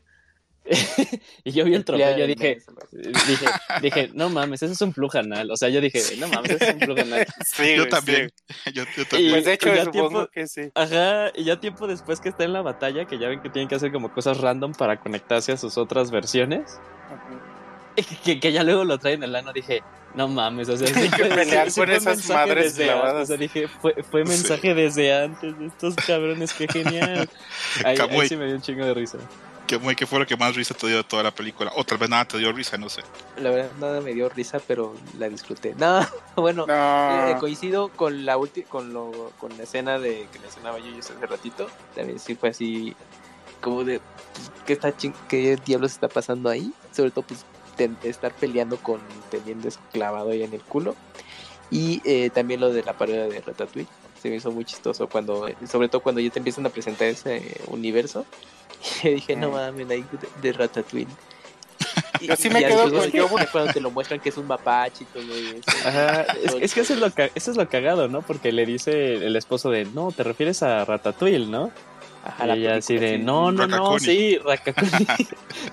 y 1.44 1.50
yo 1.50 1.64
vi 1.64 1.74
el 1.74 1.84
trofeo, 1.84 2.16
yo 2.16 2.26
dije, 2.26 2.58
dije, 2.92 3.46
dije, 3.80 4.10
no 4.14 4.28
mames, 4.28 4.62
eso 4.62 4.72
es 4.72 4.80
un 4.80 4.94
flujo 4.94 5.18
anal. 5.18 5.50
O 5.50 5.56
sea, 5.56 5.68
yo 5.68 5.80
dije, 5.80 6.00
no 6.18 6.28
mames, 6.28 6.52
eso 6.52 6.64
es 6.64 6.74
un 6.74 6.80
flujo 6.80 7.00
anal. 7.00 7.26
Sí, 7.44 7.74
yo 7.76 7.88
también. 7.88 8.30
Yo, 8.72 8.84
también. 8.84 9.32
pues 9.32 9.44
de 9.44 9.52
hecho, 9.54 9.76
supongo 9.84 9.90
tiempo, 9.90 10.30
que 10.32 10.46
sí. 10.46 10.70
Ajá, 10.74 11.32
y 11.34 11.44
ya 11.44 11.58
tiempo 11.58 11.88
después 11.88 12.20
que 12.20 12.28
está 12.28 12.44
en 12.44 12.52
la 12.52 12.62
batalla, 12.62 13.06
que 13.06 13.18
ya 13.18 13.28
ven 13.28 13.42
que 13.42 13.50
tienen 13.50 13.68
que 13.68 13.74
hacer 13.74 13.90
como 13.90 14.12
cosas 14.12 14.38
random 14.38 14.72
para 14.72 15.00
conectarse 15.00 15.50
a 15.50 15.56
sus 15.56 15.76
otras 15.76 16.12
versiones. 16.12 16.78
que, 18.24 18.40
que, 18.40 18.52
ya 18.52 18.62
luego 18.62 18.84
lo 18.84 18.98
traen 18.98 19.22
el 19.22 19.34
ano, 19.34 19.52
dije, 19.52 19.82
no 20.14 20.28
mames, 20.28 20.68
o 20.68 20.76
sea, 20.76 20.86
sí, 20.86 21.10
con 21.74 21.90
esas 21.90 22.28
madres 22.28 22.74
clavadas. 22.74 23.24
O 23.24 23.26
sea, 23.26 23.36
dije, 23.36 23.68
fue, 23.68 23.94
fue 24.02 24.24
mensaje 24.24 24.74
desde 24.74 25.14
antes 25.24 25.58
de 25.58 25.66
estos 25.66 25.94
cabrones, 25.96 26.52
qué 26.52 26.66
genial. 26.68 27.28
Ahí, 27.84 27.96
ahí, 27.98 28.28
sí 28.28 28.36
me 28.36 28.46
dio 28.46 28.56
un 28.56 28.62
chingo 28.62 28.84
de 28.84 28.94
risa. 28.94 29.18
¿Qué, 29.66 29.78
¿Qué 29.96 30.06
fue 30.06 30.18
lo 30.18 30.26
que 30.26 30.36
más 30.36 30.54
risa 30.54 30.74
te 30.74 30.86
dio 30.86 30.98
de 30.98 31.04
toda 31.04 31.22
la 31.22 31.30
película? 31.30 31.72
O 31.76 31.84
tal 31.84 31.96
vez 31.96 32.10
nada 32.10 32.26
te 32.26 32.36
dio 32.36 32.52
risa, 32.52 32.76
no 32.76 32.88
sé. 32.88 33.02
La 33.38 33.50
verdad, 33.50 33.70
nada 33.80 34.00
me 34.00 34.12
dio 34.12 34.28
risa, 34.28 34.60
pero 34.66 34.94
la 35.18 35.28
disfruté. 35.28 35.74
No, 35.78 36.06
bueno, 36.36 36.66
eh, 36.68 37.36
coincido 37.40 37.88
con 37.88 38.26
la 38.26 38.36
con, 38.68 38.92
lo, 38.92 39.32
con 39.38 39.56
la 39.56 39.62
escena 39.62 39.98
de 39.98 40.26
que 40.30 40.38
mencionaba 40.40 40.78
yo 40.78 40.98
hace 40.98 41.14
ratito. 41.26 41.68
También 41.94 42.18
sí 42.18 42.34
fue 42.34 42.50
así, 42.50 42.94
como 43.60 43.84
de, 43.84 44.00
¿qué, 44.66 44.74
está 44.74 44.92
¿qué 45.28 45.56
diablos 45.64 45.92
está 45.92 46.08
pasando 46.08 46.50
ahí? 46.50 46.72
Sobre 46.92 47.10
todo, 47.10 47.24
pues 47.24 47.46
estar 48.02 48.32
peleando 48.32 48.76
con 48.76 49.00
teniendo 49.30 49.68
eso 49.68 49.80
clavado 49.92 50.30
ahí 50.30 50.42
en 50.42 50.52
el 50.52 50.62
culo. 50.62 50.94
Y 51.70 52.02
eh, 52.04 52.30
también 52.30 52.60
lo 52.60 52.72
de 52.72 52.82
la 52.82 52.92
parodia 52.92 53.24
de 53.24 53.40
Ratatouille. 53.40 53.88
Se 54.20 54.28
me 54.28 54.36
hizo 54.36 54.52
muy 54.52 54.64
chistoso 54.64 55.08
cuando, 55.08 55.48
sobre 55.68 55.88
todo 55.88 56.02
cuando 56.02 56.20
ya 56.20 56.30
te 56.30 56.38
empiezan 56.38 56.66
a 56.66 56.68
presentar 56.70 57.08
ese 57.08 57.60
universo. 57.68 58.24
Y 59.04 59.10
dije, 59.10 59.36
no 59.36 59.50
mames, 59.52 59.88
ahí 59.90 60.04
de, 60.40 60.52
Ratatouille. 60.52 61.06
Yo 62.20 62.36
sí 62.36 62.50
me 62.50 62.64
quedo 62.64 62.90
con 62.92 63.10
yo 63.10 63.28
cuando 63.28 63.72
te 63.72 63.80
lo 63.80 63.90
muestran 63.90 64.20
que 64.20 64.28
es 64.28 64.36
un 64.36 64.46
mapache 64.46 65.04
y 65.04 65.06
todo 65.06 65.34
eso. 65.34 65.62
Ajá, 65.88 66.22
es, 66.60 66.72
que 66.72 66.80
eso 66.80 66.94
es, 66.94 67.00
lo 67.00 67.06
eso 67.06 67.50
es 67.50 67.56
lo 67.56 67.68
cagado, 67.68 68.08
¿no? 68.08 68.22
Porque 68.22 68.52
le 68.52 68.64
dice 68.64 69.14
el 69.14 69.34
esposo 69.34 69.70
de, 69.70 69.84
no, 69.86 70.12
te 70.12 70.22
refieres 70.22 70.62
a 70.62 70.84
Ratatouille, 70.84 71.46
¿no? 71.46 71.72
Ajá, 72.24 72.46
y 72.46 72.60
ella 72.60 72.76
así 72.76 72.96
de, 72.98 73.18
no, 73.18 73.50
no, 73.50 73.66
no, 73.66 73.98
sí, 73.98 74.38
Rakakuni. 74.38 75.06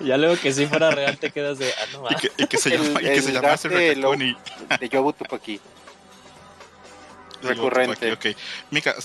ya 0.00 0.16
luego 0.16 0.36
que 0.40 0.52
si 0.52 0.66
fuera 0.66 0.90
real 0.90 1.16
te 1.16 1.30
quedas 1.30 1.58
de, 1.58 1.72
ah, 1.72 1.86
no, 1.92 2.04
y 2.10 2.14
que, 2.16 2.32
y 2.36 2.46
que 2.46 2.58
se 2.58 2.70
llama, 2.70 3.00
y 3.00 3.04
que 3.04 3.22
se 3.22 3.32
llama 3.32 3.54
Rakakuni. 3.56 4.36
De 4.80 4.88
Yobu 4.88 5.12
Tupaki. 5.12 5.60
Recurrente. 7.42 8.12
Ok, 8.12 8.26
Mika, 8.70 8.96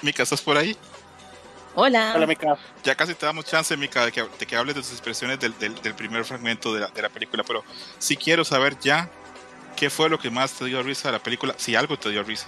Mika, 0.00 0.22
¿estás 0.22 0.40
por 0.40 0.56
ahí? 0.56 0.76
Hola. 1.74 2.12
Hola, 2.14 2.26
Mika. 2.26 2.56
Ya 2.84 2.94
casi 2.94 3.14
te 3.14 3.26
damos 3.26 3.46
chance, 3.46 3.76
Mika, 3.76 4.04
de 4.04 4.12
que, 4.12 4.22
de 4.38 4.46
que 4.46 4.56
hables 4.56 4.74
de 4.74 4.82
tus 4.82 4.92
expresiones 4.92 5.40
del, 5.40 5.58
del, 5.58 5.74
del 5.82 5.94
primer 5.94 6.24
fragmento 6.24 6.72
de 6.72 6.80
la, 6.80 6.88
de 6.88 7.02
la, 7.02 7.08
película, 7.08 7.42
pero 7.44 7.64
sí 7.98 8.16
quiero 8.16 8.44
saber 8.44 8.78
ya 8.78 9.10
qué 9.74 9.90
fue 9.90 10.08
lo 10.08 10.18
que 10.18 10.30
más 10.30 10.52
te 10.52 10.66
dio 10.66 10.82
risa 10.82 11.08
de 11.08 11.12
la 11.12 11.22
película, 11.22 11.54
si 11.56 11.74
algo 11.74 11.98
te 11.98 12.10
dio 12.10 12.22
risa. 12.22 12.46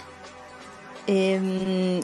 Eh, 1.07 2.01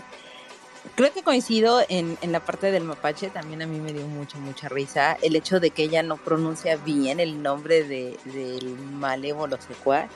creo 0.96 1.14
que 1.14 1.24
coincido 1.24 1.82
en, 1.90 2.18
en, 2.22 2.32
la 2.32 2.40
parte 2.40 2.72
del 2.72 2.84
mapache, 2.84 3.30
también 3.30 3.62
a 3.62 3.68
mí 3.68 3.80
me 3.80 3.94
dio 3.94 4.06
mucha, 4.08 4.38
mucha 4.38 4.70
risa. 4.70 5.18
El 5.22 5.36
hecho 5.36 5.60
de 5.60 5.72
que 5.72 5.84
ella 5.84 6.04
no 6.04 6.18
pronuncia 6.18 6.78
bien 6.78 7.20
el 7.20 7.42
nombre 7.42 7.84
de, 7.84 8.18
del 8.26 8.78
malévolo 8.78 9.58
secuaz, 9.62 10.10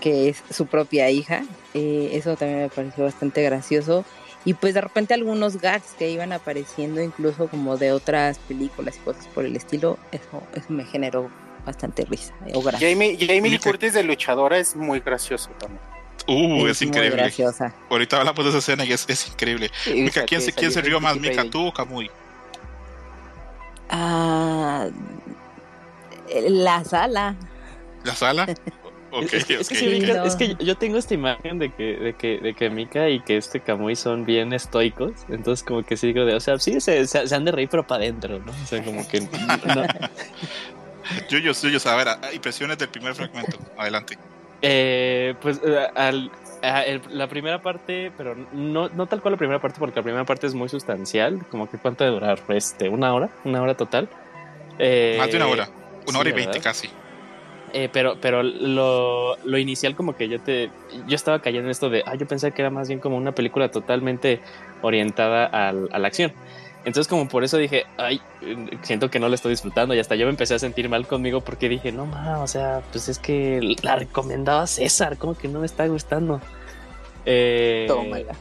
que 0.00 0.28
es 0.28 0.42
su 0.50 0.66
propia 0.66 1.10
hija, 1.10 1.44
eh, 1.74 2.10
eso 2.12 2.36
también 2.36 2.62
me 2.62 2.68
pareció 2.68 3.04
bastante 3.04 3.42
gracioso. 3.42 4.04
Y 4.44 4.54
pues 4.54 4.74
de 4.74 4.80
repente 4.80 5.12
algunos 5.12 5.60
gags 5.60 5.94
que 5.98 6.08
iban 6.08 6.32
apareciendo 6.32 7.02
incluso 7.02 7.48
como 7.48 7.76
de 7.76 7.92
otras 7.92 8.38
películas 8.38 8.96
y 8.96 9.00
cosas 9.00 9.26
por 9.28 9.44
el 9.44 9.56
estilo, 9.56 9.98
eso, 10.12 10.42
eso 10.54 10.66
me 10.68 10.84
generó 10.84 11.30
bastante 11.64 12.04
risa. 12.04 12.32
O 12.54 12.62
Jamie, 12.62 13.18
Jamie 13.18 13.50
Lee 13.50 13.58
Curtis 13.58 13.92
de 13.92 14.04
luchadora 14.04 14.58
es 14.58 14.76
muy 14.76 15.00
gracioso 15.00 15.50
también. 15.58 15.95
Uh, 16.26 16.66
es, 16.66 16.82
increíble. 16.82 17.16
Graciosa. 17.16 17.72
Ahorita 17.88 18.18
hablamos 18.18 18.44
de 18.44 18.50
esa 18.50 18.58
escena 18.58 18.84
y 18.84 18.92
es, 18.92 19.04
es 19.08 19.28
increíble. 19.28 19.70
Mika, 19.86 20.24
¿quién, 20.24 20.40
se, 20.40 20.52
¿quién 20.52 20.72
se 20.72 20.82
rió 20.82 21.00
más, 21.00 21.18
Mika, 21.18 21.44
tú 21.48 21.68
o 21.68 21.72
Kamui? 21.72 22.10
Ah, 23.88 24.88
La 26.48 26.84
sala. 26.84 27.36
¿La 28.04 28.14
sala? 28.14 28.46
es, 29.32 30.36
que, 30.36 30.56
yo 30.58 30.76
tengo 30.76 30.98
esta 30.98 31.14
imagen 31.14 31.58
de 31.58 31.72
que, 31.72 31.96
de 31.96 32.12
que, 32.14 32.38
de 32.38 32.54
que 32.54 32.70
Mika 32.70 33.08
y 33.08 33.20
que 33.20 33.36
este 33.36 33.60
Kamui 33.60 33.96
son 33.96 34.24
bien 34.24 34.52
estoicos. 34.52 35.12
Entonces, 35.28 35.64
como 35.64 35.84
que 35.84 35.96
sí 35.96 36.08
digo 36.08 36.24
de, 36.24 36.34
o 36.34 36.40
sea, 36.40 36.58
sí 36.58 36.80
se, 36.80 37.06
se, 37.06 37.34
han 37.34 37.44
de 37.44 37.52
reír, 37.52 37.68
pero 37.70 37.86
para 37.86 38.02
adentro, 38.02 38.38
¿no? 38.40 38.52
O 38.52 38.66
sea, 38.66 38.82
como 38.82 39.06
que. 39.08 39.20
No. 39.20 39.28
Yuyos, 41.28 41.62
Yuyos, 41.62 41.86
a 41.86 41.94
ver, 41.94 42.08
impresiones 42.34 42.78
del 42.78 42.88
primer 42.88 43.14
fragmento. 43.14 43.58
Adelante. 43.76 44.18
Eh, 44.62 45.34
pues 45.40 45.60
eh, 45.64 45.86
al, 45.94 46.30
la 47.10 47.28
primera 47.28 47.62
parte, 47.62 48.12
pero 48.16 48.34
no, 48.52 48.88
no 48.88 49.06
tal 49.06 49.20
cual 49.20 49.32
la 49.32 49.38
primera 49.38 49.60
parte, 49.60 49.78
porque 49.78 50.00
la 50.00 50.02
primera 50.02 50.24
parte 50.24 50.46
es 50.46 50.54
muy 50.54 50.68
sustancial. 50.68 51.44
Como 51.50 51.70
que 51.70 51.78
cuánto 51.78 52.04
de 52.04 52.10
durar, 52.10 52.40
este, 52.48 52.88
una 52.88 53.14
hora, 53.14 53.30
una 53.44 53.62
hora 53.62 53.76
total. 53.76 54.08
Eh, 54.78 55.16
Más 55.18 55.30
de 55.30 55.36
una 55.36 55.46
hora, 55.46 55.68
una 56.06 56.18
hora 56.18 56.28
y 56.28 56.32
veinte 56.32 56.60
casi. 56.60 56.88
Eh, 57.72 57.90
pero 57.92 58.16
pero 58.20 58.42
lo, 58.42 59.36
lo, 59.44 59.58
inicial 59.58 59.96
como 59.96 60.16
que 60.16 60.28
yo 60.28 60.40
te 60.40 60.70
yo 61.08 61.16
estaba 61.16 61.40
cayendo 61.42 61.66
en 61.66 61.72
esto 61.72 61.90
de 61.90 62.04
ah 62.06 62.14
yo 62.14 62.24
pensé 62.26 62.52
que 62.52 62.62
era 62.62 62.70
más 62.70 62.86
bien 62.86 63.00
como 63.00 63.16
una 63.16 63.32
película 63.32 63.70
totalmente 63.70 64.40
orientada 64.82 65.46
al, 65.46 65.88
a 65.92 65.98
la 65.98 66.06
acción 66.06 66.32
entonces 66.86 67.08
como 67.08 67.28
por 67.28 67.44
eso 67.44 67.58
dije 67.58 67.84
ay 67.98 68.22
siento 68.80 69.10
que 69.10 69.18
no 69.18 69.28
la 69.28 69.34
estoy 69.34 69.50
disfrutando 69.50 69.94
y 69.94 69.98
hasta 69.98 70.14
yo 70.16 70.24
me 70.24 70.30
empecé 70.30 70.54
a 70.54 70.58
sentir 70.58 70.88
mal 70.88 71.06
conmigo 71.06 71.42
porque 71.42 71.68
dije 71.68 71.92
no 71.92 72.06
ma 72.06 72.40
o 72.40 72.46
sea 72.46 72.80
pues 72.90 73.10
es 73.10 73.18
que 73.18 73.76
la 73.82 73.96
recomendaba 73.96 74.66
César 74.66 75.18
como 75.18 75.36
que 75.36 75.48
no 75.48 75.60
me 75.60 75.66
está 75.66 75.86
gustando 75.86 76.40
eh, 77.26 77.84
Tómala. 77.88 78.34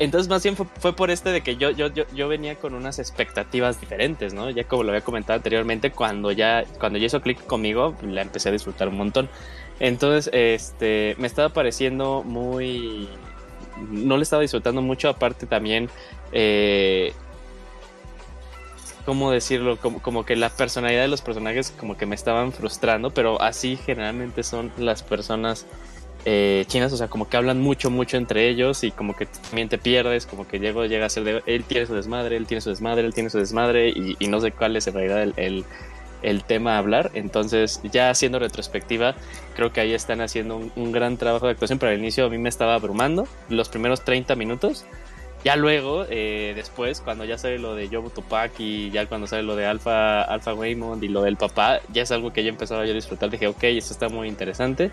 Entonces, 0.00 0.28
más 0.28 0.42
bien 0.42 0.56
fue, 0.56 0.92
por 0.96 1.10
este 1.10 1.30
de 1.30 1.42
que 1.42 1.56
yo, 1.56 1.70
yo, 1.70 1.86
yo, 1.86 2.04
yo, 2.12 2.26
venía 2.26 2.56
con 2.56 2.74
unas 2.74 2.98
expectativas 2.98 3.80
diferentes, 3.80 4.34
¿no? 4.34 4.50
Ya 4.50 4.64
como 4.64 4.82
lo 4.82 4.90
había 4.90 5.02
comentado 5.02 5.36
anteriormente, 5.36 5.92
cuando 5.92 6.32
ya, 6.32 6.64
cuando 6.80 6.98
ya 6.98 7.06
hizo 7.06 7.20
clic 7.20 7.46
conmigo, 7.46 7.94
la 8.02 8.22
empecé 8.22 8.48
a 8.48 8.52
disfrutar 8.52 8.88
un 8.88 8.96
montón. 8.96 9.28
Entonces, 9.78 10.30
este, 10.32 11.14
me 11.18 11.28
estaba 11.28 11.50
pareciendo 11.50 12.24
muy. 12.24 13.08
No 13.88 14.16
le 14.16 14.24
estaba 14.24 14.42
disfrutando 14.42 14.82
mucho, 14.82 15.08
aparte 15.08 15.46
también. 15.46 15.88
Eh, 16.32 17.12
¿Cómo 19.04 19.30
decirlo? 19.30 19.76
Como, 19.78 20.00
como 20.00 20.24
que 20.24 20.36
la 20.36 20.50
personalidad 20.50 21.02
de 21.02 21.08
los 21.08 21.20
personajes, 21.20 21.72
como 21.78 21.96
que 21.96 22.06
me 22.06 22.14
estaban 22.14 22.52
frustrando, 22.52 23.10
pero 23.12 23.40
así 23.42 23.76
generalmente 23.76 24.42
son 24.42 24.72
las 24.78 25.02
personas 25.02 25.66
eh, 26.26 26.64
chinas, 26.68 26.90
o 26.90 26.96
sea, 26.96 27.08
como 27.08 27.28
que 27.28 27.36
hablan 27.36 27.60
mucho, 27.60 27.90
mucho 27.90 28.16
entre 28.16 28.48
ellos 28.48 28.82
y 28.82 28.90
como 28.90 29.14
que 29.14 29.26
también 29.26 29.68
te 29.68 29.76
pierdes, 29.76 30.24
como 30.24 30.48
que 30.48 30.58
llego, 30.58 30.86
llega 30.86 31.04
a 31.04 31.10
ser 31.10 31.24
de, 31.24 31.42
él 31.44 31.64
tiene 31.64 31.84
su 31.86 31.94
desmadre, 31.94 32.38
él 32.38 32.46
tiene 32.46 32.62
su 32.62 32.70
desmadre, 32.70 33.06
él 33.06 33.12
tiene 33.12 33.28
su 33.28 33.38
desmadre 33.38 33.90
y, 33.90 34.26
no 34.26 34.40
sé 34.40 34.50
cuál 34.52 34.74
es 34.76 34.86
en 34.86 34.94
realidad 34.94 35.22
el, 35.36 35.64
el, 36.22 36.44
tema 36.44 36.76
a 36.76 36.78
hablar. 36.78 37.10
Entonces, 37.12 37.82
ya 37.92 38.08
haciendo 38.08 38.38
retrospectiva, 38.38 39.16
creo 39.54 39.74
que 39.74 39.82
ahí 39.82 39.92
están 39.92 40.22
haciendo 40.22 40.56
un, 40.74 40.92
gran 40.92 41.18
trabajo 41.18 41.44
de 41.44 41.52
actuación, 41.52 41.78
pero 41.78 41.92
al 41.92 41.98
inicio 41.98 42.24
a 42.24 42.30
mí 42.30 42.38
me 42.38 42.48
estaba 42.48 42.74
abrumando 42.74 43.28
los 43.50 43.68
primeros 43.68 44.02
30 44.02 44.34
minutos. 44.34 44.86
Ya 45.44 45.56
luego, 45.56 46.06
eh, 46.08 46.54
después, 46.56 47.02
cuando 47.02 47.26
ya 47.26 47.36
sale 47.36 47.58
lo 47.58 47.74
de 47.74 47.88
Jobu 47.88 48.08
Tupac 48.08 48.52
y 48.58 48.90
ya 48.90 49.06
cuando 49.06 49.26
sale 49.26 49.42
lo 49.42 49.56
de 49.56 49.66
Alpha, 49.66 50.22
Alpha 50.22 50.54
Waymond 50.54 51.04
y 51.04 51.08
lo 51.08 51.20
del 51.20 51.36
papá, 51.36 51.80
ya 51.92 52.02
es 52.02 52.10
algo 52.12 52.32
que 52.32 52.42
ya 52.42 52.48
empezaba 52.48 52.86
yo 52.86 52.92
a 52.92 52.94
disfrutar. 52.94 53.28
Dije, 53.28 53.46
ok, 53.48 53.62
esto 53.64 53.92
está 53.92 54.08
muy 54.08 54.26
interesante. 54.26 54.90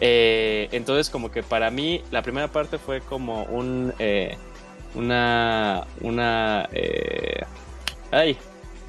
Eh, 0.00 0.68
entonces, 0.72 1.10
como 1.10 1.30
que 1.30 1.44
para 1.44 1.70
mí, 1.70 2.02
la 2.10 2.22
primera 2.22 2.48
parte 2.48 2.78
fue 2.78 3.00
como 3.02 3.44
un. 3.44 3.94
Eh, 4.00 4.36
una. 4.94 5.86
Una. 6.00 6.68
Eh, 6.72 7.42
ay. 8.10 8.36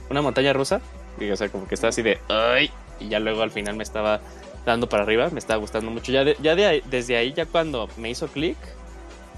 Una 0.10 0.24
montaña 0.24 0.54
rusa. 0.54 0.82
Y, 1.20 1.30
o 1.30 1.38
sea, 1.38 1.50
como 1.50 1.68
que 1.68 1.76
está 1.76 1.90
así 1.90 2.02
de. 2.02 2.20
Ay. 2.30 2.72
Y 3.00 3.10
ya 3.10 3.20
luego 3.20 3.44
al 3.44 3.52
final 3.52 3.76
me 3.76 3.84
estaba 3.84 4.22
dando 4.66 4.90
para 4.90 5.04
arriba. 5.04 5.30
Me 5.32 5.40
estaba 5.40 5.60
gustando 5.60 5.92
mucho. 5.92 6.12
Ya, 6.12 6.24
ya 6.42 6.56
de 6.56 6.82
desde 6.90 7.16
ahí, 7.18 7.34
ya 7.34 7.46
cuando 7.46 7.88
me 7.98 8.10
hizo 8.10 8.28
clic. 8.28 8.58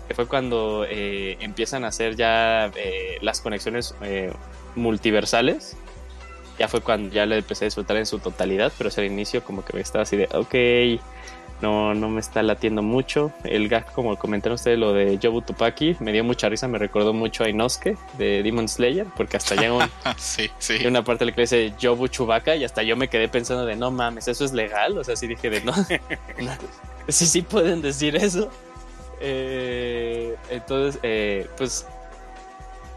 Que 0.07 0.13
fue 0.13 0.27
cuando 0.27 0.85
empiezan 0.89 1.83
a 1.83 1.87
hacer 1.89 2.15
ya 2.15 2.71
las 3.21 3.41
conexiones 3.41 3.95
multiversales 4.75 5.75
ya 6.57 6.67
fue 6.67 6.81
cuando 6.81 7.13
ya 7.13 7.25
le 7.25 7.37
empecé 7.37 7.65
a 7.65 7.67
disfrutar 7.67 7.97
en 7.97 8.05
su 8.05 8.19
totalidad, 8.19 8.71
pero 8.77 8.89
es 8.89 8.97
el 8.97 9.05
inicio 9.05 9.43
como 9.43 9.63
que 9.63 9.73
me 9.73 9.81
estaba 9.81 10.03
así 10.03 10.17
de, 10.17 10.27
ok, 10.33 10.99
no, 11.61 11.93
no 11.93 12.09
me 12.09 12.19
está 12.19 12.43
latiendo 12.43 12.81
mucho. 12.81 13.31
El 13.43 13.67
gag, 13.67 13.91
como 13.93 14.15
comentaron 14.17 14.55
ustedes, 14.55 14.77
lo 14.77 14.93
de 14.93 15.19
Jobu 15.21 15.41
Tupaki, 15.41 15.95
me 15.99 16.11
dio 16.11 16.23
mucha 16.23 16.49
risa, 16.49 16.67
me 16.67 16.77
recordó 16.77 17.13
mucho 17.13 17.43
a 17.43 17.49
Inosuke 17.49 17.97
de 18.17 18.43
Demon 18.43 18.67
Slayer, 18.67 19.07
porque 19.15 19.37
hasta 19.37 19.55
ya 19.55 19.73
un, 19.73 19.83
sí, 20.17 20.49
sí. 20.59 20.73
hay 20.73 20.87
una 20.87 21.03
parte 21.03 21.25
le 21.25 21.31
dice 21.31 21.73
Jobu 21.81 22.07
Chubaka 22.07 22.55
y 22.55 22.63
hasta 22.63 22.83
yo 22.83 22.95
me 22.95 23.07
quedé 23.07 23.27
pensando 23.27 23.65
de 23.65 23.75
no 23.75 23.91
mames, 23.91 24.27
eso 24.27 24.45
es 24.45 24.53
legal, 24.53 24.97
o 24.97 25.03
sea, 25.03 25.15
sí 25.15 25.27
dije 25.27 25.49
de 25.49 25.61
no, 25.61 25.73
sí, 27.07 27.25
sí 27.25 27.41
pueden 27.41 27.81
decir 27.81 28.15
eso. 28.15 28.49
Eh, 29.19 30.35
entonces, 30.49 30.99
eh, 31.03 31.47
pues 31.57 31.85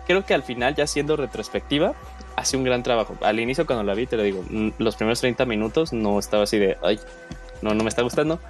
creo 0.06 0.24
que 0.24 0.34
al 0.34 0.42
final, 0.42 0.74
ya 0.74 0.86
siendo 0.86 1.16
retrospectiva, 1.16 1.94
hace 2.36 2.56
un 2.56 2.64
gran 2.64 2.82
trabajo. 2.82 3.16
Al 3.20 3.38
inicio, 3.40 3.66
cuando 3.66 3.84
la 3.84 3.94
vi, 3.94 4.06
te 4.06 4.16
lo 4.16 4.22
digo, 4.22 4.44
los 4.78 4.96
primeros 4.96 5.20
30 5.20 5.44
minutos 5.44 5.92
no 5.92 6.18
estaba 6.18 6.44
así 6.44 6.58
de 6.58 6.76
ay 6.82 6.98
no, 7.62 7.74
no 7.74 7.84
me 7.84 7.88
está 7.88 8.02
gustando. 8.02 8.40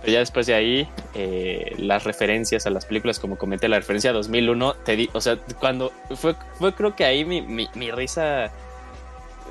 Pero 0.00 0.12
ya 0.12 0.18
después 0.20 0.46
de 0.46 0.54
ahí, 0.54 0.88
eh, 1.14 1.74
las 1.78 2.04
referencias 2.04 2.66
a 2.66 2.70
las 2.70 2.84
películas, 2.84 3.18
como 3.18 3.38
comenté, 3.38 3.68
la 3.68 3.78
referencia 3.78 4.10
a 4.10 4.12
2001, 4.12 4.74
te 4.84 4.96
di, 4.96 5.10
o 5.12 5.20
sea, 5.20 5.38
cuando 5.58 5.92
fue, 6.14 6.34
fue 6.58 6.72
creo 6.74 6.94
que 6.94 7.04
ahí 7.04 7.24
mi, 7.24 7.42
mi, 7.42 7.68
mi, 7.74 7.90
risa, 7.90 8.52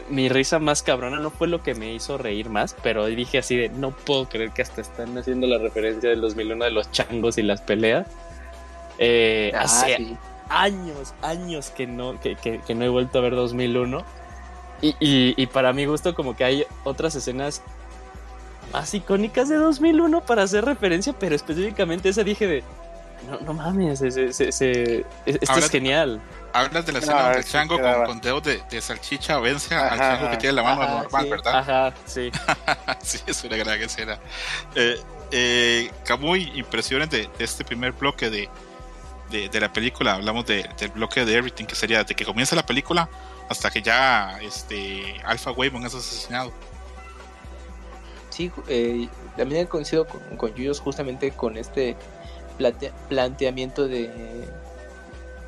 mi 0.09 0.29
risa 0.29 0.59
más 0.59 0.83
cabrona 0.83 1.19
no 1.19 1.31
fue 1.31 1.47
lo 1.47 1.63
que 1.63 1.75
me 1.75 1.93
hizo 1.93 2.17
reír 2.17 2.49
más, 2.49 2.75
pero 2.83 3.05
dije 3.05 3.39
así 3.39 3.55
de, 3.57 3.69
no 3.69 3.91
puedo 3.91 4.27
creer 4.29 4.51
que 4.51 4.61
hasta 4.61 4.81
están 4.81 5.17
haciendo 5.17 5.47
la 5.47 5.57
referencia 5.57 6.09
del 6.09 6.21
2001 6.21 6.65
de 6.65 6.71
los 6.71 6.91
changos 6.91 7.37
y 7.37 7.43
las 7.43 7.61
peleas. 7.61 8.07
Eh, 8.97 9.51
ah, 9.55 9.61
hace 9.61 10.17
años, 10.49 11.13
años 11.21 11.69
que 11.71 11.87
no, 11.87 12.19
que, 12.19 12.35
que, 12.35 12.59
que, 12.59 12.75
no 12.75 12.85
he 12.85 12.89
vuelto 12.89 13.19
a 13.19 13.21
ver 13.21 13.35
2001. 13.35 14.03
Y, 14.81 14.89
y, 14.99 15.33
y 15.37 15.47
para 15.47 15.73
mi 15.73 15.85
gusto 15.85 16.13
como 16.13 16.35
que 16.35 16.43
hay 16.43 16.65
otras 16.83 17.15
escenas 17.15 17.61
más 18.71 18.93
icónicas 18.93 19.49
de 19.49 19.55
2001 19.55 20.25
para 20.25 20.43
hacer 20.43 20.65
referencia, 20.65 21.13
pero 21.17 21.35
específicamente 21.35 22.09
esa 22.09 22.23
dije 22.23 22.45
de, 22.45 22.63
no, 23.29 23.39
no 23.39 23.53
mames, 23.53 23.99
se, 23.99 24.27
esto 24.29 25.05
es 25.25 25.69
genial. 25.69 26.21
Hablas 26.55 26.86
de 26.86 26.93
la 26.93 26.99
escena 26.99 27.29
del 27.29 27.43
chango 27.43 27.79
con, 27.79 28.05
con 28.05 28.21
dedos 28.21 28.43
de, 28.43 28.63
de, 28.69 28.82
salchicha 28.82 29.39
vence 29.39 29.75
al 29.75 29.99
chango 29.99 30.32
que 30.32 30.37
tiene 30.37 30.53
la 30.53 30.63
mano 30.63 31.01
normal, 31.01 31.29
¿verdad? 31.29 31.55
Ajá, 31.59 31.93
sí. 32.05 32.32
sí, 33.03 33.19
es 33.27 33.43
una 33.43 33.57
gran 33.57 33.82
escena. 33.82 34.19
Eh, 34.73 34.99
eh, 35.32 35.91
Camuy, 36.05 36.51
impresiones 36.55 37.09
de, 37.09 37.29
este 37.39 37.65
primer 37.65 37.91
bloque 37.91 38.29
de, 38.29 38.49
de, 39.29 39.59
la 39.59 39.73
película. 39.73 40.13
Hablamos 40.13 40.45
del 40.45 40.91
bloque 40.93 41.25
de 41.25 41.36
Everything, 41.36 41.65
que 41.65 41.75
sería 41.75 42.03
de 42.03 42.15
que 42.15 42.23
comienza 42.23 42.55
la 42.55 42.65
película 42.65 43.09
hasta 43.49 43.69
que 43.69 43.82
ya 43.82 44.39
este 44.41 45.21
Alpha 45.25 45.51
Waymon 45.51 45.86
es 45.86 45.93
asesinado 45.93 46.53
sí, 48.36 48.51
eh, 48.67 49.07
también 49.37 49.65
coincido 49.67 50.05
con, 50.05 50.19
con 50.37 50.53
Yuyos 50.53 50.79
justamente 50.79 51.32
con 51.32 51.57
este 51.57 51.95
planteamiento 53.09 53.87
de 53.87 54.09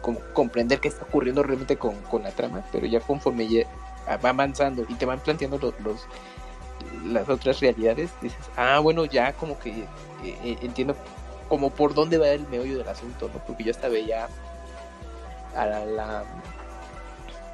comprender 0.02 0.80
qué 0.80 0.88
está 0.88 1.04
ocurriendo 1.06 1.44
realmente 1.44 1.78
con, 1.78 1.96
la 2.24 2.32
trama, 2.32 2.64
pero 2.72 2.86
ya 2.86 3.00
conforme 3.00 3.66
va 4.24 4.30
avanzando 4.30 4.86
y 4.88 4.94
te 4.96 5.06
van 5.06 5.20
planteando 5.20 5.60
los, 5.84 6.08
las 7.06 7.28
otras 7.30 7.60
realidades, 7.60 8.12
dices, 8.22 8.40
ah, 8.56 8.80
bueno, 8.80 9.06
ya 9.06 9.34
como 9.34 9.60
que 9.60 9.70
eh, 9.70 9.86
eh, 10.24 10.58
entiendo 10.62 10.96
como 11.50 11.70
por 11.70 11.94
dónde 11.94 12.18
va 12.18 12.28
el 12.30 12.48
meollo 12.48 12.78
del 12.78 12.88
asunto, 12.88 13.30
¿no? 13.34 13.40
Porque 13.46 13.64
yo 13.64 13.72
hasta 13.72 13.88
veía 13.88 14.28
a 15.56 15.66
la, 15.66 16.24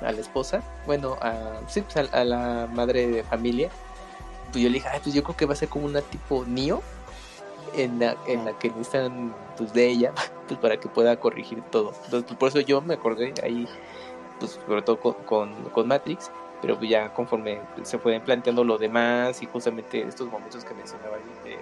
a 0.02 0.11
la 0.11 0.20
esposa, 0.20 0.61
bueno, 0.86 1.18
a, 1.22 1.60
sí, 1.68 1.82
pues 1.82 2.10
a 2.11 2.24
la 2.24 2.68
madre 2.72 3.07
de 3.07 3.24
familia, 3.24 3.70
pues 4.52 4.64
yo 4.64 4.70
le 4.70 4.76
dije, 4.76 4.90
pues 5.02 5.15
yo 5.15 5.24
creo 5.24 5.36
que 5.36 5.45
va 5.45 5.53
a 5.53 5.57
ser 5.57 5.70
como 5.70 5.86
una 5.86 6.02
tipo 6.02 6.45
Nio, 6.45 6.82
en 7.75 7.99
la, 7.99 8.15
en 8.27 8.45
la 8.45 8.57
que 8.57 8.69
necesitan 8.69 9.33
pues 9.57 9.73
de 9.73 9.87
ella, 9.87 10.13
pues 10.47 10.59
para 10.59 10.77
que 10.77 10.87
pueda 10.89 11.19
corregir 11.19 11.61
todo. 11.71 11.93
Entonces, 12.05 12.23
pues, 12.27 12.37
por 12.37 12.49
eso 12.49 12.59
yo 12.61 12.81
me 12.81 12.95
acordé 12.95 13.33
ahí, 13.43 13.67
pues 14.39 14.59
sobre 14.65 14.81
todo 14.81 14.97
con, 14.97 15.53
con, 15.71 15.87
Matrix, 15.87 16.31
pero 16.61 16.79
ya 16.81 17.13
conforme 17.13 17.61
se 17.83 17.97
fueron 17.99 18.21
planteando 18.21 18.63
lo 18.63 18.77
demás 18.77 19.41
y 19.41 19.45
justamente 19.45 20.01
estos 20.01 20.29
momentos 20.31 20.63
que 20.63 20.73
mencionaba 20.73 21.17
de 21.43 21.57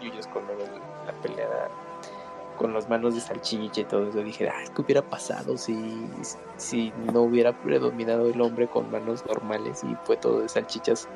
Yuyos 0.00 0.26
con 0.26 0.42
la 1.06 1.12
pelea 1.22 1.68
con 2.60 2.74
las 2.74 2.90
manos 2.90 3.14
de 3.14 3.22
salchicha 3.22 3.80
y 3.80 3.84
todo 3.84 4.10
eso, 4.10 4.22
dije, 4.22 4.50
ah, 4.50 4.64
¿qué 4.76 4.82
hubiera 4.82 5.00
pasado 5.00 5.56
si, 5.56 6.06
si 6.58 6.92
no 7.10 7.22
hubiera 7.22 7.54
predominado 7.54 8.28
el 8.28 8.38
hombre 8.38 8.68
con 8.68 8.90
manos 8.90 9.24
normales 9.24 9.82
y 9.82 9.96
fue 10.04 10.18
todo 10.18 10.40
de 10.40 10.48
salchichas? 10.50 11.08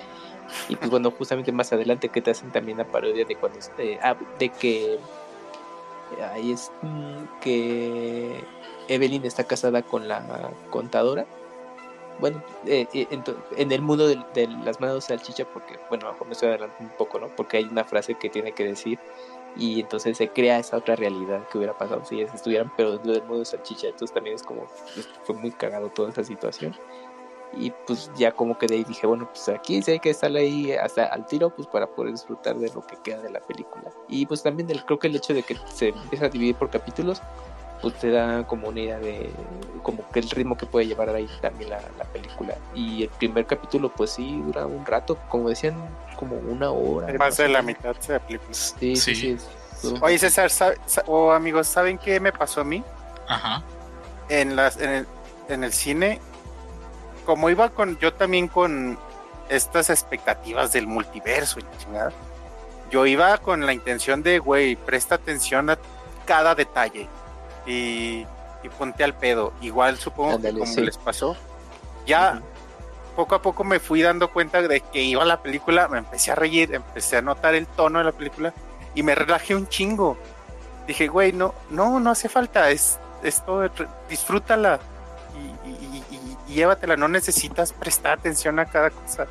Y 0.69 0.77
pues 0.77 0.91
bueno, 0.91 1.11
justamente 1.11 1.53
más 1.53 1.73
adelante 1.73 2.09
que 2.09 2.21
te 2.21 2.31
hacen 2.31 2.51
también 2.51 2.79
la 2.79 2.85
parodia 2.85 3.25
de 3.25 3.37
cuando 3.37 3.59
eh, 3.79 3.99
ah, 4.03 4.17
de 4.39 4.49
que 4.49 4.99
ahí 6.33 6.53
es 6.53 6.71
mm, 6.83 7.41
que 7.41 8.45
Evelyn 8.89 9.25
está 9.25 9.45
casada 9.45 9.83
con 9.83 10.09
la 10.09 10.51
contadora 10.71 11.27
bueno, 12.21 12.43
eh, 12.67 12.87
eh, 12.95 13.07
en, 13.57 13.73
el 13.73 13.83
mundo 13.83 14.07
de, 14.07 14.47
las 14.65 14.81
manos 14.81 14.97
de 14.97 15.01
salchicha, 15.17 15.45
porque, 15.47 15.79
bueno, 15.89 16.11
mejor 16.13 16.27
me 16.27 16.33
estoy 16.33 16.49
adelantando 16.49 16.91
un 16.91 16.97
poco, 16.97 17.19
¿no? 17.19 17.29
Porque 17.29 17.57
hay 17.59 17.65
una 17.65 17.85
frase 17.85 18.15
que 18.15 18.29
tiene 18.29 18.53
que 18.53 18.65
decir 18.65 18.99
y 19.57 19.81
entonces 19.81 20.17
se 20.17 20.29
crea 20.29 20.59
esa 20.59 20.77
otra 20.77 20.97
realidad 20.97 21.47
que 21.49 21.59
hubiera 21.59 21.77
pasado 21.77 22.05
si 22.05 22.21
ellas 22.21 22.35
estuvieran, 22.35 22.73
pero 22.77 22.93
dentro 22.93 23.13
del 23.13 23.23
mundo 23.23 23.39
de 23.41 23.45
salchicha, 23.45 23.89
entonces 23.89 24.15
también 24.15 24.37
es 24.37 24.43
como, 24.43 24.67
pues, 24.95 25.09
fue 25.25 25.35
muy 25.37 25.51
cagado 25.51 25.89
toda 25.91 26.11
esa 26.11 26.25
situación. 26.25 26.75
Y 27.59 27.73
pues 27.87 28.11
ya 28.17 28.33
como 28.33 28.59
que 28.59 28.67
de 28.67 28.77
ahí 28.77 28.85
dije, 28.85 29.07
bueno, 29.07 29.29
pues 29.33 29.49
aquí 29.49 29.81
sí 29.83 29.93
hay 29.93 30.01
que 30.01 30.11
estar 30.11 30.35
ahí 30.35 30.73
hasta 30.73 31.07
al 31.07 31.27
tiro, 31.27 31.51
pues 31.51 31.69
para 31.69 31.87
poder 31.87 32.13
disfrutar 32.13 32.57
de 32.57 32.73
lo 32.73 32.87
que 32.87 32.97
queda 33.03 33.21
de 33.21 33.31
la 33.31 33.41
película. 33.41 33.85
Y 34.09 34.27
pues 34.27 34.43
también 34.43 34.71
el, 34.71 34.85
creo 34.85 34.99
que 34.99 35.09
el 35.09 35.17
hecho 35.17 35.35
de 35.35 35.43
que 35.43 35.57
se 35.73 35.89
empieza 35.89 36.27
a 36.27 36.29
dividir 36.29 36.57
por 36.57 36.71
capítulos, 36.71 37.21
pues 37.85 37.95
te 37.95 38.11
da 38.11 38.47
como 38.47 38.69
una 38.69 38.81
idea 38.81 38.99
de 38.99 39.31
como 39.83 40.09
que 40.11 40.21
el 40.21 40.31
ritmo 40.31 40.57
que 40.57 40.65
puede 40.65 40.87
llevar 40.87 41.11
ahí 41.11 41.29
también 41.43 41.71
la, 41.71 41.81
película. 42.13 42.57
Y 42.75 43.03
el 43.03 43.11
primer 43.11 43.45
capítulo 43.47 43.91
pues 43.91 44.11
sí 44.11 44.41
dura 44.47 44.67
un 44.67 44.87
rato, 44.87 45.19
como 45.29 45.49
decían, 45.51 45.75
como 46.17 46.37
una 46.37 46.71
hora. 46.71 47.13
Más 47.15 47.37
de 47.37 47.49
la 47.49 47.61
mitad 47.61 47.95
de 47.95 48.15
la 48.15 48.21
película. 48.21 48.55
Sí, 48.55 48.97
sí, 48.97 49.15
sí. 49.15 49.37
Oye 50.01 50.19
César, 50.19 50.51
o 51.07 51.33
amigos, 51.33 51.67
¿saben 51.67 51.99
qué 51.99 52.21
me 52.21 52.33
pasó 52.33 52.63
a 52.63 52.65
mí? 52.65 52.83
Ajá. 53.29 53.63
En, 54.31 54.57
las, 54.57 54.79
en, 54.81 54.91
el, 54.91 55.07
en 55.49 55.65
el 55.65 55.73
cine, 55.73 56.21
como 57.25 57.51
iba 57.51 57.71
con 57.71 57.99
yo 57.99 58.13
también 58.13 58.49
con 58.49 58.99
estas 59.49 59.91
expectativas 59.91 60.73
del 60.73 60.87
multiverso 60.87 61.61
y 61.61 61.65
chingada, 61.79 62.13
yo 62.91 63.07
iba 63.07 63.37
con 63.39 63.67
la 63.67 63.73
intención 63.73 64.23
de, 64.23 64.39
güey, 64.39 64.77
presta 64.77 65.17
atención 65.17 65.71
a 65.71 65.79
cada 66.27 66.55
detalle 66.55 67.09
y, 67.67 68.27
ponte 68.79 69.05
al 69.05 69.15
pedo. 69.15 69.53
Igual 69.61 69.99
supongo 69.99 70.41
que 70.41 70.53
como 70.53 70.77
les 70.77 70.97
pasó, 70.97 71.37
ya 72.07 72.41
poco 73.15 73.35
a 73.35 73.43
poco 73.43 73.65
me 73.65 73.79
fui 73.79 74.03
dando 74.03 74.31
cuenta 74.31 74.63
de 74.63 74.81
que 74.81 75.03
iba 75.03 75.25
la 75.25 75.43
película, 75.43 75.89
me 75.89 75.99
empecé 75.99 76.33
a 76.33 76.35
reír, 76.35 76.75
empecé 76.75 77.19
a 77.19 77.23
notar 77.23 77.55
el 77.55 77.67
tono 77.67 77.99
de 77.99 78.05
la 78.07 78.13
película 78.13 78.53
y 78.95 79.03
me 79.03 79.15
relajé 79.15 79.55
un 79.55 79.69
chingo. 79.69 80.17
Dije, 80.87 81.09
güey, 81.09 81.33
no, 81.33 81.55
no, 81.71 82.01
no 82.01 82.11
hace 82.11 82.29
falta, 82.29 82.71
es 82.71 82.99
esto, 83.23 83.63
disfrútala 84.09 84.81
y, 84.81 84.94
llévatela, 86.55 86.97
no 86.97 87.09
necesitas 87.09 87.73
prestar 87.73 88.19
atención 88.19 88.59
a 88.59 88.67
cada 88.67 88.91
cosa. 88.91 89.27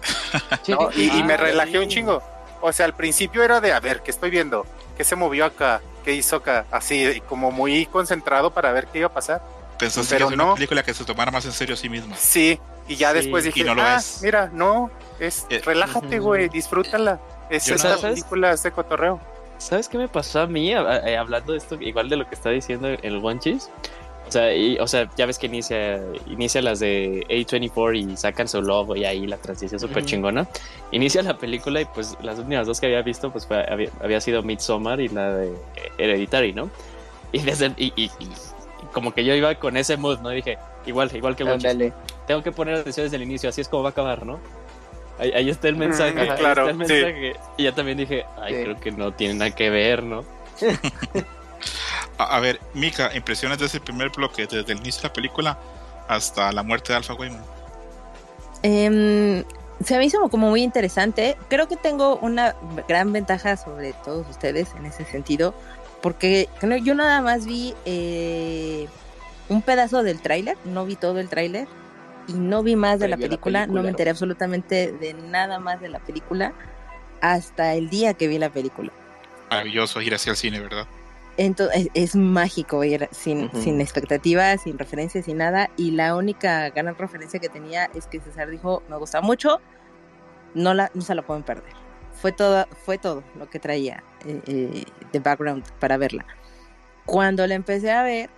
y, 0.67 1.23
me 1.23 1.37
relajé 1.37 1.79
un 1.79 1.87
chingo. 1.87 2.21
O 2.61 2.71
sea, 2.71 2.85
al 2.85 2.93
principio 2.93 3.43
era 3.43 3.59
de, 3.59 3.73
a 3.73 3.79
ver, 3.79 4.01
¿qué 4.01 4.11
estoy 4.11 4.29
viendo? 4.29 4.65
¿Qué 4.95 5.03
se 5.03 5.15
movió 5.15 5.45
acá? 5.45 5.81
¿Qué 6.05 6.13
hizo 6.13 6.37
acá? 6.37 6.65
Así, 6.71 7.21
como 7.27 7.51
muy 7.51 7.85
concentrado 7.87 8.51
para 8.51 8.71
ver 8.71 8.87
qué 8.87 8.99
iba 8.99 9.07
a 9.07 9.13
pasar. 9.13 9.41
Pensaste 9.79 10.15
Pero 10.15 10.29
que 10.29 10.37
no. 10.37 10.45
una 10.45 10.53
película 10.55 10.83
que 10.83 10.93
se 10.93 11.03
tomara 11.03 11.31
más 11.31 11.45
en 11.45 11.51
serio 11.51 11.73
a 11.73 11.77
sí 11.77 11.89
misma. 11.89 12.15
Sí, 12.15 12.59
y 12.87 12.95
ya 12.95 13.13
después 13.13 13.43
dije, 13.43 13.65
ah, 13.69 13.99
mira, 14.21 14.49
no, 14.53 14.91
es, 15.19 15.45
eh, 15.49 15.61
relájate, 15.65 16.19
güey, 16.19 16.49
disfrútala. 16.49 17.19
Es 17.49 17.67
esta 17.67 17.97
película 17.97 18.55
de 18.55 18.71
cotorreo. 18.71 19.19
¿Sabes 19.57 19.87
qué 19.87 19.97
me 19.97 20.07
pasó 20.07 20.41
a 20.41 20.47
mí 20.47 20.73
eh, 20.73 21.17
hablando 21.17 21.53
de 21.53 21.57
esto, 21.57 21.75
igual 21.79 22.09
de 22.09 22.17
lo 22.17 22.27
que 22.27 22.35
está 22.35 22.49
diciendo 22.49 22.87
el 22.87 23.23
One 23.23 23.39
Cheese? 23.39 23.69
O 24.27 24.31
sea, 24.31 24.55
y, 24.55 24.77
o 24.79 24.87
sea, 24.87 25.09
ya 25.15 25.25
ves 25.25 25.37
que 25.37 25.47
inicia, 25.47 26.01
inicia 26.27 26.61
las 26.61 26.79
de 26.79 27.25
A24 27.29 28.13
y 28.13 28.17
sacan 28.17 28.47
su 28.47 28.61
logo 28.61 28.95
y 28.95 29.05
ahí 29.05 29.27
la 29.27 29.37
transición 29.37 29.79
súper 29.79 30.05
chingona. 30.05 30.47
Inicia 30.91 31.21
la 31.21 31.37
película 31.37 31.81
y 31.81 31.85
pues 31.85 32.17
las 32.21 32.39
últimas 32.39 32.65
dos 32.65 32.79
que 32.79 32.87
había 32.87 33.01
visto 33.01 33.31
pues 33.31 33.45
fue, 33.45 33.63
había, 34.01 34.21
sido 34.21 34.41
Midsommar 34.41 35.01
y 35.01 35.09
la 35.09 35.33
de 35.33 35.53
Hereditary, 35.97 36.53
¿no? 36.53 36.69
Y, 37.31 37.39
desde, 37.39 37.73
y, 37.77 38.09
como 38.91 39.13
que 39.13 39.25
yo 39.25 39.33
iba 39.35 39.53
con 39.55 39.75
ese 39.75 39.97
mood, 39.97 40.19
¿no? 40.19 40.29
dije, 40.29 40.57
igual, 40.85 41.09
igual 41.15 41.35
que 41.35 41.43
Ándale. 41.43 41.93
tengo 42.27 42.43
que 42.43 42.51
poner 42.51 42.75
atención 42.75 43.05
desde 43.05 43.17
el 43.17 43.23
inicio, 43.23 43.49
así 43.49 43.61
es 43.61 43.67
como 43.67 43.83
va 43.83 43.89
a 43.89 43.91
acabar, 43.91 44.25
¿no? 44.25 44.39
Ahí, 45.19 45.49
está 45.49 45.67
el 45.67 45.75
mensaje, 45.75 46.13
claro, 46.37 46.69
el 46.69 46.75
mensaje. 46.75 47.35
Y 47.57 47.63
ya 47.63 47.71
también 47.71 47.97
dije, 47.97 48.25
ay, 48.41 48.63
creo 48.63 48.79
que 48.79 48.91
no 48.91 49.13
tiene 49.13 49.35
nada 49.35 49.51
que 49.51 49.69
ver, 49.69 50.03
¿no? 50.03 50.23
A, 52.17 52.39
ver, 52.39 52.59
Mika, 52.73 53.15
impresiones 53.15 53.59
de 53.59 53.65
ese 53.65 53.79
primer 53.79 54.09
bloque, 54.09 54.45
desde 54.45 54.71
el 54.71 54.79
inicio 54.79 55.01
de 55.01 55.07
la 55.09 55.13
película 55.13 55.59
hasta 56.07 56.51
la 56.51 56.63
muerte 56.63 56.93
de 56.93 56.97
Alpha 56.97 57.13
Waymon. 57.13 57.41
Em, 58.61 59.43
se 59.83 59.97
me 59.97 60.05
hizo 60.05 60.29
como 60.29 60.49
muy 60.49 60.61
interesante. 60.61 61.37
Creo 61.49 61.67
que 61.67 61.75
tengo 61.75 62.17
una 62.17 62.55
gran 62.87 63.11
ventaja 63.11 63.57
sobre 63.57 63.93
todos 64.05 64.27
ustedes 64.29 64.69
en 64.77 64.85
ese 64.85 65.05
sentido, 65.05 65.53
porque 66.01 66.49
yo 66.83 66.95
nada 66.95 67.21
más 67.21 67.45
vi 67.45 67.73
eh, 67.85 68.87
un 69.49 69.61
pedazo 69.61 70.03
del 70.03 70.21
tráiler, 70.21 70.57
no 70.65 70.85
vi 70.85 70.95
todo 70.95 71.19
el 71.19 71.29
tráiler 71.29 71.67
y 72.27 72.33
no 72.33 72.63
vi 72.63 72.75
más 72.75 72.99
de 72.99 73.07
la 73.07 73.17
película, 73.17 73.67
no 73.67 73.83
me 73.83 73.89
enteré 73.89 74.11
absolutamente 74.11 74.91
de 74.91 75.13
nada 75.13 75.59
más 75.59 75.81
de 75.81 75.89
la 75.89 75.99
película 75.99 76.53
hasta 77.21 77.73
el 77.73 77.89
día 77.89 78.13
que 78.13 78.27
vi 78.27 78.37
la 78.37 78.49
película. 78.49 78.91
Maravilloso 79.49 80.01
ir 80.01 80.13
hacia 80.13 80.31
el 80.31 80.37
cine, 80.37 80.59
¿verdad? 80.59 80.87
Entonces, 81.37 81.89
es, 81.95 82.15
mágico 82.15 82.83
ir 82.83 83.09
sin, 83.11 83.51
sin 83.53 83.81
expectativas, 83.81 84.61
sin 84.61 84.77
referencias, 84.77 85.25
sin 85.25 85.37
nada. 85.37 85.69
Y 85.77 85.91
la 85.91 86.15
única 86.15 86.69
gran 86.69 86.95
referencia 86.95 87.39
que 87.39 87.49
tenía 87.49 87.85
es 87.95 88.07
que 88.07 88.19
César 88.19 88.49
dijo, 88.49 88.83
me 88.87 88.97
gusta 88.97 89.21
mucho, 89.21 89.59
no, 90.53 90.73
la, 90.73 90.91
no 90.93 91.01
se 91.01 91.15
la 91.15 91.23
pueden 91.23 91.43
perder. 91.43 91.73
Fue 92.13 92.31
todo, 92.31 92.67
fue 92.85 92.97
todo 92.99 93.23
lo 93.37 93.49
que 93.49 93.59
traía 93.59 94.03
eh, 94.25 94.41
eh, 94.45 94.85
de 95.11 95.19
background 95.19 95.63
para 95.79 95.97
verla. 95.97 96.25
Cuando 97.05 97.45
la 97.47 97.55
empecé 97.55 97.91
a 97.91 98.03
ver, 98.03 98.29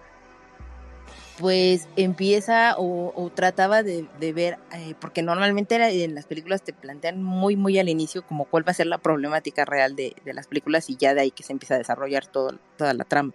pues 1.40 1.88
empieza 1.98 2.76
o, 2.78 3.32
trataba 3.36 3.84
de, 3.84 4.07
ver, 4.34 4.57
eh, 4.74 4.95
porque 4.99 5.22
normalmente 5.22 5.76
en 6.03 6.16
las 6.16 6.26
películas 6.26 6.62
te 6.62 6.72
plantean 6.72 7.22
muy, 7.22 7.57
muy 7.57 7.78
al 7.78 7.90
inicio 7.90 8.26
como 8.26 8.45
cuál 8.45 8.66
va 8.66 8.72
a 8.72 8.76
ser 8.76 8.88
la 8.88 8.99
problemática 8.99 9.66
real 9.66 9.95
de, 9.95 10.16
las 10.26 10.48
películas 10.48 10.90
y 10.90 10.95
ya 10.95 11.14
de 11.14 11.22
ahí 11.22 11.32
que 11.32 11.44
se 11.44 11.52
empieza 11.52 11.76
a 11.76 11.78
desarrollar 11.78 12.26
todo, 12.28 12.57
toda 12.78 12.94
la 12.94 13.03
trama. 13.03 13.34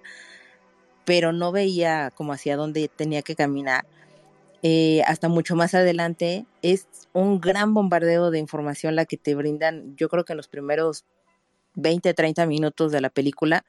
Pero 1.05 1.32
no 1.32 1.52
veía 1.52 2.10
como 2.14 2.32
hacia 2.32 2.56
dónde 2.56 2.89
tenía 2.89 3.22
que 3.22 3.35
caminar. 3.35 3.85
Eh, 4.62 5.02
hasta 5.06 5.28
mucho 5.28 5.56
más 5.56 5.74
adelante 5.74 6.47
es 6.62 6.86
un 7.12 7.40
gran 7.40 7.72
bombardeo 7.74 8.31
de 8.31 8.39
información 8.39 8.94
la 8.94 9.06
que 9.06 9.16
te 9.16 9.35
brindan, 9.35 9.97
yo 9.97 10.09
creo 10.09 10.24
que 10.24 10.35
en 10.35 10.36
los 10.36 10.48
primeros 10.48 11.05
20, 11.74 12.12
30 12.12 12.47
minutos 12.47 12.93
de 12.93 13.01
la 13.01 13.09
película 13.10 13.64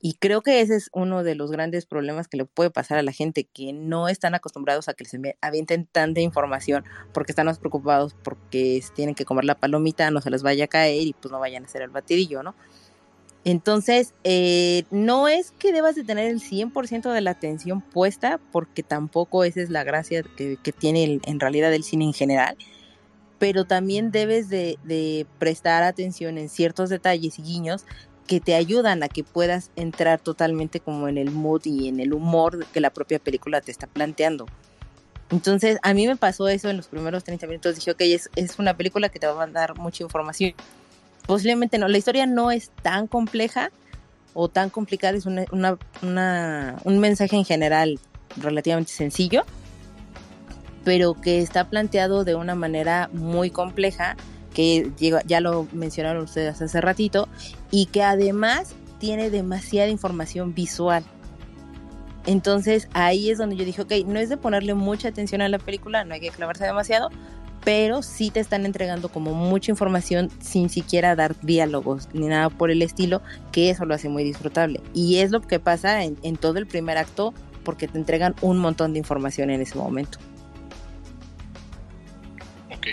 y 0.00 0.14
creo 0.14 0.42
que 0.42 0.60
ese 0.60 0.76
es 0.76 0.90
uno 0.92 1.22
de 1.22 1.34
los 1.34 1.50
grandes 1.50 1.86
problemas 1.86 2.28
que 2.28 2.36
le 2.36 2.44
puede 2.44 2.70
pasar 2.70 2.98
a 2.98 3.02
la 3.02 3.12
gente 3.12 3.44
que 3.44 3.72
no 3.72 4.08
están 4.08 4.34
acostumbrados 4.34 4.88
a 4.88 4.94
que 4.94 5.04
les 5.04 5.34
avienten 5.40 5.86
tanta 5.86 6.20
información 6.20 6.84
porque 7.14 7.32
están 7.32 7.46
más 7.46 7.58
preocupados 7.58 8.14
porque 8.22 8.82
tienen 8.94 9.14
que 9.14 9.24
comer 9.24 9.44
la 9.44 9.54
palomita, 9.54 10.10
no 10.10 10.20
se 10.20 10.30
les 10.30 10.42
vaya 10.42 10.64
a 10.64 10.68
caer 10.68 11.02
y 11.02 11.12
pues 11.14 11.32
no 11.32 11.40
vayan 11.40 11.62
a 11.62 11.66
hacer 11.66 11.82
el 11.82 11.90
batidillo, 11.90 12.42
¿no? 12.42 12.54
Entonces, 13.44 14.12
eh, 14.24 14.82
no 14.90 15.28
es 15.28 15.52
que 15.52 15.72
debas 15.72 15.94
de 15.94 16.02
tener 16.02 16.26
el 16.26 16.40
100% 16.40 17.12
de 17.12 17.20
la 17.20 17.30
atención 17.30 17.80
puesta 17.80 18.40
porque 18.50 18.82
tampoco 18.82 19.44
esa 19.44 19.62
es 19.62 19.70
la 19.70 19.84
gracia 19.84 20.24
que, 20.36 20.58
tiene 20.76 21.20
en 21.24 21.40
realidad 21.40 21.72
el 21.72 21.84
cine 21.84 22.04
en 22.04 22.12
general, 22.12 22.56
pero 23.38 23.64
también 23.64 24.10
debes 24.10 24.48
de, 24.48 24.78
de 24.82 25.26
prestar 25.38 25.84
atención 25.84 26.38
en 26.38 26.48
ciertos 26.48 26.90
detalles 26.90 27.38
y 27.38 27.42
guiños 27.42 27.86
que 28.26 28.40
te 28.40 28.54
ayudan 28.54 29.02
a 29.02 29.08
que 29.08 29.24
puedas 29.24 29.70
entrar 29.76 30.20
totalmente 30.20 30.80
como 30.80 31.08
en 31.08 31.18
el 31.18 31.30
mood 31.30 31.62
y 31.64 31.88
en 31.88 32.00
el 32.00 32.12
humor 32.12 32.66
que 32.66 32.80
la 32.80 32.90
propia 32.90 33.18
película 33.18 33.60
te 33.60 33.70
está 33.70 33.86
planteando. 33.86 34.46
Entonces, 35.30 35.78
a 35.82 35.92
mí 35.94 36.06
me 36.06 36.16
pasó 36.16 36.48
eso 36.48 36.68
en 36.68 36.76
los 36.76 36.86
primeros 36.86 37.24
30 37.24 37.46
minutos. 37.46 37.74
Dije, 37.74 37.90
ok, 37.90 38.00
es, 38.02 38.30
es 38.36 38.58
una 38.58 38.76
película 38.76 39.08
que 39.08 39.18
te 39.18 39.26
va 39.26 39.32
a 39.32 39.36
mandar 39.36 39.76
mucha 39.76 40.04
información. 40.04 40.54
Posiblemente 41.26 41.78
no, 41.78 41.88
la 41.88 41.98
historia 41.98 42.26
no 42.26 42.52
es 42.52 42.70
tan 42.82 43.08
compleja 43.08 43.70
o 44.34 44.48
tan 44.48 44.70
complicada, 44.70 45.16
es 45.16 45.26
una, 45.26 45.44
una, 46.02 46.76
un 46.84 46.98
mensaje 46.98 47.36
en 47.36 47.44
general 47.44 47.98
relativamente 48.36 48.92
sencillo, 48.92 49.44
pero 50.84 51.14
que 51.14 51.40
está 51.40 51.68
planteado 51.68 52.22
de 52.22 52.34
una 52.34 52.54
manera 52.54 53.08
muy 53.12 53.50
compleja 53.50 54.16
que 54.56 54.90
ya 55.26 55.40
lo 55.42 55.68
mencionaron 55.72 56.24
ustedes 56.24 56.62
hace 56.62 56.80
ratito, 56.80 57.28
y 57.70 57.86
que 57.86 58.02
además 58.02 58.74
tiene 58.98 59.28
demasiada 59.28 59.90
información 59.90 60.54
visual. 60.54 61.04
Entonces 62.24 62.88
ahí 62.94 63.30
es 63.30 63.36
donde 63.36 63.56
yo 63.56 63.66
dije, 63.66 63.82
ok, 63.82 63.92
no 64.06 64.18
es 64.18 64.30
de 64.30 64.38
ponerle 64.38 64.72
mucha 64.72 65.08
atención 65.08 65.42
a 65.42 65.48
la 65.50 65.58
película, 65.58 66.04
no 66.04 66.14
hay 66.14 66.20
que 66.20 66.30
clavarse 66.30 66.64
demasiado, 66.64 67.10
pero 67.64 68.00
sí 68.00 68.30
te 68.30 68.40
están 68.40 68.64
entregando 68.64 69.10
como 69.10 69.34
mucha 69.34 69.70
información 69.70 70.30
sin 70.40 70.70
siquiera 70.70 71.14
dar 71.16 71.38
diálogos 71.42 72.08
ni 72.14 72.26
nada 72.26 72.48
por 72.48 72.70
el 72.70 72.80
estilo, 72.80 73.20
que 73.52 73.68
eso 73.68 73.84
lo 73.84 73.94
hace 73.94 74.08
muy 74.08 74.24
disfrutable. 74.24 74.80
Y 74.94 75.18
es 75.18 75.32
lo 75.32 75.42
que 75.42 75.60
pasa 75.60 76.02
en, 76.02 76.16
en 76.22 76.38
todo 76.38 76.56
el 76.56 76.66
primer 76.66 76.96
acto, 76.96 77.34
porque 77.62 77.88
te 77.88 77.98
entregan 77.98 78.34
un 78.40 78.56
montón 78.56 78.94
de 78.94 79.00
información 79.00 79.50
en 79.50 79.60
ese 79.60 79.76
momento. 79.76 80.18
Ok. 82.74 82.86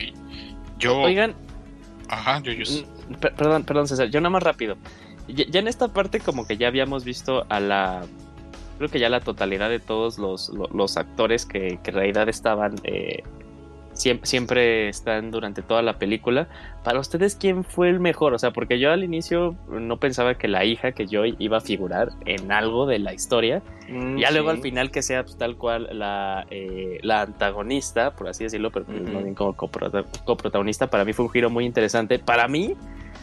Yo... 0.78 1.00
Oigan, 1.00 1.36
Ajá, 2.14 2.42
yo, 2.42 2.52
yo... 2.52 2.64
Mm, 3.10 3.14
perdón, 3.16 3.64
perdón, 3.64 3.88
César, 3.88 4.08
yo 4.10 4.22
nada 4.22 4.30
más 4.30 4.44
rápido. 4.44 4.78
Ya, 5.28 5.60
en 5.60 5.68
esta 5.68 5.88
parte 5.88 6.20
como 6.20 6.46
que 6.46 6.58
ya 6.58 6.68
habíamos 6.68 7.04
visto 7.04 7.46
a 7.50 7.60
la... 7.60 8.06
Creo 8.78 8.90
que 8.90 9.00
ya 9.00 9.10
la 9.10 9.20
totalidad 9.20 9.70
de 9.70 9.80
todos 9.80 10.18
los, 10.18 10.50
los, 10.50 10.98
actores 10.98 11.46
que, 11.46 11.80
en 11.84 11.94
realidad 11.94 12.30
estaban... 12.30 12.76
Eh, 12.84 13.24
siempre, 14.24 14.90
están 14.90 15.32
durante 15.32 15.62
toda 15.62 15.82
la 15.82 15.98
película. 15.98 16.48
Para 16.84 17.00
ustedes, 17.00 17.36
¿quién 17.36 17.64
fue 17.64 17.90
el 17.90 18.00
mejor? 18.00 18.34
O 18.34 18.40
sea, 18.40 18.52
porque 18.52 18.80
yo 18.80 18.92
al 18.92 19.04
inicio 19.04 19.56
no 19.70 19.98
pensaba 19.98 20.36
que 20.36 20.48
la 20.48 20.66
hija, 20.66 20.92
que 20.92 21.08
yo 21.08 21.24
iba 21.26 21.58
a 21.58 21.62
figurar 21.62 22.10
en 22.26 22.52
algo 22.52 22.86
de 22.86 23.00
la 23.00 23.14
historia. 23.14 23.62
Mm, 23.90 24.18
ya 24.18 24.32
luego 24.32 24.50
al 24.50 24.60
final 24.60 24.92
que 24.92 25.02
sea 25.02 25.24
pues, 25.24 25.38
tal 25.38 25.58
cual 25.58 25.90
la, 25.92 26.46
eh, 26.52 27.00
la 27.02 27.22
antagonista, 27.22 28.12
por 28.16 28.28
así 28.28 28.44
decirlo, 28.44 28.72
pero 28.72 28.86
no 28.88 29.22
bien 29.22 29.36
como 29.36 29.56
coprotagonista, 29.56 30.88
para 30.88 31.06
mí 31.06 31.14
fue 31.14 31.26
un 31.26 31.32
giro 31.32 31.50
muy 31.50 31.66
interesante. 31.66 32.20
Para 32.20 32.48
mí, 32.48 32.76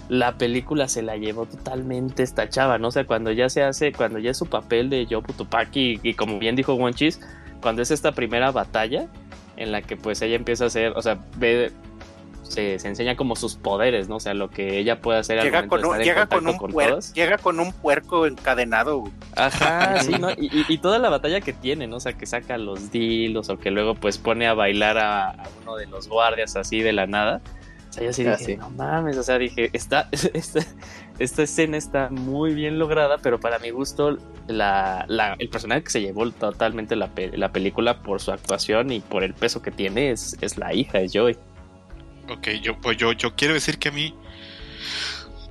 la 0.08 0.36
película 0.38 0.88
se 0.88 1.02
la 1.02 1.16
llevó 1.16 1.46
totalmente 1.46 2.24
esta 2.24 2.48
chava, 2.48 2.78
¿no? 2.78 2.88
O 2.88 2.90
sea, 2.90 3.06
cuando 3.06 3.30
ya 3.30 3.48
se 3.48 3.62
hace, 3.62 3.92
cuando 3.92 4.18
ya 4.18 4.32
es 4.32 4.38
su 4.38 4.46
papel 4.46 4.90
de 4.90 5.06
Joe 5.08 5.22
Tupaki 5.22 6.00
y, 6.02 6.14
como 6.14 6.38
bien 6.38 6.56
dijo 6.56 6.74
Wonchis, 6.74 7.20
cuando 7.62 7.82
es 7.82 7.90
esta 7.90 8.12
primera 8.12 8.50
batalla 8.50 9.06
en 9.60 9.72
la 9.72 9.82
que 9.82 9.96
pues 9.96 10.20
ella 10.22 10.36
empieza 10.36 10.64
a 10.64 10.66
hacer, 10.68 10.94
o 10.96 11.02
sea, 11.02 11.18
ve, 11.36 11.70
se, 12.42 12.74
enseña 12.74 13.14
como 13.14 13.36
sus 13.36 13.56
poderes, 13.56 14.08
¿no? 14.08 14.16
O 14.16 14.20
sea, 14.20 14.34
lo 14.34 14.50
que 14.50 14.78
ella 14.78 15.00
puede 15.00 15.20
hacer. 15.20 15.40
Llega, 15.42 15.68
con 15.68 15.84
un, 15.84 15.98
llega, 15.98 16.26
con 16.26 16.48
un, 16.48 17.00
llega 17.14 17.38
con 17.38 17.60
un 17.60 17.72
puerco 17.72 18.26
encadenado. 18.26 19.04
Ajá, 19.36 20.00
sí, 20.02 20.12
¿no? 20.18 20.30
Y, 20.36 20.78
toda 20.78 20.98
la 20.98 21.10
batalla 21.10 21.42
que 21.42 21.52
tiene, 21.52 21.86
¿no? 21.86 21.96
O 21.96 22.00
sea, 22.00 22.14
que 22.14 22.24
saca 22.26 22.56
los 22.58 22.90
dilos 22.90 23.50
o 23.50 23.58
que 23.58 23.70
luego 23.70 23.94
pues 23.94 24.16
pone 24.16 24.48
a 24.48 24.54
bailar 24.54 24.96
a, 24.98 25.30
a 25.30 25.48
uno 25.62 25.76
de 25.76 25.86
los 25.86 26.08
guardias 26.08 26.56
así 26.56 26.80
de 26.80 26.92
la 26.94 27.06
nada. 27.06 27.42
O 27.90 27.92
sea, 27.92 28.04
yo 28.04 28.12
sí 28.12 28.24
dije, 28.24 28.56
no 28.56 28.70
mames, 28.70 29.18
o 29.18 29.22
sea, 29.22 29.36
dije, 29.36 29.68
esta, 29.72 30.08
esta, 30.32 30.60
esta, 31.20 31.42
escena 31.42 31.76
está 31.76 32.08
muy 32.10 32.54
bien 32.54 32.78
lograda, 32.78 33.18
pero 33.18 33.38
para 33.38 33.58
mi 33.58 33.70
gusto, 33.70 34.18
la, 34.48 35.04
la, 35.08 35.36
el 35.38 35.48
personaje 35.48 35.84
que 35.84 35.90
se 35.90 36.00
llevó 36.00 36.30
totalmente 36.30 36.96
la, 36.96 37.10
la, 37.32 37.52
película 37.52 38.02
por 38.02 38.20
su 38.20 38.32
actuación 38.32 38.90
y 38.90 39.00
por 39.00 39.22
el 39.22 39.34
peso 39.34 39.62
que 39.62 39.70
tiene 39.70 40.10
es, 40.10 40.36
es 40.40 40.56
la 40.56 40.74
hija, 40.74 41.00
es 41.00 41.12
Joy. 41.12 41.36
Ok, 42.28 42.48
yo, 42.62 42.80
pues 42.80 42.96
yo, 42.96 43.12
yo 43.12 43.34
quiero 43.34 43.54
decir 43.54 43.78
que 43.78 43.88
a 43.88 43.92
mí 43.92 44.14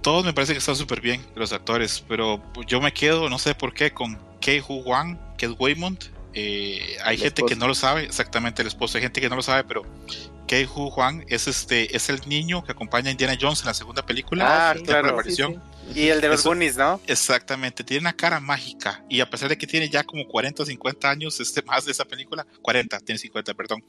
todos 0.01 0.25
me 0.25 0.33
parece 0.33 0.53
que 0.53 0.59
están 0.59 0.75
súper 0.75 1.01
bien 1.01 1.21
los 1.35 1.51
actores, 1.53 2.03
pero 2.07 2.41
yo 2.67 2.81
me 2.81 2.93
quedo, 2.93 3.29
no 3.29 3.37
sé 3.37 3.53
por 3.55 3.73
qué, 3.73 3.91
con 3.91 4.17
Kei 4.39 4.61
Hu 4.65 4.81
Wang, 4.85 5.17
que 5.37 5.45
es 5.45 5.51
Waymond. 5.57 6.03
Eh, 6.33 6.97
hay 7.03 7.17
gente 7.17 7.43
que 7.43 7.55
no 7.55 7.67
lo 7.67 7.75
sabe, 7.75 8.03
exactamente 8.03 8.61
el 8.61 8.67
esposo, 8.67 8.97
hay 8.97 9.03
gente 9.03 9.19
que 9.19 9.29
no 9.29 9.35
lo 9.35 9.41
sabe, 9.41 9.63
pero 9.63 9.83
Kei 10.49 10.65
Hu 10.65 10.89
Juan 10.89 11.23
es 11.27 11.47
este 11.47 11.95
es 11.95 12.09
el 12.09 12.21
niño 12.25 12.63
que 12.63 12.71
acompaña 12.71 13.09
a 13.09 13.11
Indiana 13.11 13.37
Jones 13.39 13.59
en 13.59 13.67
la 13.67 13.75
segunda 13.75 14.03
película. 14.03 14.71
Ah, 14.71 14.73
claro. 14.83 15.09
aparición. 15.09 15.61
Y 15.93 16.07
el 16.07 16.21
de 16.21 16.27
los 16.27 16.43
Goonies, 16.43 16.75
¿no? 16.75 16.99
Exactamente, 17.05 17.83
tiene 17.83 18.01
una 18.01 18.13
cara 18.13 18.39
mágica 18.39 19.03
y 19.07 19.21
a 19.21 19.29
pesar 19.29 19.47
de 19.49 19.59
que 19.59 19.67
tiene 19.67 19.89
ya 19.89 20.03
como 20.03 20.27
40 20.27 20.63
o 20.63 20.65
50 20.65 21.07
años 21.07 21.39
este 21.39 21.61
más 21.61 21.85
de 21.85 21.91
esa 21.91 22.03
película, 22.03 22.47
40, 22.63 22.99
tiene 23.01 23.19
50, 23.19 23.53
perdón. 23.53 23.83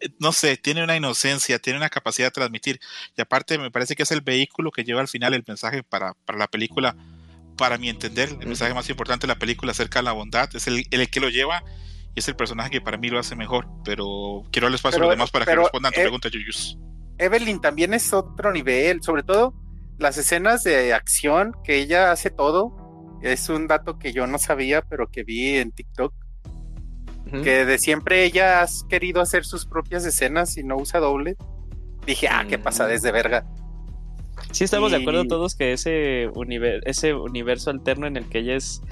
Eh, 0.00 0.08
no 0.18 0.32
sé, 0.32 0.56
tiene 0.56 0.82
una 0.82 0.96
inocencia, 0.96 1.60
tiene 1.60 1.76
una 1.76 1.88
capacidad 1.88 2.26
de 2.26 2.32
transmitir 2.32 2.80
y 3.16 3.22
aparte 3.22 3.56
me 3.56 3.70
parece 3.70 3.94
que 3.94 4.02
es 4.02 4.10
el 4.10 4.20
vehículo 4.20 4.72
que 4.72 4.82
lleva 4.82 5.00
al 5.00 5.08
final 5.08 5.32
el 5.32 5.44
mensaje 5.46 5.84
para, 5.84 6.14
para 6.24 6.38
la 6.38 6.48
película 6.48 6.96
para 7.56 7.78
mi 7.78 7.88
entender, 7.88 8.30
el 8.40 8.48
mensaje 8.48 8.74
más 8.74 8.90
importante 8.90 9.28
de 9.28 9.32
la 9.32 9.38
película 9.38 9.70
acerca 9.70 10.00
de 10.00 10.06
la 10.06 10.12
bondad, 10.12 10.48
es 10.56 10.66
el, 10.66 10.88
el 10.90 11.08
que 11.08 11.20
lo 11.20 11.28
lleva 11.28 11.62
y 12.14 12.20
es 12.20 12.28
el 12.28 12.36
personaje 12.36 12.70
que 12.70 12.80
para 12.80 12.96
mí 12.96 13.08
lo 13.08 13.18
hace 13.18 13.36
mejor. 13.36 13.66
Pero 13.84 14.42
quiero 14.50 14.66
darle 14.66 14.76
espacio 14.76 14.98
a 14.98 15.02
los 15.02 15.10
demás 15.10 15.30
para 15.30 15.44
que 15.44 15.56
respondan 15.56 15.90
a 15.90 15.94
tu 15.94 16.00
e- 16.00 16.04
pregunta, 16.04 16.28
Yuyus. 16.28 16.78
Evelyn 17.18 17.60
también 17.60 17.94
es 17.94 18.12
otro 18.12 18.52
nivel, 18.52 19.02
sobre 19.02 19.22
todo 19.22 19.54
las 19.98 20.18
escenas 20.18 20.64
de 20.64 20.92
acción 20.92 21.52
que 21.64 21.78
ella 21.78 22.10
hace 22.10 22.30
todo. 22.30 22.76
Es 23.22 23.48
un 23.48 23.66
dato 23.66 23.98
que 23.98 24.12
yo 24.12 24.26
no 24.26 24.38
sabía, 24.38 24.82
pero 24.82 25.08
que 25.08 25.24
vi 25.24 25.56
en 25.56 25.72
TikTok. 25.72 26.12
Que 27.42 27.64
de 27.64 27.78
siempre 27.78 28.24
ella 28.24 28.62
ha 28.62 28.66
querido 28.88 29.20
hacer 29.20 29.44
sus 29.44 29.66
propias 29.66 30.04
escenas 30.04 30.56
y 30.56 30.62
no 30.62 30.76
usa 30.76 31.00
doble. 31.00 31.36
Dije, 32.06 32.28
ah, 32.30 32.44
qué 32.48 32.58
pasa 32.58 32.86
desde 32.86 33.10
verga. 33.10 33.44
Sí, 34.52 34.62
estamos 34.62 34.92
de 34.92 34.98
acuerdo 34.98 35.24
todos 35.24 35.56
que 35.56 35.72
ese, 35.72 36.30
ese 36.84 37.14
universo 37.14 37.70
alterno 37.70 38.06
en 38.06 38.16
el 38.16 38.28
que 38.28 38.38
ella 38.40 38.54
es 38.54 38.82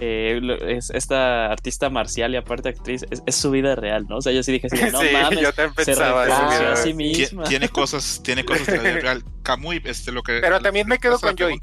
eh, 0.00 0.40
es, 0.68 0.90
esta 0.90 1.50
artista 1.50 1.90
marcial 1.90 2.32
y 2.32 2.36
aparte 2.36 2.68
actriz, 2.68 3.04
es, 3.10 3.34
su 3.34 3.50
vida 3.50 3.74
real, 3.74 4.06
¿no? 4.08 4.18
O 4.18 4.22
sea, 4.22 4.32
yo 4.32 4.42
sí 4.42 4.52
dije, 4.52 4.68
no 4.92 5.00
mames, 5.12 5.40
yo 5.40 5.52
te 5.52 5.68
pensaba 5.70 6.72
a 6.72 6.76
sí 6.76 6.94
misma. 6.94 7.44
Tiene 7.44 7.68
cosas, 7.68 8.20
tiene 8.22 8.44
cosas 8.44 8.66
de 8.66 8.76
la 8.76 8.82
vida 8.82 9.00
real. 9.00 9.24
Kamui, 9.42 9.82
este, 9.84 10.12
lo 10.12 10.22
que. 10.22 10.40
Pero 10.40 10.60
también 10.60 10.86
me 10.86 10.98
quedo 10.98 11.18
con 11.18 11.36
Joy. 11.36 11.58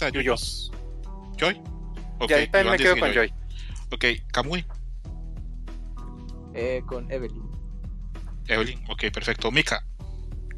Joy. 1.38 1.62
Okay, 2.20 2.48
también 2.48 2.72
me 2.72 2.78
quedo 2.78 2.98
con 2.98 3.14
Joy. 3.14 3.34
Ok, 3.92 4.06
Kamui. 4.32 4.66
Eh, 6.54 6.82
con 6.86 7.12
Evelyn. 7.12 7.44
Evelyn, 8.48 8.84
ok, 8.90 9.06
perfecto. 9.14 9.52
Mika. 9.52 9.86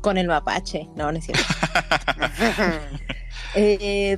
Con 0.02 0.18
el 0.18 0.28
mapache, 0.28 0.88
no, 0.96 1.12
no 1.12 1.18
es 1.18 1.26
cierto. 1.26 1.44
eh, 3.56 4.18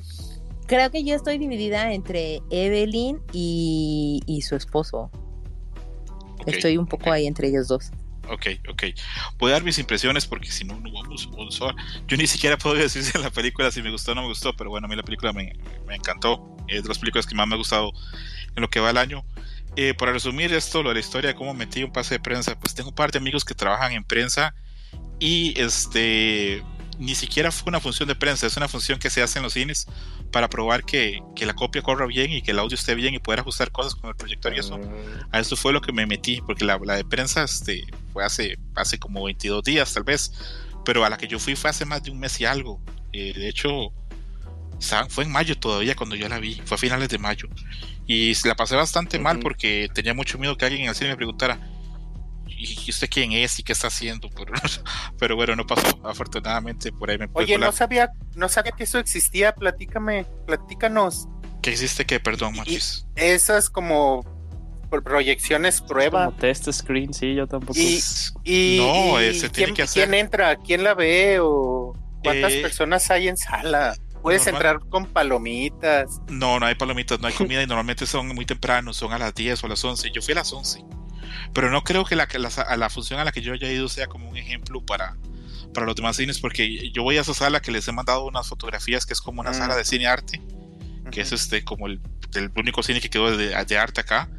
Creo 0.69 0.91
que 0.91 1.03
yo 1.03 1.15
estoy 1.15 1.39
dividida 1.39 1.93
entre 1.93 2.43
Evelyn 2.51 3.19
y, 3.33 4.41
su 4.47 4.55
esposo. 4.55 5.09
estoy 6.45 6.77
un 6.77 6.85
poco 6.85 7.11
ahí 7.11 7.25
entre 7.25 7.47
ellos 7.47 7.67
dos. 7.67 7.91
Ok, 8.29 8.45
ok. 8.69 8.83
Voy 9.39 9.49
a 9.49 9.53
dar 9.53 9.63
mis 9.63 9.79
impresiones 9.79 10.27
porque 10.27 10.51
si 10.51 10.65
no, 10.65 10.79
no 10.79 10.91
vamos, 10.91 11.27
a 11.61 11.75
Yo 12.07 12.17
ni 12.17 12.27
siquiera 12.27 12.55
puedo 12.55 12.75
decir 12.83 13.03
si 13.03 13.17
la 13.17 13.31
película 13.31 13.71
si 13.71 13.81
me 13.81 13.89
gustó 13.89 14.11
o 14.11 14.15
no 14.15 14.21
me 14.21 14.27
gustó, 14.27 14.55
pero 14.55 14.69
bueno, 14.69 14.85
a 14.85 14.87
mí 14.87 14.95
la 14.95 15.01
película 15.01 15.33
me, 15.33 15.55
encantó. 15.89 16.55
Es 16.67 16.83
de 16.83 16.89
las 16.89 16.99
películas 16.99 17.25
que 17.25 17.33
más 17.33 17.47
me 17.47 17.55
ha 17.55 17.57
gustado 17.57 17.91
en 18.55 18.61
lo 18.61 18.69
que 18.69 18.79
va 18.79 18.91
el 18.91 18.97
año. 18.97 19.25
Eh, 19.75 19.95
para 19.95 20.11
resumir 20.11 20.53
esto, 20.53 20.83
lo 20.83 20.89
de 20.89 20.95
la 20.95 21.01
historia, 21.01 21.33
cómo 21.33 21.55
metí 21.55 21.83
un 21.83 21.91
pase 21.91 22.15
de 22.15 22.19
prensa, 22.19 22.59
pues 22.59 22.75
tengo 22.75 22.89
un 22.89 22.95
par 22.95 23.11
de 23.11 23.17
amigos 23.17 23.43
que 23.43 23.55
trabajan 23.55 23.93
en 23.93 24.03
prensa 24.03 24.53
y 25.19 25.59
este 25.59 26.63
ni 26.99 27.15
siquiera 27.15 27.51
fue 27.51 27.69
una 27.69 27.79
función 27.79 28.07
de 28.09 28.15
prensa, 28.15 28.45
es 28.45 28.57
una 28.57 28.67
función 28.67 28.99
que 28.99 29.09
se 29.09 29.23
hace 29.23 29.39
en 29.39 29.43
los 29.43 29.53
cines 29.53 29.87
para 30.31 30.49
probar 30.49 30.83
que, 30.83 31.21
que, 31.35 31.45
la 31.45 31.53
copia 31.53 31.81
corra 31.81 32.05
bien 32.05 32.31
y 32.31 32.41
que 32.41 32.51
el 32.51 32.59
audio 32.59 32.75
esté 32.75 32.93
bien 32.93 33.13
y 33.13 33.19
poder 33.19 33.39
ajustar 33.39 33.71
cosas 33.71 33.95
con 33.95 34.09
el 34.09 34.15
proyector 34.15 34.53
y 34.53 34.59
eso. 34.59 34.79
A 35.31 35.39
eso 35.39 35.55
fue 35.55 35.71
lo 35.71 35.81
que 35.81 35.93
me 35.93 36.05
metí, 36.05 36.41
porque 36.41 36.65
la, 36.65 36.77
la 36.83 36.95
de 36.95 37.05
prensa 37.05 37.43
este, 37.43 37.87
fue 38.11 38.25
hace, 38.25 38.59
hace 38.75 38.99
como 38.99 39.23
22 39.23 39.63
días 39.63 39.93
tal 39.93 40.03
vez, 40.03 40.33
pero 40.83 41.05
a 41.05 41.09
la 41.09 41.17
que 41.17 41.27
yo 41.27 41.39
fui 41.39 41.55
fue 41.55 41.69
hace 41.69 41.85
más 41.85 42.03
de 42.03 42.11
un 42.11 42.19
mes 42.19 42.39
y 42.41 42.45
algo. 42.45 42.81
Eh, 43.13 43.33
de 43.33 43.47
hecho, 43.47 43.93
fue 45.09 45.23
en 45.23 45.31
mayo 45.31 45.57
todavía 45.57 45.95
cuando 45.95 46.15
yo 46.15 46.27
la 46.27 46.39
vi, 46.39 46.61
fue 46.65 46.75
a 46.75 46.77
finales 46.77 47.09
de 47.09 47.17
mayo. 47.17 47.47
Y 48.07 48.33
la 48.45 48.55
pasé 48.55 48.75
bastante 48.75 49.19
mal 49.19 49.39
porque 49.39 49.89
tenía 49.93 50.13
mucho 50.13 50.37
miedo 50.37 50.57
que 50.57 50.65
alguien 50.65 50.83
en 50.83 50.89
el 50.89 50.95
cine 50.95 51.11
me 51.11 51.15
preguntara, 51.15 51.59
¿y 52.59 52.89
usted 52.89 53.09
quién 53.09 53.31
es 53.31 53.59
y 53.59 53.63
qué 53.63 53.73
está 53.73 53.87
haciendo? 53.87 54.29
Pero, 54.35 54.51
pero 55.17 55.35
bueno, 55.35 55.55
no 55.55 55.65
pasó. 55.65 55.99
Afortunadamente 56.03 56.91
por 56.91 57.09
ahí 57.09 57.17
me 57.17 57.27
Oye, 57.33 57.57
no 57.57 57.71
sabía, 57.71 58.11
no 58.35 58.49
sabía 58.49 58.71
que 58.71 58.83
eso 58.83 58.99
existía. 58.99 59.53
Platícame, 59.53 60.25
platícanos. 60.45 61.27
¿Qué 61.61 61.71
existe 61.71 62.05
que 62.05 62.19
Perdón, 62.19 62.55
Machis. 62.55 63.05
Esas 63.15 63.69
como 63.69 64.23
proyecciones 64.89 65.81
prueba. 65.81 66.25
Como 66.25 66.37
test 66.37 66.71
screen, 66.71 67.13
sí, 67.13 67.35
yo 67.35 67.47
tampoco. 67.47 67.79
Y, 68.43 68.77
no, 68.79 69.19
eh, 69.19 69.33
se 69.33 69.49
tiene 69.49 69.73
que 69.73 69.83
hacer. 69.83 70.07
¿Quién 70.07 70.13
entra? 70.19 70.55
¿Quién 70.57 70.83
la 70.83 70.93
ve? 70.93 71.39
¿O 71.41 71.93
cuántas 72.23 72.53
eh, 72.53 72.61
personas 72.61 73.09
hay 73.11 73.27
en 73.27 73.37
sala? 73.37 73.95
Puedes 74.21 74.47
entrar 74.47 74.79
con 74.89 75.05
palomitas. 75.05 76.19
No, 76.27 76.59
no 76.59 76.65
hay 76.65 76.75
palomitas, 76.75 77.19
no 77.21 77.27
hay 77.27 77.33
comida 77.33 77.63
y 77.63 77.67
normalmente 77.67 78.05
son 78.05 78.27
muy 78.27 78.45
temprano, 78.45 78.93
son 78.93 79.13
a 79.13 79.17
las 79.17 79.33
10 79.33 79.63
o 79.63 79.67
a 79.67 79.69
las 79.69 79.83
11. 79.83 80.11
Yo 80.11 80.21
fui 80.21 80.33
a 80.33 80.35
las 80.35 80.51
11. 80.51 80.83
Pero 81.53 81.69
no 81.69 81.83
creo 81.83 82.05
que 82.05 82.15
la, 82.15 82.27
la, 82.33 82.77
la 82.77 82.89
función 82.89 83.19
a 83.19 83.25
la 83.25 83.31
que 83.31 83.41
yo 83.41 83.53
haya 83.53 83.71
ido 83.71 83.89
sea 83.89 84.07
como 84.07 84.29
un 84.29 84.37
ejemplo 84.37 84.85
para, 84.85 85.17
para 85.73 85.85
los 85.85 85.95
demás 85.95 86.17
cines, 86.17 86.39
porque 86.39 86.91
yo 86.91 87.03
voy 87.03 87.17
a 87.17 87.21
esa 87.21 87.33
sala 87.33 87.61
que 87.61 87.71
les 87.71 87.87
he 87.87 87.91
mandado 87.91 88.25
unas 88.25 88.47
fotografías 88.47 89.05
que 89.05 89.13
es 89.13 89.21
como 89.21 89.41
una 89.41 89.53
sala 89.53 89.75
de 89.75 89.85
cine 89.85 90.07
arte, 90.07 90.41
que 91.11 91.21
es 91.21 91.31
este 91.31 91.63
como 91.63 91.87
el, 91.87 91.99
el, 92.35 92.51
único 92.55 92.83
cine 92.83 93.01
que 93.01 93.09
quedó 93.09 93.35
de, 93.35 93.49
de 93.65 93.77
arte 93.77 94.01
acá. 94.01 94.29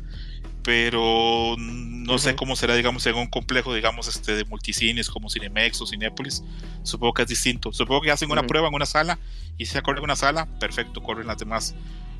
Pero 0.62 1.56
no 1.58 2.18
sé 2.18 2.36
cómo 2.36 2.54
será, 2.54 2.74
digamos, 2.74 3.06
en 3.06 3.14
un 3.14 3.28
complejo, 3.28 3.74
digamos, 3.74 4.08
este 4.08 4.36
de 4.36 4.44
multicines 4.44 5.08
como 5.08 5.30
Cinemex 5.30 5.80
o 5.80 5.86
Cinépolis. 5.86 6.42
Supongo 6.82 7.14
que 7.14 7.22
es 7.22 7.28
distinto. 7.28 7.72
Supongo 7.72 8.02
que 8.02 8.10
hacen 8.10 8.30
una 8.30 8.42
prueba 8.42 8.68
en 8.68 8.74
una 8.74 8.84
sala 8.84 9.18
y 9.56 9.64
si 9.64 9.72
se 9.72 9.82
corre 9.82 9.98
en 9.98 10.04
una 10.04 10.16
sala, 10.16 10.46
perfecto, 10.58 11.02
corren 11.02 11.26
las 11.26 11.38
demás. 11.38 11.74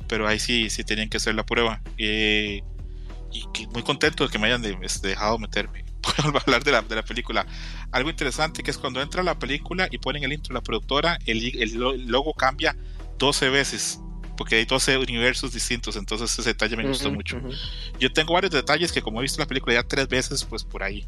Pero 0.07 0.27
ahí 0.27 0.39
sí, 0.39 0.71
sí 0.71 0.83
tenían 0.83 1.09
que 1.09 1.17
hacer 1.17 1.35
la 1.35 1.45
prueba. 1.45 1.81
Eh, 1.99 2.63
y 3.31 3.67
muy 3.67 3.83
contento 3.83 4.25
de 4.25 4.31
que 4.31 4.39
me 4.39 4.47
hayan 4.47 4.63
este, 4.83 5.09
dejado 5.09 5.37
meterme. 5.37 5.85
Puedo 6.01 6.37
hablar 6.37 6.63
de 6.63 6.71
la, 6.71 6.81
de 6.81 6.95
la 6.95 7.03
película. 7.03 7.45
Algo 7.91 8.09
interesante 8.09 8.63
que 8.63 8.71
es 8.71 8.77
cuando 8.77 9.01
entra 9.01 9.23
la 9.23 9.37
película 9.37 9.87
y 9.91 9.97
ponen 9.97 10.23
el 10.23 10.33
intro 10.33 10.53
de 10.53 10.59
la 10.59 10.63
productora, 10.63 11.17
el, 11.25 11.61
el 11.61 12.07
logo 12.07 12.33
cambia 12.33 12.75
12 13.17 13.49
veces 13.49 13.99
porque 14.41 14.55
hay 14.55 14.65
12 14.65 14.97
universos 14.97 15.53
distintos, 15.53 15.95
entonces 15.95 16.31
ese 16.31 16.49
detalle 16.49 16.75
me 16.75 16.87
gustó 16.87 17.11
mucho. 17.11 17.39
Yo 17.99 18.11
tengo 18.11 18.33
varios 18.33 18.51
detalles 18.51 18.91
que 18.91 18.99
como 18.99 19.19
he 19.19 19.21
visto 19.21 19.39
la 19.39 19.45
película 19.45 19.75
ya 19.75 19.83
tres 19.83 20.07
veces, 20.07 20.43
pues 20.43 20.63
por 20.63 20.81
ahí. 20.81 21.05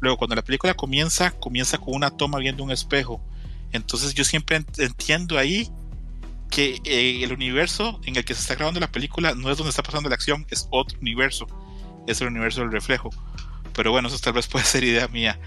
Luego, 0.00 0.16
cuando 0.16 0.34
la 0.34 0.42
película 0.42 0.72
comienza, 0.72 1.30
comienza 1.30 1.76
con 1.76 1.94
una 1.94 2.10
toma 2.10 2.38
viendo 2.38 2.64
un 2.64 2.70
espejo. 2.70 3.22
Entonces 3.72 4.14
yo 4.14 4.24
siempre 4.24 4.64
entiendo 4.78 5.36
ahí 5.36 5.70
que 6.50 6.80
eh, 6.84 7.22
el 7.22 7.32
universo 7.32 8.00
en 8.04 8.16
el 8.16 8.24
que 8.24 8.34
se 8.34 8.40
está 8.40 8.54
grabando 8.54 8.80
la 8.80 8.90
película 8.90 9.34
no 9.34 9.50
es 9.50 9.56
donde 9.56 9.70
está 9.70 9.82
pasando 9.82 10.08
la 10.08 10.16
acción, 10.16 10.46
es 10.50 10.68
otro 10.70 10.98
universo, 11.00 11.46
es 12.06 12.20
el 12.20 12.28
universo 12.28 12.60
del 12.60 12.72
reflejo. 12.72 13.10
Pero 13.72 13.92
bueno, 13.92 14.08
eso 14.08 14.18
tal 14.18 14.34
vez 14.34 14.46
puede 14.48 14.64
ser 14.64 14.84
idea 14.84 15.08
mía. 15.08 15.38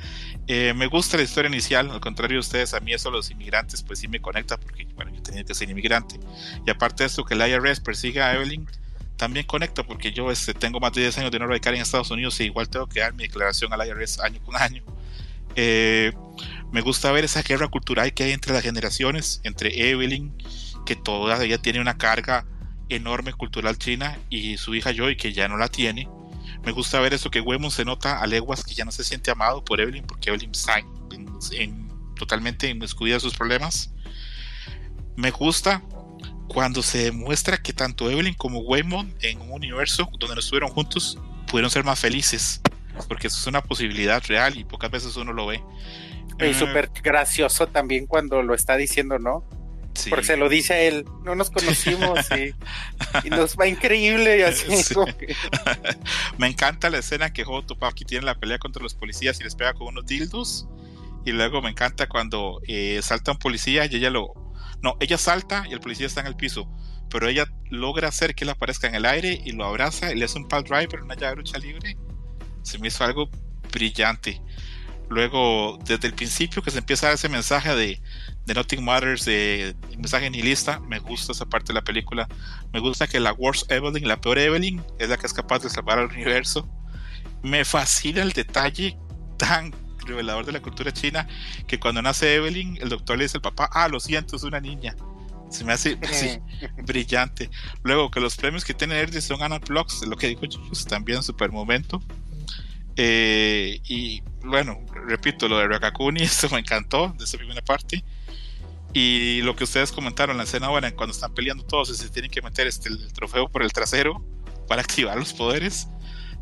Eh, 0.47 0.73
me 0.75 0.87
gusta 0.87 1.17
la 1.17 1.23
historia 1.23 1.49
inicial, 1.49 1.91
al 1.91 2.01
contrario 2.01 2.35
de 2.35 2.39
ustedes, 2.39 2.73
a 2.73 2.79
mí 2.79 2.93
eso 2.93 3.11
los 3.11 3.29
inmigrantes 3.31 3.83
pues 3.83 3.99
sí 3.99 4.07
me 4.07 4.21
conecta 4.21 4.57
porque 4.57 4.85
bueno, 4.95 5.11
yo 5.13 5.21
tenía 5.21 5.43
que 5.43 5.53
ser 5.53 5.69
inmigrante. 5.69 6.19
Y 6.65 6.69
aparte 6.69 7.03
de 7.03 7.07
esto, 7.07 7.23
que 7.23 7.33
el 7.35 7.47
IRS 7.47 7.81
persiga 7.81 8.29
a 8.29 8.35
Evelyn, 8.35 8.67
también 9.17 9.45
conecta 9.45 9.83
porque 9.83 10.11
yo 10.11 10.31
este, 10.31 10.53
tengo 10.53 10.79
más 10.79 10.93
de 10.93 11.01
10 11.01 11.19
años 11.19 11.31
de 11.31 11.39
no 11.39 11.47
radicar 11.47 11.73
en 11.73 11.81
Estados 11.81 12.11
Unidos 12.11 12.39
y 12.39 12.45
igual 12.45 12.67
tengo 12.69 12.87
que 12.87 12.99
dar 12.99 13.13
mi 13.13 13.23
declaración 13.23 13.71
al 13.73 13.87
IRS 13.87 14.19
año 14.19 14.41
con 14.43 14.55
año. 14.55 14.83
Eh, 15.55 16.11
me 16.71 16.81
gusta 16.81 17.11
ver 17.11 17.23
esa 17.23 17.43
guerra 17.43 17.67
cultural 17.67 18.13
que 18.13 18.23
hay 18.23 18.31
entre 18.31 18.53
las 18.53 18.63
generaciones, 18.63 19.39
entre 19.43 19.89
Evelyn, 19.91 20.33
que 20.85 20.95
todavía 20.95 21.57
tiene 21.57 21.79
una 21.79 21.97
carga 21.97 22.45
enorme 22.89 23.33
cultural 23.33 23.77
china, 23.77 24.17
y 24.29 24.57
su 24.57 24.75
hija 24.75 24.91
Joy, 24.93 25.17
que 25.17 25.33
ya 25.33 25.47
no 25.47 25.57
la 25.57 25.67
tiene 25.67 26.07
me 26.63 26.71
gusta 26.71 26.99
ver 26.99 27.13
eso 27.13 27.29
que 27.29 27.41
Wemon 27.41 27.71
se 27.71 27.83
nota 27.83 28.19
a 28.19 28.27
leguas 28.27 28.63
que 28.63 28.73
ya 28.73 28.85
no 28.85 28.91
se 28.91 29.03
siente 29.03 29.31
amado 29.31 29.63
por 29.63 29.81
Evelyn 29.81 30.05
porque 30.05 30.29
Evelyn 30.29 30.51
está 30.51 30.79
en, 31.11 31.89
totalmente 32.15 32.69
inmiscuida 32.69 33.15
en 33.15 33.21
sus 33.21 33.35
problemas. 33.35 33.93
Me 35.15 35.31
gusta 35.31 35.81
cuando 36.47 36.81
se 36.81 36.99
demuestra 36.99 37.57
que 37.57 37.73
tanto 37.73 38.09
Evelyn 38.09 38.33
como 38.35 38.59
Waymond 38.59 39.13
en 39.23 39.41
un 39.41 39.51
universo 39.51 40.09
donde 40.19 40.35
no 40.35 40.39
estuvieron 40.39 40.69
juntos 40.69 41.19
pudieron 41.47 41.69
ser 41.69 41.83
más 41.83 41.99
felices, 41.99 42.61
porque 43.07 43.27
eso 43.27 43.37
es 43.39 43.47
una 43.47 43.61
posibilidad 43.61 44.23
real 44.25 44.57
y 44.57 44.63
pocas 44.63 44.89
veces 44.89 45.15
uno 45.17 45.33
lo 45.33 45.47
ve. 45.47 45.61
Y 46.39 46.45
eh, 46.45 46.53
súper 46.53 46.89
gracioso 47.03 47.67
también 47.67 48.07
cuando 48.07 48.41
lo 48.41 48.55
está 48.55 48.77
diciendo, 48.77 49.19
¿no? 49.19 49.43
Porque 50.09 50.25
se 50.25 50.37
lo 50.37 50.49
dice 50.49 50.73
a 50.73 50.81
él, 50.81 51.05
no 51.23 51.35
nos 51.35 51.49
conocimos 51.51 52.19
y, 52.31 53.29
nos 53.29 53.55
va 53.55 53.67
increíble 53.67 54.39
y 54.39 54.41
así. 54.41 54.67
Me 56.37 56.47
encanta 56.47 56.89
la 56.89 56.99
escena 56.99 57.31
que 57.31 57.43
Joto 57.43 57.75
Tupaki 57.75 58.05
tiene 58.05 58.25
la 58.25 58.35
pelea 58.35 58.57
contra 58.57 58.81
los 58.81 58.95
policías 58.95 59.39
y 59.39 59.43
les 59.43 59.55
pega 59.55 59.73
con 59.73 59.87
unos 59.87 60.05
dildos. 60.05 60.67
Y 61.25 61.31
luego 61.31 61.61
me 61.61 61.69
encanta 61.69 62.09
cuando 62.09 62.59
eh, 62.67 62.99
salta 63.01 63.31
un 63.31 63.39
policía 63.39 63.85
y 63.85 63.95
ella 63.95 64.09
lo... 64.09 64.33
No, 64.81 64.97
ella 64.99 65.17
salta 65.17 65.63
y 65.69 65.71
el 65.71 65.79
policía 65.79 66.05
está 66.05 66.19
en 66.19 66.27
el 66.27 66.35
piso, 66.35 66.69
pero 67.09 67.29
ella 67.29 67.45
logra 67.69 68.09
hacer 68.09 68.35
que 68.35 68.43
él 68.43 68.49
aparezca 68.49 68.87
en 68.87 68.95
el 68.95 69.05
aire 69.05 69.41
y 69.45 69.53
lo 69.53 69.63
abraza 69.63 70.11
y 70.11 70.17
le 70.17 70.25
hace 70.25 70.37
un 70.37 70.49
pal 70.49 70.65
driver, 70.65 71.01
una 71.01 71.15
llave 71.15 71.37
lucha 71.37 71.57
libre. 71.57 71.95
Se 72.63 72.77
me 72.77 72.89
hizo 72.89 73.05
algo 73.05 73.29
brillante. 73.71 74.41
Luego, 75.09 75.77
desde 75.85 76.07
el 76.07 76.13
principio 76.13 76.61
que 76.61 76.71
se 76.71 76.79
empieza 76.79 77.05
a 77.05 77.09
dar 77.09 77.15
ese 77.15 77.29
mensaje 77.29 77.75
de, 77.75 78.01
de 78.45 78.53
Nothing 78.53 78.83
Matters, 78.83 79.25
de, 79.25 79.75
mensaje 79.97 80.29
nihilista, 80.29 80.79
me 80.81 80.99
gusta 80.99 81.31
esa 81.31 81.45
parte 81.45 81.67
de 81.67 81.75
la 81.75 81.83
película. 81.83 82.27
Me 82.71 82.79
gusta 82.79 83.07
que 83.07 83.19
la 83.19 83.33
worst 83.33 83.71
Evelyn, 83.71 84.07
la 84.07 84.19
peor 84.19 84.39
Evelyn, 84.39 84.83
es 84.99 85.09
la 85.09 85.17
que 85.17 85.27
es 85.27 85.33
capaz 85.33 85.59
de 85.59 85.69
salvar 85.69 85.99
al 85.99 86.07
universo. 86.07 86.67
Me 87.43 87.63
fascina 87.65 88.21
el 88.21 88.31
detalle 88.31 88.97
tan 89.37 89.73
revelador 90.05 90.45
de 90.45 90.51
la 90.51 90.61
cultura 90.61 90.91
china 90.91 91.27
que 91.67 91.79
cuando 91.79 92.01
nace 92.01 92.35
Evelyn, 92.35 92.77
el 92.81 92.89
doctor 92.89 93.17
le 93.17 93.25
dice 93.25 93.37
al 93.37 93.41
papá, 93.41 93.69
ah, 93.71 93.87
lo 93.87 93.99
siento, 93.99 94.35
es 94.35 94.43
una 94.43 94.59
niña. 94.59 94.95
Se 95.49 95.63
me 95.63 95.73
hace 95.73 95.97
brillante. 96.85 97.49
Luego 97.83 98.09
que 98.09 98.19
los 98.19 98.35
premios 98.35 98.65
que 98.65 98.73
tiene 98.73 98.99
Erdi 98.99 99.21
son 99.21 99.43
Anna 99.43 99.59
Blocks, 99.59 100.01
lo 100.07 100.17
que 100.17 100.27
dijo 100.27 100.41
Jujus, 100.51 100.85
también 100.85 101.21
super 101.21 101.51
momento. 101.51 102.01
Eh, 102.95 103.79
y 103.87 104.21
bueno, 104.43 104.79
repito, 105.07 105.47
lo 105.47 105.57
de 105.57 105.67
Rakakuni, 105.67 106.21
esto 106.23 106.49
me 106.49 106.59
encantó 106.59 107.13
de 107.17 107.23
esa 107.23 107.37
primera 107.37 107.61
parte. 107.61 108.03
Y 108.93 109.41
lo 109.41 109.55
que 109.55 109.63
ustedes 109.63 109.91
comentaron 109.91 110.35
en 110.35 110.37
la 110.37 110.43
escena 110.43 110.67
ahora, 110.67 110.91
cuando 110.91 111.13
están 111.13 111.33
peleando 111.33 111.65
todos 111.65 111.89
y 111.89 111.95
se 111.95 112.09
tienen 112.09 112.29
que 112.29 112.41
meter 112.41 112.67
este, 112.67 112.89
el 112.89 113.11
trofeo 113.11 113.49
por 113.49 113.63
el 113.63 113.73
trasero 113.73 114.23
para 114.67 114.81
activar 114.81 115.17
los 115.17 115.33
poderes, 115.33 115.87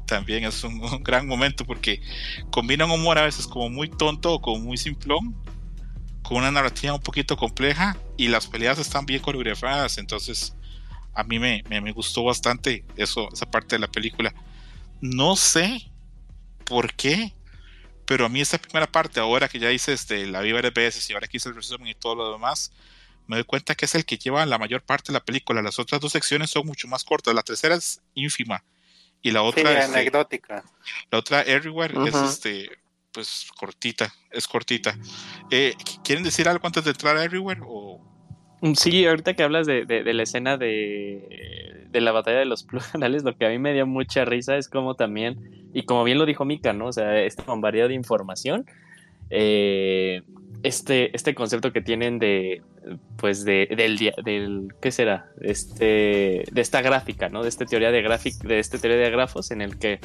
también 0.05 0.43
es 0.43 0.63
un, 0.65 0.81
gran 1.03 1.27
momento 1.27 1.65
porque 1.65 2.01
combinan 2.49 2.91
humor 2.91 3.17
a 3.17 3.23
veces 3.23 3.47
como 3.47 3.69
muy 3.69 3.89
tonto 3.89 4.33
o 4.33 4.41
como 4.41 4.59
muy 4.59 4.77
simplón 4.77 5.33
con 6.23 6.37
una 6.37 6.51
narrativa 6.51 6.93
un 6.93 7.01
poquito 7.01 7.37
compleja 7.37 7.97
y 8.17 8.27
las 8.27 8.47
peleas 8.47 8.77
están 8.77 9.05
bien 9.05 9.21
coreografiadas, 9.21 9.97
entonces 9.97 10.53
a 11.13 11.23
mí 11.23 11.39
me, 11.39 11.63
me, 11.69 11.79
me 11.79 11.93
gustó 11.93 12.23
bastante 12.23 12.85
eso, 12.97 13.29
esa 13.31 13.49
parte 13.49 13.75
de 13.75 13.79
la 13.79 13.87
película. 13.87 14.33
No 15.01 15.35
sé 15.35 15.90
por 16.71 16.93
qué 16.93 17.33
pero 18.11 18.25
a 18.25 18.29
mí 18.29 18.41
esta 18.41 18.57
primera 18.57 18.91
parte, 18.91 19.21
ahora 19.21 19.47
que 19.47 19.57
ya 19.57 19.71
hice 19.71 19.93
este, 19.93 20.27
la 20.27 20.41
vi 20.41 20.51
varias 20.51 20.73
veces 20.73 21.09
y 21.09 21.13
ahora 21.13 21.27
que 21.27 21.37
hice 21.37 21.47
el 21.47 21.55
resumen 21.55 21.87
y 21.87 21.95
todo 21.95 22.15
lo 22.15 22.33
demás, 22.33 22.73
me 23.25 23.37
doy 23.37 23.45
cuenta 23.45 23.73
que 23.73 23.85
es 23.85 23.95
el 23.95 24.03
que 24.03 24.17
lleva 24.17 24.45
la 24.45 24.57
mayor 24.57 24.81
parte 24.81 25.13
de 25.13 25.13
la 25.13 25.23
película. 25.23 25.61
Las 25.61 25.79
otras 25.79 26.01
dos 26.01 26.11
secciones 26.11 26.49
son 26.49 26.65
mucho 26.65 26.89
más 26.89 27.05
cortas. 27.05 27.33
La 27.33 27.41
tercera 27.41 27.75
es 27.75 28.01
ínfima 28.13 28.65
y 29.21 29.31
la 29.31 29.43
otra 29.43 29.71
es 29.71 29.85
este, 29.85 29.97
anecdótica. 29.97 30.61
La 31.09 31.19
otra 31.19 31.41
Everywhere 31.43 31.93
es 32.05 32.15
este 32.15 32.69
pues 33.13 33.47
cortita, 33.57 34.13
es 34.29 34.45
cortita. 34.45 34.97
Eh, 35.49 35.73
¿Quieren 36.03 36.25
decir 36.25 36.49
algo 36.49 36.67
antes 36.67 36.83
de 36.83 36.91
entrar 36.91 37.15
a 37.15 37.23
Everywhere 37.23 37.61
o 37.65 38.01
sí, 38.75 39.05
ahorita 39.05 39.33
que 39.33 39.43
hablas 39.43 39.67
de, 39.67 39.85
la 40.05 40.23
escena 40.23 40.57
de, 40.57 41.87
la 41.93 42.11
batalla 42.11 42.39
de 42.39 42.45
los 42.45 42.63
plurales, 42.93 43.23
lo 43.23 43.35
que 43.35 43.45
a 43.45 43.49
mí 43.49 43.59
me 43.59 43.73
dio 43.73 43.85
mucha 43.85 44.25
risa 44.25 44.57
es 44.57 44.67
como 44.67 44.95
también, 44.95 45.69
y 45.73 45.83
como 45.83 46.03
bien 46.03 46.17
lo 46.17 46.25
dijo 46.25 46.45
Mika, 46.45 46.73
¿no? 46.73 46.87
O 46.87 46.93
sea, 46.93 47.21
este 47.21 47.43
bombardeo 47.43 47.87
de 47.87 47.93
información, 47.93 48.65
eh, 49.29 50.21
este, 50.63 51.15
este 51.15 51.33
concepto 51.33 51.71
que 51.71 51.81
tienen 51.81 52.19
de, 52.19 52.61
pues, 53.17 53.45
de, 53.45 53.67
del, 53.75 54.73
¿qué 54.81 54.91
será? 54.91 55.31
Este, 55.41 56.43
de 56.51 56.61
esta 56.61 56.81
gráfica, 56.81 57.29
¿no? 57.29 57.43
De 57.43 57.49
esta 57.49 57.65
teoría 57.65 57.91
de 57.91 58.01
de 58.01 58.59
esta 58.59 58.77
teoría 58.77 58.97
de 58.97 59.09
grafos 59.09 59.51
en 59.51 59.61
el 59.61 59.79
que 59.79 59.99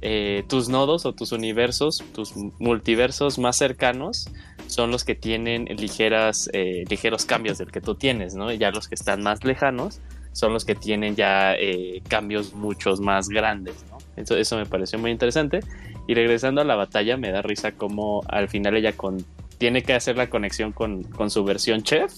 eh, 0.00 0.44
tus 0.48 0.68
nodos 0.68 1.06
o 1.06 1.12
tus 1.12 1.32
universos, 1.32 2.04
tus 2.14 2.34
multiversos 2.58 3.38
más 3.38 3.56
cercanos 3.56 4.30
son 4.68 4.90
los 4.90 5.04
que 5.04 5.14
tienen 5.14 5.64
ligeras, 5.64 6.48
eh, 6.52 6.84
ligeros 6.88 7.24
cambios 7.24 7.58
del 7.58 7.72
que 7.72 7.80
tú 7.80 7.94
tienes, 7.94 8.34
¿no? 8.34 8.52
Y 8.52 8.58
ya 8.58 8.70
los 8.70 8.86
que 8.88 8.94
están 8.94 9.22
más 9.22 9.42
lejanos 9.44 10.00
son 10.32 10.52
los 10.52 10.64
que 10.64 10.74
tienen 10.74 11.16
ya 11.16 11.54
eh, 11.54 12.00
cambios 12.08 12.54
muchos 12.54 13.00
más 13.00 13.28
grandes, 13.28 13.84
¿no? 13.90 13.98
Eso, 14.16 14.36
eso 14.36 14.56
me 14.56 14.66
pareció 14.66 14.98
muy 14.98 15.10
interesante. 15.10 15.60
Y 16.06 16.14
regresando 16.14 16.60
a 16.60 16.64
la 16.64 16.76
batalla, 16.76 17.16
me 17.16 17.30
da 17.30 17.42
risa 17.42 17.72
como 17.72 18.22
al 18.28 18.48
final 18.48 18.76
ella 18.76 18.92
con, 18.92 19.24
tiene 19.58 19.82
que 19.82 19.94
hacer 19.94 20.16
la 20.16 20.30
conexión 20.30 20.72
con, 20.72 21.02
con 21.02 21.30
su 21.30 21.44
versión 21.44 21.82
chef 21.82 22.12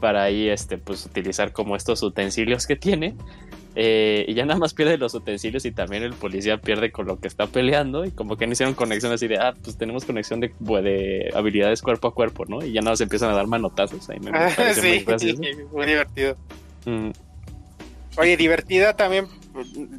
para 0.00 0.24
ahí 0.24 0.48
este, 0.48 0.76
pues, 0.76 1.06
utilizar 1.06 1.52
como 1.52 1.76
estos 1.76 2.02
utensilios 2.02 2.66
que 2.66 2.76
tiene 2.76 3.14
eh, 3.76 4.24
y 4.28 4.34
ya 4.34 4.46
nada 4.46 4.58
más 4.58 4.72
pierde 4.72 4.98
los 4.98 5.14
utensilios 5.14 5.64
y 5.64 5.72
también 5.72 6.04
el 6.04 6.12
policía 6.12 6.60
pierde 6.60 6.92
con 6.92 7.06
lo 7.06 7.18
que 7.18 7.26
está 7.26 7.48
peleando 7.48 8.04
y 8.04 8.12
como 8.12 8.36
que 8.36 8.46
no 8.46 8.52
hicieron 8.52 8.74
conexión 8.74 9.12
así 9.12 9.26
de, 9.26 9.38
ah, 9.38 9.54
pues 9.62 9.76
tenemos 9.76 10.04
conexión 10.04 10.38
de, 10.38 10.52
de 10.60 11.32
habilidades 11.34 11.82
cuerpo 11.82 12.08
a 12.08 12.14
cuerpo, 12.14 12.44
¿no? 12.46 12.64
Y 12.64 12.72
ya 12.72 12.80
nada 12.80 12.92
más 12.92 13.00
empiezan 13.00 13.30
a 13.30 13.34
dar 13.34 13.48
manotazos. 13.48 14.08
Ahí 14.10 14.20
me, 14.20 14.30
sí, 14.74 15.04
muy, 15.72 15.86
divertido. 15.86 16.36
Mm. 16.84 17.10
Oye, 18.16 18.36
divertida 18.36 18.94
también, 18.94 19.26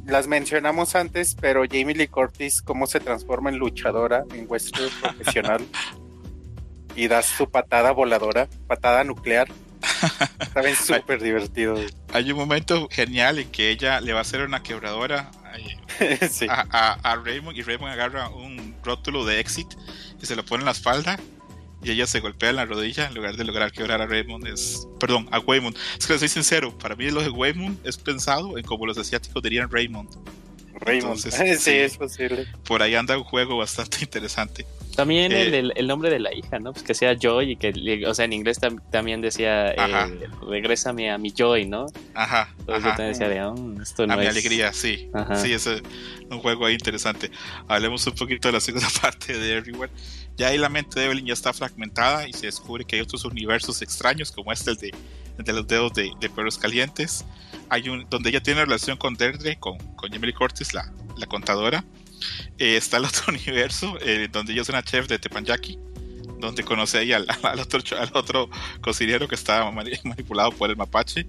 las 0.06 0.28
mencionamos 0.28 0.96
antes, 0.96 1.36
pero 1.36 1.64
Jamie 1.70 1.96
Lee 1.96 2.08
Curtis, 2.08 2.62
cómo 2.62 2.88
se 2.88 3.02
transforma 3.02 3.50
en 3.50 3.58
luchadora, 3.58 4.24
en 4.34 4.46
western 4.48 4.90
profesional 5.02 5.62
y 6.96 7.10
da 7.10 7.22
su 7.22 7.50
patada 7.50 7.92
voladora, 7.92 8.48
patada 8.68 9.04
nuclear. 9.04 9.50
También 10.54 10.76
súper 10.76 11.22
divertido. 11.22 11.76
Hay 12.14 12.32
un 12.32 12.38
momento 12.38 12.88
genial 12.92 13.40
en 13.40 13.52
que 13.52 13.70
ella 13.70 14.02
le 14.02 14.14
va 14.14 14.20
a 14.20 14.22
hacer 14.22 14.42
una 14.42 14.64
quebradora 14.64 15.32
a, 16.50 17.16
Raymond 17.24 17.58
y 17.58 17.62
Raymond 17.62 17.92
agarra 17.92 18.30
un 18.30 18.76
rótulo 18.84 19.26
de 19.26 19.40
exit 19.40 19.68
y 20.22 20.26
se 20.26 20.36
lo 20.36 20.46
pone 20.46 20.62
en 20.62 20.66
la 20.66 20.72
espalda 20.72 21.18
y 21.84 21.92
ella 21.92 22.08
se 22.08 22.20
golpea 22.20 22.50
en 22.50 22.56
la 22.56 22.66
rodilla 22.66 23.08
en 23.08 23.14
lugar 23.14 23.38
de 23.38 23.44
lograr 23.44 23.72
quebrar 23.72 24.02
a 24.02 24.08
Raymond. 24.08 24.48
Es, 24.48 24.88
perdón, 25.00 25.28
a 25.32 25.40
Waymond. 25.40 25.78
Es 26.00 26.08
que 26.08 26.18
soy 26.18 26.28
sincero, 26.28 26.76
para 26.78 26.96
mí 26.96 27.10
lo 27.12 27.22
de 27.22 27.30
Waymond 27.30 27.86
es 27.86 27.98
pensado 27.98 28.58
en 28.58 28.66
como 28.66 28.88
los 28.88 28.98
asiáticos 28.98 29.42
dirían 29.44 29.70
Raymond. 29.70 30.10
Raymond. 30.74 31.18
sí, 31.60 31.72
es 31.72 31.98
posible. 31.98 32.48
Por 32.68 32.82
ahí 32.82 32.96
anda 32.96 33.18
un 33.18 33.24
juego 33.24 33.58
bastante 33.58 34.00
interesante. 34.02 34.66
También 34.96 35.32
eh, 35.32 35.72
el, 35.76 35.88
nombre 35.88 36.10
de 36.10 36.20
la 36.20 36.34
hija, 36.34 36.60
¿no? 36.60 36.72
Pues 36.72 36.84
que 36.84 36.94
sea 36.94 37.16
Joy 37.20 37.52
y 37.52 37.56
que, 37.58 38.06
o 38.08 38.14
sea, 38.14 38.26
en 38.26 38.34
inglés 38.34 38.60
también 38.92 39.22
decía, 39.22 39.72
eh, 39.72 40.28
regrésame 40.48 41.12
a 41.12 41.18
mi 41.18 41.32
Joy, 41.32 41.66
¿no? 41.66 41.88
Ajá. 42.14 42.54
Entonces 42.60 42.84
yo 42.84 42.90
también 42.90 43.10
decía, 43.10 43.30
de, 43.30 43.44
oh, 43.44 43.82
esto 43.82 44.08
no 44.08 44.14
A 44.14 44.18
mi 44.18 44.26
alegría, 44.26 44.72
sí. 44.74 45.10
Sí, 45.36 45.54
es 45.54 45.70
un 46.30 46.40
juego 46.40 46.66
ahí 46.66 46.74
interesante. 46.74 47.30
Hablemos 47.68 48.06
un 48.08 48.16
poquito 48.16 48.48
de 48.48 48.54
la 48.54 48.60
segunda 48.62 48.88
parte 49.02 49.38
de 49.38 49.58
Everywhere. 49.58 49.92
Ya 50.38 50.48
ahí 50.48 50.58
la 50.58 50.70
mente 50.70 51.00
de 51.00 51.06
Evelyn 51.08 51.26
ya 51.26 51.34
está 51.34 51.54
fragmentada 51.54 52.28
y 52.28 52.34
se 52.34 52.46
descubre 52.46 52.86
que 52.86 52.98
hay 52.98 53.02
otros 53.02 53.26
universos 53.26 53.82
extraños, 53.82 54.32
como 54.32 54.52
este, 54.52 54.72
el 54.72 54.78
de, 54.78 54.94
de 55.38 55.54
los 55.54 55.68
dedos 55.68 55.94
de, 55.94 56.12
perros 56.36 56.58
calientes. 56.58 57.26
Hay 57.70 57.90
un 57.90 58.06
donde 58.10 58.30
ella 58.30 58.42
tiene 58.42 58.64
relación 58.64 58.98
con 58.98 59.16
Deirdre, 59.16 59.58
con, 59.58 59.78
con 59.96 60.14
Emily 60.14 60.34
Curtis, 60.34 60.74
la, 60.74 60.92
la 61.18 61.26
contadora 61.26 61.84
eh, 62.58 62.78
está 62.78 62.98
el 62.98 63.06
otro 63.06 63.24
universo, 63.34 63.98
eh, 64.02 64.28
donde 64.32 64.54
ella 64.54 64.62
es 64.62 64.70
una 64.70 64.84
chef 64.84 65.08
de 65.08 65.20
Tepanyaki, 65.20 65.78
donde 66.40 66.64
conoce 66.64 66.98
ahí 66.98 67.12
al, 67.14 67.28
otro, 67.60 67.82
al 67.98 68.12
otro 68.14 68.50
cocinero 68.82 69.28
que 69.28 69.36
estaba 69.36 69.72
manipulado 70.04 70.52
por 70.52 70.70
el 70.70 70.76
mapache. 70.76 71.26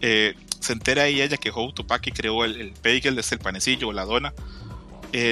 Eh, 0.00 0.34
se 0.60 0.72
entera 0.72 1.04
ahí 1.04 1.20
ella 1.20 1.36
que 1.36 1.50
Hou 1.50 1.72
Tupaki 1.72 2.12
creó 2.12 2.44
el, 2.44 2.60
el 2.60 2.72
bagel, 2.82 3.18
es 3.18 3.30
el 3.32 3.38
panecillo 3.38 3.88
o 3.88 3.92
la 3.92 4.04
dona, 4.04 4.34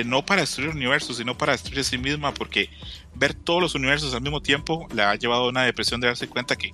no 0.07 0.25
para 0.25 0.41
destruir 0.41 0.71
el 0.71 0.77
universo, 0.77 1.13
sino 1.13 1.37
para 1.37 1.53
destruir 1.53 1.81
a 1.81 1.85
sí 1.85 1.99
misma, 1.99 2.33
porque 2.33 2.71
ver 3.15 3.35
todos 3.35 3.61
los 3.61 3.75
universos 3.75 4.15
al 4.15 4.23
mismo 4.23 4.41
tiempo 4.41 4.87
le 4.95 5.03
ha 5.03 5.15
llevado 5.17 5.45
a 5.45 5.49
una 5.49 5.65
depresión 5.65 6.01
de 6.01 6.07
darse 6.07 6.29
cuenta 6.29 6.57
que 6.57 6.73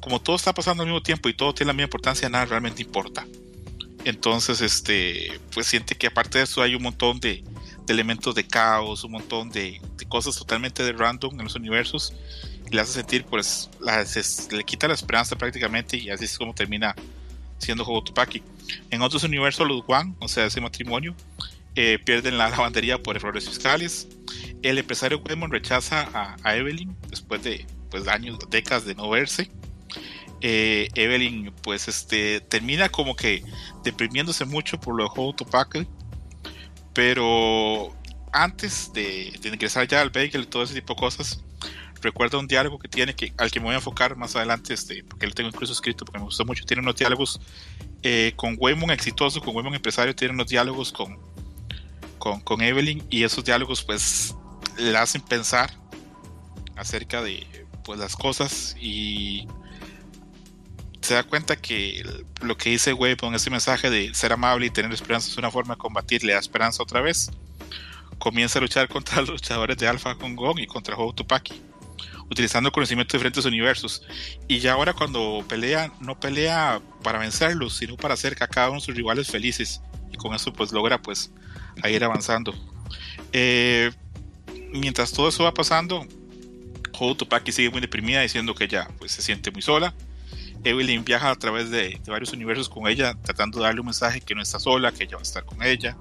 como 0.00 0.20
todo 0.20 0.36
está 0.36 0.52
pasando 0.52 0.82
al 0.82 0.88
mismo 0.88 1.02
tiempo 1.02 1.28
y 1.28 1.34
todo 1.34 1.52
tiene 1.54 1.68
la 1.68 1.72
misma 1.72 1.84
importancia, 1.84 2.28
nada 2.28 2.44
realmente 2.44 2.82
importa. 2.82 3.26
Entonces, 4.06 4.60
este, 4.60 5.40
pues 5.52 5.66
siente 5.66 5.96
que 5.96 6.06
aparte 6.06 6.38
de 6.38 6.44
eso 6.44 6.62
hay 6.62 6.76
un 6.76 6.82
montón 6.84 7.18
de, 7.18 7.42
elementos 7.88 8.36
de 8.36 8.46
caos, 8.46 9.02
un 9.02 9.10
montón 9.10 9.50
de, 9.50 9.80
cosas 10.08 10.36
totalmente 10.36 10.84
de 10.84 10.92
random 10.92 11.32
en 11.32 11.42
los 11.42 11.56
universos 11.56 12.12
y 12.70 12.72
le 12.72 12.82
hace 12.82 12.92
sentir, 12.92 13.24
pues, 13.24 13.68
le 14.52 14.62
quita 14.62 14.86
la 14.86 14.94
esperanza 14.94 15.34
prácticamente 15.34 15.96
y 15.96 16.10
así 16.10 16.24
es 16.24 16.38
como 16.38 16.54
termina 16.54 16.94
siendo 17.58 17.82
Hobotopaki. 17.82 18.44
En 18.92 19.02
otros 19.02 19.24
universos, 19.24 19.66
los 19.66 19.82
Wan, 19.88 20.14
o 20.20 20.28
sea, 20.28 20.46
ese 20.46 20.60
matrimonio, 20.60 21.16
eh, 21.74 21.98
pierden 21.98 22.38
la 22.38 22.48
lavandería 22.50 23.02
por 23.02 23.16
errores 23.16 23.48
fiscales. 23.48 24.06
El 24.62 24.78
empresario 24.78 25.18
Waymon 25.18 25.50
rechaza 25.50 26.36
a, 26.44 26.56
Evelyn 26.56 26.96
después 27.10 27.42
de 27.42 27.66
pues, 27.90 28.06
años, 28.06 28.38
décadas 28.50 28.84
de 28.84 28.94
no 28.94 29.10
verse. 29.10 29.50
Eh, 30.42 30.88
Evelyn 30.94 31.52
pues 31.62 31.88
este 31.88 32.40
termina 32.42 32.90
como 32.90 33.16
que 33.16 33.42
deprimiéndose 33.82 34.44
mucho 34.44 34.78
por 34.78 34.94
lo 34.94 35.04
de 35.04 35.10
Hobotopaki 35.14 35.86
pero 36.92 37.94
antes 38.32 38.92
de, 38.92 39.32
ingresar 39.42 39.88
ya 39.88 40.02
al 40.02 40.10
bagel 40.10 40.42
y 40.42 40.46
todo 40.46 40.64
ese 40.64 40.74
tipo 40.74 40.92
de 40.92 41.00
cosas 41.00 41.42
recuerda 42.02 42.36
un 42.36 42.46
diálogo 42.46 42.78
que 42.78 42.88
tiene 42.88 43.14
que 43.14 43.32
al 43.38 43.50
que 43.50 43.60
me 43.60 43.66
voy 43.66 43.74
a 43.74 43.78
enfocar 43.78 44.14
más 44.16 44.36
adelante 44.36 44.74
este 44.74 45.02
porque 45.04 45.26
lo 45.26 45.32
tengo 45.32 45.48
incluso 45.48 45.72
escrito 45.72 46.04
porque 46.04 46.18
me 46.18 46.26
gustó 46.26 46.44
mucho 46.44 46.64
tiene 46.64 46.82
unos 46.82 46.96
diálogos 46.96 47.40
eh, 48.08 48.34
con 48.36 48.56
Waymon 48.56 48.90
exitoso, 48.90 49.40
con 49.40 49.56
Waymon 49.56 49.74
empresario, 49.74 50.14
tiene 50.14 50.34
unos 50.34 50.46
diálogos 50.46 50.92
con, 50.92 51.18
con, 52.18 52.62
Evelyn 52.62 53.04
y 53.10 53.24
esos 53.24 53.44
diálogos 53.44 53.82
pues 53.82 54.32
le 54.78 54.96
hacen 54.96 55.22
pensar 55.22 55.72
acerca 56.76 57.20
de 57.20 57.44
pues 57.84 57.98
las 57.98 58.14
cosas 58.14 58.76
y 58.78 59.48
se 61.06 61.14
da 61.14 61.22
cuenta 61.22 61.54
que 61.54 62.04
lo 62.42 62.56
que 62.56 62.70
dice 62.70 62.92
Waymon, 62.92 63.34
ese 63.34 63.48
mensaje 63.48 63.90
de 63.90 64.12
ser 64.12 64.32
amable 64.32 64.66
y 64.66 64.70
tener 64.70 64.92
esperanza 64.92 65.30
es 65.30 65.36
una 65.38 65.52
forma 65.52 65.74
de 65.74 65.78
combatir, 65.78 66.24
le 66.24 66.32
da 66.32 66.40
esperanza 66.40 66.82
otra 66.82 67.00
vez. 67.00 67.30
Comienza 68.18 68.58
a 68.58 68.62
luchar 68.62 68.88
contra 68.88 69.16
los 69.20 69.30
luchadores 69.30 69.76
de 69.76 69.86
Alpha 69.86 70.16
Kong 70.16 70.58
y 70.58 70.66
contra 70.66 70.96
Ho 70.96 71.12
Tupaki 71.12 71.62
utilizando 72.28 72.72
conocimiento 72.72 73.12
de 73.12 73.18
diferentes 73.18 73.44
universos. 73.44 74.02
Y 74.48 74.58
ya 74.58 74.72
ahora 74.72 74.94
cuando 74.94 75.44
pelea, 75.48 75.92
no 76.00 76.18
pelea 76.18 76.80
para 77.04 77.20
vencerlos, 77.20 77.76
sino 77.76 77.96
para 77.96 78.14
hacer 78.14 78.36
a 78.40 78.48
cada 78.48 78.70
uno 78.70 78.80
de 78.80 78.86
sus 78.86 78.96
rivales 78.96 79.28
felices. 79.28 79.80
Y 80.12 80.16
con 80.16 80.34
eso 80.34 80.52
pues 80.52 80.72
logra 80.72 81.00
pues 81.00 81.30
ir 81.88 82.02
avanzando. 82.02 82.52
Eh, 83.32 83.92
mientras 84.72 85.12
todo 85.12 85.28
eso 85.28 85.44
va 85.44 85.54
pasando, 85.54 86.04
Ho 86.98 87.14
Tupaki 87.14 87.52
sigue 87.52 87.70
muy 87.70 87.80
deprimida 87.80 88.22
diciendo 88.22 88.56
que 88.56 88.66
ya 88.66 88.88
pues 88.98 89.12
se 89.12 89.22
siente 89.22 89.52
muy 89.52 89.62
sola. 89.62 89.94
Evelyn 90.68 91.04
viaja 91.04 91.30
a 91.30 91.36
través 91.36 91.70
de, 91.70 92.00
de, 92.02 92.10
varios 92.10 92.32
universos 92.32 92.68
con 92.68 92.88
ella, 92.88 93.14
tratando 93.22 93.58
de 93.58 93.64
darle 93.64 93.80
un 93.80 93.86
mensaje 93.86 94.20
que 94.20 94.34
no 94.34 94.42
está 94.42 94.58
sola, 94.58 94.92
que 94.92 95.04
ella 95.04 95.16
va 95.16 95.20
a 95.20 95.22
estar 95.22 95.44
con 95.44 95.62
ella 95.62 95.96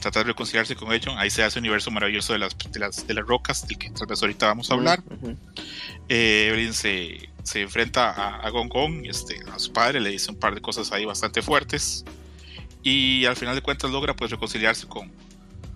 tratar 0.00 0.24
de 0.24 0.32
reconciliarse 0.32 0.74
con 0.74 0.92
ellos. 0.92 1.14
Ahí 1.16 1.30
se 1.30 1.42
hace 1.42 1.58
un 1.58 1.64
universo 1.64 1.90
maravilloso 1.90 2.32
de 2.32 2.40
las, 2.40 2.56
de 2.58 2.80
las, 2.80 3.06
de 3.06 3.14
las 3.14 3.26
rocas, 3.26 3.66
del 3.66 3.78
que 3.78 3.90
tal 3.90 4.06
vez 4.06 4.20
ahorita 4.20 4.46
vamos 4.46 4.70
a 4.70 4.74
hablar. 4.74 5.02
Eh, 6.08 6.48
Evelyn 6.48 6.74
se, 6.74 7.28
se, 7.44 7.62
enfrenta 7.62 8.10
a, 8.10 8.40
a 8.40 8.50
Gong 8.50 8.68
Gong, 8.68 9.06
este, 9.06 9.40
a 9.52 9.58
su 9.58 9.72
padre, 9.72 10.00
le 10.00 10.10
dice 10.10 10.30
un 10.30 10.38
par 10.38 10.54
de 10.54 10.60
cosas 10.60 10.90
ahí 10.90 11.04
bastante 11.04 11.42
fuertes. 11.42 12.04
Y 12.82 13.24
al 13.26 13.36
final 13.36 13.54
de 13.54 13.62
cuentas 13.62 13.90
logra 13.90 14.14
pues 14.16 14.30
reconciliarse 14.30 14.86
con, 14.88 15.12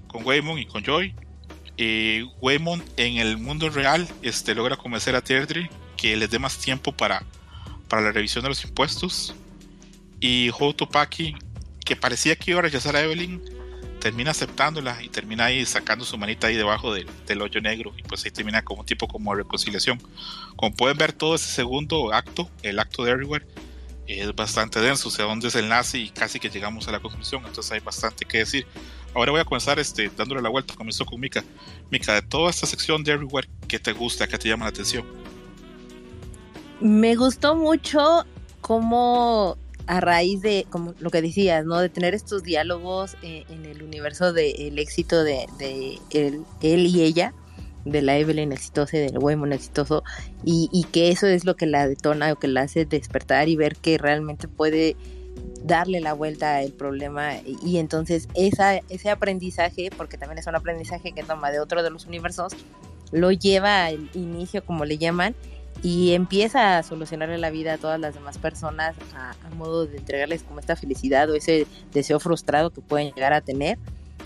con 0.08 0.24
Waymon 0.24 0.58
y 0.58 0.66
con 0.66 0.82
Joy. 0.82 1.14
Eh, 1.76 2.26
Waymon 2.40 2.82
en 2.96 3.18
el 3.18 3.38
mundo 3.38 3.70
real 3.70 4.08
este, 4.22 4.54
logra 4.54 4.76
convencer 4.76 5.14
a 5.14 5.22
Terdri 5.22 5.70
que 5.96 6.16
les 6.16 6.30
dé 6.30 6.38
más 6.38 6.58
tiempo 6.58 6.92
para, 6.92 7.22
para 7.92 8.00
la 8.00 8.12
revisión 8.12 8.42
de 8.42 8.48
los 8.48 8.64
impuestos. 8.64 9.34
Y 10.18 10.48
Hotopaki, 10.58 11.36
que 11.84 11.94
parecía 11.94 12.34
que 12.36 12.52
iba 12.52 12.60
a 12.60 12.62
rechazar 12.62 12.96
a 12.96 13.02
Evelyn, 13.02 13.42
termina 14.00 14.30
aceptándola 14.30 15.02
y 15.02 15.10
termina 15.10 15.44
ahí 15.44 15.66
sacando 15.66 16.06
su 16.06 16.16
manita 16.16 16.46
ahí 16.46 16.56
debajo 16.56 16.94
del 16.94 17.42
hoyo 17.42 17.60
negro 17.60 17.92
y 17.98 18.02
pues 18.02 18.24
ahí 18.24 18.30
termina 18.30 18.62
como 18.62 18.82
tipo 18.86 19.06
como 19.06 19.34
reconciliación. 19.34 20.00
Como 20.56 20.74
pueden 20.74 20.96
ver 20.96 21.12
todo 21.12 21.34
ese 21.34 21.50
segundo 21.50 22.14
acto, 22.14 22.48
el 22.62 22.78
acto 22.78 23.04
de 23.04 23.10
Everywhere, 23.10 23.44
es 24.06 24.34
bastante 24.34 24.80
denso, 24.80 25.08
o 25.08 25.10
sea, 25.10 25.26
dónde 25.26 25.48
es 25.48 25.54
el 25.54 25.68
nazi 25.68 26.04
y 26.04 26.08
casi 26.08 26.40
que 26.40 26.48
llegamos 26.48 26.88
a 26.88 26.92
la 26.92 27.00
conclusión, 27.00 27.44
entonces 27.46 27.72
hay 27.72 27.80
bastante 27.80 28.24
que 28.24 28.38
decir. 28.38 28.66
Ahora 29.12 29.32
voy 29.32 29.40
a 29.42 29.44
comenzar 29.44 29.78
este, 29.78 30.10
dándole 30.16 30.40
la 30.40 30.48
vuelta, 30.48 30.74
comenzó 30.74 31.04
con 31.04 31.20
Mika. 31.20 31.44
Mika, 31.90 32.14
de 32.14 32.22
toda 32.22 32.48
esta 32.48 32.66
sección 32.66 33.04
de 33.04 33.12
Everywhere, 33.12 33.50
¿qué 33.68 33.78
te 33.78 33.92
gusta, 33.92 34.26
qué 34.26 34.38
te 34.38 34.48
llama 34.48 34.64
la 34.64 34.70
atención? 34.70 35.21
Me 36.82 37.14
gustó 37.14 37.54
mucho 37.54 38.24
cómo 38.60 39.56
a 39.86 40.00
raíz 40.00 40.42
de, 40.42 40.66
como 40.68 40.94
lo 40.98 41.10
que 41.10 41.22
decías, 41.22 41.64
¿no? 41.64 41.78
De 41.78 41.88
tener 41.88 42.12
estos 42.12 42.42
diálogos 42.42 43.16
eh, 43.22 43.44
en 43.50 43.66
el 43.66 43.84
universo 43.84 44.32
del 44.32 44.78
éxito 44.78 45.22
de, 45.22 45.46
él, 46.10 46.86
y 46.86 47.02
ella, 47.02 47.34
de 47.84 48.02
la 48.02 48.18
Evelyn 48.18 48.50
exitosa 48.50 48.96
y 48.96 49.00
del 49.00 49.18
Waymon 49.18 49.52
exitoso, 49.52 50.02
y, 50.44 50.86
que 50.90 51.10
eso 51.10 51.28
es 51.28 51.44
lo 51.44 51.54
que 51.54 51.66
la 51.66 51.86
detona 51.86 52.32
o 52.32 52.36
que 52.36 52.48
la 52.48 52.62
hace 52.62 52.84
despertar 52.84 53.48
y 53.48 53.54
ver 53.54 53.76
que 53.76 53.96
realmente 53.96 54.48
puede 54.48 54.96
darle 55.62 56.00
la 56.00 56.12
vuelta 56.14 56.56
al 56.56 56.72
problema 56.72 57.34
y, 57.64 57.78
entonces 57.78 58.28
ese 58.34 59.10
aprendizaje, 59.10 59.90
porque 59.96 60.18
también 60.18 60.38
es 60.38 60.48
un 60.48 60.56
aprendizaje 60.56 61.12
que 61.12 61.22
toma 61.22 61.52
de 61.52 61.60
otro 61.60 61.84
de 61.84 61.90
los 61.90 62.06
universos, 62.06 62.54
lo 63.12 63.30
lleva 63.30 63.84
al 63.84 64.10
inicio, 64.14 64.64
como 64.64 64.84
le 64.84 64.98
llaman, 64.98 65.36
y 65.82 66.12
empieza 66.12 66.78
a 66.78 66.82
solucionarle 66.82 67.38
la 67.38 67.50
vida 67.50 67.74
a 67.74 67.78
todas 67.78 67.98
las 67.98 68.14
demás 68.14 68.38
personas 68.38 68.96
a, 69.16 69.34
modo 69.54 69.86
de 69.86 69.98
entregarles 69.98 70.42
como 70.42 70.60
esta 70.60 70.76
felicidad 70.76 71.30
o 71.30 71.34
ese 71.34 71.66
deseo 71.92 72.20
frustrado 72.20 72.70
que 72.70 72.80
pueden 72.80 73.12
llegar 73.12 73.32
a 73.32 73.40
tener. 73.40 73.78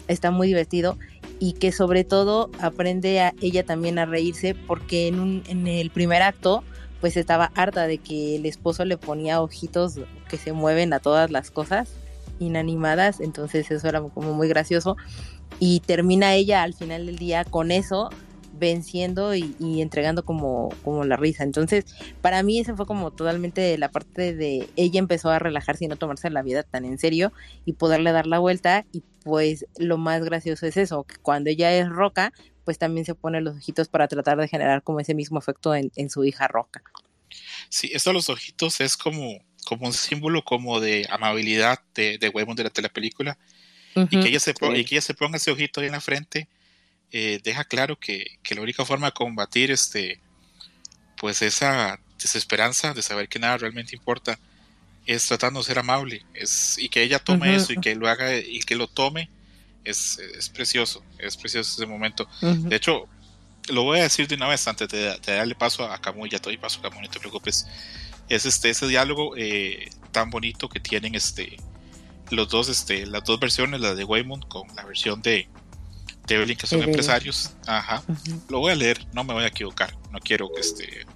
Está 0.09 0.31
muy 0.31 0.49
divertido 0.49 0.99
y 1.41 1.55
que 1.55 1.73
sobre 1.73 2.05
todo 2.05 2.51
aprende 2.61 3.21
a 3.21 3.35
ella 3.41 3.65
también 3.65 3.99
a 3.99 4.07
reírse 4.07 4.55
porque 4.55 5.09
en, 5.09 5.43
en 5.49 5.67
el 5.67 5.91
primer 5.91 6.23
acto 6.23 6.63
pues 7.01 7.17
estaba 7.17 7.51
harta 7.55 7.87
de 7.87 7.99
que 7.99 8.37
el 8.37 8.47
esposo 8.47 8.85
le 8.85 8.97
ponía 8.97 9.43
ojitos 9.43 10.01
que 10.29 10.37
se 10.37 10.53
mueven 10.53 10.93
a 10.93 11.01
todas 11.01 11.31
las 11.31 11.51
cosas 11.51 11.91
inanimadas, 12.39 13.21
entonces 13.21 13.71
eso 13.71 13.89
era 13.89 14.01
como 14.01 14.35
muy 14.35 14.49
gracioso 14.49 14.97
y 15.59 15.81
termina 15.81 16.35
ella 16.35 16.63
al 16.63 16.75
final 16.75 17.07
del 17.07 17.17
día 17.17 17.45
con 17.45 17.71
eso 17.71 18.11
venciendo 18.59 19.35
y, 19.35 19.81
entregando 19.81 20.25
como, 20.25 20.71
como 20.85 21.05
la 21.05 21.17
risa. 21.17 21.45
Entonces, 21.45 21.85
para 22.21 22.43
mí 22.43 22.61
ese 22.61 22.75
fue 22.75 22.87
como 22.87 23.11
totalmente 23.11 23.77
la 23.79 23.91
parte 23.91 24.35
de 24.35 24.69
ella 24.77 24.99
empezó 24.99 25.31
a 25.31 25.39
relajarse 25.39 25.85
y 25.85 25.89
no 25.89 25.97
tomarse 25.97 26.31
la 26.31 26.43
vida 26.43 26.63
tan 26.63 26.85
en 26.85 26.99
serio 26.99 27.33
y 27.65 27.75
poderle 27.75 28.13
dar 28.13 28.27
la 28.27 28.39
vuelta. 28.39 28.87
Y 28.93 29.03
pues 29.23 29.67
lo 29.77 29.99
más 29.99 30.25
gracioso 30.25 30.67
es 30.67 30.77
eso, 30.77 31.05
que 31.05 31.17
cuando 31.17 31.51
ella 31.51 31.73
es 31.73 31.89
roca, 31.89 32.33
pues 32.65 32.79
también 32.79 33.05
se 33.05 33.15
pone 33.15 33.41
los 33.41 33.57
ojitos 33.57 33.89
para 33.89 34.09
tratar 34.09 34.39
de 34.39 34.49
generar 34.49 34.83
como 34.83 35.01
ese 35.01 35.15
mismo 35.15 35.39
efecto 35.39 35.75
en, 35.75 36.11
su 36.11 36.25
hija 36.25 36.49
roca. 36.49 36.83
Sí, 37.69 37.91
esto 37.93 38.11
de 38.11 38.15
los 38.15 38.29
ojitos 38.29 38.81
es 38.81 38.97
como, 38.97 39.41
como 39.65 39.87
un 39.87 39.93
símbolo 39.93 40.45
como 40.45 40.81
de 40.81 41.07
amabilidad 41.11 41.81
de, 41.95 42.19
de 42.19 42.31
de 42.31 42.65
la 42.65 42.71
telepelícula. 42.71 43.39
y, 43.95 44.21
que 44.21 44.29
ella 44.29 44.41
se 44.41 44.51
y 44.51 44.85
que 44.85 44.97
ella 44.97 45.01
se 45.01 45.15
ponga 45.15 45.37
ese 45.39 45.51
ojito 45.51 45.81
ahí 45.81 45.87
en 45.87 45.93
la 45.93 46.01
frente 46.01 46.49
eh, 47.13 47.41
deja 47.43 47.65
claro 47.65 47.99
que, 47.99 48.39
la 48.51 48.61
única 48.61 48.85
forma 48.85 49.09
de 49.09 49.13
combatir 49.13 49.71
este, 49.71 50.21
pues 51.17 51.43
esa 51.43 51.99
desesperanza 52.19 52.95
de 52.95 53.03
saber 53.03 53.29
que 53.29 53.39
nada 53.39 53.59
realmente 53.59 53.95
importa 53.95 54.39
es 55.07 55.27
tratando 55.27 55.61
de 55.61 55.67
ser 55.67 55.79
amable 55.79 56.25
es, 56.35 56.77
y 56.79 56.89
que 56.89 57.03
ella 57.03 57.19
tome 57.19 57.55
eso 57.55 57.73
y 57.73 57.77
que 57.77 57.95
lo 57.95 58.09
haga 58.09 58.37
y 58.37 58.59
que 58.61 58.75
lo 58.75 58.89
tome 58.89 59.31
es, 59.85 60.19
es 60.19 60.49
precioso, 60.49 61.05
es 61.19 61.37
precioso 61.37 61.81
ese 61.81 61.87
momento. 61.87 62.29
De 62.41 62.75
hecho, 62.75 63.09
lo 63.69 63.85
voy 63.85 64.01
a 64.01 64.03
decir 64.03 64.27
de 64.27 64.35
una 64.35 64.49
vez 64.49 64.67
antes 64.67 64.89
de, 64.89 65.17
darle 65.25 65.55
paso 65.55 65.85
a 65.85 66.01
Camus, 66.01 66.29
ya 66.31 66.39
te 66.39 66.51
doy 66.51 66.57
paso 66.57 66.81
a 66.81 66.83
Camus, 66.83 67.03
no 67.03 67.11
te 67.11 67.21
preocupes. 67.21 67.67
Es 68.29 68.47
este 68.47 68.71
ese 68.71 68.89
diálogo 68.89 69.37
eh, 69.37 69.91
tan 70.11 70.31
bonito 70.31 70.69
que 70.69 70.81
tienen 70.81 71.15
este 71.15 71.57
los 72.31 72.49
dos 72.49 72.69
este 72.69 73.07
las 73.07 73.23
dos 73.23 73.39
versiones, 73.39 73.81
la 73.81 73.95
de 73.95 74.03
Waymond 74.03 74.49
con 74.49 74.67
la 74.75 74.85
versión 74.85 75.23
de, 75.23 75.49
Evelyn, 76.35 76.57
que 76.57 76.67
son 76.67 76.83
empresarios. 76.83 77.53
Ajá. 77.67 78.03
Lo 78.49 78.61
voy 78.61 78.73
a 78.73 78.75
leer, 78.75 79.07
no 79.13 79.25
me 79.25 79.35
voy 79.35 79.45
a 79.45 79.49
equivocar. 79.49 79.97
No 80.11 80.19
quiero 80.19 80.51
que 80.53 80.61
este. 80.61 81.07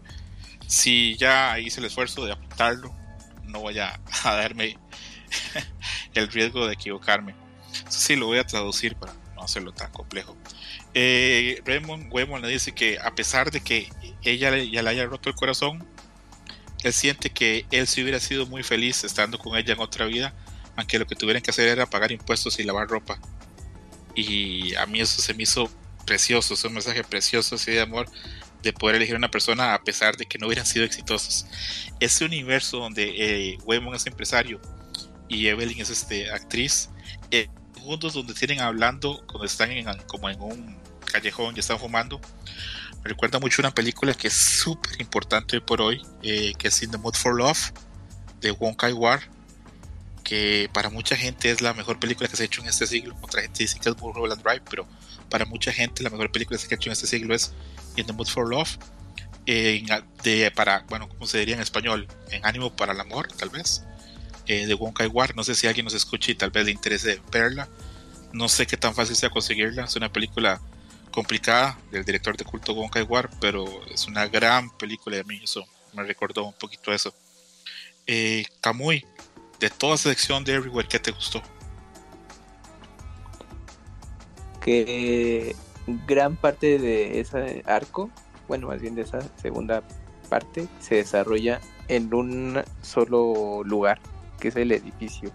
Si 0.66 1.16
ya 1.16 1.58
hice 1.58 1.80
el 1.80 1.86
esfuerzo 1.86 2.24
de 2.24 2.32
apuntarlo, 2.32 2.94
no 3.44 3.60
voy 3.60 3.78
a, 3.78 4.00
darme 4.24 4.78
el 6.14 6.28
riesgo 6.28 6.66
de 6.66 6.74
equivocarme. 6.74 7.34
sí, 7.88 8.16
lo 8.16 8.26
voy 8.26 8.38
a 8.38 8.46
traducir 8.46 8.94
para 8.96 9.12
no 9.34 9.42
hacerlo 9.42 9.72
tan 9.72 9.90
complejo. 9.90 10.36
Eh, 10.94 11.60
Raymond 11.64 12.12
Wemon 12.12 12.42
le 12.42 12.48
dice 12.48 12.72
que 12.72 12.98
a 12.98 13.14
pesar 13.14 13.50
de 13.50 13.60
que 13.60 13.88
ella 14.22 14.56
ya 14.58 14.82
le 14.82 14.90
haya 14.90 15.06
roto 15.06 15.28
el 15.28 15.34
corazón, 15.34 15.86
él 16.82 16.92
siente 16.92 17.30
que 17.30 17.66
él 17.70 17.86
sí 17.86 18.02
hubiera 18.02 18.20
sido 18.20 18.46
muy 18.46 18.62
feliz 18.62 19.04
estando 19.04 19.38
con 19.38 19.56
ella 19.56 19.74
en 19.74 19.80
otra 19.80 20.06
vida, 20.06 20.34
aunque 20.76 20.98
lo 20.98 21.06
que 21.06 21.14
tuvieran 21.14 21.42
que 21.42 21.50
hacer 21.50 21.68
era 21.68 21.86
pagar 21.86 22.12
impuestos 22.12 22.58
y 22.58 22.64
lavar 22.64 22.88
ropa 22.88 23.20
Y 24.20 24.74
a 24.74 24.86
mí 24.86 25.00
eso 25.00 25.20
se 25.22 25.34
me 25.34 25.44
hizo 25.44 25.70
precioso, 26.04 26.54
es 26.54 26.64
un 26.64 26.74
mensaje 26.74 27.04
precioso 27.04 27.56
de 27.56 27.80
amor 27.80 28.06
de 28.62 28.72
poder 28.72 28.96
elegir 28.96 29.14
a 29.14 29.18
una 29.18 29.30
persona 29.30 29.74
a 29.74 29.82
pesar 29.82 30.16
de 30.16 30.26
que 30.26 30.38
no 30.38 30.46
hubieran 30.46 30.66
sido 30.66 30.84
exitosos. 30.84 31.46
Ese 31.98 32.24
universo 32.24 32.78
donde 32.78 33.52
eh, 33.52 33.58
Waymon 33.64 33.94
es 33.94 34.06
empresario 34.06 34.60
y 35.28 35.46
Evelyn 35.46 35.80
es 35.80 35.90
este, 35.90 36.30
actriz, 36.30 36.90
eh, 37.30 37.48
donde 38.00 38.34
tienen 38.34 38.60
hablando 38.60 39.22
cuando 39.26 39.44
están 39.44 39.70
en, 39.70 39.86
como 40.06 40.28
en 40.28 40.40
un 40.40 40.76
callejón 41.10 41.56
y 41.56 41.60
están 41.60 41.78
fumando. 41.78 42.20
Me 43.02 43.08
recuerda 43.08 43.38
mucho 43.38 43.62
una 43.62 43.74
película 43.74 44.12
que 44.12 44.28
es 44.28 44.34
súper 44.34 45.00
importante 45.00 45.60
por 45.60 45.80
hoy, 45.80 46.02
eh, 46.22 46.52
que 46.58 46.68
es 46.68 46.82
In 46.82 46.90
the 46.90 46.98
Mood 46.98 47.14
for 47.14 47.34
Love, 47.34 47.72
de 48.40 48.50
Wong 48.50 48.76
Kai 48.76 48.92
War, 48.92 49.20
que 50.30 50.70
para 50.72 50.90
mucha 50.90 51.16
gente 51.16 51.50
es 51.50 51.60
la 51.60 51.74
mejor 51.74 51.98
película 51.98 52.28
que 52.28 52.36
se 52.36 52.44
ha 52.44 52.46
hecho 52.46 52.62
en 52.62 52.68
este 52.68 52.86
siglo. 52.86 53.16
Otra 53.20 53.42
gente 53.42 53.64
dice 53.64 53.80
que 53.80 53.88
es 53.88 53.96
Mulholland 53.98 54.40
Drive, 54.44 54.62
pero 54.70 54.86
para 55.28 55.44
mucha 55.44 55.72
gente 55.72 56.04
la 56.04 56.10
mejor 56.10 56.30
película 56.30 56.56
que 56.56 56.64
se 56.64 56.72
ha 56.72 56.76
hecho 56.76 56.88
en 56.88 56.92
este 56.92 57.08
siglo 57.08 57.34
es 57.34 57.52
In 57.96 58.06
the 58.06 58.12
Mood 58.12 58.28
for 58.28 58.48
Love. 58.48 58.78
de, 59.44 60.52
para, 60.54 60.84
bueno, 60.88 61.08
¿cómo 61.08 61.26
se 61.26 61.38
diría 61.40 61.56
en 61.56 61.60
español? 61.60 62.06
En 62.30 62.46
ánimo 62.46 62.70
para 62.70 62.92
el 62.92 63.00
amor, 63.00 63.26
tal 63.32 63.50
vez. 63.50 63.82
Eh, 64.46 64.66
de 64.66 64.74
Wong 64.74 64.94
Kai 64.94 65.08
War. 65.08 65.34
No 65.34 65.42
sé 65.42 65.56
si 65.56 65.66
alguien 65.66 65.82
nos 65.82 65.94
escucha 65.94 66.30
y 66.30 66.36
tal 66.36 66.52
vez 66.52 66.64
le 66.64 66.70
interese 66.70 67.20
verla. 67.32 67.68
No 68.32 68.48
sé 68.48 68.68
qué 68.68 68.76
tan 68.76 68.94
fácil 68.94 69.16
sea 69.16 69.30
conseguirla. 69.30 69.86
Es 69.86 69.96
una 69.96 70.12
película 70.12 70.60
complicada 71.10 71.76
del 71.90 72.04
director 72.04 72.36
de 72.36 72.44
culto 72.44 72.72
Wong 72.72 72.92
Kai 72.92 73.02
War, 73.02 73.28
pero 73.40 73.66
es 73.92 74.06
una 74.06 74.28
gran 74.28 74.70
película 74.78 75.16
de 75.16 75.24
mí. 75.24 75.40
Eso 75.42 75.66
me 75.92 76.04
recordó 76.04 76.44
un 76.44 76.54
poquito 76.54 76.92
eso. 76.92 77.12
Eh, 78.06 78.44
Kamui, 78.60 79.04
de 79.60 79.68
toda 79.70 79.94
esa 79.94 80.08
sección 80.08 80.42
de 80.42 80.54
Everywhere, 80.54 80.88
¿qué 80.88 80.98
te 80.98 81.12
gustó? 81.12 81.42
Que 84.60 85.54
gran 86.06 86.36
parte 86.36 86.78
de 86.78 87.20
ese 87.20 87.62
arco, 87.66 88.10
bueno, 88.48 88.68
más 88.68 88.80
bien 88.80 88.94
de 88.94 89.02
esa 89.02 89.20
segunda 89.40 89.82
parte, 90.28 90.66
se 90.80 90.96
desarrolla 90.96 91.60
en 91.88 92.12
un 92.14 92.62
solo 92.82 93.62
lugar, 93.64 94.00
que 94.38 94.48
es 94.48 94.56
el 94.56 94.72
edificio. 94.72 95.30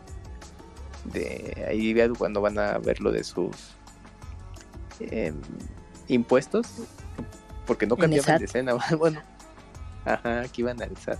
De 1.05 1.65
ahí 1.69 1.95
cuando 2.17 2.41
van 2.41 2.57
a 2.57 2.79
ver 2.79 2.99
lo 3.01 3.11
de 3.11 3.23
sus 3.23 3.75
em, 4.99 5.35
impuestos, 6.07 6.67
porque 7.67 7.85
no 7.85 7.95
cambiaban 7.95 8.39
de 8.39 8.45
escena. 8.45 8.73
bueno, 8.97 9.21
ajá, 10.03 10.41
aquí 10.41 10.63
van 10.63 10.81
a 10.81 10.87
SAT. 10.87 11.19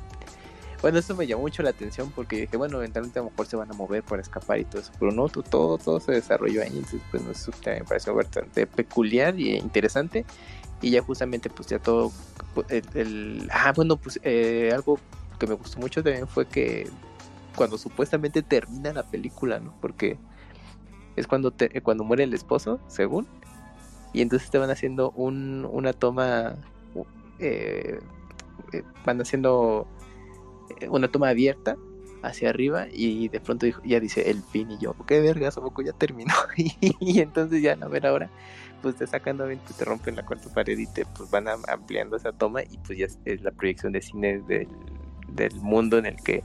Bueno, 0.85 0.99
eso 0.99 1.15
me 1.15 1.25
llamó 1.25 1.41
mucho 1.41 1.63
la 1.63 1.71
atención 1.71 2.11
porque 2.11 2.41
dije, 2.41 2.57
bueno, 2.57 2.77
eventualmente 2.77 3.17
a 3.17 3.23
lo 3.23 3.31
mejor 3.31 3.47
se 3.47 3.55
van 3.55 3.71
a 3.71 3.73
mover 3.73 4.03
para 4.03 4.21
escapar 4.21 4.59
y 4.59 4.65
todo 4.65 4.83
eso, 4.83 4.91
pero 4.99 5.11
no, 5.11 5.27
todo, 5.29 5.79
todo 5.79 5.99
se 5.99 6.11
desarrolló 6.11 6.61
ahí, 6.61 6.77
entonces 6.77 7.01
pues 7.09 7.23
eso 7.27 7.51
me 7.65 7.83
pareció 7.83 8.13
bastante 8.13 8.67
peculiar 8.67 9.39
y 9.39 9.55
interesante. 9.55 10.25
Y 10.83 10.91
ya 10.91 11.01
justamente 11.01 11.49
pues 11.49 11.69
ya 11.69 11.79
todo 11.79 12.11
el, 12.69 13.49
ah 13.51 13.73
bueno 13.75 13.97
pues 13.97 14.19
eh, 14.21 14.69
algo 14.75 14.99
que 15.39 15.47
me 15.47 15.55
gustó 15.55 15.79
mucho 15.79 16.03
también 16.03 16.27
fue 16.27 16.45
que 16.45 16.87
cuando 17.55 17.79
supuestamente 17.79 18.43
termina 18.43 18.93
la 18.93 19.01
película 19.01 19.59
no 19.59 19.73
porque 19.81 20.19
es 21.15 21.25
cuando 21.25 21.49
te, 21.49 21.81
cuando 21.81 22.03
muere 22.03 22.25
el 22.25 22.33
esposo 22.35 22.79
según 22.89 23.25
y 24.13 24.21
entonces 24.21 24.51
te 24.51 24.59
van 24.59 24.69
haciendo 24.69 25.09
un, 25.15 25.67
una 25.67 25.93
toma 25.93 26.53
eh, 27.39 27.99
eh, 28.71 28.83
van 29.05 29.21
haciendo 29.21 29.87
eh, 29.87 29.94
una 30.89 31.07
toma 31.09 31.29
abierta 31.29 31.77
hacia 32.25 32.49
arriba 32.49 32.87
y 32.91 33.29
de 33.29 33.39
pronto 33.39 33.67
ya 33.83 33.99
dice 33.99 34.29
el 34.29 34.41
fin 34.41 34.71
y 34.71 34.77
yo, 34.77 34.95
qué 35.07 35.19
vergas, 35.19 35.55
poco 35.55 35.81
ya 35.81 35.93
terminó 35.93 36.33
y, 36.57 37.19
entonces 37.19 37.61
ya 37.61 37.77
a 37.79 37.87
ver 37.87 38.07
ahora 38.07 38.29
pues 38.81 38.95
te 38.95 39.07
sacan 39.07 39.37
te 39.37 39.85
rompen 39.85 40.15
la 40.15 40.25
cuarta 40.25 40.53
pared 40.53 40.77
y 40.77 40.85
te 40.87 41.05
pues 41.05 41.29
van 41.31 41.47
ampliando 41.67 42.17
esa 42.17 42.31
toma 42.31 42.63
y 42.63 42.77
pues 42.85 42.97
ya 42.97 43.07
es, 43.25 43.41
la 43.41 43.51
proyección 43.51 43.93
de 43.93 44.01
cine 44.01 44.39
del, 44.47 44.67
del, 45.29 45.55
mundo 45.55 45.97
en 45.97 46.05
el 46.05 46.17
que 46.17 46.43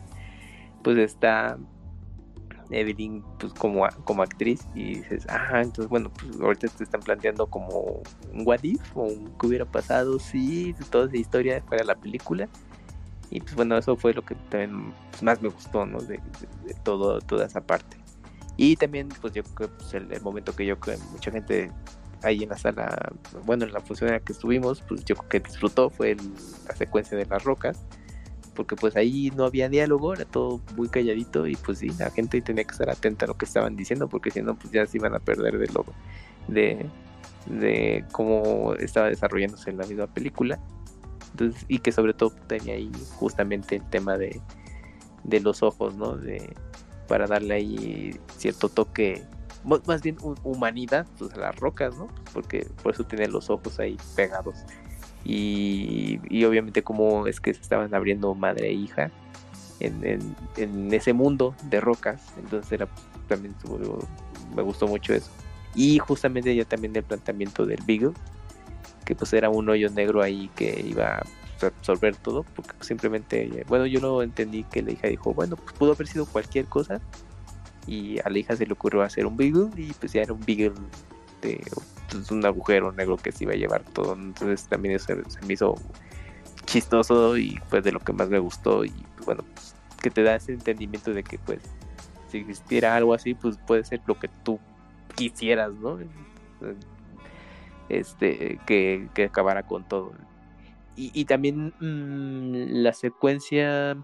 pues 0.83 0.97
está 0.99 1.59
Evelyn 2.71 3.23
pues 3.39 3.53
como, 3.55 3.87
como 4.05 4.23
actriz 4.23 4.67
y 4.75 5.01
dices, 5.01 5.27
ah, 5.29 5.61
entonces 5.61 5.89
bueno, 5.89 6.11
pues 6.11 6.41
ahorita 6.41 6.69
te 6.69 6.85
están 6.85 7.01
planteando 7.01 7.47
como 7.47 8.03
un 8.33 8.47
what 8.47 8.63
if 8.63 8.81
o 8.95 9.03
un 9.03 9.33
qué 9.39 9.47
hubiera 9.47 9.65
pasado 9.65 10.19
si 10.19 10.75
toda 10.91 11.07
esa 11.07 11.17
historia 11.17 11.63
fuera 11.67 11.85
la 11.85 11.97
película 11.97 12.49
y 13.31 13.41
pues 13.41 13.55
bueno, 13.55 13.79
eso 13.79 13.97
fue 13.97 14.13
lo 14.13 14.23
que 14.23 14.35
también 14.49 14.93
pues, 15.11 15.23
más 15.23 15.41
me 15.41 15.49
gustó, 15.49 15.87
¿no? 15.87 16.01
De, 16.01 16.21
todo, 16.83 17.21
toda 17.21 17.47
esa 17.47 17.61
parte. 17.61 17.97
Y 18.57 18.77
también, 18.77 19.09
pues 19.21 19.33
yo 19.33 19.45
creo 19.45 19.69
que 19.69 19.77
pues, 19.77 19.95
el, 19.95 20.21
momento 20.21 20.55
que 20.55 20.67
yo 20.67 20.79
creo 20.79 20.99
que 20.99 21.05
mucha 21.13 21.31
gente 21.31 21.71
ahí 22.23 22.43
en 22.43 22.49
la 22.51 22.59
sala, 22.59 23.13
bueno, 23.47 23.65
en 23.65 23.73
la 23.73 23.81
función 23.81 24.09
en 24.09 24.15
la 24.15 24.21
que 24.21 24.33
estuvimos, 24.33 24.83
pues 24.83 25.05
yo 25.05 25.15
creo 25.15 25.29
que 25.29 25.41
disfrutó 25.41 25.91
fue 25.91 26.17
la 26.69 26.75
secuencia 26.75 27.17
de 27.17 27.25
las 27.25 27.45
rocas, 27.45 27.83
porque 28.55 28.75
pues 28.75 28.97
ahí 28.97 29.33
no 29.37 29.45
había 29.45 29.69
diálogo, 29.69 30.13
era 30.13 30.25
todo 30.25 30.61
muy 30.77 30.89
calladito 30.89 31.47
y 31.47 31.55
pues 31.55 31.79
sí, 31.79 31.89
la 31.99 32.11
gente 32.11 32.43
tenía 32.43 32.65
que 32.65 32.73
estar 32.73 32.91
atenta 32.91 33.25
a 33.25 33.29
lo 33.29 33.39
que 33.39 33.45
estaban 33.45 33.77
diciendo, 33.77 34.09
porque 34.09 34.33
si 34.33 34.43
no, 34.43 34.59
pues 34.59 34.73
ya 34.73 34.85
se 34.87 34.99
iban 34.99 35.15
a 35.15 35.21
perder 35.21 35.57
de 35.57 35.69
lo 35.69 35.87
de, 36.49 36.85
de 37.47 38.05
cómo 38.11 38.75
estaba 38.75 39.07
desarrollándose 39.07 39.73
la 39.73 39.87
misma 39.87 40.09
película 40.09 40.59
y 41.69 41.79
que 41.79 41.93
sobre 41.93 42.15
todo 42.15 42.31
tenía 42.47 42.75
ahí 42.75 42.91
justamente 43.17 43.77
el 43.77 43.89
tema 43.89 44.19
de, 44.19 44.41
de 45.25 45.41
los 45.41 45.63
ojos, 45.63 45.95
¿no? 45.97 46.17
De, 46.17 46.55
para 47.09 47.27
darle 47.27 47.55
ahí 47.55 48.21
cierto 48.37 48.69
toque, 48.69 49.25
más 49.65 50.03
bien 50.03 50.17
humanidad 50.43 51.07
pues, 51.19 51.33
a 51.35 51.39
las 51.39 51.57
rocas, 51.57 51.97
¿no? 51.97 52.09
Porque 52.33 52.67
por 52.83 52.95
eso 52.95 53.05
tiene 53.05 53.27
los 53.27 53.51
ojos 53.51 53.79
ahí 53.81 53.97
pegados. 54.15 54.57
Y, 55.25 56.21
y 56.31 56.45
obviamente 56.45 56.83
como 56.83 57.27
es 57.27 57.41
que 57.41 57.53
se 57.53 57.61
estaban 57.61 57.95
abriendo 57.95 58.35
madre 58.35 58.69
e 58.69 58.73
hija 58.73 59.11
en, 59.81 60.35
en, 60.57 60.95
ese 60.95 61.13
mundo 61.13 61.55
de 61.65 61.81
rocas. 61.81 62.23
Entonces 62.39 62.73
era 62.73 62.89
también 63.29 63.55
me 64.55 64.63
gustó 64.63 64.87
mucho 64.87 65.15
eso. 65.15 65.31
Y 65.75 65.99
justamente 65.99 66.55
ya 66.55 66.65
también 66.65 66.95
el 66.97 67.03
planteamiento 67.03 67.67
del 67.67 67.83
Beagle, 67.85 68.13
que 69.05 69.15
pues 69.15 69.33
era 69.33 69.51
un 69.51 69.69
hoyo 69.69 69.91
negro 69.91 70.23
ahí 70.23 70.51
que 70.55 70.85
iba 70.87 71.17
a 71.17 71.67
absorber 71.67 72.17
todo, 72.17 72.45
porque 72.55 72.73
simplemente, 72.81 73.65
bueno, 73.69 73.87
yo 73.87 74.01
no 74.01 74.23
entendí 74.23 74.65
que 74.65 74.83
la 74.83 74.93
hija 74.93 75.09
dijo, 75.09 75.35
bueno, 75.35 75.57
pues 75.57 75.73
pudo 75.75 75.93
haber 75.93 76.07
sido 76.07 76.27
cualquier 76.27 76.67
cosa, 76.67 77.01
y 77.87 78.19
a 78.21 78.31
la 78.31 78.39
hija 78.39 78.57
se 78.57 78.67
le 78.67 78.73
ocurrió 78.73 79.03
hacer 79.03 79.27
un 79.27 79.37
beagle, 79.37 79.69
y 79.77 79.93
pues 79.93 80.13
ya 80.13 80.23
era 80.23 80.33
un 80.33 80.41
beagle 80.41 80.75
de 81.43 81.61
pues, 82.11 82.31
un 82.31 82.45
agujero 82.45 82.93
negro 82.93 83.17
que 83.17 83.33
se 83.33 83.45
iba 83.45 83.53
a 83.53 83.57
llevar 83.57 83.83
todo, 83.85 84.15
entonces 84.15 84.67
también 84.69 84.95
eso 84.95 85.15
se 85.29 85.47
me 85.47 85.55
hizo 85.55 85.75
chistoso 86.67 87.37
y 87.37 87.59
pues 87.69 87.83
de 87.83 87.93
lo 87.93 88.01
que 88.01 88.13
más 88.13 88.29
me 88.29 88.39
gustó, 88.39 88.85
y 88.85 88.91
pues, 88.91 89.27
bueno, 89.27 89.45
pues, 89.55 89.75
que 90.01 90.11
te 90.11 90.23
da 90.23 90.37
ese 90.37 90.53
entendimiento 90.53 91.13
de 91.13 91.23
que 91.23 91.39
pues 91.39 91.61
si 92.31 92.39
existiera 92.39 92.97
algo 92.97 93.13
así, 93.13 93.35
pues 93.35 93.59
puede 93.67 93.85
ser 93.85 94.01
lo 94.07 94.19
que 94.19 94.29
tú 94.45 94.59
quisieras, 95.15 95.73
¿no? 95.73 95.99
Este, 97.99 98.59
que, 98.67 99.09
que 99.15 99.25
acabara 99.25 99.67
con 99.67 99.87
todo. 99.89 100.13
Y, 100.97 101.11
y 101.15 101.25
también 101.25 101.73
mm, 101.81 102.83
la 102.83 102.93
secuencia 102.93 103.97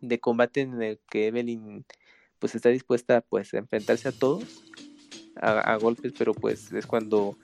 de 0.00 0.20
combate 0.20 0.62
en 0.62 0.82
el 0.82 0.98
que 1.10 1.28
Evelyn 1.28 1.84
pues 2.38 2.54
está 2.54 2.68
dispuesta 2.68 3.22
pues 3.22 3.52
a 3.54 3.58
enfrentarse 3.58 4.08
a 4.08 4.12
todos 4.12 4.62
a, 5.36 5.76
golpes 5.76 6.12
pero 6.16 6.32
pues 6.34 6.72
es 6.72 6.86
cuando 6.86 7.36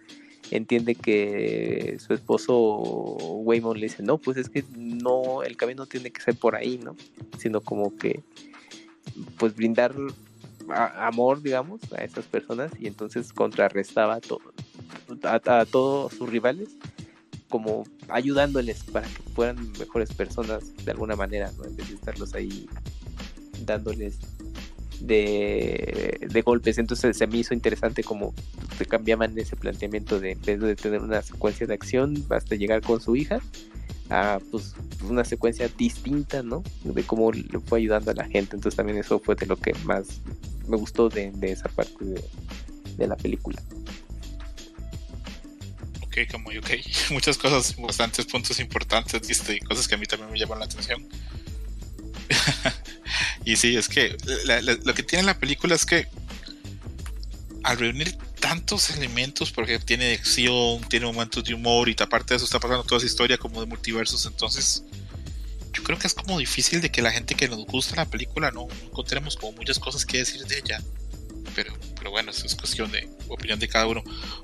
entiende 0.51 0.95
que 0.95 1.97
su 1.99 2.15
esposo 2.15 2.57
Waymon 2.57 3.79
le 3.79 3.87
dice 3.87 4.03
no 4.03 4.19
pues 4.19 4.37
es 4.37 4.49
que 4.49 4.65
no 4.77 5.43
el 5.43 5.57
camino 5.57 5.87
tiene 5.87 6.11
que 6.11 6.23
ser 6.23 6.37
por 6.37 6.57
ahí 6.57 6.79
no 6.79 6.97
sino 7.39 7.61
como 7.61 7.97
que 7.97 8.23
pues 9.39 9.55
brindar 9.55 9.95
amor 10.71 11.43
digamos 11.43 11.81
a 11.93 12.05
esas 12.05 12.25
personas 12.27 12.73
y 12.79 12.87
entonces 12.87 13.33
contrarrestaba 13.33 14.21
todo 14.21 14.53
a, 15.23 15.65
todos 15.67 16.13
sus 16.13 16.29
rivales 16.29 16.71
como 17.49 17.85
ayudándoles 18.09 18.83
para 18.85 19.07
que 19.07 19.23
fueran 19.35 19.73
mejores 19.79 20.13
personas 20.15 20.75
de 20.85 20.91
alguna 20.91 21.17
manera, 21.17 21.53
¿no? 21.59 21.65
En 21.65 21.77
vez 21.77 21.89
de 21.89 21.95
estarlos 21.97 22.35
ahí 22.35 22.67
dándoles 23.67 24.19
de, 25.01 26.19
de, 26.31 26.43
golpes. 26.43 26.79
Entonces 26.79 27.17
se 27.17 27.27
me 27.27 27.37
hizo 27.37 27.53
interesante 27.53 28.03
como 28.03 28.33
se 28.79 28.87
cambiaban 28.87 29.39
ese 29.39 29.57
planteamiento 29.57 30.19
de 30.19 30.33
en 30.33 30.41
vez 30.41 30.61
de 30.61 30.77
tener 30.77 31.03
una 31.03 31.21
secuencia 31.21 31.67
de 31.67 31.75
acción 31.75 32.25
hasta 32.31 32.55
llegar 32.55 32.81
con 32.81 33.01
su 33.01 33.17
hija 33.17 33.41
pues 34.51 34.75
una 35.09 35.25
secuencia 35.25 35.69
distinta, 35.69 36.43
¿no? 36.43 36.63
De 36.85 37.03
cómo 37.05 37.33
le 37.33 37.61
fue 37.61 37.81
ayudando 37.81 38.11
a 38.11 38.15
la 38.15 38.25
gente. 38.25 38.57
Entonces 38.57 38.77
también 38.77 38.99
eso 38.99 39.19
fue 39.19 39.35
de 39.35 39.47
lo 39.47 39.57
que 39.57 39.75
más 39.85 40.21
me 40.69 40.77
gustó 40.77 41.09
de, 41.09 41.33
esa 41.43 41.69
parte 41.69 42.05
de 42.97 43.07
la 43.07 43.17
película 43.17 43.63
ok, 46.13 46.31
como 46.31 46.51
ok. 46.51 46.71
Muchas 47.11 47.39
cosas, 47.39 47.77
bastantes 47.77 48.27
puntos 48.27 48.61
importantes. 48.61 49.23
Y 49.49 49.61
cosas 49.61 49.89
que 49.89 49.95
a 49.95 49.99
mí 49.99 50.07
también 50.07 50.31
me 50.31 50.39
llaman 50.39 50.61
la 50.61 50.67
atención. 50.67 51.07
y 53.45 53.57
sí, 53.57 53.77
es 53.77 53.89
que 53.89 54.17
lo 54.85 54.95
que 54.95 55.03
tiene 55.03 55.25
la 55.25 55.39
película 55.39 55.75
es 55.75 55.87
que 55.87 56.07
al 57.65 57.79
reunir 57.79 58.17
tantos 58.43 58.91
elementos, 58.91 59.53
porque 59.53 59.79
tiene 59.79 60.15
acción, 60.15 60.81
tiene 60.89 61.07
momentos 61.07 61.45
de 61.45 61.55
humor 61.55 61.89
y 61.89 61.97
aparte 61.99 62.35
de 62.35 62.37
eso 62.37 62.45
está 62.45 62.59
pasando 62.59 62.83
toda 62.83 62.99
esa 62.99 63.07
historia 63.07 63.39
como 63.39 63.61
de 63.61 63.67
multiversos, 63.67 64.27
entonces 64.27 64.83
yo 65.73 65.85
creo 65.85 65.97
que 65.97 66.09
es 66.09 66.13
como 66.13 66.41
difícil 66.41 66.81
de 66.81 66.91
que 66.91 67.03
la 67.03 67.13
gente 67.13 67.37
que 67.37 67.49
nos 67.49 67.65
gusta 67.65 67.95
la 67.95 68.05
película 68.05 68.51
no, 68.51 68.67
encontremos 68.85 69.37
como 69.37 69.53
muchas 69.53 69.79
cosas 69.79 70.05
que 70.05 70.19
decir 70.19 70.45
de 70.45 70.59
ella. 70.59 70.83
Pero, 71.55 71.73
pero 71.97 72.11
bueno, 72.11 72.33
eso 72.33 72.45
es 72.45 72.57
cuestión 72.57 72.91
de 72.91 73.09
opinión 73.29 73.61
de 73.61 73.69
cada 73.69 73.87
uno. 73.87 74.03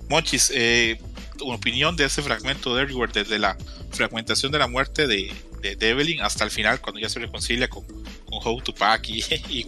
Mochis, 0.08 0.52
eh, 0.54 1.00
opinión 1.40 1.96
de 1.96 2.04
ese 2.04 2.22
fragmento 2.22 2.76
de 2.76 2.82
Everywhere, 2.82 3.12
desde 3.12 3.38
la 3.38 3.58
fragmentación 3.90 4.52
de 4.52 4.58
la 4.58 4.68
muerte 4.68 5.08
de, 5.08 5.34
de, 5.60 5.88
Evelyn 5.88 6.20
hasta 6.22 6.44
el 6.44 6.50
final, 6.50 6.80
cuando 6.80 7.00
ya 7.00 7.08
se 7.08 7.18
reconcilia 7.18 7.68
con, 7.68 7.84
con 7.84 8.40
Hope, 8.44 8.62
Tupac 8.62 9.08
y, 9.08 9.24
y 9.48 9.64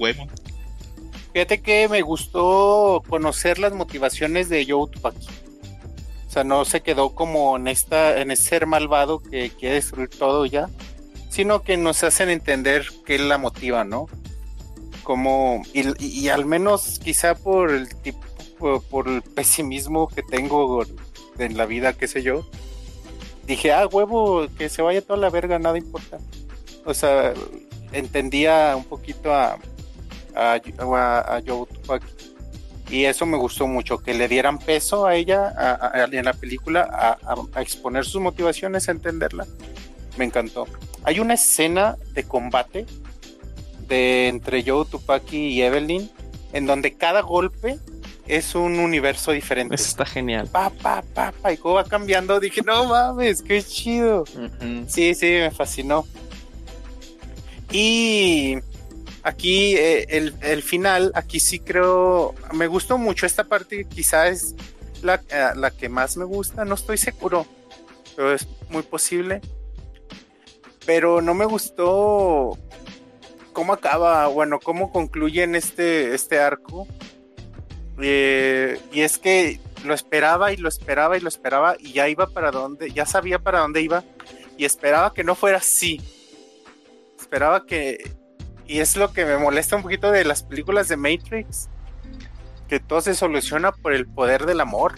Fíjate 1.32 1.60
que 1.62 1.88
me 1.88 2.02
gustó 2.02 3.02
conocer 3.08 3.58
las 3.58 3.72
motivaciones 3.72 4.48
de 4.48 4.66
Joe 4.68 4.90
Tupac. 4.90 5.14
O 6.26 6.32
sea, 6.32 6.44
no 6.44 6.64
se 6.64 6.80
quedó 6.80 7.14
como 7.14 7.56
en 7.56 7.68
esta, 7.68 8.20
en 8.20 8.30
ese 8.30 8.42
ser 8.44 8.66
malvado 8.66 9.20
que 9.20 9.50
quiere 9.50 9.76
destruir 9.76 10.08
todo 10.10 10.46
ya, 10.46 10.68
sino 11.28 11.62
que 11.62 11.76
nos 11.76 12.02
hacen 12.04 12.30
entender 12.30 12.86
qué 13.04 13.18
la 13.18 13.38
motiva, 13.38 13.84
¿no? 13.84 14.06
Como, 15.02 15.62
y, 15.72 16.28
al 16.28 16.46
menos 16.46 17.00
quizá 17.02 17.34
por 17.34 17.70
el 17.70 17.88
tipo, 17.96 18.80
por, 18.90 19.08
el 19.08 19.22
pesimismo 19.22 20.08
que 20.08 20.22
tengo 20.22 20.84
en 21.38 21.56
la 21.56 21.66
vida, 21.66 21.94
qué 21.94 22.06
sé 22.06 22.22
yo, 22.22 22.46
dije, 23.46 23.72
ah, 23.72 23.86
huevo, 23.86 24.46
que 24.56 24.68
se 24.68 24.82
vaya 24.82 25.02
toda 25.02 25.18
la 25.18 25.30
verga, 25.30 25.58
nada 25.58 25.78
importa. 25.78 26.18
O 26.84 26.94
sea, 26.94 27.34
entendía 27.92 28.74
un 28.76 28.84
poquito 28.84 29.34
a, 29.34 29.58
a, 30.34 30.54
a, 30.54 31.42
Joe 31.46 31.66
Tupac. 31.66 32.02
Y 32.90 33.04
eso 33.04 33.24
me 33.24 33.36
gustó 33.36 33.66
mucho, 33.68 33.98
que 33.98 34.14
le 34.14 34.26
dieran 34.26 34.58
peso 34.58 35.06
a 35.06 35.14
ella 35.14 35.54
en 36.10 36.24
la 36.24 36.32
película, 36.32 37.16
a, 37.54 37.60
exponer 37.60 38.04
sus 38.04 38.20
motivaciones, 38.20 38.88
a 38.88 38.92
entenderla. 38.92 39.46
Me 40.16 40.24
encantó. 40.24 40.66
Hay 41.04 41.20
una 41.20 41.34
escena 41.34 41.96
de 42.14 42.24
combate 42.24 42.86
de 43.86 44.28
entre 44.28 44.64
Joe 44.64 44.84
Tupac 44.86 45.32
y 45.32 45.62
Evelyn, 45.62 46.10
en 46.52 46.66
donde 46.66 46.94
cada 46.94 47.20
golpe 47.20 47.78
es 48.26 48.54
un 48.54 48.78
universo 48.78 49.32
diferente. 49.32 49.74
Eso 49.74 49.88
está 49.88 50.04
genial. 50.04 50.48
Pa, 50.48 50.70
pa, 50.70 51.02
pa, 51.14 51.32
pa, 51.32 51.52
y 51.52 51.56
cómo 51.56 51.74
va 51.74 51.84
cambiando, 51.84 52.38
dije, 52.40 52.62
no 52.62 52.86
mames, 52.86 53.42
qué 53.42 53.62
chido. 53.62 54.24
Sí, 54.86 55.14
sí, 55.14 55.26
me 55.26 55.50
fascinó. 55.50 56.06
Y 57.72 58.58
aquí 59.22 59.76
eh, 59.76 60.06
el, 60.40 60.62
final, 60.62 61.12
aquí 61.14 61.40
sí 61.40 61.60
creo, 61.60 62.34
me 62.52 62.66
gustó 62.66 62.98
mucho 62.98 63.26
esta 63.26 63.44
parte, 63.44 63.84
quizás 63.84 64.30
es 64.30 64.54
la, 65.02 65.22
eh, 65.30 65.50
la, 65.54 65.70
que 65.70 65.88
más 65.88 66.16
me 66.16 66.24
gusta, 66.24 66.64
no 66.64 66.74
estoy 66.74 66.98
seguro, 66.98 67.46
pero 68.16 68.32
es 68.32 68.46
muy 68.68 68.82
posible. 68.82 69.40
Pero 70.86 71.20
no 71.20 71.34
me 71.34 71.44
gustó 71.44 72.58
cómo 73.52 73.72
acaba, 73.72 74.26
bueno, 74.28 74.58
cómo 74.60 74.90
concluyen 74.90 75.54
este, 75.54 76.14
este 76.14 76.38
arco. 76.38 76.86
Eh, 78.02 78.80
y 78.92 79.02
es 79.02 79.18
que 79.18 79.60
lo 79.84 79.92
esperaba 79.92 80.52
y 80.52 80.56
lo 80.56 80.68
esperaba 80.68 81.18
y 81.18 81.20
lo 81.20 81.28
esperaba 81.28 81.76
y 81.78 81.92
ya 81.92 82.08
iba 82.08 82.26
para 82.26 82.50
dónde, 82.50 82.90
ya 82.92 83.04
sabía 83.04 83.38
para 83.38 83.60
dónde 83.60 83.82
iba 83.82 84.04
y 84.56 84.64
esperaba 84.64 85.12
que 85.12 85.24
no 85.24 85.34
fuera 85.34 85.58
así. 85.58 86.00
Esperaba 87.18 87.66
que 87.66 88.19
y 88.70 88.78
es 88.78 88.96
lo 88.96 89.12
que 89.12 89.24
me 89.24 89.36
molesta 89.36 89.74
un 89.74 89.82
poquito 89.82 90.12
de 90.12 90.24
las 90.24 90.44
películas 90.44 90.86
de 90.86 90.96
Matrix, 90.96 91.68
que 92.68 92.78
todo 92.78 93.00
se 93.00 93.16
soluciona 93.16 93.72
por 93.72 93.92
el 93.92 94.06
poder 94.06 94.46
del 94.46 94.60
amor. 94.60 94.94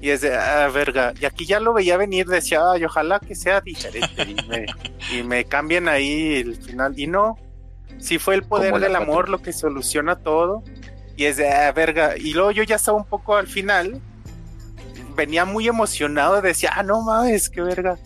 Y 0.00 0.10
es 0.10 0.20
de, 0.20 0.32
ah, 0.32 0.68
verga, 0.68 1.12
y 1.20 1.24
aquí 1.24 1.44
ya 1.44 1.58
lo 1.58 1.72
veía 1.72 1.96
venir, 1.96 2.26
decía, 2.26 2.60
ay, 2.70 2.84
ojalá 2.84 3.18
que 3.18 3.34
sea 3.34 3.60
diferente 3.60 4.32
y 5.12 5.24
me, 5.24 5.44
cambien 5.46 5.88
ahí 5.88 6.36
el 6.36 6.54
final. 6.54 6.96
Y 6.96 7.08
no, 7.08 7.36
si 7.98 8.20
fue 8.20 8.36
el 8.36 8.44
poder 8.44 8.78
del 8.78 8.94
amor 8.94 9.28
lo 9.28 9.42
que 9.42 9.52
soluciona 9.52 10.14
todo. 10.14 10.62
Y 11.16 11.24
es 11.24 11.36
de, 11.36 11.50
ah, 11.50 11.72
verga, 11.72 12.16
y 12.16 12.32
luego 12.32 12.52
yo 12.52 12.62
ya 12.62 12.76
estaba 12.76 12.96
un 12.96 13.06
poco 13.06 13.34
al 13.34 13.48
final, 13.48 14.00
venía 15.16 15.44
muy 15.44 15.66
emocionado, 15.66 16.40
decía, 16.40 16.74
ah, 16.76 16.84
no 16.84 17.02
mames, 17.02 17.50
qué 17.50 17.60
verga 17.60 17.98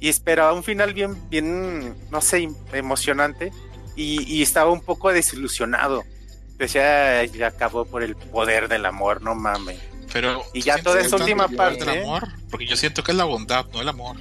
y 0.00 0.08
esperaba 0.08 0.52
un 0.52 0.62
final 0.62 0.94
bien, 0.94 1.16
bien, 1.28 1.96
no 2.10 2.20
sé, 2.20 2.48
emocionante 2.72 3.52
y, 3.96 4.42
estaba 4.42 4.70
un 4.70 4.80
poco 4.80 5.12
desilusionado. 5.12 6.04
Decía, 6.56 7.24
ya 7.24 7.48
acabó 7.48 7.84
por 7.84 8.02
el 8.02 8.16
poder 8.16 8.68
del 8.68 8.86
amor, 8.86 9.22
no 9.22 9.34
mames. 9.34 9.78
Pero 10.12 10.42
y 10.52 10.62
ya 10.62 10.78
toda 10.78 11.00
esa 11.00 11.16
última 11.16 11.48
parte. 11.48 11.84
Del 11.84 12.02
amor, 12.02 12.28
porque 12.50 12.66
yo 12.66 12.76
siento 12.76 13.02
que 13.02 13.12
es 13.12 13.16
la 13.16 13.24
bondad, 13.24 13.66
no 13.72 13.80
el 13.80 13.88
amor. 13.88 14.16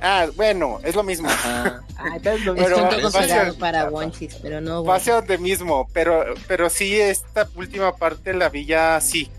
Ah, 0.00 0.26
bueno, 0.36 0.80
es 0.84 0.94
lo 0.94 1.02
mismo. 1.02 1.28
Ah, 1.30 1.80
es 2.22 2.44
lo 2.44 2.54
mismo. 2.54 2.88
Pero, 2.90 3.58
para 3.58 3.88
Wonchis, 3.88 4.34
pero 4.36 4.60
no. 4.60 4.84
Pase 4.84 5.12
de 5.22 5.38
mismo, 5.38 5.88
pero, 5.92 6.34
pero 6.46 6.68
sí, 6.68 7.00
esta 7.00 7.48
última 7.54 7.96
parte 7.96 8.34
la 8.34 8.50
vi 8.50 8.66
ya 8.66 9.00
sí, 9.00 9.30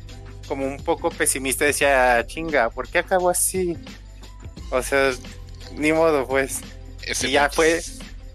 como 0.47 0.65
un 0.65 0.83
poco 0.83 1.11
pesimista. 1.11 1.65
Decía, 1.65 2.25
chinga, 2.25 2.71
¿por 2.71 2.87
qué 2.87 2.99
acabó 2.99 3.29
así? 3.29 3.77
O 4.71 4.81
sea, 4.81 5.11
ni 5.75 5.91
modo, 5.91 6.27
pues. 6.27 6.61
y 7.23 7.31
ya 7.31 7.49
fue, 7.49 7.81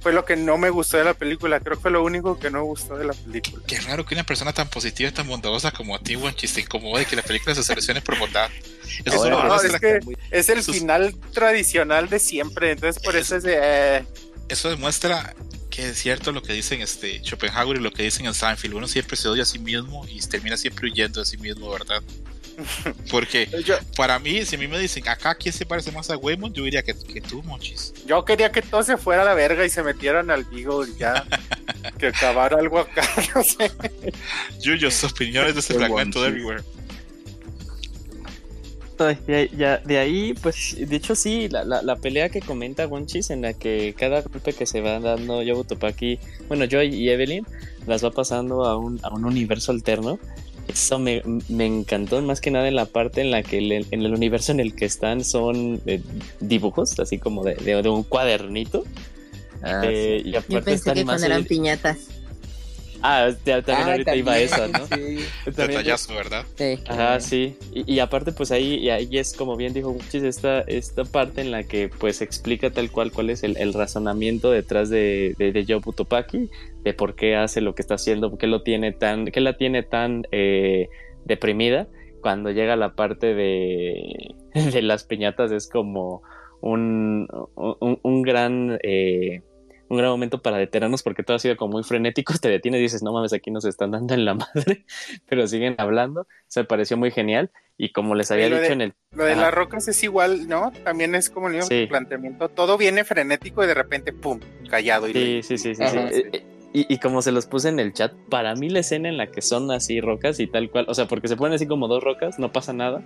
fue 0.00 0.12
lo 0.12 0.24
que 0.24 0.36
no 0.36 0.58
me 0.58 0.70
gustó 0.70 0.96
de 0.96 1.04
la 1.04 1.14
película. 1.14 1.60
Creo 1.60 1.76
que 1.76 1.82
fue 1.82 1.90
lo 1.90 2.02
único 2.02 2.38
que 2.38 2.50
no 2.50 2.58
me 2.58 2.64
gustó 2.64 2.96
de 2.96 3.04
la 3.04 3.12
película. 3.12 3.62
Qué 3.66 3.80
raro 3.80 4.04
que 4.04 4.14
una 4.14 4.24
persona 4.24 4.52
tan 4.52 4.68
positiva 4.68 5.10
y 5.10 5.12
tan 5.12 5.28
bondadosa 5.28 5.70
como 5.70 5.94
a 5.94 6.00
ti, 6.00 6.14
Juan, 6.14 6.34
chiste 6.34 6.60
incomode 6.60 7.04
que 7.04 7.16
la 7.16 7.22
película 7.22 7.54
se 7.54 7.62
solucione 7.62 8.00
por 8.00 8.18
bondad. 8.18 8.48
no, 9.04 9.62
es, 9.62 9.80
que 9.80 10.00
es 10.30 10.48
el 10.48 10.62
final 10.62 11.14
tradicional 11.32 12.08
de 12.08 12.18
siempre, 12.18 12.72
entonces 12.72 13.02
por 13.02 13.16
eso, 13.16 13.36
es 13.36 13.42
de... 13.42 13.58
Eh. 13.60 14.04
Eso 14.48 14.68
demuestra 14.68 15.34
que 15.70 15.90
es 15.90 15.98
cierto 15.98 16.32
lo 16.32 16.42
que 16.42 16.52
dicen 16.52 16.80
este 16.80 17.22
Schopenhauer 17.22 17.78
y 17.78 17.80
lo 17.80 17.92
que 17.92 18.02
dicen 18.02 18.26
en 18.26 18.34
Seinfeld. 18.34 18.74
Uno 18.74 18.88
siempre 18.88 19.16
se 19.16 19.28
odia 19.28 19.44
a 19.44 19.46
sí 19.46 19.60
mismo 19.60 20.04
y 20.08 20.20
termina 20.20 20.56
siempre 20.56 20.90
huyendo 20.90 21.20
de 21.20 21.26
sí 21.26 21.36
mismo, 21.36 21.70
¿verdad? 21.70 22.02
Porque 23.10 23.48
para 23.96 24.18
mí, 24.18 24.44
si 24.44 24.56
a 24.56 24.58
mí 24.58 24.68
me 24.68 24.78
dicen 24.78 25.06
acá 25.08 25.34
quién 25.34 25.52
se 25.52 25.66
parece 25.66 25.92
más 25.92 26.10
a 26.10 26.16
Waymond, 26.16 26.54
yo 26.54 26.64
diría 26.64 26.82
que, 26.82 26.94
que, 26.94 27.20
tú, 27.20 27.42
Monchis. 27.42 27.92
Yo 28.06 28.24
quería 28.24 28.50
que 28.52 28.62
todo 28.62 28.82
se 28.82 28.96
fuera 28.96 29.22
a 29.22 29.24
la 29.24 29.34
verga 29.34 29.64
y 29.64 29.70
se 29.70 29.82
metieran 29.82 30.30
al 30.30 30.44
Vigo 30.44 30.84
ya. 30.98 31.26
que 31.98 32.08
acabara 32.08 32.58
algo 32.58 32.78
acá, 32.78 33.02
no 33.34 33.42
sé. 33.42 33.70
Yuyo, 34.60 34.90
sus 34.90 35.12
opiniones 35.12 35.54
de 35.54 35.60
ese 35.60 35.74
fragmento 35.74 36.22
de 36.22 36.28
Everywhere. 36.28 36.62
De, 39.26 39.80
de 39.82 39.98
ahí, 39.98 40.34
pues, 40.42 40.76
de 40.78 40.94
hecho 40.94 41.14
sí, 41.14 41.48
la, 41.48 41.64
la, 41.64 41.96
pelea 41.96 42.28
que 42.28 42.42
comenta 42.42 42.86
Wonchis 42.86 43.30
en 43.30 43.40
la 43.40 43.54
que 43.54 43.94
cada 43.96 44.20
golpe 44.20 44.52
que 44.52 44.66
se 44.66 44.82
va 44.82 45.00
dando 45.00 45.42
Yobu 45.42 45.64
Topaki, 45.64 46.18
bueno, 46.48 46.66
Joy 46.66 46.94
y 46.94 47.08
Evelyn, 47.08 47.46
las 47.86 48.04
va 48.04 48.10
pasando 48.10 48.66
a 48.66 48.76
un, 48.76 49.00
a 49.02 49.08
un 49.08 49.24
universo 49.24 49.72
alterno 49.72 50.18
eso 50.68 50.98
me, 50.98 51.22
encantó 51.48 52.20
más 52.22 52.40
que 52.40 52.50
nada 52.50 52.68
en 52.68 52.76
la 52.76 52.86
parte 52.86 53.20
en 53.20 53.30
la 53.30 53.42
que 53.42 53.58
en 53.58 54.02
el 54.04 54.14
universo 54.14 54.52
en 54.52 54.60
el 54.60 54.74
que 54.74 54.84
están 54.84 55.24
son 55.24 55.80
eh, 55.86 56.02
dibujos, 56.40 56.98
así 56.98 57.18
como 57.18 57.44
de, 57.44 57.54
de, 57.54 57.88
un 57.88 58.02
cuadernito. 58.02 58.84
Ah, 59.62 59.82
eh, 59.84 60.22
y 60.24 60.30
aparte 60.30 60.52
Yo 60.54 60.62
pensé 60.62 60.92
que 60.92 61.04
cuando 61.04 61.26
eran 61.26 61.44
piñatas. 61.44 62.19
Ah, 63.02 63.30
también 63.44 63.64
ah, 63.68 63.92
ahorita 63.92 64.16
iba 64.16 64.38
esa, 64.38 64.68
¿no? 64.68 64.86
Sí. 64.86 65.24
Detallazo, 65.46 66.14
¿verdad? 66.14 66.44
Sí. 66.56 66.78
Ajá, 66.86 67.20
sí. 67.20 67.56
Y, 67.72 67.98
aparte, 67.98 68.32
pues 68.32 68.50
ahí, 68.50 68.74
y 68.74 68.90
ahí 68.90 69.18
es 69.18 69.34
como 69.34 69.56
bien 69.56 69.72
dijo 69.72 69.92
Muchis, 69.92 70.22
esta, 70.22 70.60
esta 70.62 71.04
parte 71.04 71.40
en 71.40 71.50
la 71.50 71.64
que 71.64 71.88
pues 71.88 72.20
explica 72.20 72.70
tal 72.70 72.90
cual 72.90 73.12
cuál 73.12 73.30
es 73.30 73.42
el, 73.42 73.72
razonamiento 73.72 74.50
detrás 74.50 74.90
de, 74.90 75.34
de, 75.38 75.52
de 75.52 75.64
Joe 75.66 75.80
Putopaki, 75.80 76.50
de 76.82 76.94
por 76.94 77.14
qué 77.14 77.36
hace 77.36 77.60
lo 77.60 77.74
que 77.74 77.82
está 77.82 77.94
haciendo, 77.94 78.30
por 78.30 78.38
qué 78.38 78.46
lo 78.46 78.62
tiene 78.62 78.92
tan, 78.92 79.26
qué 79.26 79.40
la 79.40 79.56
tiene 79.56 79.82
tan 79.82 80.26
eh, 80.32 80.88
deprimida. 81.24 81.88
Cuando 82.20 82.50
llega 82.50 82.76
la 82.76 82.94
parte 82.94 83.34
de, 83.34 84.34
de 84.54 84.82
las 84.82 85.04
piñatas 85.04 85.52
es 85.52 85.68
como 85.68 86.22
un, 86.60 87.28
un, 87.54 87.98
un 88.02 88.22
gran... 88.22 88.78
Eh, 88.82 89.42
un 89.90 89.98
gran 89.98 90.10
momento 90.10 90.40
para 90.40 90.56
detenernos 90.56 91.02
porque 91.02 91.22
todo 91.24 91.36
ha 91.36 91.40
sido 91.40 91.56
como 91.56 91.72
muy 91.72 91.82
frenético, 91.82 92.32
te 92.40 92.48
detienes 92.48 92.78
y 92.78 92.82
dices, 92.82 93.02
no 93.02 93.12
mames, 93.12 93.32
aquí 93.32 93.50
nos 93.50 93.64
están 93.64 93.90
dando 93.90 94.14
en 94.14 94.24
la 94.24 94.34
madre, 94.34 94.86
pero 95.28 95.46
siguen 95.46 95.74
hablando, 95.78 96.26
se 96.46 96.64
pareció 96.64 96.96
muy 96.96 97.10
genial 97.10 97.50
y 97.76 97.92
como 97.92 98.14
les 98.14 98.30
había 98.30 98.46
dicho 98.46 98.72
en 98.72 98.80
el... 98.82 98.94
Lo 99.12 99.24
de 99.24 99.36
las 99.36 99.52
rocas 99.52 99.88
es 99.88 100.02
igual, 100.04 100.48
¿no? 100.48 100.70
También 100.84 101.14
es 101.14 101.28
como 101.28 101.48
el 101.48 101.56
mismo 101.56 101.88
planteamiento, 101.88 102.48
todo 102.48 102.78
viene 102.78 103.04
frenético 103.04 103.64
y 103.64 103.66
de 103.66 103.74
repente, 103.74 104.12
¡pum!, 104.12 104.38
callado. 104.68 105.08
Y 105.08 105.12
sí, 105.12 105.42
sí, 105.42 105.58
sí, 105.58 105.74
sí, 105.74 105.82
eh, 105.82 106.30
eh, 106.32 106.44
Y, 106.72 106.92
y, 106.92 106.98
como 106.98 107.20
se 107.22 107.32
los 107.32 107.46
puse 107.46 107.70
en 107.70 107.80
el 107.80 107.92
chat, 107.92 108.12
para 108.28 108.54
mí 108.54 108.68
la 108.68 108.80
escena 108.80 109.08
en 109.08 109.16
la 109.16 109.28
que 109.28 109.42
son 109.42 109.70
así 109.70 110.00
rocas 110.00 110.38
y 110.40 110.46
tal 110.46 110.70
cual, 110.70 110.84
o 110.88 110.94
sea, 110.94 111.06
porque 111.06 111.26
se 111.26 111.36
ponen 111.36 111.54
así 111.54 111.66
como 111.66 111.88
dos 111.88 112.04
rocas, 112.04 112.38
no 112.38 112.52
pasa 112.52 112.72
nada, 112.74 113.02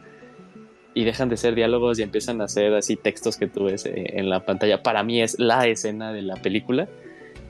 y 0.94 1.04
dejan 1.04 1.28
de 1.28 1.36
ser 1.36 1.54
diálogos 1.54 1.98
y 1.98 2.02
empiezan 2.02 2.40
a 2.40 2.48
ser 2.48 2.74
así 2.74 2.96
textos 2.96 3.36
que 3.36 3.48
tú 3.48 3.64
ves 3.64 3.84
eh, 3.86 4.18
en 4.18 4.30
la 4.30 4.44
pantalla. 4.44 4.82
Para 4.82 5.02
mí 5.02 5.20
es 5.20 5.38
la 5.38 5.66
escena 5.66 6.12
de 6.12 6.22
la 6.22 6.36
película. 6.36 6.88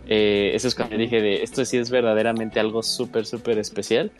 Eh, 0.07 0.53
eso 0.55 0.69
es 0.69 0.75
cuando 0.75 0.97
dije 0.97 1.21
de 1.21 1.43
esto 1.43 1.65
sí 1.65 1.79
es 1.79 1.91
verdaderamente 1.91 2.61
algo 2.61 2.83
súper, 2.83 3.27
súper 3.27 3.59
especial. 3.59 4.11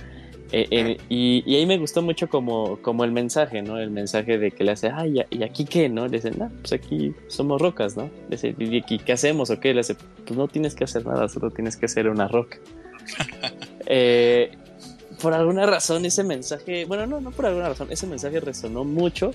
Eh, 0.53 0.99
y, 1.09 1.55
ahí 1.57 1.67
me 1.67 1.79
gustó 1.79 2.01
mucho 2.01 2.29
como, 2.29 2.81
como 2.81 3.03
el 3.05 3.11
mensaje, 3.11 3.63
¿no? 3.63 3.79
El 3.79 3.91
mensaje 3.91 4.39
de 4.39 4.53
que 4.53 4.63
le 4.63 4.73
hace, 4.73 4.89
ay, 4.89 5.23
¿y 5.31 5.43
aquí 5.43 5.65
qué, 5.65 5.89
no? 5.89 6.07
Le 6.07 6.19
dice, 6.19 6.31
no, 6.31 6.51
pues 6.61 6.73
aquí 6.75 7.13
somos 7.27 7.61
rocas, 7.61 7.97
¿no? 7.97 8.05
Le 8.29 8.37
dice, 8.37 8.55
¿y 8.57 8.79
aquí 8.79 8.99
qué 8.99 9.15
hacemos 9.15 9.51
o 9.51 9.59
qué? 9.59 9.75
Le 9.75 9.81
dice, 9.81 9.97
pues 10.25 10.39
no 10.39 10.47
tienes 10.47 10.75
que 10.75 10.85
hacer 10.85 11.05
nada, 11.05 11.29
solo 11.29 11.51
tienes 11.51 11.77
que 11.77 11.87
hacer 11.87 12.09
una 12.09 12.29
roca. 12.29 12.59
eh, 13.87 14.53
por 15.25 15.33
alguna 15.33 15.65
razón 15.65 16.05
ese 16.05 16.23
mensaje, 16.23 16.85
bueno, 16.85 17.07
no, 17.07 17.19
no 17.19 17.31
por 17.31 17.47
alguna 17.47 17.71
razón, 17.71 17.89
ese 17.91 18.07
mensaje 18.07 18.41
resonó 18.41 18.85
mucho. 18.85 19.31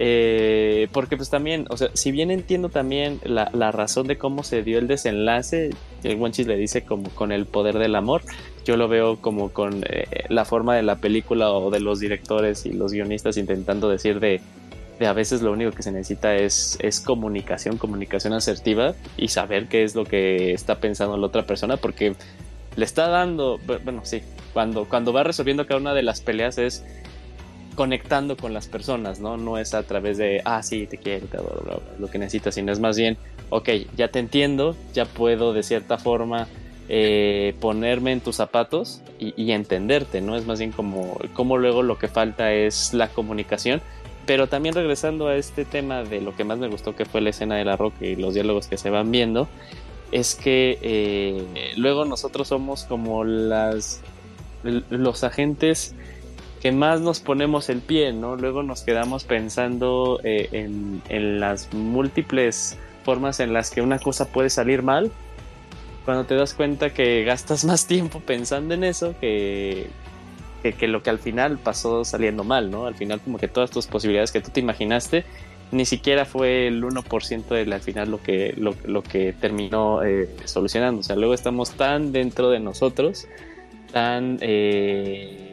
Eh, 0.00 0.88
porque 0.90 1.16
pues 1.16 1.30
también, 1.30 1.66
o 1.70 1.76
sea, 1.76 1.90
si 1.92 2.10
bien 2.10 2.32
entiendo 2.32 2.68
también 2.68 3.20
la, 3.22 3.48
la 3.52 3.70
razón 3.70 4.08
de 4.08 4.18
cómo 4.18 4.42
se 4.42 4.64
dio 4.64 4.80
el 4.80 4.88
desenlace, 4.88 5.70
el 6.02 6.16
Wanchis 6.16 6.48
le 6.48 6.56
dice 6.56 6.82
como 6.82 7.10
con 7.10 7.30
el 7.30 7.46
poder 7.46 7.78
del 7.78 7.94
amor, 7.94 8.22
yo 8.64 8.76
lo 8.76 8.88
veo 8.88 9.20
como 9.20 9.50
con 9.50 9.84
eh, 9.88 10.06
la 10.28 10.44
forma 10.44 10.74
de 10.74 10.82
la 10.82 10.96
película 10.96 11.52
o 11.52 11.70
de 11.70 11.78
los 11.78 12.00
directores 12.00 12.66
y 12.66 12.72
los 12.72 12.92
guionistas 12.92 13.36
intentando 13.36 13.88
decir 13.88 14.18
de, 14.18 14.40
de 14.98 15.06
a 15.06 15.12
veces 15.12 15.42
lo 15.42 15.52
único 15.52 15.70
que 15.70 15.84
se 15.84 15.92
necesita 15.92 16.34
es, 16.34 16.76
es 16.80 16.98
comunicación, 16.98 17.76
comunicación 17.76 18.32
asertiva 18.32 18.94
y 19.16 19.28
saber 19.28 19.68
qué 19.68 19.84
es 19.84 19.94
lo 19.94 20.04
que 20.04 20.54
está 20.54 20.80
pensando 20.80 21.16
la 21.16 21.26
otra 21.26 21.44
persona 21.44 21.76
porque 21.76 22.16
le 22.76 22.84
está 22.84 23.08
dando, 23.08 23.58
bueno, 23.84 24.02
sí, 24.04 24.22
cuando, 24.52 24.88
cuando 24.88 25.12
va 25.12 25.22
resolviendo 25.22 25.66
cada 25.66 25.80
una 25.80 25.94
de 25.94 26.02
las 26.02 26.20
peleas 26.20 26.58
es 26.58 26.84
conectando 27.74 28.36
con 28.36 28.52
las 28.52 28.68
personas, 28.68 29.20
¿no? 29.20 29.36
No 29.36 29.58
es 29.58 29.74
a 29.74 29.82
través 29.82 30.18
de, 30.18 30.42
ah, 30.44 30.62
sí, 30.62 30.86
te 30.86 30.98
quiero, 30.98 31.26
te 31.26 31.36
adoro, 31.36 31.82
lo 31.98 32.10
que 32.10 32.18
necesitas, 32.18 32.54
sino 32.54 32.72
es 32.72 32.80
más 32.80 32.96
bien, 32.96 33.16
ok, 33.48 33.68
ya 33.96 34.08
te 34.08 34.18
entiendo, 34.18 34.76
ya 34.92 35.04
puedo 35.04 35.52
de 35.52 35.62
cierta 35.62 35.98
forma 35.98 36.46
eh, 36.88 37.54
ponerme 37.60 38.12
en 38.12 38.20
tus 38.20 38.36
zapatos 38.36 39.00
y, 39.20 39.52
entenderte, 39.52 40.20
¿no? 40.20 40.36
Es 40.36 40.44
más 40.44 40.58
bien 40.58 40.72
como, 40.72 41.18
como 41.34 41.56
luego 41.56 41.82
lo 41.82 41.98
que 41.98 42.08
falta 42.08 42.52
es 42.52 42.92
la 42.94 43.08
comunicación. 43.08 43.80
Pero 44.26 44.48
también 44.48 44.74
regresando 44.74 45.28
a 45.28 45.36
este 45.36 45.64
tema 45.64 46.02
de 46.02 46.20
lo 46.20 46.34
que 46.34 46.44
más 46.44 46.58
me 46.58 46.68
gustó 46.68 46.94
que 46.94 47.04
fue 47.04 47.20
la 47.20 47.30
escena 47.30 47.56
de 47.56 47.64
la 47.64 47.76
roca 47.76 48.04
y 48.04 48.16
los 48.16 48.34
diálogos 48.34 48.66
que 48.66 48.76
se 48.76 48.90
van 48.90 49.10
viendo, 49.10 49.48
es 50.12 50.34
que 50.34 50.78
eh, 50.82 51.72
luego 51.76 52.04
nosotros 52.04 52.48
somos 52.48 52.84
como 52.84 53.24
las 53.24 54.02
los 54.62 55.24
agentes 55.24 55.94
que 56.60 56.72
más 56.72 57.00
nos 57.00 57.20
ponemos 57.20 57.70
el 57.70 57.80
pie, 57.80 58.12
¿no? 58.12 58.36
Luego 58.36 58.62
nos 58.62 58.82
quedamos 58.82 59.24
pensando 59.24 60.20
eh, 60.22 60.48
en, 61.08 61.40
las 61.40 61.72
múltiples 61.72 62.78
formas 63.02 63.40
en 63.40 63.54
las 63.54 63.70
que 63.70 63.80
una 63.80 63.98
cosa 63.98 64.30
puede 64.30 64.50
salir 64.50 64.82
mal, 64.82 65.10
cuando 66.04 66.24
te 66.24 66.34
das 66.34 66.52
cuenta 66.52 66.92
que 66.92 67.24
gastas 67.24 67.64
más 67.70 67.86
tiempo 67.86 68.20
pensando 68.20 68.74
en 68.74 68.84
eso 68.84 69.14
que, 69.18 69.88
que, 70.62 70.86
lo 70.86 71.02
que 71.02 71.08
al 71.08 71.18
final 71.18 71.58
pasó 71.58 72.04
saliendo 72.04 72.44
mal, 72.44 72.70
¿no? 72.70 72.86
Al 72.86 72.94
final 72.94 73.20
como 73.20 73.38
que 73.38 73.48
todas 73.48 73.70
tus 73.70 73.86
posibilidades 73.86 74.30
que 74.30 74.42
tú 74.42 74.50
te 74.50 74.60
imaginaste 74.60 75.24
ni 75.72 75.84
siquiera 75.84 76.24
fue 76.24 76.66
el 76.66 76.82
1% 76.82 77.48
del 77.48 77.72
al 77.72 77.80
final 77.80 78.10
lo 78.10 78.22
que, 78.22 78.54
lo, 78.56 79.02
que 79.02 79.32
terminó 79.32 80.02
eh, 80.02 80.28
solucionando. 80.44 81.00
O 81.00 81.02
sea, 81.04 81.16
luego 81.16 81.34
estamos 81.34 81.72
tan 81.72 82.12
dentro 82.12 82.50
de 82.50 82.60
nosotros, 82.60 83.26
tan... 83.92 84.38
Eh, 84.40 85.46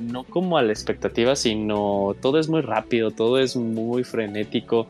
no 0.00 0.24
como 0.24 0.58
a 0.58 0.62
la 0.62 0.72
expectativa, 0.72 1.36
sino 1.36 2.16
todo 2.20 2.38
es 2.38 2.48
muy 2.48 2.62
rápido, 2.62 3.10
todo 3.10 3.38
es 3.38 3.56
muy 3.56 4.04
frenético, 4.04 4.88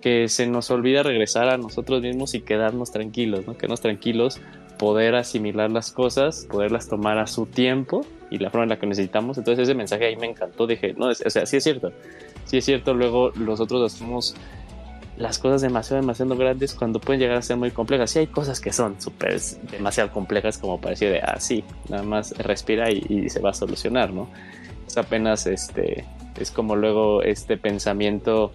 que 0.00 0.28
se 0.28 0.46
nos 0.46 0.70
olvida 0.70 1.02
regresar 1.02 1.48
a 1.48 1.56
nosotros 1.56 2.02
mismos 2.02 2.34
y 2.34 2.42
quedarnos 2.42 2.92
tranquilos, 2.92 3.46
¿no? 3.46 3.56
Quedarnos 3.56 3.80
tranquilos, 3.80 4.40
poder 4.78 5.14
asimilar 5.14 5.70
las 5.70 5.90
cosas, 5.92 6.46
poderlas 6.50 6.88
tomar 6.88 7.18
a 7.18 7.26
su 7.26 7.46
tiempo 7.46 8.04
y 8.30 8.38
la 8.38 8.50
forma 8.50 8.64
en 8.64 8.70
la 8.70 8.78
que 8.78 8.86
necesitamos. 8.86 9.38
Entonces 9.38 9.62
ese 9.62 9.74
mensaje 9.74 10.06
ahí 10.06 10.16
me 10.16 10.26
encantó, 10.26 10.66
dije, 10.66 10.92
no, 10.94 11.06
o 11.06 11.14
sea, 11.14 11.46
sí 11.46 11.56
es 11.56 11.64
cierto, 11.64 11.92
sí 12.54 12.58
es 12.58 12.64
cierto, 12.66 12.94
luego 12.94 13.32
nosotros 13.34 13.92
hacemos 13.92 14.36
las 15.16 15.40
cosas 15.40 15.60
demasiado, 15.60 16.00
demasiado 16.00 16.36
grandes 16.36 16.72
cuando 16.72 17.00
pueden 17.00 17.20
llegar 17.20 17.38
a 17.38 17.42
ser 17.42 17.56
muy 17.56 17.72
complejas. 17.72 18.12
Sí 18.12 18.20
hay 18.20 18.28
cosas 18.28 18.60
que 18.60 18.72
son 18.72 19.00
súper, 19.00 19.40
demasiado 19.72 20.12
complejas 20.12 20.56
como 20.56 20.80
parecía 20.80 21.10
de, 21.10 21.20
ah, 21.20 21.36
nada 21.88 22.04
más 22.04 22.30
respira 22.38 22.92
y, 22.92 23.28
se 23.28 23.40
va 23.40 23.50
a 23.50 23.54
solucionar, 23.54 24.12
¿no? 24.12 24.28
Es 24.86 24.96
apenas, 24.96 25.48
este, 25.48 26.04
es 26.38 26.52
como 26.52 26.76
luego 26.76 27.22
este 27.22 27.56
pensamiento 27.56 28.52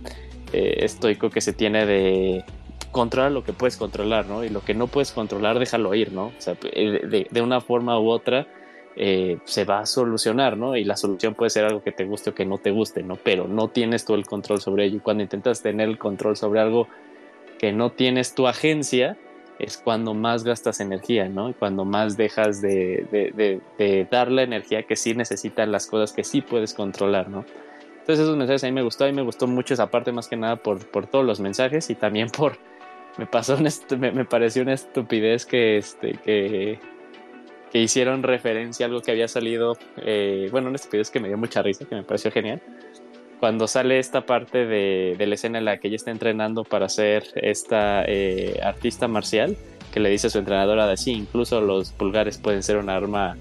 eh, 0.54 0.78
estoico 0.86 1.30
que 1.30 1.42
se 1.42 1.52
tiene 1.52 1.86
de 1.86 2.46
controlar 2.92 3.34
lo 3.34 3.44
que 3.44 3.52
puedes 3.52 3.76
controlar, 3.76 4.28
¿no? 4.28 4.46
Y 4.46 4.50
lo 4.50 4.62
que 4.62 4.74
no 4.74 4.88
puedes 4.88 5.12
controlar, 5.12 5.60
déjalo 5.60 5.94
ir, 5.94 6.14
¿no? 6.14 6.32
De 6.42 7.42
una 7.42 7.60
forma 7.60 8.00
u 8.00 8.10
otra, 8.10 8.48
eh, 9.02 9.38
se 9.46 9.64
va 9.64 9.80
a 9.80 9.86
solucionar, 9.86 10.58
¿no? 10.58 10.76
Y 10.76 10.84
la 10.84 10.98
solución 10.98 11.34
puede 11.34 11.50
ser 11.50 11.64
algo 11.64 11.82
que 11.82 11.94
te 11.94 12.04
guste 12.04 12.32
o 12.32 12.36
que 12.36 12.44
no 12.44 12.58
te 12.58 12.72
guste, 12.72 13.02
¿no? 13.02 13.16
Pero 13.16 13.48
no 13.48 13.70
tienes 13.70 14.04
tú 14.04 14.14
el 14.14 14.26
control 14.26 14.60
sobre 14.60 14.84
ello. 14.84 14.98
Y 14.98 15.00
cuando 15.00 15.24
intentas 15.24 15.62
tener 15.62 15.88
el 15.88 15.98
control 15.98 16.36
sobre 16.36 16.60
algo 16.60 16.90
que 17.58 17.72
no 17.72 17.94
tienes 17.94 18.36
tu 18.36 18.46
agencia, 18.46 19.16
es 19.58 19.78
cuando 19.78 20.14
más 20.14 20.44
gastas 20.44 20.82
energía, 20.82 21.30
¿no? 21.30 21.50
Y 21.50 21.54
cuando 21.54 21.86
más 21.86 22.18
dejas 22.18 22.62
de, 22.62 24.08
dar 24.12 24.32
la 24.32 24.44
energía 24.44 24.84
que 24.84 24.98
sí 24.98 25.14
necesitan 25.14 25.72
las 25.72 25.88
cosas 25.88 26.12
que 26.12 26.26
sí 26.26 26.42
puedes 26.42 26.74
controlar, 26.74 27.30
¿no? 27.30 27.46
Entonces 28.00 28.20
esos 28.20 28.36
mensajes 28.36 28.66
a 28.66 28.68
mí 28.68 28.74
me 28.74 28.82
gustó, 28.82 29.06
a 29.06 29.08
mí 29.08 29.14
me 29.14 29.22
gustó 29.22 29.48
mucho 29.48 29.76
esa 29.76 29.90
parte 29.90 30.12
más 30.12 30.28
que 30.28 30.36
nada 30.36 30.58
por, 30.58 30.86
por 30.88 31.08
todos 31.08 31.24
los 31.24 31.40
mensajes 31.40 31.90
y 31.90 31.96
también 31.96 32.30
por, 32.30 32.58
me 33.18 33.28
pasó, 33.28 33.58
me, 33.98 34.26
pareció 34.26 34.64
una 34.64 34.74
estupidez 34.74 35.46
que, 35.46 35.78
este, 35.78 36.14
que, 36.26 36.80
que 37.72 37.80
hicieron 37.80 38.24
referencia 38.24 38.86
a 38.86 38.88
algo 38.88 39.02
que 39.02 39.12
había 39.12 39.28
salido, 39.28 39.78
eh, 39.98 40.50
bueno, 40.52 40.70
un 40.70 40.76
estupidez 40.76 41.12
que 41.12 41.20
me 41.20 41.28
dio 41.28 41.38
mucha 41.38 41.62
risa, 41.62 41.86
que 41.86 41.96
me 41.96 42.04
pareció 42.04 42.32
genial. 42.32 42.62
Cuando 43.40 43.68
sale 43.68 44.00
esta 44.00 44.26
parte 44.26 44.66
de, 44.66 45.16
la 45.18 45.36
escena 45.36 45.60
en 45.60 45.66
la 45.66 45.78
que 45.78 45.88
ella 45.88 45.96
está 45.96 46.12
entrenando 46.12 46.64
para 46.64 46.90
ser 46.90 47.24
esta 47.36 48.04
eh, 48.06 48.60
artista 48.62 49.08
marcial, 49.08 49.56
que 49.94 50.00
le 50.00 50.10
dice 50.10 50.28
a 50.28 50.30
su 50.30 50.40
entrenadora 50.40 50.88
de 50.88 50.98
sí, 50.98 51.12
incluso 51.12 51.62
los 51.62 51.92
pulgares 51.92 52.38
pueden 52.38 52.64
ser 52.64 52.78
un 52.78 52.90
arma 52.90 53.38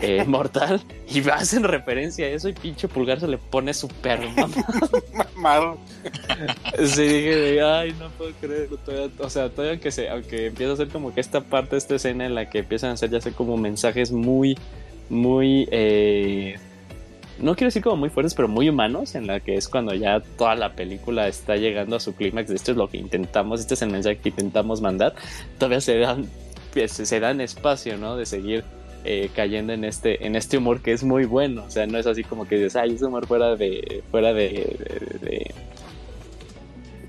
eh, 0.00 0.24
mortal 0.26 0.80
y 1.08 1.28
hacen 1.28 1.64
referencia 1.64 2.26
a 2.26 2.28
eso 2.28 2.48
y 2.48 2.52
pinche 2.52 2.88
pulgar 2.88 3.20
se 3.20 3.28
le 3.28 3.38
pone 3.38 3.74
súper 3.74 4.20
mamado. 5.12 5.78
sí, 6.84 7.02
dije, 7.02 7.62
ay, 7.62 7.94
no 7.98 8.08
puedo 8.10 8.32
creerlo. 8.40 8.78
o 9.18 9.30
sea, 9.30 9.48
todavía 9.50 9.80
que 9.80 9.90
se, 9.90 10.08
aunque 10.08 10.46
empieza 10.46 10.72
a 10.72 10.76
ser 10.76 10.88
como 10.88 11.12
que 11.12 11.20
esta 11.20 11.40
parte 11.40 11.70
de 11.70 11.78
esta 11.78 11.96
escena 11.96 12.26
en 12.26 12.34
la 12.34 12.48
que 12.48 12.60
empiezan 12.60 12.90
a 12.90 12.92
hacer 12.94 13.10
ya 13.10 13.20
sé 13.20 13.32
como 13.32 13.56
mensajes 13.56 14.12
muy, 14.12 14.56
muy, 15.08 15.68
eh, 15.70 16.58
no 17.40 17.54
quiero 17.54 17.68
decir 17.68 17.82
como 17.82 17.96
muy 17.96 18.10
fuertes, 18.10 18.34
pero 18.34 18.48
muy 18.48 18.68
humanos, 18.68 19.14
en 19.14 19.26
la 19.26 19.40
que 19.40 19.54
es 19.54 19.68
cuando 19.68 19.94
ya 19.94 20.20
toda 20.20 20.54
la 20.54 20.74
película 20.74 21.28
está 21.28 21.56
llegando 21.56 21.96
a 21.96 22.00
su 22.00 22.14
clímax. 22.14 22.50
Esto 22.50 22.72
es 22.72 22.76
lo 22.76 22.88
que 22.88 22.98
intentamos, 22.98 23.60
este 23.60 23.74
es 23.74 23.82
el 23.82 23.90
mensaje 23.90 24.18
que 24.18 24.30
intentamos 24.30 24.80
mandar. 24.80 25.14
Todavía 25.58 25.80
se 25.80 25.98
dan, 25.98 26.28
pues, 26.72 26.92
se 26.92 27.20
dan 27.20 27.40
espacio, 27.40 27.96
¿no? 27.96 28.16
De 28.16 28.26
seguir 28.26 28.64
eh, 29.04 29.30
cayendo 29.34 29.72
en 29.72 29.84
este, 29.84 30.26
en 30.26 30.36
este 30.36 30.58
humor 30.58 30.82
que 30.82 30.92
es 30.92 31.02
muy 31.02 31.24
bueno. 31.24 31.64
O 31.64 31.70
sea, 31.70 31.86
no 31.86 31.98
es 31.98 32.06
así 32.06 32.24
como 32.24 32.46
que 32.46 32.56
dices, 32.56 32.76
ay, 32.76 32.94
es 32.94 33.02
humor 33.02 33.26
fuera 33.26 33.56
de. 33.56 34.02
fuera 34.10 34.32
de, 34.32 35.54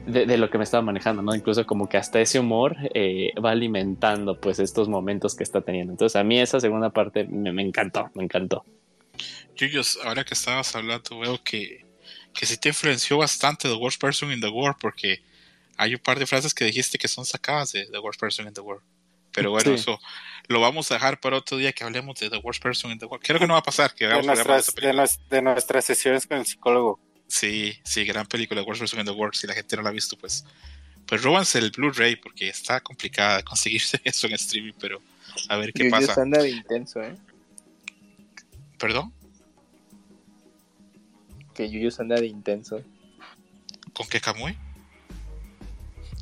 de, 0.10 0.38
lo 0.38 0.50
que 0.50 0.58
me 0.58 0.64
estaba 0.64 0.82
manejando, 0.82 1.22
¿no? 1.22 1.36
Incluso 1.36 1.66
como 1.66 1.88
que 1.88 1.98
hasta 1.98 2.20
ese 2.20 2.40
humor 2.40 2.76
eh, 2.94 3.32
va 3.44 3.52
alimentando 3.52 4.40
pues 4.40 4.60
estos 4.60 4.90
momentos 4.90 5.36
que 5.36 5.44
está 5.44 5.62
teniendo. 5.62 5.94
Entonces 5.94 6.16
a 6.16 6.24
mí 6.24 6.40
esa 6.40 6.60
segunda 6.60 6.90
parte 6.90 7.26
me, 7.26 7.62
encantó, 7.62 8.10
me 8.16 8.24
encantó. 8.24 8.66
Yuyos, 9.56 10.00
ahora 10.04 10.24
que 10.24 10.34
estabas 10.34 10.76
hablando, 10.76 11.20
veo 11.20 11.44
que, 11.44 11.86
que 12.34 12.46
sí 12.46 12.58
te 12.58 12.70
influenció 12.70 13.18
bastante 13.18 13.68
The 13.68 13.76
Worst 13.76 14.02
Person 14.02 14.32
in 14.32 14.42
the 14.42 14.50
World 14.50 14.78
porque 14.80 15.22
hay 15.78 15.94
un 15.94 16.00
par 16.00 16.18
de 16.18 16.26
frases 16.26 16.54
que 16.54 16.66
dijiste 16.66 16.98
que 16.98 17.08
son 17.08 17.26
sacadas 17.26 17.72
de 17.72 17.86
The 17.86 18.00
Worst 18.00 18.20
Person 18.20 18.48
in 18.48 18.54
the 18.54 18.62
World. 18.62 18.84
Pero 19.32 19.52
bueno, 19.52 19.74
eso 19.74 20.00
lo 20.50 20.60
vamos 20.60 20.90
a 20.90 20.96
dejar 20.96 21.20
para 21.20 21.38
otro 21.38 21.58
día 21.58 21.72
que 21.72 21.84
hablemos 21.84 22.20
de 22.20 22.30
The 22.30 22.38
Worst 22.38 22.62
Person 22.62 22.92
in 22.92 22.98
the 22.98 23.06
World. 23.06 23.24
Creo 23.24 23.40
que 23.40 23.46
no 23.46 23.54
va 23.54 23.60
a 23.60 23.64
pasar. 23.64 23.94
Que 23.94 24.08
de, 24.08 24.24
nuestras, 24.24 24.74
de, 25.30 25.42
nuestras 25.44 25.86
sesiones 25.86 26.26
con 26.26 26.40
el 26.40 26.46
psicólogo. 26.46 27.00
Sí, 27.28 27.78
sí, 27.84 28.04
gran 28.04 28.26
película, 28.26 28.62
The 28.62 28.68
Worst 28.68 28.82
Person 28.82 29.00
in 29.00 29.06
the 29.06 29.12
World. 29.12 29.36
Si 29.36 29.46
la 29.46 29.54
gente 29.54 29.76
no 29.76 29.84
la 29.84 29.90
ha 29.90 29.94
visto, 29.94 30.18
pues, 30.18 30.44
pues 31.06 31.22
róbanse 31.22 31.60
el 31.60 31.70
Blu-ray 31.70 32.16
porque 32.16 32.50
está 32.50 32.82
complicada 32.82 33.44
conseguirse 33.46 34.02
eso 34.04 34.26
en 34.26 34.34
streaming, 34.34 34.74
pero 34.80 35.00
a 35.50 35.58
ver 35.58 35.72
qué 35.72 35.88
pasa. 35.88 36.20
anda 36.20 36.42
de 36.42 36.50
intenso, 36.50 37.00
¿eh? 37.04 37.16
¿Perdón? 38.80 39.14
Que 41.54 41.70
Yuyos 41.70 42.00
anda 42.00 42.20
de 42.20 42.26
intenso. 42.26 42.82
¿Con 43.94 44.08
qué 44.08 44.20
Kamui? 44.20 44.58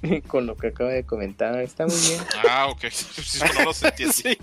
con 0.27 0.45
lo 0.45 0.57
que 0.57 0.67
acaba 0.67 0.91
de 0.91 1.05
comentar. 1.05 1.59
Está 1.59 1.85
muy 1.85 1.99
bien. 1.99 2.21
Ah, 2.49 2.67
ok. 2.67 2.83
no 3.55 3.63
lo 3.65 3.73
sentí 3.73 4.03
así. 4.03 4.37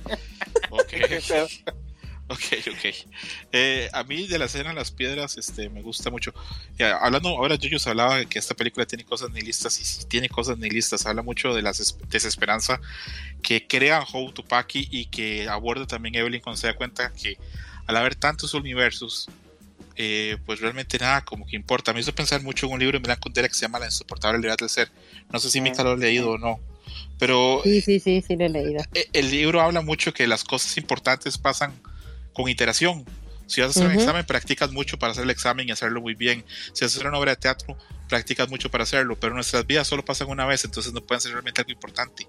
Ok. 0.70 0.94
Ok, 2.26 2.40
ok. 2.72 2.94
Eh, 3.52 3.90
a 3.92 4.02
mí 4.04 4.26
de 4.26 4.38
la 4.38 4.46
escena 4.46 4.70
de 4.70 4.74
las 4.74 4.90
piedras 4.90 5.36
este, 5.36 5.68
me 5.68 5.82
gusta 5.82 6.10
mucho. 6.10 6.32
hablando, 7.00 7.28
ahora 7.28 7.58
Jujus 7.60 7.86
hablaba 7.86 8.16
de 8.16 8.26
que 8.26 8.38
esta 8.38 8.54
película 8.54 8.86
tiene 8.86 9.04
cosas 9.04 9.30
nihilistas 9.30 9.78
y 9.78 9.84
si 9.84 10.06
tiene 10.06 10.30
cosas 10.30 10.56
nihilistas. 10.56 11.04
Habla 11.04 11.22
mucho 11.22 11.54
de 11.54 11.60
la 11.60 11.72
desesperanza 12.08 12.80
que 13.42 13.66
crea 13.66 14.02
Hou 14.10 14.32
Tupaki 14.32 14.88
y 14.90 15.06
que 15.06 15.48
aborda 15.48 15.86
también 15.86 16.14
Evelyn 16.14 16.40
cuando 16.40 16.58
se 16.58 16.66
da 16.66 16.74
cuenta 16.74 17.12
que 17.12 17.36
al 17.86 17.96
haber 17.98 18.14
tantos 18.14 18.54
universos, 18.54 19.28
eh, 19.96 20.36
pues 20.44 20.60
realmente 20.60 20.98
nada 20.98 21.24
como 21.24 21.46
que 21.46 21.56
importa. 21.56 21.92
Me 21.92 22.00
hizo 22.00 22.14
pensar 22.14 22.42
mucho 22.42 22.66
en 22.66 22.72
un 22.72 22.80
libro 22.80 22.98
de 22.98 23.02
Milan 23.02 23.18
Kundera 23.20 23.48
que 23.48 23.54
se 23.54 23.62
llama 23.62 23.78
La 23.78 23.86
insoportable 23.86 24.38
realidad 24.38 24.56
del 24.58 24.68
ser. 24.68 24.90
No 25.32 25.38
sé 25.38 25.50
si 25.50 25.60
Mika 25.60 25.82
lo 25.82 25.92
ha 25.92 25.96
leído 25.96 26.30
o 26.30 26.38
no, 26.38 26.60
pero 27.18 27.60
sí, 27.64 27.80
sí, 27.80 28.00
sí, 28.00 28.22
sí 28.26 28.36
lo 28.36 28.44
he 28.44 28.48
leído. 28.48 28.82
Eh, 28.94 29.08
el 29.12 29.30
libro 29.30 29.60
habla 29.60 29.80
mucho 29.80 30.12
que 30.12 30.26
las 30.26 30.44
cosas 30.44 30.76
importantes 30.76 31.38
pasan 31.38 31.72
con 32.32 32.48
iteración. 32.48 33.04
Si 33.46 33.60
vas 33.60 33.68
a 33.68 33.70
hacer 33.78 33.86
un 33.86 33.92
examen, 33.92 34.24
practicas 34.24 34.72
mucho 34.72 34.98
para 34.98 35.12
hacer 35.12 35.24
el 35.24 35.30
examen 35.30 35.68
y 35.68 35.72
hacerlo 35.72 36.00
muy 36.00 36.14
bien. 36.14 36.44
Si 36.72 36.84
vas 36.84 36.94
a 36.94 36.96
hacer 36.96 37.06
una 37.06 37.18
obra 37.18 37.32
de 37.32 37.36
teatro, 37.36 37.76
practicas 38.08 38.48
mucho 38.48 38.70
para 38.70 38.84
hacerlo, 38.84 39.16
pero 39.20 39.34
nuestras 39.34 39.66
vidas 39.66 39.86
solo 39.86 40.04
pasan 40.04 40.28
una 40.28 40.46
vez, 40.46 40.64
entonces 40.64 40.92
no 40.92 41.02
pueden 41.02 41.20
ser 41.20 41.32
realmente 41.32 41.60
algo 41.60 41.72
importante, 41.72 42.26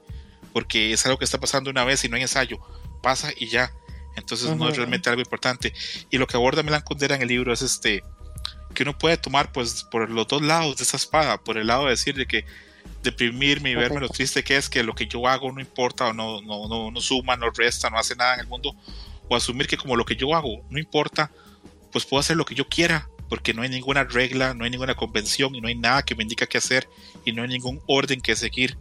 porque 0.52 0.92
es 0.92 1.06
algo 1.06 1.18
que 1.18 1.26
está 1.26 1.40
pasando 1.40 1.70
una 1.70 1.86
vez 1.86 2.04
y 2.04 2.10
no 2.10 2.18
hay 2.18 2.24
ensayo, 2.24 2.60
pasa 3.02 3.32
y 3.38 3.48
ya. 3.48 3.72
Entonces 4.16 4.56
no 4.56 4.70
es 4.70 4.78
realmente 4.78 5.10
algo 5.10 5.22
importante. 5.22 5.74
Y 6.10 6.18
lo 6.18 6.28
que 6.28 6.38
aborda 6.38 6.64
Milan 6.64 6.82
Kundera 6.82 7.16
en 7.16 7.22
el 7.22 7.28
libro 7.28 7.54
es 7.54 7.62
este 7.62 8.04
que 8.74 8.84
uno 8.84 8.98
puede 8.98 9.18
tomar 9.18 9.52
pues 9.52 9.84
por 9.84 10.10
los 10.10 10.28
dos 10.28 10.42
lados 10.42 10.78
de 10.78 10.84
esa 10.84 10.98
espada, 10.98 11.38
por 11.42 11.58
el 11.58 11.68
lado 11.68 11.86
de 11.86 11.92
decir 11.92 12.16
de 12.16 12.26
que 12.26 12.46
deprimirme 13.02 13.72
y 13.72 13.76
verme 13.76 14.00
lo 14.00 14.10
triste 14.10 14.44
que 14.44 14.58
es 14.58 14.70
que 14.70 14.84
lo 14.84 14.94
que 14.94 15.08
yo 15.08 15.28
hago 15.28 15.52
no 15.52 15.62
importa 15.62 16.08
o 16.08 16.14
no, 16.14 16.42
no, 16.42 16.68
no, 16.68 16.92
no 16.92 17.02
suma, 17.02 17.36
no 17.38 17.50
resta, 17.52 17.90
no 17.90 17.98
hace 17.98 18.16
nada 18.16 18.36
en 18.36 18.42
el 18.42 18.48
mundo, 18.48 18.76
o 19.28 19.36
asumir 19.36 19.68
que 19.68 19.78
como 19.78 19.96
lo 19.96 20.06
que 20.06 20.16
yo 20.16 20.36
hago 20.36 20.64
no 20.70 20.78
importa, 20.78 21.32
pues 21.92 22.06
puedo 22.06 22.20
hacer 22.20 22.36
lo 22.36 22.46
que 22.46 22.56
yo 22.56 22.68
quiera, 22.68 23.10
porque 23.30 23.54
no 23.54 23.62
hay 23.62 23.70
ninguna 23.70 24.04
regla, 24.04 24.54
no 24.54 24.66
hay 24.66 24.70
ninguna 24.70 24.96
convención 24.96 25.56
y 25.56 25.62
no 25.62 25.68
hay 25.68 25.76
nada 25.76 26.04
que 26.04 26.16
me 26.16 26.24
indica 26.24 26.46
qué 26.46 26.58
hacer 26.58 26.88
y 27.24 27.32
no 27.32 27.44
hay 27.44 27.48
ningún 27.48 27.82
orden 27.88 28.22
que 28.22 28.36
seguir. 28.36 28.78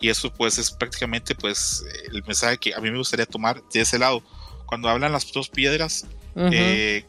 Y 0.00 0.08
eso 0.08 0.32
pues 0.32 0.58
es 0.58 0.70
prácticamente 0.70 1.34
pues 1.34 1.84
el 2.10 2.22
mensaje 2.24 2.58
que 2.58 2.74
a 2.74 2.80
mí 2.80 2.90
me 2.90 2.98
gustaría 2.98 3.26
tomar 3.26 3.62
de 3.72 3.80
ese 3.80 3.98
lado. 3.98 4.22
Cuando 4.66 4.88
hablan 4.88 5.12
las 5.12 5.32
dos 5.32 5.48
piedras, 5.48 6.06
eh, 6.36 7.04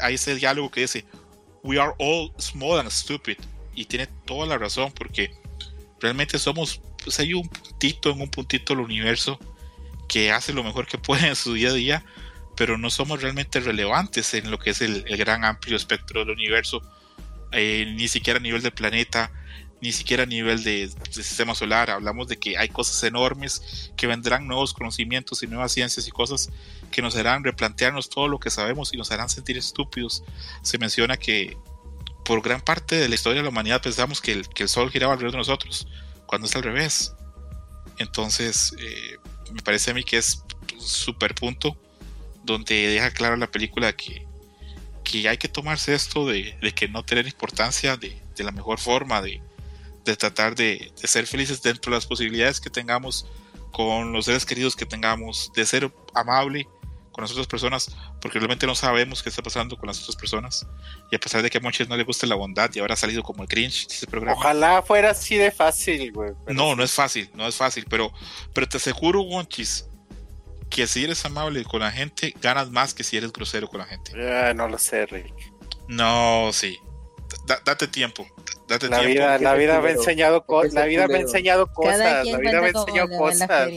hay 0.00 0.14
ese 0.14 0.34
diálogo 0.34 0.70
que 0.70 0.82
dice, 0.82 1.04
we 1.62 1.78
are 1.78 1.92
all 1.98 2.32
small 2.38 2.78
and 2.78 2.90
stupid. 2.90 3.38
Y 3.74 3.84
tiene 3.86 4.06
toda 4.26 4.46
la 4.46 4.58
razón 4.58 4.92
porque 4.92 5.32
realmente 6.00 6.38
somos, 6.38 6.80
pues 7.02 7.18
hay 7.20 7.34
un 7.34 7.48
puntito 7.48 8.10
en 8.10 8.20
un 8.20 8.30
puntito 8.30 8.74
del 8.74 8.84
universo 8.84 9.38
que 10.08 10.32
hace 10.32 10.52
lo 10.52 10.64
mejor 10.64 10.86
que 10.86 10.98
puede 10.98 11.28
en 11.28 11.36
su 11.36 11.54
día 11.54 11.70
a 11.70 11.74
día, 11.74 12.04
pero 12.56 12.76
no 12.76 12.90
somos 12.90 13.22
realmente 13.22 13.60
relevantes 13.60 14.34
en 14.34 14.50
lo 14.50 14.58
que 14.58 14.70
es 14.70 14.82
el, 14.82 15.04
gran 15.16 15.44
amplio 15.44 15.76
espectro 15.76 16.20
del 16.20 16.30
universo, 16.30 16.82
eh, 17.52 17.92
ni 17.96 18.08
siquiera 18.08 18.38
a 18.38 18.42
nivel 18.42 18.60
del 18.60 18.72
planeta, 18.72 19.30
ni 19.80 19.92
siquiera 19.92 20.24
a 20.24 20.26
nivel 20.26 20.62
de, 20.62 20.90
sistema 21.10 21.54
solar. 21.54 21.90
Hablamos 21.90 22.28
de 22.28 22.38
que 22.38 22.58
hay 22.58 22.68
cosas 22.68 23.02
enormes, 23.04 23.90
que 23.96 24.06
vendrán 24.06 24.46
nuevos 24.46 24.72
conocimientos 24.72 25.42
y 25.42 25.46
nuevas 25.46 25.72
ciencias 25.72 26.06
y 26.06 26.10
cosas 26.10 26.50
que 26.90 27.02
nos 27.02 27.16
harán 27.16 27.44
replantearnos 27.44 28.10
todo 28.10 28.28
lo 28.28 28.38
que 28.38 28.50
sabemos 28.50 28.92
y 28.92 28.96
nos 28.96 29.10
harán 29.10 29.28
sentir 29.28 29.56
estúpidos. 29.56 30.22
Se 30.62 30.78
menciona 30.78 31.16
que 31.16 31.56
por 32.24 32.42
gran 32.42 32.60
parte 32.60 32.96
de 32.96 33.08
la 33.08 33.14
historia 33.14 33.38
de 33.38 33.44
la 33.44 33.50
humanidad 33.50 33.82
pensamos 33.82 34.20
que 34.20 34.32
el, 34.32 34.48
que 34.48 34.64
el 34.64 34.68
Sol 34.68 34.90
giraba 34.90 35.14
alrededor 35.14 35.32
de 35.32 35.38
nosotros, 35.38 35.88
cuando 36.26 36.46
es 36.46 36.54
al 36.54 36.62
revés. 36.62 37.14
Entonces, 37.98 38.74
eh, 38.78 39.16
me 39.52 39.62
parece 39.62 39.90
a 39.90 39.94
mí 39.94 40.04
que 40.04 40.18
es 40.18 40.44
un 40.74 40.80
super 40.80 41.34
punto 41.34 41.76
donde 42.44 42.88
deja 42.88 43.10
claro 43.10 43.36
la 43.36 43.50
película 43.50 43.92
que, 43.92 44.26
que 45.04 45.28
hay 45.28 45.38
que 45.38 45.48
tomarse 45.48 45.94
esto 45.94 46.26
de, 46.26 46.56
que 46.74 46.88
no 46.88 47.04
tener 47.04 47.26
importancia 47.26 47.96
de, 47.96 48.16
la 48.38 48.52
mejor 48.52 48.78
forma, 48.78 49.20
de, 49.20 49.42
tratar 50.04 50.54
de, 50.54 50.92
ser 50.96 51.26
felices 51.26 51.62
dentro 51.62 51.90
de 51.90 51.96
las 51.96 52.06
posibilidades 52.06 52.60
que 52.60 52.70
tengamos 52.70 53.26
con 53.72 54.12
los 54.12 54.24
seres 54.24 54.44
queridos 54.44 54.74
que 54.74 54.86
tengamos, 54.86 55.52
de 55.54 55.64
ser 55.64 55.92
amable 56.14 56.66
con 57.12 57.22
las 57.22 57.32
otras 57.32 57.46
personas, 57.46 57.94
porque 58.20 58.38
realmente 58.38 58.66
no 58.66 58.74
sabemos 58.74 59.22
qué 59.22 59.28
está 59.28 59.42
pasando 59.42 59.76
con 59.76 59.86
las 59.86 60.00
otras 60.00 60.16
personas. 60.16 60.66
Y 61.10 61.16
a 61.16 61.18
pesar 61.18 61.42
de 61.42 61.50
que 61.50 61.58
a 61.58 61.60
muchos 61.60 61.88
no 61.88 61.96
les 61.96 62.06
guste 62.06 62.26
la 62.26 62.34
bondad 62.34 62.70
y 62.74 62.80
ahora 62.80 62.94
ha 62.94 62.96
salido 62.96 63.22
como 63.22 63.42
el 63.42 63.48
cringe 63.48 63.86
de 63.88 63.94
este 63.94 64.06
programa. 64.06 64.38
Ojalá 64.38 64.82
fuera 64.82 65.10
así 65.10 65.36
de 65.36 65.50
fácil, 65.50 66.12
güey. 66.12 66.32
No, 66.48 66.74
no 66.74 66.82
es 66.82 66.92
fácil, 66.92 67.30
no 67.34 67.46
es 67.46 67.56
fácil, 67.56 67.86
pero, 67.88 68.12
pero 68.52 68.68
te 68.68 68.76
aseguro, 68.76 69.22
Wonchis, 69.22 69.86
que 70.68 70.86
si 70.86 71.04
eres 71.04 71.24
amable 71.24 71.64
con 71.64 71.80
la 71.80 71.90
gente, 71.90 72.34
ganas 72.40 72.70
más 72.70 72.94
que 72.94 73.02
si 73.02 73.16
eres 73.16 73.32
grosero 73.32 73.68
con 73.68 73.80
la 73.80 73.86
gente. 73.86 74.12
no 74.54 74.68
lo 74.68 74.78
sé, 74.78 75.06
Rick. 75.06 75.34
No, 75.88 76.50
sí. 76.52 76.78
Date 77.64 77.88
tiempo. 77.88 78.26
Date 78.68 78.88
la 78.88 79.00
tiempo. 79.00 79.14
Vida, 79.14 79.38
la 79.38 79.54
vida 79.54 79.80
me 79.80 79.88
ha 79.88 79.92
enseñado, 79.92 80.44
la 80.72 80.84
vida 80.86 81.08
me 81.08 81.18
ha 81.18 81.20
enseñado 81.20 81.72
cosas. 81.72 81.98
La 81.98 82.38
vida 82.38 82.60
me 82.60 82.66
ha 82.66 82.70
enseñado 82.70 83.18
cosas. 83.18 83.70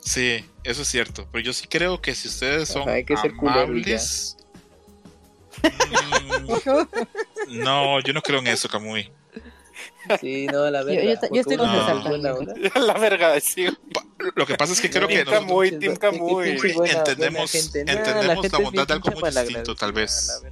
Sí, 0.00 0.44
eso 0.62 0.82
es 0.82 0.88
cierto. 0.88 1.26
Pero 1.32 1.44
yo 1.44 1.52
sí 1.52 1.66
creo 1.66 2.00
que 2.00 2.14
si 2.14 2.28
ustedes 2.28 2.68
son 2.68 2.88
amables. 3.40 4.36
Mm, 5.62 7.62
no, 7.62 8.00
yo 8.00 8.12
no 8.12 8.20
creo 8.20 8.40
en 8.40 8.48
eso, 8.48 8.68
Camuy. 8.68 9.10
Sí, 10.20 10.46
no, 10.46 10.70
la 10.70 10.82
verga. 10.82 11.20
Yo, 11.32 11.40
estoy 11.40 11.56
con 11.56 11.68
La 12.86 12.92
verga, 12.94 13.40
sí. 13.40 13.66
Lo 14.34 14.46
que 14.46 14.54
pasa 14.54 14.74
es 14.74 14.80
que 14.80 14.90
creo 14.90 15.08
que 15.08 15.24
Camuy, 15.24 15.78
Team 15.78 15.96
Camuy. 15.96 16.50
entendemos, 16.50 17.54
entendemos 17.54 18.52
la, 18.52 18.58
bondad 18.58 18.86
de 18.86 18.94
algo 18.94 19.10
muy 19.12 19.30
distinto, 19.30 19.74
tal 19.74 19.92
vez. 19.92 20.42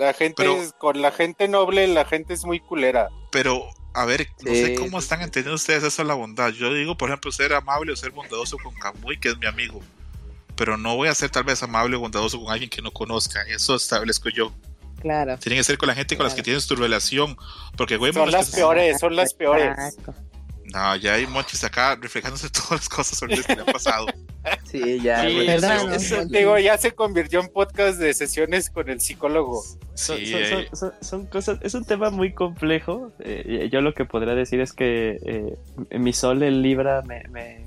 La 0.00 0.14
gente 0.14 0.50
es, 0.50 0.72
con 0.72 1.02
la 1.02 1.12
gente 1.12 1.46
noble, 1.46 1.86
la 1.86 2.06
gente 2.06 2.32
es 2.32 2.46
muy 2.46 2.58
culera. 2.58 3.10
Pero, 3.30 3.68
a 3.92 4.06
ver, 4.06 4.28
no 4.40 4.50
sé 4.50 4.74
cómo 4.74 4.98
están 4.98 5.20
entendiendo 5.20 5.56
ustedes 5.56 5.84
eso 5.84 6.02
la 6.04 6.14
bondad. 6.14 6.48
Yo 6.52 6.72
digo, 6.72 6.96
por 6.96 7.10
ejemplo, 7.10 7.30
ser 7.30 7.52
amable 7.52 7.92
o 7.92 7.96
ser 7.96 8.10
bondadoso 8.10 8.56
con 8.56 8.72
Camuy, 8.76 9.20
que 9.20 9.28
es 9.28 9.36
mi 9.36 9.44
amigo. 9.44 9.82
Pero 10.56 10.78
no 10.78 10.96
voy 10.96 11.08
a 11.08 11.14
ser 11.14 11.28
tal 11.28 11.44
vez 11.44 11.62
amable 11.62 11.96
o 11.96 12.00
bondadoso 12.00 12.40
con 12.40 12.50
alguien 12.50 12.70
que 12.70 12.80
no 12.80 12.90
conozca. 12.90 13.42
Eso 13.42 13.74
establezco 13.74 14.30
yo. 14.30 14.54
Claro. 15.02 15.36
Tienen 15.36 15.60
que 15.60 15.64
ser 15.64 15.76
con 15.76 15.88
la 15.88 15.94
gente 15.94 16.16
con 16.16 16.24
las 16.24 16.34
que 16.34 16.42
tienes 16.42 16.66
tu 16.66 16.76
relación. 16.76 17.36
Porque, 17.76 17.98
güey, 17.98 18.14
son 18.14 18.30
las 18.30 18.52
peores, 18.52 18.98
son 19.00 19.14
las 19.14 19.34
peores. 19.34 19.98
No, 20.72 20.96
ya 20.96 21.14
hay 21.14 21.26
monchis 21.26 21.64
acá 21.64 21.96
reflejándose 21.96 22.48
todas 22.50 22.70
las 22.72 22.88
cosas 22.88 23.22
horribles 23.22 23.46
que 23.46 23.54
le 23.54 23.60
han 23.62 23.66
pasado. 23.66 24.06
Sí, 24.64 25.00
ya. 25.00 25.24
digo, 26.28 26.58
ya 26.58 26.78
se 26.78 26.92
convirtió 26.92 27.40
en 27.40 27.48
podcast 27.48 27.98
de 27.98 28.14
sesiones 28.14 28.70
con 28.70 28.88
el 28.88 29.00
psicólogo. 29.00 29.62
Sí, 29.94 30.32
son, 31.00 31.26
cosas, 31.26 31.58
es 31.62 31.74
un 31.74 31.84
tema 31.84 32.10
muy 32.10 32.32
complejo. 32.32 33.12
Eh, 33.20 33.68
yo 33.70 33.80
lo 33.80 33.94
que 33.94 34.04
podría 34.04 34.34
decir 34.34 34.60
es 34.60 34.72
que 34.72 35.18
eh, 35.24 35.98
mi 35.98 36.12
sol 36.12 36.42
en 36.42 36.62
Libra 36.62 37.02
me, 37.02 37.24
me 37.30 37.64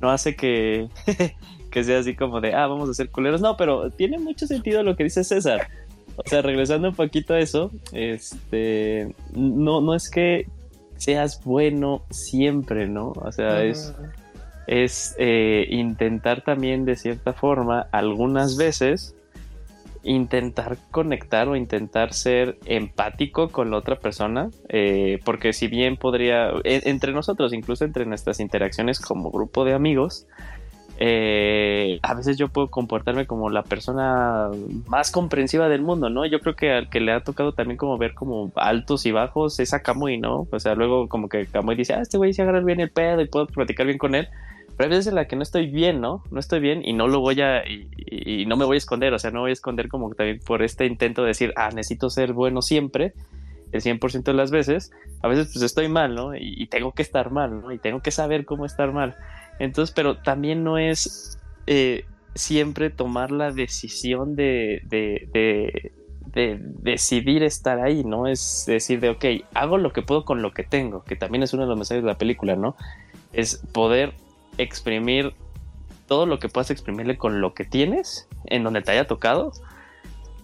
no 0.00 0.10
hace 0.10 0.36
que, 0.36 0.88
que 1.70 1.84
sea 1.84 1.98
así 1.98 2.14
como 2.14 2.40
de, 2.40 2.54
ah, 2.54 2.66
vamos 2.66 2.88
a 2.88 2.94
ser 2.94 3.10
culeros. 3.10 3.40
No, 3.40 3.56
pero 3.56 3.90
tiene 3.90 4.18
mucho 4.18 4.46
sentido 4.46 4.82
lo 4.82 4.96
que 4.96 5.04
dice 5.04 5.24
César. 5.24 5.68
O 6.16 6.22
sea, 6.26 6.42
regresando 6.42 6.88
un 6.88 6.94
poquito 6.94 7.34
a 7.34 7.40
eso, 7.40 7.70
este, 7.92 9.14
no, 9.34 9.80
no 9.80 9.94
es 9.94 10.08
que 10.08 10.46
seas 10.96 11.42
bueno 11.44 12.02
siempre, 12.10 12.88
¿no? 12.88 13.12
O 13.16 13.32
sea, 13.32 13.64
es, 13.64 13.94
es 14.66 15.14
eh, 15.18 15.66
intentar 15.70 16.42
también 16.42 16.84
de 16.84 16.96
cierta 16.96 17.32
forma, 17.32 17.86
algunas 17.92 18.56
veces, 18.56 19.14
intentar 20.02 20.78
conectar 20.90 21.48
o 21.48 21.56
intentar 21.56 22.12
ser 22.12 22.58
empático 22.64 23.48
con 23.48 23.70
la 23.70 23.78
otra 23.78 23.96
persona, 23.96 24.50
eh, 24.68 25.18
porque 25.24 25.52
si 25.52 25.66
bien 25.66 25.96
podría, 25.96 26.52
entre 26.64 27.12
nosotros, 27.12 27.52
incluso 27.52 27.84
entre 27.84 28.06
nuestras 28.06 28.40
interacciones 28.40 29.00
como 29.00 29.30
grupo 29.30 29.64
de 29.64 29.74
amigos, 29.74 30.26
eh, 30.98 31.98
a 32.02 32.14
veces 32.14 32.38
yo 32.38 32.48
puedo 32.48 32.68
comportarme 32.68 33.26
como 33.26 33.50
la 33.50 33.62
persona 33.62 34.48
más 34.86 35.10
comprensiva 35.10 35.68
del 35.68 35.82
mundo, 35.82 36.08
¿no? 36.08 36.24
Yo 36.24 36.40
creo 36.40 36.56
que 36.56 36.72
al 36.72 36.88
que 36.88 37.00
le 37.00 37.12
ha 37.12 37.20
tocado 37.20 37.52
también 37.52 37.76
como 37.76 37.98
ver 37.98 38.14
como 38.14 38.50
altos 38.56 39.04
y 39.04 39.12
bajos 39.12 39.60
es 39.60 39.74
a 39.74 39.82
Kamui, 39.82 40.18
¿no? 40.18 40.48
O 40.50 40.58
sea, 40.58 40.74
luego 40.74 41.08
como 41.08 41.28
que 41.28 41.46
Kamui 41.46 41.76
dice, 41.76 41.92
ah, 41.92 42.00
este 42.00 42.16
güey 42.16 42.32
se 42.32 42.42
agarra 42.42 42.60
bien 42.60 42.80
el 42.80 42.90
pedo 42.90 43.20
y 43.20 43.28
puedo 43.28 43.46
platicar 43.46 43.86
bien 43.86 43.98
con 43.98 44.14
él. 44.14 44.28
Pero 44.76 44.88
hay 44.88 44.90
veces 44.90 45.06
en 45.08 45.14
la 45.14 45.26
que 45.26 45.36
no 45.36 45.42
estoy 45.42 45.66
bien, 45.66 46.00
¿no? 46.00 46.22
No 46.30 46.40
estoy 46.40 46.60
bien 46.60 46.82
y 46.84 46.92
no 46.92 47.08
lo 47.08 47.20
voy 47.20 47.40
a, 47.40 47.62
y, 47.66 48.44
no 48.46 48.56
me 48.56 48.64
voy 48.64 48.76
a 48.76 48.78
esconder, 48.78 49.12
o 49.12 49.18
sea, 49.18 49.30
no 49.30 49.40
voy 49.40 49.50
a 49.50 49.52
esconder 49.52 49.88
como 49.88 50.14
también 50.14 50.40
por 50.46 50.62
este 50.62 50.86
intento 50.86 51.22
de 51.22 51.28
decir, 51.28 51.52
ah, 51.56 51.70
necesito 51.74 52.10
ser 52.10 52.32
bueno 52.32 52.62
siempre, 52.62 53.12
el 53.72 53.82
100% 53.82 54.22
de 54.22 54.34
las 54.34 54.50
veces, 54.50 54.92
a 55.22 55.28
veces 55.28 55.50
pues 55.52 55.62
estoy 55.62 55.88
mal, 55.88 56.14
¿no? 56.14 56.34
y 56.36 56.66
tengo 56.66 56.92
que 56.92 57.02
estar 57.02 57.30
mal, 57.30 57.62
¿no? 57.62 57.72
Y 57.72 57.78
tengo 57.78 58.00
que 58.00 58.10
saber 58.10 58.44
cómo 58.44 58.64
estar 58.64 58.92
mal. 58.92 59.16
Entonces, 59.58 59.94
pero 59.94 60.18
también 60.18 60.64
no 60.64 60.78
es 60.78 61.38
eh, 61.66 62.04
siempre 62.34 62.90
tomar 62.90 63.30
la 63.30 63.50
decisión 63.50 64.36
de, 64.36 64.82
de, 64.84 65.90
decidir 66.82 67.42
estar 67.42 67.80
ahí, 67.80 68.04
¿no? 68.04 68.26
Es 68.26 68.64
decir, 68.66 69.00
de, 69.00 69.08
ok, 69.08 69.24
hago 69.54 69.78
lo 69.78 69.92
que 69.92 70.02
puedo 70.02 70.24
con 70.24 70.42
lo 70.42 70.52
que 70.52 70.64
tengo, 70.64 71.02
que 71.02 71.16
también 71.16 71.42
es 71.42 71.54
uno 71.54 71.62
de 71.62 71.68
los 71.70 71.78
mensajes 71.78 72.04
de 72.04 72.10
la 72.10 72.18
película, 72.18 72.56
¿no? 72.56 72.76
Es 73.32 73.56
poder 73.72 74.12
exprimir 74.58 75.32
todo 76.06 76.26
lo 76.26 76.38
que 76.38 76.48
puedas 76.48 76.70
exprimirle 76.70 77.16
con 77.16 77.40
lo 77.40 77.54
que 77.54 77.64
tienes, 77.64 78.28
en 78.44 78.64
donde 78.64 78.82
te 78.82 78.92
haya 78.92 79.06
tocado, 79.06 79.52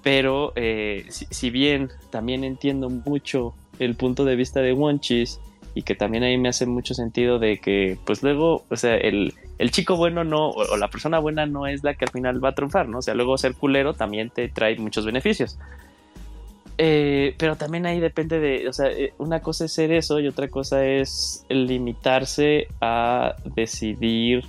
pero 0.02 0.52
eh, 0.56 1.06
si, 1.08 1.50
bien 1.50 1.90
también 2.10 2.44
entiendo 2.44 2.90
mucho 2.90 3.54
el 3.78 3.94
punto 3.94 4.24
de 4.24 4.36
vista 4.36 4.60
de 4.60 4.72
Wonchis, 4.72 5.40
y 5.74 5.82
que 5.82 5.94
también 5.94 6.22
ahí 6.22 6.36
me 6.38 6.48
hace 6.48 6.66
mucho 6.66 6.94
sentido 6.94 7.38
de 7.38 7.58
que 7.58 7.98
pues 8.04 8.22
luego, 8.22 8.64
o 8.68 8.76
sea, 8.76 8.96
el, 8.96 9.34
el 9.58 9.70
chico 9.70 9.96
bueno 9.96 10.24
no, 10.24 10.50
o, 10.50 10.76
la 10.76 10.88
persona 10.88 11.18
buena 11.18 11.46
no 11.46 11.66
es 11.66 11.82
la 11.82 11.94
que 11.94 12.04
al 12.04 12.10
final 12.10 12.44
va 12.44 12.50
a 12.50 12.54
triunfar, 12.54 12.88
¿no? 12.88 12.98
O 12.98 13.02
sea, 13.02 13.14
luego 13.14 13.38
ser 13.38 13.54
culero 13.54 13.94
también 13.94 14.30
te 14.30 14.48
trae 14.48 14.76
muchos 14.76 15.06
beneficios. 15.06 15.58
Eh, 16.78 17.34
pero 17.38 17.56
también 17.56 17.86
ahí 17.86 18.00
depende 18.00 18.40
de, 18.40 18.68
o 18.68 18.72
sea, 18.72 18.90
eh, 18.90 19.12
una 19.18 19.40
cosa 19.40 19.66
es 19.66 19.72
ser 19.72 19.92
eso 19.92 20.20
y 20.20 20.26
otra 20.26 20.48
cosa 20.48 20.84
es 20.84 21.44
limitarse 21.48 22.68
a 22.80 23.36
decidir 23.54 24.44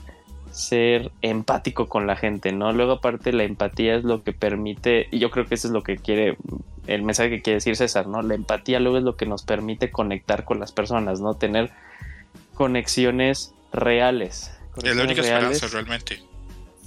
ser 0.52 1.12
empático 1.22 1.88
con 1.88 2.08
la 2.08 2.16
gente, 2.16 2.52
¿no? 2.52 2.72
Luego 2.72 2.94
aparte 2.94 3.34
la 3.34 3.44
empatía 3.44 3.96
es 3.96 4.04
lo 4.04 4.24
que 4.24 4.34
permite, 4.34 5.08
y 5.12 5.20
yo 5.20 5.32
creo 5.32 5.46
que 5.46 5.56
eso 5.56 5.68
es 5.68 5.74
lo 5.74 5.84
que 5.84 5.98
quiere, 5.98 6.38
el 6.88 7.04
mensaje 7.04 7.30
que 7.30 7.42
quiere 7.42 7.56
decir 7.56 7.76
César, 7.76 8.08
¿no? 8.08 8.22
La 8.22 8.36
empatía 8.36 8.80
luego 8.80 8.98
es 8.98 9.04
lo 9.04 9.16
que 9.16 9.26
nos 9.26 9.44
permite 9.44 9.92
conectar 9.92 10.44
con 10.44 10.60
las 10.60 10.72
personas, 10.72 11.22
¿no? 11.22 11.36
Tener 11.36 11.72
conexiones 12.54 13.54
reales. 13.72 14.52
Es 14.84 14.96
la 14.96 15.04
única 15.04 15.22
esperanza 15.22 15.68
realmente. 15.68 16.24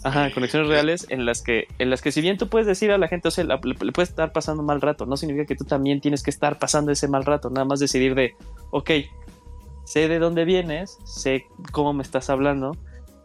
Ajá, 0.03 0.31
conexiones 0.33 0.69
reales 0.69 1.07
en 1.09 1.25
las 1.25 1.43
que, 1.43 1.67
en 1.79 1.91
las 1.91 2.01
que 2.01 2.13
si 2.13 2.21
bien 2.21 2.39
tú 2.39 2.49
puedes 2.49 2.67
decir 2.67 2.93
a 2.93 2.99
la 2.99 3.09
gente, 3.09 3.29
o 3.29 3.31
sea, 3.31 3.45
le, 3.45 3.59
puedes 3.59 4.11
estar 4.11 4.33
pasando 4.33 4.63
mal 4.63 4.81
rato, 4.81 5.05
no 5.07 5.17
significa 5.17 5.47
que 5.47 5.57
tú 5.57 5.65
también 5.65 6.01
tienes 6.01 6.23
que 6.23 6.31
estar 6.31 6.59
pasando 6.59 6.93
ese 6.93 7.09
mal 7.09 7.25
rato, 7.25 7.51
nada 7.51 7.65
más 7.65 7.81
decidir 7.81 8.15
de, 8.15 8.37
ok, 8.71 8.91
sé 9.85 10.07
de 10.07 10.21
dónde 10.21 10.45
vienes, 10.45 10.99
sé 11.05 11.47
cómo 11.73 11.93
me 11.93 12.05
estás 12.05 12.31
hablando, 12.31 12.77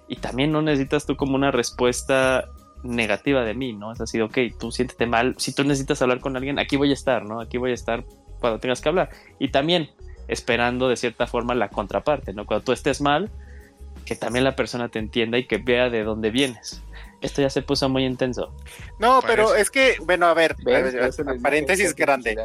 y 0.08 0.16
también 0.16 0.52
no 0.52 0.64
necesitas 0.64 1.06
tú 1.06 1.18
como 1.18 1.36
una 1.36 1.52
respuesta 1.52 2.50
negativa 2.84 3.44
de 3.44 3.54
mí, 3.54 3.74
¿no? 3.74 3.92
Es 3.92 4.02
así, 4.02 4.20
ok, 4.22 4.38
tú 4.60 4.72
siéntete 4.72 5.06
mal, 5.06 5.36
si 5.38 5.54
tú 5.54 5.64
necesitas 5.64 6.02
hablar 6.02 6.20
con 6.20 6.36
alguien, 6.36 6.60
aquí 6.60 6.78
voy 6.78 6.92
a 6.92 6.94
estar, 6.94 7.24
¿no? 7.24 7.42
Aquí 7.42 7.58
voy 7.58 7.72
a 7.72 7.76
estar 7.76 8.04
cuando 8.40 8.60
tengas 8.60 8.82
que 8.82 8.90
hablar. 8.90 9.10
Y 9.40 9.50
también 9.50 9.90
esperando 10.28 10.88
de 10.88 10.96
cierta 10.96 11.28
forma 11.28 11.56
la 11.56 11.70
contraparte, 11.70 12.34
¿no? 12.34 12.46
Cuando 12.46 12.64
tú 12.64 12.72
estés 12.72 13.02
mal, 13.02 13.30
que 14.06 14.16
también 14.16 14.44
la 14.44 14.56
persona 14.56 14.90
te 14.90 15.00
entienda 15.00 15.38
y 15.38 15.46
que 15.48 15.58
vea 15.58 15.90
de 15.90 16.04
dónde 16.04 16.32
vienes. 16.32 16.82
Esto 17.22 17.42
ya 17.42 17.50
se 17.50 17.62
puso 17.62 17.88
muy 17.88 18.06
intenso. 18.06 18.56
No, 19.00 19.22
pero 19.26 19.56
es 19.56 19.70
que, 19.70 19.96
bueno, 20.04 20.26
a 20.26 20.34
ver, 20.34 20.56
paréntesis 21.42 21.96
grande. 21.96 22.38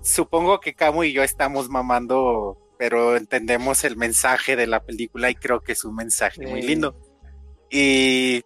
Supongo 0.00 0.60
que 0.60 0.74
Camu 0.74 1.04
y 1.04 1.12
yo 1.12 1.22
estamos 1.22 1.68
mamando 1.68 2.56
pero 2.78 3.16
entendemos 3.16 3.84
el 3.84 3.96
mensaje 3.96 4.56
de 4.56 4.68
la 4.68 4.84
película 4.84 5.28
y 5.28 5.34
creo 5.34 5.60
que 5.60 5.72
es 5.72 5.84
un 5.84 5.96
mensaje 5.96 6.46
muy 6.46 6.62
lindo. 6.62 6.96
Y, 7.70 8.42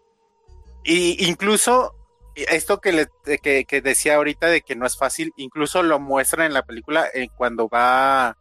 y 0.85 1.29
incluso 1.29 1.95
esto 2.35 2.81
que, 2.81 2.93
le, 2.93 3.07
que, 3.41 3.81
decía 3.83 4.17
ahorita 4.17 4.47
de 4.47 4.63
que 4.63 4.75
no 4.75 4.87
es 4.87 4.97
fácil, 4.97 5.33
incluso 5.37 5.83
lo 5.83 6.01
muestran 6.01 6.47
en 6.47 6.55
la 6.55 6.65
película 6.65 7.09
eh, 7.13 7.29
cuando 7.37 7.69
va, 7.69 8.37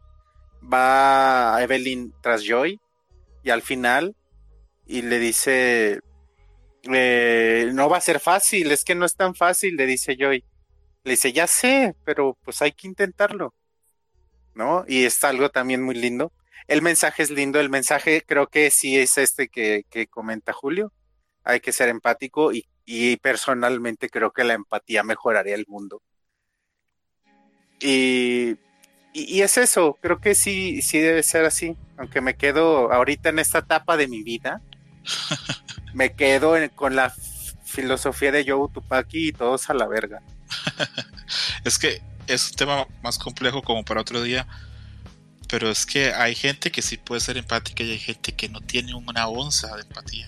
va 0.61 1.61
Evelyn 1.61 2.13
tras 2.21 2.43
Joy 2.43 2.79
y 3.43 3.49
al 3.49 3.61
final 3.61 4.15
y 4.85 5.01
le 5.01 5.19
dice, 5.19 5.99
eh, 6.83 7.69
no 7.73 7.89
va 7.89 7.97
a 7.97 8.01
ser 8.01 8.19
fácil, 8.19 8.71
es 8.71 8.83
que 8.83 8.95
no 8.95 9.05
es 9.05 9.15
tan 9.15 9.35
fácil, 9.35 9.75
le 9.75 9.85
dice 9.85 10.15
Joy. 10.17 10.43
Le 11.03 11.11
dice, 11.11 11.33
ya 11.33 11.47
sé, 11.47 11.95
pero 12.05 12.37
pues 12.43 12.61
hay 12.61 12.71
que 12.73 12.87
intentarlo. 12.87 13.53
¿no? 14.53 14.85
Y 14.87 15.05
es 15.05 15.23
algo 15.23 15.49
también 15.49 15.81
muy 15.81 15.95
lindo. 15.95 16.31
El 16.67 16.81
mensaje 16.81 17.23
es 17.23 17.31
lindo, 17.31 17.59
el 17.59 17.69
mensaje 17.69 18.23
creo 18.25 18.47
que 18.47 18.69
sí 18.69 18.97
es 18.97 19.17
este 19.17 19.49
que, 19.49 19.83
comenta 20.09 20.53
Julio. 20.53 20.93
Hay 21.43 21.59
que 21.59 21.71
ser 21.71 21.89
empático 21.89 22.51
y, 22.53 22.65
personalmente 23.21 24.09
creo 24.09 24.31
que 24.31 24.43
la 24.43 24.53
empatía 24.53 25.03
mejoraría 25.03 25.55
el 25.55 25.65
mundo. 25.67 26.01
Y, 27.79 28.57
y, 29.13 29.41
es 29.41 29.57
eso, 29.57 29.97
creo 30.01 30.19
que 30.19 30.35
sí, 30.35 30.81
sí 30.81 30.99
debe 30.99 31.23
ser 31.23 31.45
así. 31.45 31.77
Aunque 31.97 32.21
me 32.21 32.35
quedo 32.35 32.91
ahorita 32.91 33.29
en 33.29 33.39
esta 33.39 33.59
etapa 33.59 33.97
de 33.97 34.07
mi 34.07 34.23
vida, 34.23 34.61
me 35.93 36.13
quedo 36.15 36.55
con 36.75 36.95
la 36.95 37.13
filosofía 37.63 38.31
de 38.31 38.45
Joe 38.47 38.69
Tupaki 38.73 39.29
y 39.29 39.31
todos 39.31 39.69
a 39.69 39.73
la 39.73 39.87
verga. 39.87 40.21
es 41.63 41.79
que 41.79 42.01
es 42.27 42.51
un 42.51 42.55
tema 42.55 42.87
más 43.01 43.17
complejo 43.17 43.61
como 43.61 43.83
para 43.83 44.01
otro 44.01 44.21
día, 44.21 44.47
pero 45.49 45.69
es 45.69 45.85
que 45.85 46.13
hay 46.13 46.35
gente 46.35 46.71
que 46.71 46.81
sí 46.81 46.97
puede 46.97 47.21
ser 47.21 47.37
empática 47.37 47.83
y 47.83 47.91
hay 47.91 47.99
gente 47.99 48.33
que 48.33 48.49
no 48.49 48.61
tiene 48.61 48.93
una 48.93 49.27
onza 49.27 49.75
de 49.75 49.81
empatía. 49.81 50.27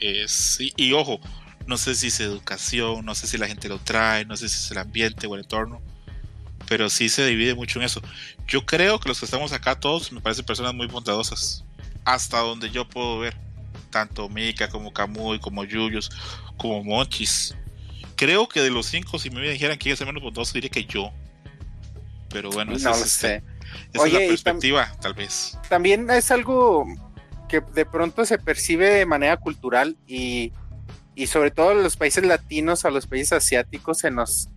Es, 0.00 0.58
y, 0.60 0.92
ojo, 0.92 1.20
no 1.66 1.76
sé 1.76 1.94
si 1.94 2.08
es 2.08 2.20
educación, 2.20 3.04
no 3.04 3.14
sé 3.14 3.26
si 3.26 3.38
la 3.38 3.46
gente 3.46 3.68
lo 3.68 3.78
trae, 3.78 4.24
no 4.24 4.36
sé 4.36 4.48
si 4.48 4.56
es 4.56 4.70
el 4.70 4.78
ambiente 4.78 5.26
o 5.26 5.34
el 5.34 5.42
entorno, 5.42 5.80
pero 6.66 6.88
sí 6.88 7.08
se 7.08 7.26
divide 7.26 7.54
mucho 7.54 7.78
en 7.78 7.84
eso. 7.84 8.00
Yo 8.48 8.64
creo 8.64 8.98
que 8.98 9.08
los 9.08 9.18
que 9.18 9.26
estamos 9.26 9.52
acá 9.52 9.78
todos 9.78 10.10
me 10.12 10.20
parecen 10.20 10.44
personas 10.44 10.74
muy 10.74 10.86
bondadosas, 10.86 11.64
hasta 12.04 12.38
donde 12.38 12.70
yo 12.70 12.88
puedo 12.88 13.18
ver, 13.18 13.36
tanto 13.90 14.28
Mika 14.28 14.68
como 14.68 14.92
Camuy, 14.92 15.38
como 15.38 15.64
Yuyos, 15.64 16.10
como 16.56 16.82
Monchis 16.82 17.54
creo 18.20 18.46
que 18.46 18.60
de 18.60 18.68
los 18.68 18.84
cinco, 18.84 19.18
si 19.18 19.30
me 19.30 19.40
dijeran 19.40 19.78
quién 19.78 19.94
es 19.94 20.00
el 20.02 20.06
menos 20.06 20.22
bondadoso, 20.22 20.52
diría 20.52 20.68
que 20.68 20.84
yo. 20.84 21.10
Pero 22.28 22.50
bueno, 22.50 22.72
no 22.72 22.90
lo 22.90 22.94
sé. 22.94 23.42
Esa 23.94 24.06
es 24.06 24.12
la 24.12 24.18
perspectiva, 24.18 24.92
tal 25.00 25.14
vez. 25.14 25.56
También 25.70 26.10
es 26.10 26.30
algo 26.30 26.84
que 27.50 27.60
de 27.60 27.84
pronto 27.84 28.24
se 28.24 28.38
percibe 28.38 28.90
de 28.90 29.06
manera 29.06 29.36
cultural 29.36 29.96
y, 30.06 30.52
y 31.14 31.26
sobre 31.26 31.50
todo 31.50 31.72
en 31.72 31.82
los 31.82 31.96
países 31.96 32.24
latinos, 32.24 32.84
a 32.84 32.90
los 32.90 33.06
países 33.06 33.32
asiáticos, 33.32 33.98
se 33.98 34.10
nos, 34.10 34.48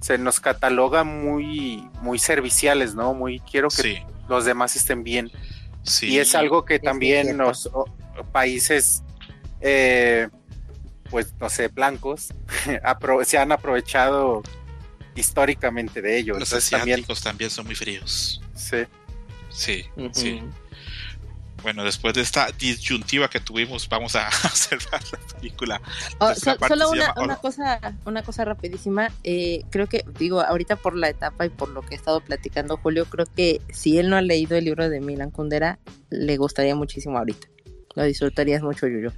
se 0.00 0.18
nos 0.18 0.40
cataloga 0.40 1.04
muy, 1.04 1.88
muy 2.00 2.18
serviciales, 2.18 2.94
¿no? 2.94 3.14
Muy 3.14 3.40
quiero 3.40 3.68
que 3.68 4.04
los 4.28 4.44
demás 4.44 4.76
estén 4.76 5.04
bien. 5.04 5.30
Sí. 5.82 6.08
Y 6.08 6.18
es 6.18 6.34
algo 6.34 6.64
que 6.64 6.78
también 6.78 7.36
los 7.36 7.70
países 8.32 9.02
eh, 9.60 10.28
pues 11.10 11.34
no 11.40 11.48
sé, 11.48 11.68
blancos, 11.68 12.28
se 13.24 13.38
han 13.38 13.52
aprovechado 13.52 14.42
históricamente 15.14 16.02
de 16.02 16.18
ellos. 16.18 16.38
Los 16.38 16.52
asiáticos 16.52 17.22
también, 17.22 17.50
son 17.50 17.66
muy 17.66 17.74
fríos. 17.74 18.40
Sí. 18.54 18.84
Sí, 19.50 19.84
sí. 20.12 20.42
Bueno, 21.62 21.82
después 21.82 22.14
de 22.14 22.20
esta 22.20 22.50
disyuntiva 22.52 23.28
que 23.28 23.40
tuvimos, 23.40 23.88
vamos 23.88 24.14
a 24.16 24.30
cerrar 24.54 25.02
la 25.12 25.18
película. 25.34 25.80
Oh, 26.18 26.34
solo 26.34 26.90
una, 26.90 27.14
una, 27.16 27.36
cosa, 27.36 27.80
una 28.04 28.22
cosa 28.22 28.44
rapidísima. 28.44 29.10
Eh, 29.24 29.64
creo 29.70 29.86
que, 29.86 30.04
digo, 30.18 30.40
ahorita 30.40 30.76
por 30.76 30.96
la 30.96 31.08
etapa 31.08 31.46
y 31.46 31.50
por 31.50 31.68
lo 31.70 31.82
que 31.82 31.94
he 31.94 31.96
estado 31.96 32.20
platicando 32.20 32.76
Julio, 32.76 33.06
creo 33.06 33.26
que 33.26 33.60
si 33.70 33.98
él 33.98 34.08
no 34.08 34.16
ha 34.16 34.22
leído 34.22 34.56
el 34.56 34.64
libro 34.64 34.88
de 34.88 35.00
Milan 35.00 35.30
Kundera, 35.30 35.78
le 36.10 36.36
gustaría 36.36 36.74
muchísimo 36.76 37.18
ahorita. 37.18 37.48
Lo 37.94 38.04
disfrutarías 38.04 38.62
mucho, 38.62 38.86
Yuyo. 38.86 39.12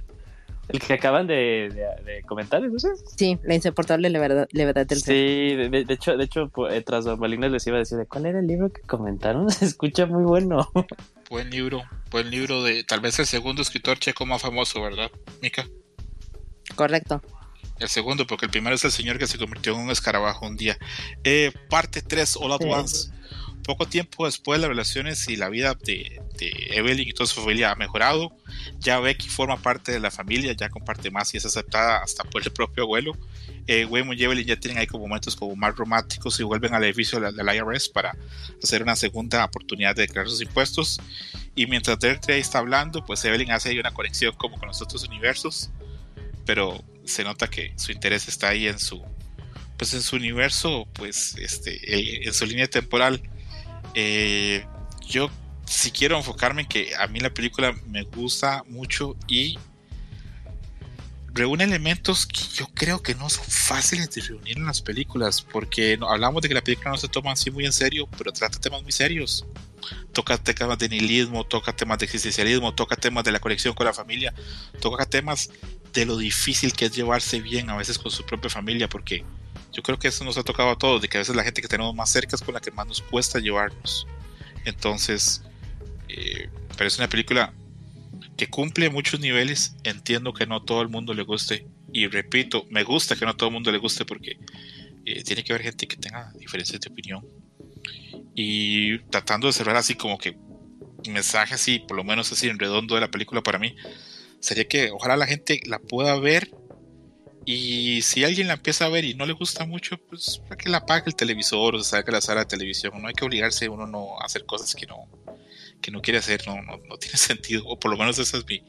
El 0.71 0.79
que 0.79 0.93
acaban 0.93 1.27
de, 1.27 2.23
comentar, 2.27 2.61
¿no 2.61 2.79
sé? 2.79 2.89
Sí, 3.17 3.37
la 3.43 3.55
insoportable 3.55 4.09
levedad, 4.09 4.47
levedad 4.51 4.85
del 4.85 5.01
Sí, 5.01 5.55
de, 5.55 5.85
hecho, 5.89 6.17
de 6.17 6.23
hecho 6.23 6.51
eh, 6.69 6.81
tras 6.81 7.05
bambalinas 7.05 7.51
les 7.51 7.65
iba 7.67 7.77
a 7.77 7.79
decir 7.79 7.97
de 7.97 8.05
cuál 8.05 8.25
era 8.25 8.39
el 8.39 8.47
libro 8.47 8.71
que 8.71 8.81
comentaron. 8.81 9.49
Se 9.51 9.65
escucha 9.65 10.05
muy 10.05 10.23
bueno. 10.23 10.71
Buen 11.29 11.49
libro, 11.49 11.81
buen 12.09 12.29
libro 12.29 12.63
de 12.63 12.83
tal 12.83 12.99
vez 12.99 13.19
el 13.19 13.25
segundo 13.25 13.61
escritor 13.61 13.99
checo 13.99 14.25
más 14.25 14.41
famoso, 14.41 14.81
¿verdad, 14.81 15.11
Mika? 15.41 15.67
Correcto. 16.75 17.21
El 17.79 17.89
segundo, 17.89 18.27
porque 18.27 18.45
el 18.45 18.51
primero 18.51 18.75
es 18.75 18.85
el 18.85 18.91
señor 18.91 19.17
que 19.17 19.27
se 19.27 19.37
convirtió 19.37 19.73
en 19.73 19.79
un 19.79 19.89
escarabajo 19.89 20.45
un 20.45 20.55
día. 20.55 20.77
Eh, 21.23 21.51
parte 21.69 22.01
3, 22.01 22.37
All 22.37 22.51
at 22.51 22.61
Once. 22.63 23.11
Poco 23.63 23.87
tiempo 23.87 24.25
después, 24.25 24.59
las 24.59 24.69
relaciones 24.69 25.27
y 25.29 25.35
la 25.35 25.49
vida 25.49 25.75
de, 25.75 26.21
Evelyn 26.71 27.07
y 27.07 27.13
toda 27.13 27.27
su 27.27 27.41
familia 27.41 27.71
ha 27.71 27.75
mejorado. 27.75 28.35
Ya 28.79 28.99
Becky 28.99 29.29
forma 29.29 29.61
parte 29.61 29.91
de 29.91 29.99
la 29.99 30.09
familia, 30.09 30.53
ya 30.53 30.69
comparte 30.69 31.11
más 31.11 31.33
y 31.33 31.37
es 31.37 31.45
aceptada 31.45 31.97
hasta 31.97 32.23
por 32.23 32.41
el 32.41 32.51
propio 32.51 32.83
abuelo. 32.83 33.15
Eh, 33.67 33.87
y 33.89 34.23
Evelyn 34.23 34.45
ya 34.45 34.59
tienen 34.59 34.79
ahí 34.79 34.87
como 34.87 35.07
momentos 35.07 35.35
como 35.35 35.55
más 35.55 35.75
románticos 35.75 36.39
y 36.39 36.43
vuelven 36.43 36.73
al 36.73 36.83
edificio 36.83 37.19
del, 37.19 37.55
IRS 37.55 37.89
para 37.89 38.17
hacer 38.61 38.81
una 38.81 38.95
segunda 38.95 39.45
oportunidad 39.45 39.95
de 39.95 40.03
declarar 40.03 40.29
sus 40.29 40.41
impuestos. 40.41 40.99
Y 41.55 41.67
mientras 41.67 41.99
Dirk 41.99 42.27
está 42.29 42.59
hablando, 42.59 43.05
pues 43.05 43.23
Evelyn 43.25 43.51
hace 43.51 43.69
ahí 43.69 43.79
una 43.79 43.93
conexión 43.93 44.33
como 44.35 44.57
con 44.57 44.67
los 44.67 44.81
otros 44.81 45.03
universos, 45.03 45.69
pero 46.45 46.83
se 47.05 47.23
nota 47.23 47.47
que 47.47 47.73
su 47.75 47.91
interés 47.91 48.27
está 48.27 48.49
ahí 48.49 48.67
en 48.67 48.79
su, 48.79 49.03
pues 49.77 49.93
en 49.93 50.01
su 50.01 50.15
universo, 50.15 50.87
pues 50.93 51.35
este, 51.37 52.25
en 52.25 52.33
su 52.33 52.45
línea 52.45 52.67
temporal 52.67 53.21
eh, 53.93 54.65
yo 55.07 55.29
si 55.65 55.91
quiero 55.91 56.17
enfocarme 56.17 56.63
en 56.63 56.67
que 56.67 56.95
a 56.95 57.07
mí 57.07 57.19
la 57.19 57.33
película 57.33 57.73
me 57.87 58.03
gusta 58.03 58.63
mucho 58.67 59.15
y 59.27 59.57
reúne 61.33 61.63
elementos 61.63 62.25
que 62.25 62.41
yo 62.53 62.67
creo 62.73 63.01
que 63.01 63.15
no 63.15 63.29
son 63.29 63.45
fáciles 63.45 64.09
de 64.11 64.21
reunir 64.21 64.57
en 64.57 64.65
las 64.65 64.81
películas, 64.81 65.41
porque 65.41 65.97
hablamos 66.01 66.41
de 66.41 66.49
que 66.49 66.55
la 66.55 66.61
película 66.61 66.91
no 66.91 66.97
se 66.97 67.07
toma 67.07 67.31
así 67.31 67.49
muy 67.51 67.65
en 67.65 67.73
serio, 67.73 68.07
pero 68.17 68.31
trata 68.33 68.59
temas 68.59 68.83
muy 68.83 68.91
serios. 68.91 69.45
Toca 70.11 70.37
temas 70.37 70.77
de 70.77 70.89
nihilismo, 70.89 71.45
toca 71.45 71.73
temas 71.73 71.99
de 71.99 72.05
existencialismo, 72.05 72.75
toca 72.75 72.95
temas 72.95 73.23
de 73.23 73.31
la 73.31 73.39
conexión 73.39 73.73
con 73.73 73.85
la 73.85 73.93
familia, 73.93 74.33
toca 74.79 75.05
temas 75.05 75.49
de 75.93 76.05
lo 76.05 76.17
difícil 76.17 76.73
que 76.73 76.85
es 76.85 76.91
llevarse 76.95 77.39
bien 77.39 77.69
a 77.69 77.77
veces 77.77 77.97
con 77.97 78.11
su 78.11 78.25
propia 78.25 78.49
familia, 78.49 78.87
porque 78.89 79.23
yo 79.71 79.83
creo 79.83 79.97
que 79.97 80.07
eso 80.07 80.23
nos 80.23 80.37
ha 80.37 80.43
tocado 80.43 80.69
a 80.69 80.77
todos, 80.77 81.01
de 81.01 81.07
que 81.07 81.17
a 81.17 81.21
veces 81.21 81.35
la 81.35 81.43
gente 81.43 81.61
que 81.61 81.67
tenemos 81.67 81.95
más 81.95 82.11
cerca 82.11 82.35
es 82.35 82.41
con 82.41 82.53
la 82.53 82.59
que 82.59 82.71
más 82.71 82.87
nos 82.87 83.01
cuesta 83.01 83.39
llevarnos. 83.39 84.07
Entonces, 84.65 85.43
eh, 86.07 86.49
pero 86.77 86.87
es 86.87 86.97
una 86.97 87.09
película 87.09 87.53
que 88.37 88.47
cumple 88.47 88.89
muchos 88.89 89.19
niveles. 89.19 89.75
Entiendo 89.83 90.33
que 90.33 90.45
no 90.45 90.63
todo 90.63 90.81
el 90.81 90.89
mundo 90.89 91.13
le 91.13 91.23
guste. 91.23 91.67
Y 91.93 92.07
repito, 92.07 92.65
me 92.69 92.83
gusta 92.83 93.15
que 93.15 93.25
no 93.25 93.35
todo 93.35 93.49
el 93.49 93.53
mundo 93.53 93.71
le 93.71 93.77
guste 93.77 94.05
porque 94.05 94.37
eh, 95.05 95.23
tiene 95.23 95.43
que 95.43 95.53
haber 95.53 95.63
gente 95.63 95.87
que 95.87 95.97
tenga 95.97 96.31
diferencias 96.37 96.81
de 96.81 96.89
opinión. 96.89 97.25
Y 98.35 98.99
tratando 99.09 99.47
de 99.47 99.53
cerrar 99.53 99.75
así 99.75 99.95
como 99.95 100.17
que 100.17 100.37
mensaje 101.09 101.53
así, 101.53 101.79
por 101.79 101.97
lo 101.97 102.03
menos 102.03 102.31
así 102.31 102.47
en 102.47 102.59
redondo 102.59 102.95
de 102.95 103.01
la 103.01 103.11
película 103.11 103.41
para 103.41 103.59
mí, 103.59 103.75
sería 104.39 104.67
que 104.67 104.91
ojalá 104.91 105.17
la 105.17 105.27
gente 105.27 105.59
la 105.65 105.79
pueda 105.79 106.19
ver 106.19 106.51
y 107.45 108.01
si 108.03 108.23
alguien 108.23 108.47
la 108.47 108.53
empieza 108.53 108.85
a 108.85 108.89
ver 108.89 109.03
y 109.03 109.15
no 109.15 109.25
le 109.25 109.33
gusta 109.33 109.65
mucho, 109.65 109.97
pues 109.97 110.39
para 110.43 110.57
que 110.57 110.69
la 110.69 110.79
apague 110.79 111.05
el 111.07 111.15
televisor 111.15 111.75
o 111.75 111.83
se 111.83 111.89
saque 111.89 112.11
la 112.11 112.21
sala 112.21 112.41
de 112.41 112.45
televisión. 112.45 112.93
No 113.01 113.07
hay 113.07 113.13
que 113.13 113.25
obligarse 113.25 113.67
uno 113.67 113.87
no 113.87 114.19
a 114.19 114.25
hacer 114.25 114.45
cosas 114.45 114.75
que 114.75 114.85
no, 114.85 115.07
que 115.81 115.91
no 115.91 116.01
quiere 116.01 116.19
hacer, 116.19 116.45
no, 116.45 116.61
no, 116.61 116.77
no 116.87 116.97
tiene 116.97 117.17
sentido, 117.17 117.63
o 117.65 117.79
por 117.79 117.91
lo 117.91 117.97
menos 117.97 118.19
esa 118.19 118.37
es 118.37 118.45
mi, 118.45 118.63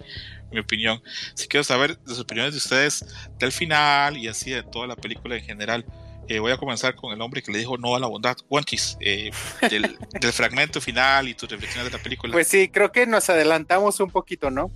mi 0.51 0.61
opinión. 0.61 1.03
Si 1.35 1.49
quiero 1.49 1.65
saber 1.65 1.99
las 2.07 2.19
opiniones 2.19 2.55
de 2.55 2.59
ustedes 2.59 3.05
del 3.39 3.53
final 3.53 4.17
y 4.17 4.29
así 4.29 4.51
de 4.51 4.63
toda 4.63 4.87
la 4.87 4.97
película 4.97 5.37
en 5.37 5.45
general. 5.45 5.85
Eh, 6.29 6.39
voy 6.39 6.53
a 6.53 6.57
comenzar 6.57 6.95
con 6.95 7.13
el 7.13 7.21
hombre 7.21 7.43
que 7.43 7.51
le 7.51 7.59
dijo 7.59 7.77
no 7.77 7.97
a 7.97 7.99
la 7.99 8.07
bondad, 8.07 8.37
Wanchis, 8.49 8.97
eh, 9.01 9.33
del, 9.69 9.99
del, 10.21 10.33
fragmento 10.33 10.81
final 10.81 11.29
y 11.29 11.35
tus 11.35 11.51
reflexiones 11.51 11.91
de 11.91 11.99
la 11.99 12.03
película. 12.03 12.33
Pues 12.33 12.47
sí, 12.47 12.69
creo 12.69 12.93
que 12.93 13.07
nos 13.07 13.29
adelantamos 13.29 13.99
un 13.99 14.09
poquito, 14.09 14.49
¿no? 14.49 14.71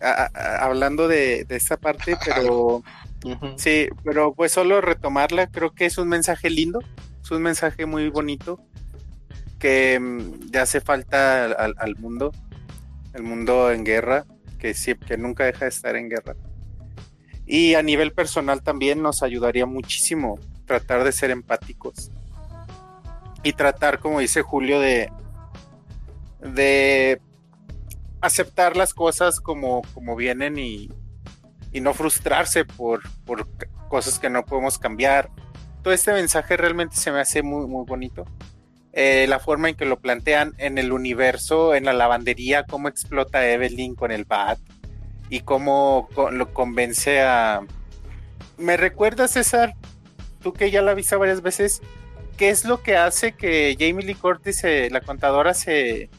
A, 0.00 0.28
a, 0.34 0.64
hablando 0.64 1.06
de, 1.06 1.44
de 1.44 1.56
esa 1.56 1.76
parte, 1.76 2.18
pero 2.24 2.82
sí, 3.56 3.88
pero 4.04 4.34
pues 4.34 4.52
solo 4.52 4.80
retomarla, 4.80 5.48
creo 5.48 5.72
que 5.72 5.86
es 5.86 5.98
un 5.98 6.08
mensaje 6.08 6.50
lindo, 6.50 6.80
es 7.22 7.30
un 7.30 7.42
mensaje 7.42 7.86
muy 7.86 8.08
bonito 8.08 8.60
que 9.58 9.98
mm, 10.00 10.50
ya 10.50 10.62
hace 10.62 10.80
falta 10.80 11.44
al, 11.44 11.96
mundo, 11.96 12.32
el 13.14 13.22
mundo 13.22 13.70
en 13.70 13.84
guerra, 13.84 14.24
que, 14.58 14.74
que 15.06 15.16
nunca 15.16 15.44
deja 15.44 15.66
de 15.66 15.68
estar 15.68 15.96
en 15.96 16.08
guerra. 16.08 16.34
Y 17.46 17.74
a 17.74 17.82
nivel 17.82 18.12
personal 18.12 18.62
también 18.62 19.02
nos 19.02 19.22
ayudaría 19.22 19.66
muchísimo 19.66 20.38
tratar 20.66 21.04
de 21.04 21.12
ser 21.12 21.30
empáticos 21.30 22.10
y 23.42 23.52
tratar, 23.54 23.98
como 23.98 24.20
dice 24.20 24.42
Julio, 24.42 24.80
de, 24.80 25.10
de 26.40 27.20
aceptar 28.20 28.76
las 28.76 28.94
cosas 28.94 29.40
como, 29.40 29.82
como 29.94 30.14
vienen 30.14 30.58
y, 30.58 30.90
y 31.72 31.80
no 31.80 31.94
frustrarse 31.94 32.64
por, 32.64 33.02
por, 33.24 33.48
cosas 33.88 34.18
que 34.18 34.30
no 34.30 34.44
podemos 34.44 34.78
cambiar. 34.78 35.30
Todo 35.82 35.94
este 35.94 36.12
mensaje 36.12 36.56
realmente 36.56 36.96
se 36.96 37.10
me 37.10 37.20
hace 37.20 37.42
muy, 37.42 37.66
muy 37.66 37.84
bonito. 37.84 38.24
Eh, 38.92 39.26
la 39.28 39.38
forma 39.38 39.68
en 39.68 39.76
que 39.76 39.84
lo 39.84 40.00
plantean 40.00 40.54
en 40.58 40.78
el 40.78 40.92
universo, 40.92 41.74
en 41.74 41.84
la 41.84 41.92
lavandería, 41.92 42.64
cómo 42.64 42.88
explota 42.88 43.48
Evelyn 43.48 43.94
con 43.94 44.10
el 44.10 44.24
bat 44.24 44.58
y 45.28 45.40
cómo 45.40 46.08
lo 46.32 46.52
convence 46.52 47.20
a... 47.20 47.60
¿Me 48.58 48.76
recuerda, 48.76 49.28
César, 49.28 49.74
tú 50.42 50.52
que 50.52 50.70
ya 50.70 50.82
la 50.82 50.94
viste 50.94 51.16
varias 51.16 51.40
veces, 51.40 51.80
¿qué 52.36 52.50
es 52.50 52.64
lo 52.64 52.82
que 52.82 52.96
hace 52.96 53.32
que 53.32 53.76
Jamie 53.78 54.04
Lee 54.04 54.14
Curtis, 54.14 54.64
eh, 54.64 54.88
la 54.90 55.00
contadora, 55.00 55.54
se 55.54 56.10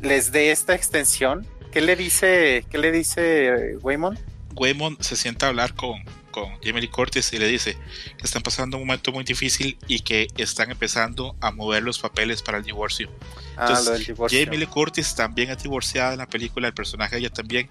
les 0.00 0.30
dé 0.30 0.50
esta 0.50 0.74
extensión? 0.74 1.46
¿Qué 1.72 1.80
le 1.80 1.96
dice, 1.96 2.64
qué 2.70 2.78
le 2.78 2.92
dice 2.92 3.76
Waymond? 3.80 4.18
Waymond 4.58 5.00
se 5.00 5.16
sienta 5.16 5.46
a 5.46 5.48
hablar 5.50 5.74
con, 5.74 6.02
con 6.30 6.50
Jamie 6.62 6.82
Lee 6.82 6.88
Curtis 6.88 7.32
y 7.32 7.38
le 7.38 7.46
dice 7.46 7.76
que 8.16 8.24
están 8.24 8.42
pasando 8.42 8.76
un 8.76 8.86
momento 8.86 9.12
muy 9.12 9.24
difícil 9.24 9.78
y 9.86 10.00
que 10.00 10.28
están 10.36 10.70
empezando 10.70 11.36
a 11.40 11.50
mover 11.50 11.82
los 11.82 11.98
papeles 11.98 12.42
para 12.42 12.58
el 12.58 12.64
divorcio. 12.64 13.10
Entonces, 13.52 13.88
ah, 13.88 14.04
divorcio. 14.06 14.44
Jamie 14.44 14.58
Lee 14.58 14.66
Curtis 14.66 15.14
también 15.14 15.50
es 15.50 15.62
divorciada 15.62 16.12
en 16.12 16.18
la 16.18 16.26
película, 16.26 16.68
el 16.68 16.74
personaje 16.74 17.18
ella 17.18 17.30
también, 17.30 17.68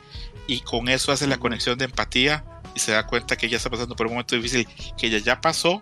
y 0.48 0.62
con 0.62 0.88
eso 0.90 1.12
hace 1.12 1.28
la 1.28 1.38
conexión 1.38 1.78
de 1.78 1.86
empatía 1.86 2.44
y 2.74 2.80
se 2.80 2.92
da 2.92 3.06
cuenta 3.08 3.36
que 3.36 3.48
ella 3.48 3.58
está 3.58 3.70
pasando 3.70 3.96
por 3.96 4.08
un 4.08 4.14
momento 4.14 4.36
difícil 4.36 4.68
que 4.98 5.08
ella 5.08 5.20
ya 5.20 5.42
pasó 5.42 5.82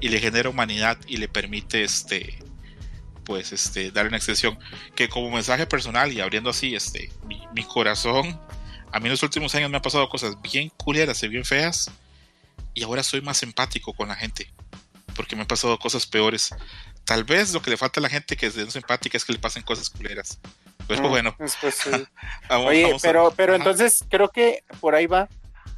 y 0.00 0.08
le 0.08 0.20
genera 0.20 0.48
humanidad 0.48 0.98
y 1.06 1.16
le 1.16 1.28
permite 1.28 1.82
este 1.82 2.38
pues 3.24 3.52
este 3.52 3.90
dar 3.90 4.06
una 4.06 4.16
extensión 4.16 4.58
que 4.94 5.08
como 5.08 5.30
mensaje 5.30 5.66
personal 5.66 6.12
y 6.12 6.20
abriendo 6.20 6.50
así 6.50 6.74
este 6.74 7.10
mi, 7.26 7.42
mi, 7.54 7.62
corazón 7.62 8.40
a 8.92 9.00
mí 9.00 9.06
en 9.06 9.12
los 9.12 9.22
últimos 9.22 9.54
años 9.54 9.70
me 9.70 9.76
han 9.76 9.82
pasado 9.82 10.08
cosas 10.08 10.40
bien 10.42 10.70
culeras 10.70 11.22
y 11.22 11.28
bien 11.28 11.44
feas 11.44 11.90
y 12.74 12.82
ahora 12.82 13.02
soy 13.02 13.20
más 13.20 13.42
empático 13.42 13.92
con 13.92 14.08
la 14.08 14.14
gente 14.14 14.50
porque 15.14 15.36
me 15.36 15.42
han 15.42 15.48
pasado 15.48 15.78
cosas 15.78 16.06
peores 16.06 16.54
tal 17.04 17.24
vez 17.24 17.52
lo 17.52 17.62
que 17.62 17.70
le 17.70 17.76
falta 17.76 18.00
a 18.00 18.02
la 18.02 18.08
gente 18.08 18.36
que 18.36 18.46
es 18.46 18.54
de 18.54 18.62
empática 18.62 19.16
es 19.16 19.24
que 19.24 19.32
le 19.32 19.38
pasen 19.38 19.62
cosas 19.62 19.90
culeras 19.90 20.38
pues, 20.86 21.00
pues 21.00 21.10
bueno 21.10 21.34
pues, 21.36 21.56
sí. 21.74 21.90
vamos, 22.48 22.66
oye 22.66 22.84
vamos 22.84 23.02
pero 23.02 23.26
a... 23.26 23.34
pero 23.34 23.54
Ajá. 23.54 23.62
entonces 23.62 24.04
creo 24.08 24.28
que 24.30 24.62
por 24.80 24.94
ahí 24.94 25.06
va 25.06 25.28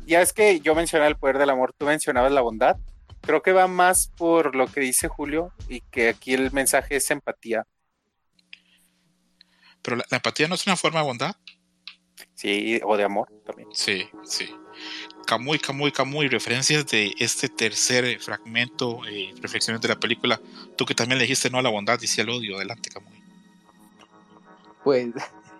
ya 0.07 0.21
es 0.21 0.33
que 0.33 0.61
yo 0.61 0.75
mencionaba 0.75 1.09
el 1.09 1.17
poder 1.17 1.39
del 1.39 1.51
amor 1.51 1.75
tú 1.77 1.87
mencionabas 1.87 2.33
la 2.33 2.41
bondad 2.41 2.77
creo 3.21 3.43
que 3.43 3.53
va 3.53 3.67
más 3.67 4.09
por 4.17 4.55
lo 4.55 4.67
que 4.67 4.81
dice 4.81 5.09
Julio 5.09 5.53
y 5.69 5.81
que 5.83 6.09
aquí 6.09 6.35
el 6.35 6.51
mensaje 6.53 6.97
es 6.97 7.11
empatía. 7.11 7.67
Pero 9.83 9.97
la, 9.97 10.05
la, 10.11 10.17
empatía 10.17 10.49
no 10.49 10.55
es 10.55 10.67
una 10.67 10.77
forma 10.77 11.01
de 11.01 11.07
bondad. 11.07 11.37
Sí, 12.41 12.81
o 12.85 12.97
de 12.97 13.05
amor 13.05 13.29
también. 13.45 13.69
Sí, 13.75 14.09
sí. 14.23 14.49
Camuy, 15.27 15.59
Camuy, 15.59 15.93
Camuy, 15.93 16.27
referencias 16.27 16.87
de 16.87 17.13
este 17.19 17.51
tercer 17.51 18.19
fragmento, 18.19 19.03
eh, 19.07 19.35
reflexiones 19.43 19.83
de 19.83 19.89
la 19.89 20.01
película. 20.01 20.41
Tú 20.75 20.87
que 20.87 20.95
también 20.95 21.19
le 21.19 21.25
dijiste 21.25 21.51
no 21.51 21.59
a 21.59 21.63
la 21.63 21.69
bondad 21.69 22.01
y 22.01 22.07
sí 22.07 22.23
al 22.23 22.31
odio. 22.31 22.57
Adelante, 22.57 22.89
Camuy. 22.89 23.23
Pues. 24.83 25.09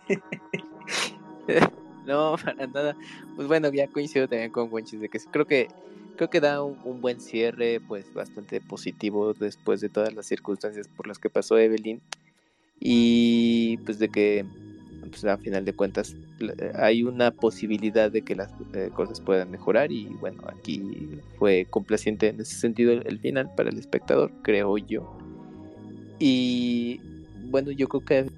no, 2.07 2.37
para 2.43 2.67
nada. 2.67 2.97
Pues 3.37 3.47
bueno, 3.47 3.71
ya 3.71 3.87
coincido 3.87 4.27
también 4.27 4.51
con 4.51 4.73
Wenchis 4.73 5.03
de 5.03 5.11
que 5.11 5.19
creo 5.19 5.47
que 5.47 5.69
creo 6.17 6.31
que 6.31 6.41
da 6.41 6.63
un, 6.63 6.79
un, 6.85 7.03
buen 7.03 7.21
cierre, 7.21 7.79
pues 7.87 8.11
bastante 8.15 8.63
positivo 8.63 9.35
después 9.35 9.83
de 9.83 9.91
todas 9.91 10.15
las 10.15 10.25
circunstancias 10.25 10.89
por 10.89 11.07
las 11.07 11.19
que 11.19 11.29
pasó 11.29 11.59
Evelyn. 11.59 12.01
Y 12.81 13.77
pues 13.85 13.99
de 13.99 14.09
que, 14.09 14.47
pues 15.09 15.25
a 15.25 15.37
final 15.39 15.65
de 15.65 15.73
cuentas, 15.73 16.15
hay 16.75 17.03
una 17.03 17.31
posibilidad 17.31 18.11
de 18.11 18.23
que 18.23 18.35
las 18.35 18.51
eh, 18.75 18.91
cosas 18.95 19.21
puedan 19.21 19.51
mejorar. 19.51 19.91
Y 19.93 20.07
bueno, 20.21 20.43
aquí 20.47 20.83
fue 21.39 21.67
complaciente 21.69 22.29
en 22.29 22.41
ese 22.41 22.57
sentido 22.57 22.93
el, 22.93 23.07
el 23.07 23.19
final 23.19 23.51
para 23.57 23.71
el 23.71 23.79
espectador, 23.79 24.31
creo 24.43 24.77
yo. 24.79 25.19
Y 26.19 27.01
bueno, 27.51 27.71
yo 27.71 27.89
creo 27.89 28.05
que 28.05 28.31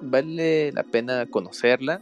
vale 0.00 0.72
la 0.72 0.82
pena 0.82 1.26
conocerla. 1.26 2.00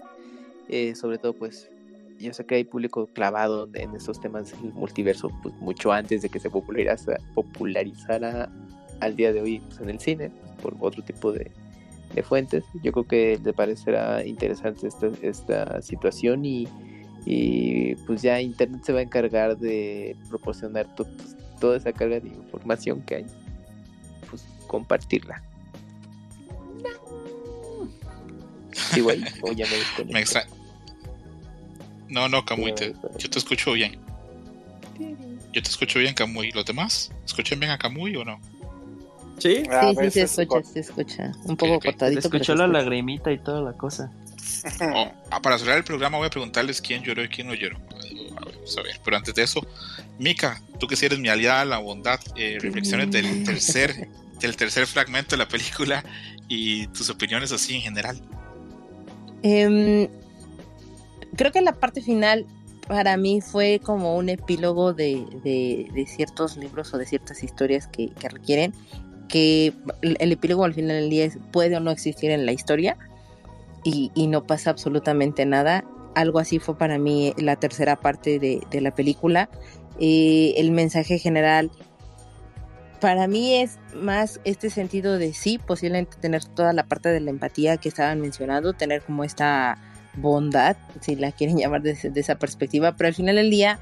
Eh, 0.69 0.95
sobre 0.95 1.19
todo 1.19 1.33
pues 1.33 1.71
yo 2.19 2.33
sé 2.33 2.45
que 2.45 2.57
hay 2.57 2.65
público 2.65 3.07
clavado 3.07 3.69
en 3.75 3.95
estos 3.95 4.21
temas 4.21 4.51
del 4.51 4.73
multiverso 4.73 5.31
pues, 5.43 5.55
mucho 5.57 5.93
antes 5.93 6.23
de 6.23 6.29
que 6.29 6.41
se 6.41 6.51
popularizara, 6.51 7.19
popularizara 7.35 8.51
al 9.01 9.17
día 9.17 9.33
de 9.33 9.41
hoy 9.41 9.61
pues, 9.61 9.81
en 9.81 9.91
el 9.91 10.01
cine, 10.01 10.31
por 10.63 10.77
otro 10.81 11.03
tipo 11.03 11.33
de, 11.33 11.51
de, 12.15 12.23
fuentes. 12.23 12.65
Yo 12.83 12.93
creo 12.93 13.07
que 13.07 13.41
le 13.43 13.53
parecerá 13.53 14.25
interesante 14.27 14.87
esta, 14.87 15.11
esta 15.23 15.83
situación 15.83 16.45
y, 16.45 16.69
y, 17.25 17.95
pues 18.07 18.23
ya 18.23 18.41
Internet 18.41 18.83
se 18.85 18.93
va 18.93 19.01
a 19.01 19.03
encargar 19.03 19.59
de 19.59 20.17
proporcionar 20.29 20.95
to, 20.95 21.05
pues, 21.05 21.37
toda 21.61 21.77
esa 21.77 21.93
carga 21.93 22.21
de 22.21 22.29
información 22.29 23.03
que 23.03 23.17
hay, 23.17 23.27
pues 24.31 24.45
compartirla. 24.67 25.43
Sí, 28.73 29.05
ahí, 29.09 29.25
o 29.43 29.53
ya 29.53 29.67
me, 29.67 30.13
me 30.13 30.21
extra 30.21 30.47
no, 32.09 32.29
no, 32.29 32.45
Camuy, 32.45 32.75
te, 32.75 32.95
yo 33.19 33.31
te 33.31 33.39
escucho 33.39 33.73
bien. 33.73 33.99
Yo 35.53 35.63
te 35.63 35.69
escucho 35.69 35.99
bien, 35.99 36.15
Camuy. 36.15 36.53
¿Los 36.53 36.65
demás? 36.65 37.13
¿Escuchan 37.25 37.61
bien 37.61 37.71
a 37.71 37.79
Camuy 37.79 38.17
o 38.17 38.25
no? 38.25 38.41
Sí, 39.39 39.63
sí, 39.65 40.11
sí, 40.11 40.11
se 40.11 40.43
escucha, 40.43 40.69
se 40.69 40.81
escucha. 40.81 41.33
Un 41.45 41.57
poco 41.57 41.75
okay, 41.75 41.93
cortadito. 41.93 42.23
Se 42.23 42.29
escuchó 42.29 42.55
la 42.55 42.67
se 42.67 42.73
lagrimita 42.73 43.33
y 43.33 43.39
toda 43.39 43.61
la 43.61 43.73
cosa. 43.73 44.11
Oh, 44.81 45.41
para 45.41 45.59
cerrar 45.59 45.77
el 45.77 45.85
programa 45.85 46.19
voy 46.19 46.27
a 46.27 46.31
preguntarles 46.31 46.81
quién 46.81 47.03
lloró 47.03 47.23
y 47.23 47.29
quién 47.29 47.47
no 47.47 47.55
lloró. 47.55 47.77
A 47.77 48.45
ver, 48.45 48.57
a 48.79 48.83
ver. 48.83 49.01
Pero 49.05 49.17
antes 49.17 49.35
de 49.35 49.43
eso, 49.43 49.61
Mika, 50.19 50.61
tú 50.81 50.87
que 50.87 50.97
si 50.97 51.07
eres 51.07 51.19
mi 51.19 51.29
aliada, 51.29 51.65
la 51.65 51.79
bondad, 51.79 52.19
eh, 52.35 52.59
reflexiones 52.61 53.11
del 53.11 53.45
tercer, 53.45 54.09
del 54.41 54.57
tercer 54.57 54.87
fragmento 54.87 55.37
de 55.37 55.39
la 55.39 55.49
película 55.49 56.05
y 56.49 56.87
tus 56.89 57.09
opiniones 57.11 57.53
así 57.53 57.77
en 57.77 57.83
general. 57.83 58.21
Eh, 59.43 60.11
creo 61.37 61.53
que 61.53 61.61
la 61.61 61.73
parte 61.73 62.01
final 62.01 62.47
para 62.89 63.17
mí 63.17 63.41
fue 63.41 63.81
como 63.83 64.17
un 64.17 64.31
epílogo 64.31 64.95
de, 64.95 65.25
de, 65.45 65.89
de 65.93 66.07
ciertos 66.07 66.57
libros 66.57 66.93
o 66.95 66.99
de 66.99 67.07
ciertas 67.07 67.45
historias 67.45 67.87
que, 67.87 68.09
que, 68.11 68.29
requieren 68.31 68.73
que 69.29 69.73
el 70.03 70.33
epílogo 70.33 70.65
al 70.65 70.75
final 70.75 70.97
del 70.97 71.11
día 71.11 71.31
puede 71.53 71.77
o 71.77 71.81
no 71.81 71.91
existir 71.91 72.31
en 72.31 72.47
la 72.47 72.53
historia 72.53 72.97
y, 73.85 74.11
y, 74.15 74.27
no 74.27 74.47
pasa 74.47 74.71
absolutamente 74.71 75.47
nada. 75.47 75.85
Algo 76.15 76.39
así 76.39 76.59
fue 76.59 76.77
para 76.77 76.99
mí 76.99 77.35
la 77.37 77.57
tercera 77.57 77.97
parte 77.97 78.39
de, 78.39 78.61
de 78.71 78.81
la 78.81 78.95
película. 78.95 79.49
Eh, 80.01 80.55
el 80.57 80.73
mensaje 80.73 81.19
general 81.19 81.71
para 83.01 83.29
mí 83.29 83.55
es 83.55 83.79
más 83.95 84.41
este 84.45 84.71
sentido 84.71 85.19
de 85.19 85.33
sí, 85.33 85.59
posiblemente 85.59 86.17
tener 86.21 86.45
toda 86.45 86.73
la 86.73 86.85
parte 86.85 87.09
de 87.11 87.21
la 87.21 87.31
empatía 87.31 87.77
que 87.77 87.89
estaban 87.89 88.21
mencionando, 88.21 88.73
tener 88.73 89.03
como 89.03 89.25
esta 89.25 89.79
bondad, 90.17 90.77
si 91.01 91.17
la 91.17 91.33
quieren 91.33 91.57
llamar 91.59 91.83
desde 91.83 92.19
esa 92.19 92.37
perspectiva, 92.37 92.97
pero 92.97 93.09
al 93.09 93.15
final 93.15 93.37
del 93.37 93.51
día 93.51 93.79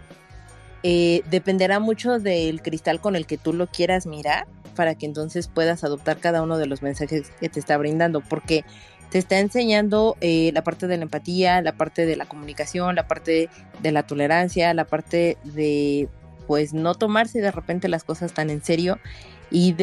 eh, 0.83 1.23
dependerá 1.31 1.81
mucho 1.81 2.19
del 2.19 2.63
cristal 2.63 3.01
con 3.01 3.17
el 3.17 3.27
que 3.27 3.39
tú 3.39 3.53
lo 3.53 3.67
quieras 3.67 4.07
mirar 4.07 4.47
para 4.77 4.95
que 4.95 5.07
entonces 5.07 5.49
puedas 5.49 5.83
adoptar 5.83 6.19
cada 6.19 6.43
uno 6.43 6.59
de 6.59 6.67
los 6.67 6.83
mensajes 6.83 7.33
que 7.41 7.49
te 7.49 7.59
está 7.59 7.77
brindando, 7.77 8.21
porque 8.21 8.65
te 9.11 9.19
está 9.19 9.39
enseñando 9.39 10.17
eh, 10.21 10.51
la 10.53 10.63
parte 10.63 10.87
de 10.87 10.97
la 10.97 11.05
empatía, 11.05 11.61
la 11.63 11.73
parte 11.73 12.07
de 12.07 12.17
la 12.17 12.27
comunicación, 12.27 12.95
la 12.95 13.09
parte 13.09 13.49
de 13.83 13.93
la 13.93 14.05
tolerancia, 14.05 14.73
la 14.75 14.85
parte 14.85 15.37
de 15.43 16.09
pues 16.47 16.73
no 16.73 16.95
tomarse 16.95 17.41
de 17.41 17.51
repente 17.51 17.89
las 17.89 18.05
cosas 18.05 18.33
tan 18.33 18.51
en 18.51 18.63
serio 18.63 19.01
y 19.51 19.75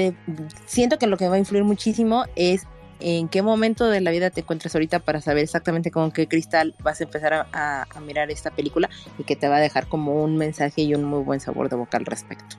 siento 0.65 0.97
que 0.97 1.07
lo 1.07 1.17
que 1.17 1.27
va 1.27 1.35
a 1.35 1.39
influir 1.39 1.63
muchísimo 1.63 2.25
es 2.35 2.63
en 2.99 3.27
qué 3.27 3.41
momento 3.41 3.89
de 3.89 4.01
la 4.01 4.11
vida 4.11 4.29
te 4.29 4.41
encuentras 4.41 4.73
ahorita 4.75 4.99
para 4.99 5.19
saber 5.19 5.43
exactamente 5.43 5.91
con 5.91 6.11
qué 6.11 6.27
cristal 6.27 6.73
vas 6.79 7.01
a 7.01 7.03
empezar 7.03 7.47
a, 7.51 7.85
mirar 8.05 8.31
esta 8.31 8.51
película 8.51 8.89
y 9.17 9.23
que 9.23 9.35
te 9.35 9.47
va 9.47 9.57
a 9.57 9.59
dejar 9.59 9.87
como 9.87 10.23
un 10.23 10.37
mensaje 10.37 10.81
y 10.83 10.95
un 10.95 11.03
muy 11.03 11.23
buen 11.23 11.39
sabor 11.39 11.69
de 11.69 11.75
boca 11.75 11.97
al 11.97 12.05
respecto. 12.05 12.55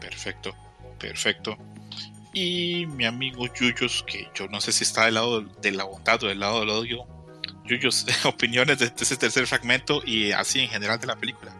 Perfecto, 0.00 0.54
perfecto. 0.98 1.56
Y 2.32 2.86
mi 2.86 3.04
amigo 3.04 3.46
Yuyos, 3.52 4.04
que 4.06 4.28
yo 4.34 4.48
no 4.48 4.60
sé 4.60 4.72
si 4.72 4.84
está 4.84 5.06
del 5.06 5.14
lado 5.14 5.40
de 5.40 5.72
la 5.72 5.84
bondad 5.84 6.22
o 6.22 6.28
del 6.28 6.40
lado 6.40 6.60
del 6.60 6.70
odio. 6.70 7.06
Yuyos, 7.64 8.06
opiniones 8.24 8.78
de 8.78 8.92
ese 8.96 9.16
tercer 9.16 9.46
fragmento 9.46 10.02
y 10.04 10.32
así 10.32 10.60
en 10.60 10.68
general 10.68 11.00
de 11.00 11.06
la 11.06 11.16
película. 11.16 11.52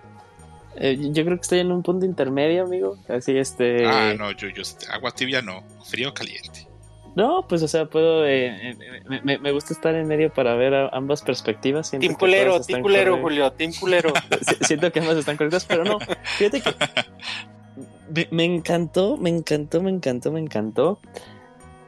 Eh, 0.77 0.97
yo 1.01 1.25
creo 1.25 1.37
que 1.37 1.43
estoy 1.43 1.59
en 1.61 1.73
un 1.73 1.83
punto 1.83 2.07
intermedio, 2.07 2.65
amigo. 2.65 2.97
Así, 3.09 3.37
este. 3.37 3.85
Ah, 3.87 4.15
no, 4.17 4.31
Yuyos, 4.31 4.77
agua 4.91 5.11
tibia 5.11 5.43
no, 5.43 5.65
frío 5.85 6.15
caliente. 6.15 6.69
No, 7.17 7.45
pues, 7.49 7.65
o 7.65 7.69
sea, 7.69 7.87
puedo. 7.87 8.25
Eh, 8.25 8.77
eh, 8.81 9.39
me, 9.41 9.51
gusta 9.51 9.73
estar 9.73 9.95
en 9.97 10.07
medio 10.07 10.33
para 10.33 10.55
ver 10.55 10.73
ambas 10.93 11.23
perspectivas. 11.23 11.89
Siento 11.89 12.07
timculero, 12.07 12.61
timculero, 12.61 13.19
Julio, 13.21 13.51
timculero. 13.53 14.13
Siento 14.61 14.93
que 14.93 15.01
ambas 15.01 15.17
están 15.17 15.37
correctas, 15.37 15.65
pero 15.65 15.83
no. 15.83 15.99
Fíjate 16.37 16.61
que. 16.61 16.71
Me, 18.31 18.45
encantó, 18.45 19.17
me 19.17 19.31
encantó, 19.31 19.83
me 19.83 19.91
encantó, 19.91 20.33
me 20.33 20.41
encantó 20.41 20.99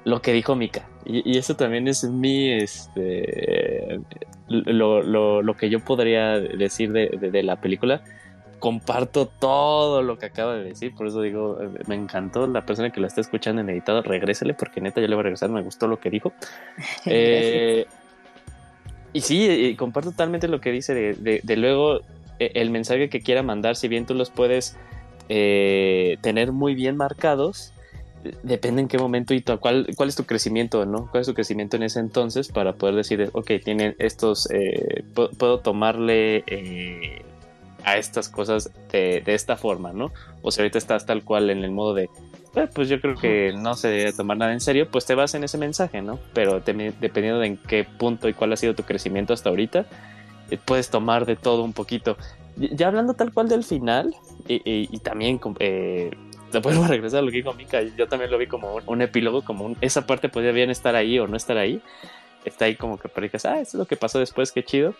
lo 0.04 0.22
que 0.22 0.32
dijo 0.32 0.54
Mika. 0.56 0.88
Y, 1.04 1.38
eso 1.38 1.56
también 1.56 1.88
es 1.88 2.04
mi. 2.04 2.52
Este, 2.52 4.00
lo, 4.48 5.02
lo, 5.02 5.42
lo 5.42 5.56
que 5.56 5.70
yo 5.70 5.80
podría 5.80 6.38
decir 6.38 6.92
de, 6.92 7.08
de 7.08 7.42
la 7.42 7.60
película 7.60 8.02
comparto 8.60 9.26
todo 9.26 10.02
lo 10.02 10.18
que 10.18 10.26
acaba 10.26 10.54
de 10.54 10.64
decir, 10.64 10.94
por 10.94 11.08
eso 11.08 11.20
digo, 11.22 11.58
eh, 11.60 11.68
me 11.88 11.96
encantó 11.96 12.46
la 12.46 12.64
persona 12.64 12.90
que 12.90 13.00
lo 13.00 13.08
está 13.08 13.20
escuchando 13.20 13.62
en 13.62 13.70
editado, 13.70 14.02
regrésele 14.02 14.54
porque 14.54 14.80
neta 14.80 15.00
yo 15.00 15.08
le 15.08 15.16
voy 15.16 15.20
a 15.20 15.24
regresar, 15.24 15.50
me 15.50 15.62
gustó 15.62 15.88
lo 15.88 15.98
que 15.98 16.10
dijo. 16.10 16.32
Eh, 17.06 17.86
y 19.12 19.22
sí, 19.22 19.74
comparto 19.76 20.10
totalmente 20.10 20.46
lo 20.46 20.60
que 20.60 20.70
dice 20.70 20.94
de, 20.94 21.56
luego 21.56 22.00
e, 22.38 22.52
el 22.54 22.70
mensaje 22.70 23.08
que 23.08 23.20
quiera 23.20 23.42
mandar, 23.42 23.74
si 23.74 23.88
bien 23.88 24.06
tú 24.06 24.14
los 24.14 24.30
puedes 24.30 24.76
eh, 25.30 26.18
tener 26.20 26.52
muy 26.52 26.74
bien 26.74 26.98
marcados, 26.98 27.72
depende 28.42 28.82
en 28.82 28.88
qué 28.88 28.98
momento 28.98 29.32
y 29.32 29.40
cuál, 29.42 29.86
cuál 29.96 30.08
es 30.10 30.16
tu 30.16 30.24
crecimiento, 30.24 30.84
¿no? 30.84 31.08
¿Cuál 31.10 31.22
es 31.22 31.26
tu 31.26 31.34
crecimiento 31.34 31.76
en 31.76 31.84
ese 31.84 32.00
entonces 32.00 32.48
para 32.48 32.74
poder 32.74 32.94
decir, 32.96 33.30
ok, 33.32 33.52
tienen 33.64 33.96
estos, 33.98 34.46
puedo, 35.14 35.60
tomarle 35.60 36.44
a 37.84 37.96
estas 37.96 38.28
cosas 38.28 38.70
de, 38.92 39.22
esta 39.26 39.56
forma, 39.56 39.92
¿no? 39.92 40.12
O 40.42 40.50
si 40.50 40.60
ahorita 40.60 40.78
estás 40.78 41.06
tal 41.06 41.22
cual 41.24 41.50
en 41.50 41.64
el 41.64 41.70
modo 41.70 41.94
de, 41.94 42.10
eh, 42.56 42.68
pues 42.72 42.88
yo 42.88 43.00
creo 43.00 43.14
que 43.14 43.52
no 43.56 43.74
se 43.74 43.88
debe 43.88 44.12
tomar 44.12 44.36
nada 44.36 44.52
en 44.52 44.60
serio, 44.60 44.88
pues 44.90 45.06
te 45.06 45.14
vas 45.14 45.34
en 45.34 45.44
ese 45.44 45.58
mensaje, 45.58 46.02
¿no? 46.02 46.18
Pero 46.34 46.60
dependiendo 46.60 47.38
de 47.38 47.46
en 47.46 47.56
qué 47.56 47.84
punto 47.84 48.28
y 48.28 48.34
cuál 48.34 48.52
ha 48.52 48.56
sido 48.56 48.74
tu 48.74 48.82
crecimiento 48.82 49.32
hasta 49.32 49.48
ahorita, 49.48 49.86
eh, 50.50 50.58
puedes 50.62 50.90
tomar 50.90 51.26
de 51.26 51.36
todo 51.36 51.62
un 51.62 51.72
poquito. 51.72 52.16
Ya 52.60 52.88
hablando 52.88 53.14
tal 53.14 53.32
cual 53.32 53.48
del 53.48 53.64
final, 53.64 54.14
y, 54.46 54.98
también 54.98 55.40
eh, 55.60 56.10
vuelvo 56.62 56.84
a 56.84 56.88
regresar 56.88 57.20
a 57.20 57.22
lo 57.22 57.30
que 57.30 57.38
dijo 57.38 57.54
Mika, 57.54 57.80
yo 57.82 58.06
también 58.06 58.30
lo 58.30 58.36
vi 58.36 58.46
como 58.46 58.78
un, 58.86 59.02
epílogo, 59.02 59.42
como 59.42 59.74
esa 59.80 60.06
parte 60.06 60.28
podría 60.28 60.52
bien 60.52 60.68
estar 60.68 60.94
ahí 60.94 61.18
o 61.18 61.26
no 61.26 61.36
estar 61.36 61.56
ahí. 61.56 61.80
Está 62.44 62.66
ahí 62.66 62.76
como 62.76 62.98
que 62.98 63.08
que, 63.08 63.36
ah, 63.44 63.60
eso 63.60 63.62
es 63.62 63.74
lo 63.74 63.86
que 63.86 63.96
pasó 63.96 64.18
después, 64.18 64.52
qué 64.52 64.62
chido. 64.62 64.94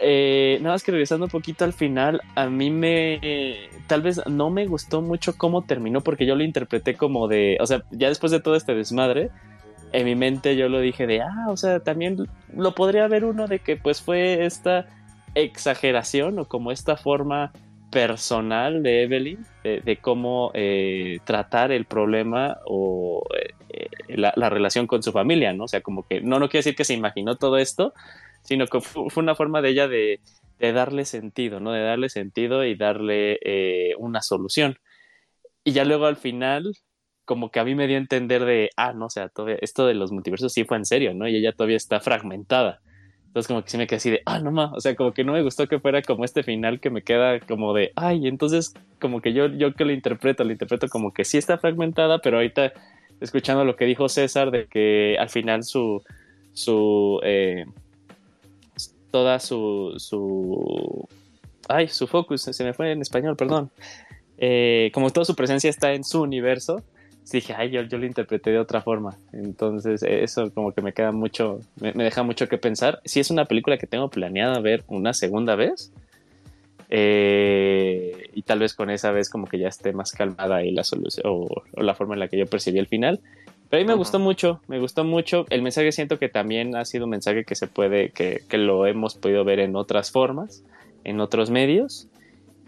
Eh, 0.00 0.58
nada 0.62 0.74
más 0.74 0.82
que 0.82 0.92
regresando 0.92 1.26
un 1.26 1.30
poquito 1.30 1.64
al 1.64 1.74
final, 1.74 2.22
a 2.34 2.48
mí 2.48 2.70
me. 2.70 3.68
tal 3.86 4.02
vez 4.02 4.22
no 4.26 4.50
me 4.50 4.66
gustó 4.66 5.02
mucho 5.02 5.36
cómo 5.36 5.62
terminó, 5.62 6.00
porque 6.00 6.26
yo 6.26 6.34
lo 6.34 6.42
interpreté 6.42 6.96
como 6.96 7.28
de. 7.28 7.56
O 7.60 7.66
sea, 7.66 7.84
ya 7.90 8.08
después 8.08 8.32
de 8.32 8.40
todo 8.40 8.56
este 8.56 8.74
desmadre, 8.74 9.30
en 9.92 10.06
mi 10.06 10.14
mente 10.14 10.56
yo 10.56 10.68
lo 10.68 10.80
dije 10.80 11.06
de. 11.06 11.20
Ah, 11.20 11.46
o 11.48 11.56
sea, 11.56 11.80
también 11.80 12.28
lo 12.56 12.74
podría 12.74 13.06
ver 13.08 13.24
uno 13.24 13.46
de 13.46 13.58
que, 13.58 13.76
pues, 13.76 14.00
fue 14.00 14.46
esta 14.46 14.86
exageración 15.34 16.38
o 16.38 16.46
como 16.46 16.72
esta 16.72 16.96
forma 16.96 17.52
personal 17.90 18.82
de 18.82 19.02
Evelyn 19.02 19.44
de, 19.64 19.98
cómo 20.00 20.52
eh, 20.54 21.18
tratar 21.24 21.72
el 21.72 21.86
problema 21.86 22.58
o 22.64 23.22
eh, 23.68 23.88
la, 24.08 24.32
la, 24.36 24.48
relación 24.48 24.86
con 24.86 25.02
su 25.02 25.12
familia, 25.12 25.52
¿no? 25.52 25.64
O 25.64 25.68
sea, 25.68 25.80
como 25.80 26.06
que 26.06 26.20
no, 26.20 26.38
no 26.38 26.48
quiere 26.48 26.60
decir 26.60 26.76
que 26.76 26.84
se 26.84 26.94
imaginó 26.94 27.36
todo 27.36 27.58
esto, 27.58 27.92
sino 28.42 28.66
que 28.66 28.80
fue 28.80 29.22
una 29.22 29.34
forma 29.34 29.62
de 29.62 29.68
ella 29.70 29.88
de, 29.88 30.20
darle 30.58 31.04
sentido, 31.04 31.60
¿no? 31.60 31.72
De 31.72 31.82
darle 31.82 32.08
sentido 32.10 32.64
y 32.64 32.74
darle 32.74 33.38
eh, 33.42 33.94
una 33.98 34.22
solución. 34.22 34.76
Y 35.64 35.72
ya 35.72 35.84
luego 35.84 36.06
al 36.06 36.16
final, 36.16 36.74
como 37.24 37.50
que 37.50 37.60
a 37.60 37.64
mí 37.64 37.74
me 37.74 37.86
dio 37.86 37.96
a 37.96 38.00
entender 38.00 38.44
de, 38.44 38.70
ah, 38.76 38.92
no, 38.92 39.06
o 39.06 39.10
sea, 39.10 39.28
todavía, 39.28 39.58
esto 39.62 39.86
de 39.86 39.94
los 39.94 40.12
multiversos 40.12 40.52
sí 40.52 40.64
fue 40.64 40.76
en 40.76 40.84
serio, 40.84 41.14
¿no? 41.14 41.28
Y 41.28 41.36
ella 41.36 41.52
todavía 41.52 41.76
está 41.76 42.00
fragmentada. 42.00 42.80
Entonces 43.30 43.46
como 43.46 43.62
que 43.62 43.70
sí 43.70 43.78
me 43.78 43.86
quedé 43.86 43.96
así 43.98 44.10
de, 44.10 44.22
ah, 44.26 44.40
no 44.40 44.50
más, 44.50 44.72
o 44.72 44.80
sea, 44.80 44.96
como 44.96 45.12
que 45.12 45.22
no 45.22 45.34
me 45.34 45.42
gustó 45.42 45.68
que 45.68 45.78
fuera 45.78 46.02
como 46.02 46.24
este 46.24 46.42
final 46.42 46.80
que 46.80 46.90
me 46.90 47.02
queda 47.02 47.38
como 47.38 47.72
de, 47.72 47.92
ay, 47.94 48.26
entonces 48.26 48.74
como 49.00 49.20
que 49.20 49.32
yo, 49.32 49.46
yo 49.46 49.72
que 49.72 49.84
lo 49.84 49.92
interpreto, 49.92 50.42
lo 50.42 50.50
interpreto 50.50 50.88
como 50.88 51.12
que 51.12 51.24
sí 51.24 51.38
está 51.38 51.56
fragmentada, 51.56 52.18
pero 52.18 52.38
ahorita 52.38 52.72
escuchando 53.20 53.64
lo 53.64 53.76
que 53.76 53.84
dijo 53.84 54.08
César 54.08 54.50
de 54.50 54.66
que 54.66 55.16
al 55.20 55.28
final 55.28 55.62
su, 55.62 56.02
su, 56.54 57.20
eh, 57.22 57.66
toda 59.12 59.38
su, 59.38 59.94
su, 59.98 61.08
ay, 61.68 61.86
su 61.86 62.08
focus, 62.08 62.42
se 62.42 62.64
me 62.64 62.72
fue 62.72 62.90
en 62.90 63.00
español, 63.00 63.36
perdón. 63.36 63.70
Eh, 64.38 64.90
como 64.92 65.10
toda 65.10 65.24
su 65.24 65.36
presencia 65.36 65.70
está 65.70 65.92
en 65.92 66.02
su 66.02 66.20
universo, 66.20 66.82
dije, 67.30 67.54
ay, 67.56 67.70
yo, 67.70 67.82
yo 67.82 67.98
lo 67.98 68.06
interpreté 68.06 68.50
de 68.50 68.58
otra 68.58 68.80
forma. 68.82 69.16
Entonces, 69.32 70.02
eso 70.02 70.50
como 70.52 70.72
que 70.72 70.82
me 70.82 70.92
queda 70.92 71.12
mucho, 71.12 71.60
me, 71.80 71.92
deja 71.92 72.22
mucho 72.22 72.48
que 72.48 72.58
pensar. 72.58 73.00
Si 73.04 73.20
es 73.20 73.30
una 73.30 73.44
película 73.44 73.78
que 73.78 73.86
tengo 73.86 74.08
planeada 74.08 74.58
ver 74.60 74.84
una 74.88 75.12
segunda 75.12 75.54
vez, 75.54 75.92
eh, 76.88 78.30
y 78.34 78.42
tal 78.42 78.58
vez 78.58 78.74
con 78.74 78.90
esa 78.90 79.12
vez 79.12 79.30
como 79.30 79.46
que 79.46 79.58
ya 79.58 79.68
esté 79.68 79.92
más 79.92 80.10
calmada 80.10 80.64
y 80.64 80.72
la 80.72 80.82
solución 80.82 81.24
o, 81.24 81.46
o, 81.72 81.82
la 81.82 81.94
forma 81.94 82.14
en 82.14 82.20
la 82.20 82.28
que 82.28 82.36
yo 82.36 82.46
percibí 82.46 82.78
el 82.78 82.88
final. 82.88 83.20
Pero 83.68 83.80
a 83.80 83.84
mí 83.84 83.88
me 83.88 83.94
gustó 83.94 84.18
mucho, 84.18 84.60
me 84.66 84.80
gustó 84.80 85.04
mucho. 85.04 85.46
El 85.50 85.62
mensaje 85.62 85.92
siento 85.92 86.18
que 86.18 86.28
también 86.28 86.74
ha 86.74 86.84
sido 86.84 87.04
un 87.04 87.10
mensaje 87.10 87.44
que 87.44 87.54
se 87.54 87.68
puede, 87.68 88.10
que, 88.10 88.42
que 88.48 88.58
lo 88.58 88.86
hemos 88.86 89.14
podido 89.14 89.44
ver 89.44 89.60
en 89.60 89.76
otras 89.76 90.10
formas, 90.10 90.64
en 91.04 91.20
otros 91.20 91.50
medios. 91.50 92.08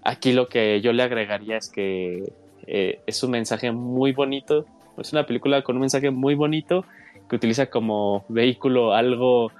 Aquí 0.04 0.32
lo 0.32 0.48
que 0.48 0.80
yo 0.80 0.92
le 0.92 1.02
agregaría 1.02 1.56
es 1.56 1.68
que 1.68 2.32
eh, 2.66 3.00
es 3.06 3.22
un 3.22 3.30
mensaje 3.30 3.72
muy 3.72 4.12
bonito, 4.12 4.66
es 4.98 5.12
una 5.12 5.26
película 5.26 5.62
con 5.62 5.76
un 5.76 5.80
mensaje 5.80 6.10
muy 6.10 6.34
bonito 6.34 6.84
que 7.28 7.36
utiliza 7.36 7.66
como 7.66 8.24
vehículo 8.28 8.92
algo, 8.94 9.50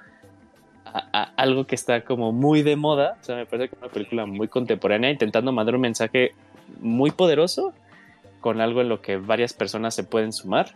algo 1.37 1.65
que 1.65 1.75
está 1.75 2.03
como 2.03 2.31
muy 2.31 2.61
de 2.61 2.75
moda. 2.75 3.17
O 3.21 3.23
sea, 3.23 3.35
me 3.35 3.45
parece 3.45 3.69
que 3.69 3.75
es 3.75 3.81
una 3.81 3.91
película 3.91 4.25
muy 4.25 4.47
contemporánea, 4.47 5.09
intentando 5.09 5.51
mandar 5.51 5.75
un 5.75 5.81
mensaje 5.81 6.33
muy 6.79 7.11
poderoso 7.11 7.73
con 8.41 8.61
algo 8.61 8.81
en 8.81 8.89
lo 8.89 9.01
que 9.01 9.17
varias 9.17 9.53
personas 9.53 9.95
se 9.95 10.03
pueden 10.03 10.33
sumar 10.33 10.75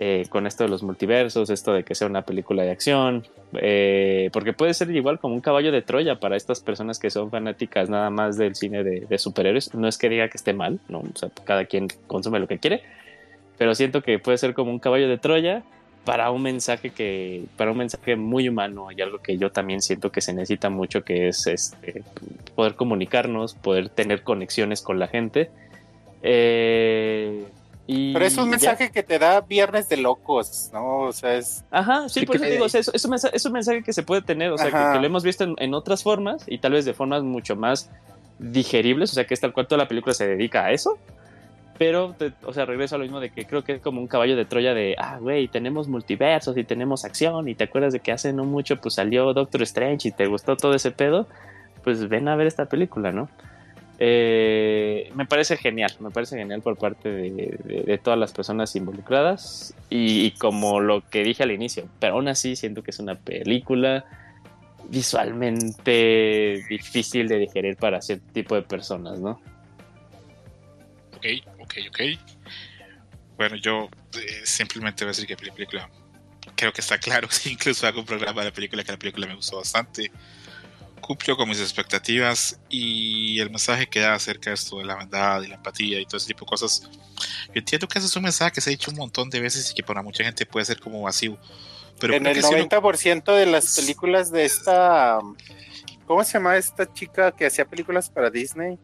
eh, 0.00 0.26
con 0.28 0.46
esto 0.46 0.62
de 0.62 0.70
los 0.70 0.84
multiversos, 0.84 1.50
esto 1.50 1.72
de 1.72 1.82
que 1.82 1.96
sea 1.96 2.06
una 2.06 2.22
película 2.22 2.62
de 2.62 2.70
acción, 2.70 3.26
eh, 3.54 4.30
porque 4.32 4.52
puede 4.52 4.72
ser 4.72 4.90
igual 4.92 5.18
como 5.18 5.34
un 5.34 5.40
caballo 5.40 5.72
de 5.72 5.82
Troya 5.82 6.20
para 6.20 6.36
estas 6.36 6.60
personas 6.60 7.00
que 7.00 7.10
son 7.10 7.32
fanáticas 7.32 7.90
nada 7.90 8.08
más 8.08 8.36
del 8.36 8.54
cine 8.54 8.84
de, 8.84 9.18
superhéroes. 9.18 9.74
No 9.74 9.88
es 9.88 9.98
que 9.98 10.08
diga 10.08 10.28
que 10.28 10.36
esté 10.36 10.52
mal, 10.52 10.78
¿no? 10.88 11.00
O 11.00 11.18
sea, 11.18 11.30
cada 11.42 11.64
quien 11.64 11.88
consume 12.06 12.38
lo 12.38 12.46
que 12.46 12.58
quiere, 12.58 12.82
pero 13.56 13.74
siento 13.74 14.00
que 14.02 14.20
puede 14.20 14.38
ser 14.38 14.54
como 14.54 14.70
un 14.70 14.78
caballo 14.78 15.08
de 15.08 15.18
Troya 15.18 15.64
para 16.04 16.30
un 16.30 16.42
mensaje 16.42 16.90
que 16.90 17.46
para 17.56 17.72
un 17.72 17.78
mensaje 17.78 18.14
muy 18.14 18.48
humano 18.48 18.92
y 18.92 19.02
algo 19.02 19.18
que 19.18 19.36
yo 19.36 19.50
también 19.50 19.82
siento 19.82 20.12
que 20.12 20.20
se 20.20 20.32
necesita 20.32 20.70
mucho 20.70 21.02
que 21.02 21.28
es 21.28 21.46
este, 21.48 22.02
poder 22.54 22.76
comunicarnos 22.76 23.54
poder 23.54 23.90
tener 23.90 24.22
conexiones 24.22 24.80
con 24.80 24.98
la 24.98 25.08
gente 25.08 25.50
eh, 26.22 27.44
pero 27.88 28.24
es 28.26 28.36
un 28.36 28.50
mensaje 28.50 28.90
que 28.90 29.02
te 29.02 29.18
da 29.18 29.40
Viernes 29.40 29.88
de 29.88 29.96
Locos, 29.96 30.68
¿no? 30.74 31.00
O 31.00 31.12
sea, 31.12 31.36
es. 31.36 31.64
Ajá, 31.70 32.08
sí, 32.10 32.26
por 32.26 32.36
eso 32.36 32.44
digo, 32.44 32.66
es, 32.66 33.04
un 33.04 33.10
mensaje, 33.10 33.34
es, 33.34 33.46
un 33.46 33.52
mensaje, 33.52 33.82
que 33.82 33.94
se 33.94 34.02
puede 34.02 34.20
tener, 34.20 34.52
o 34.52 34.58
sea, 34.58 34.66
que, 34.66 34.98
lo 34.98 35.06
hemos 35.06 35.22
visto 35.22 35.46
en, 35.56 35.74
otras 35.74 36.02
formas 36.02 36.44
y 36.46 36.58
tal 36.58 36.72
vez 36.72 36.84
de 36.84 36.92
formas 36.92 37.22
mucho 37.22 37.56
más 37.56 37.88
digeribles, 38.38 39.12
o 39.12 39.14
sea, 39.14 39.26
que 39.26 39.32
es 39.32 39.40
tal 39.40 39.54
cual 39.54 39.66
toda 39.66 39.78
la 39.78 39.88
película 39.88 40.12
se 40.12 40.26
dedica 40.26 40.66
a 40.66 40.72
eso. 40.72 40.98
Pero, 41.78 42.14
o 42.44 42.52
sea, 42.52 42.66
regreso 42.66 42.96
a 42.96 42.98
lo 42.98 43.04
mismo 43.04 43.20
de 43.20 43.30
que 43.30 43.46
creo 43.46 43.62
que 43.62 43.74
es 43.74 43.80
como 43.80 44.00
un 44.00 44.08
caballo 44.08 44.36
de 44.36 44.44
Troya 44.44 44.74
de, 44.74 44.96
ah, 44.98 45.18
güey, 45.20 45.46
tenemos 45.46 45.86
multiversos 45.86 46.56
y 46.58 46.64
tenemos 46.64 47.04
acción 47.04 47.48
y 47.48 47.54
te 47.54 47.64
acuerdas 47.64 47.92
de 47.92 48.00
que 48.00 48.10
hace 48.10 48.32
no 48.32 48.44
mucho 48.44 48.76
pues 48.78 48.94
salió 48.94 49.32
Doctor 49.32 49.62
Strange 49.62 50.08
y 50.08 50.10
te 50.10 50.26
gustó 50.26 50.56
todo 50.56 50.74
ese 50.74 50.90
pedo, 50.90 51.28
pues 51.84 52.08
ven 52.08 52.26
a 52.26 52.34
ver 52.34 52.48
esta 52.48 52.66
película, 52.66 53.12
¿no? 53.12 53.28
Eh, 54.00 55.10
me 55.14 55.26
parece 55.26 55.56
genial, 55.56 55.92
me 55.98 56.10
parece 56.10 56.36
genial 56.36 56.62
por 56.62 56.78
parte 56.78 57.08
de, 57.08 58.00
todas 58.02 58.18
las 58.18 58.32
personas 58.32 58.76
involucradas 58.76 59.74
y, 59.90 60.30
como 60.32 60.80
lo 60.80 61.08
que 61.08 61.24
dije 61.24 61.42
al 61.42 61.50
inicio, 61.50 61.88
pero 61.98 62.14
aún 62.14 62.28
así 62.28 62.54
siento 62.54 62.82
que 62.82 62.92
es 62.92 63.00
una 63.00 63.16
película 63.16 64.04
visualmente 64.88 66.64
difícil 66.68 67.26
de 67.26 67.38
digerir 67.38 67.76
para 67.76 68.00
cierto 68.00 68.24
tipo 68.32 68.54
de 68.54 68.62
personas, 68.62 69.18
¿no? 69.18 69.40
Ok, 71.16 71.26
ok, 71.58 71.74
ok. 71.88 72.00
Bueno, 73.36 73.56
yo 73.56 73.88
eh, 74.14 74.42
simplemente 74.44 75.04
voy 75.04 75.08
a 75.08 75.12
decir 75.12 75.26
que 75.26 75.44
la 75.44 75.52
película 75.52 75.90
creo 76.54 76.72
que 76.72 76.80
está 76.80 76.98
claro, 76.98 77.28
incluso 77.50 77.86
hago 77.86 78.00
un 78.00 78.06
programa 78.06 78.42
de 78.42 78.50
la 78.50 78.54
película 78.54 78.84
que 78.84 78.92
la 78.92 78.98
película 78.98 79.26
me 79.26 79.34
gustó 79.34 79.56
bastante 79.56 80.12
cumplió 81.08 81.38
con 81.38 81.48
mis 81.48 81.58
expectativas 81.58 82.60
y 82.68 83.40
el 83.40 83.48
mensaje 83.48 83.86
que 83.86 84.00
da 84.00 84.12
acerca 84.12 84.50
de 84.50 84.54
esto 84.54 84.76
de 84.76 84.84
la 84.84 84.94
verdad 84.94 85.40
y 85.40 85.46
la 85.46 85.54
empatía 85.54 85.98
y 85.98 86.04
todo 86.04 86.18
ese 86.18 86.26
tipo 86.26 86.44
de 86.44 86.50
cosas. 86.50 86.82
Yo 87.46 87.54
entiendo 87.54 87.88
que 87.88 87.98
ese 87.98 88.08
es 88.08 88.14
un 88.14 88.24
mensaje 88.24 88.52
que 88.52 88.60
se 88.60 88.68
ha 88.68 88.72
dicho 88.72 88.90
un 88.90 88.98
montón 88.98 89.30
de 89.30 89.40
veces 89.40 89.70
y 89.70 89.74
que 89.74 89.82
para 89.82 90.02
mucha 90.02 90.22
gente 90.22 90.44
puede 90.44 90.66
ser 90.66 90.78
como 90.78 91.00
vacío. 91.00 91.38
Pero 91.98 92.12
en 92.12 92.26
el 92.26 92.42
90% 92.42 93.34
de 93.34 93.46
las 93.46 93.76
películas 93.76 94.30
de 94.30 94.44
esta. 94.44 95.18
¿Cómo 96.06 96.22
se 96.24 96.34
llama 96.34 96.58
esta 96.58 96.92
chica 96.92 97.32
que 97.32 97.46
hacía 97.46 97.64
películas 97.64 98.10
para 98.10 98.28
Disney? 98.28 98.78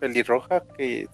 Pelirroja, 0.00 0.62
que. 0.78 1.06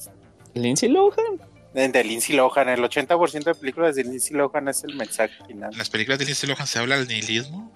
Lindsay 0.55 0.89
Lohan. 0.89 1.41
De 1.75 2.05
Lindsay 2.05 2.37
Lohan, 2.37 2.69
el 2.69 2.81
80% 2.81 3.45
de 3.45 3.55
películas 3.57 3.97
de 3.97 4.05
Lindsay 4.05 4.37
Lohan 4.37 4.69
es 4.69 4.85
el 4.85 4.95
mensaje 4.95 5.35
final. 5.49 5.73
¿En 5.73 5.79
las 5.79 5.91
películas 5.91 6.21
de 6.21 6.27
Lindsay 6.27 6.49
Lohan 6.49 6.69
se 6.69 6.79
habla 6.79 6.99
del 6.99 7.09
nihilismo? 7.09 7.73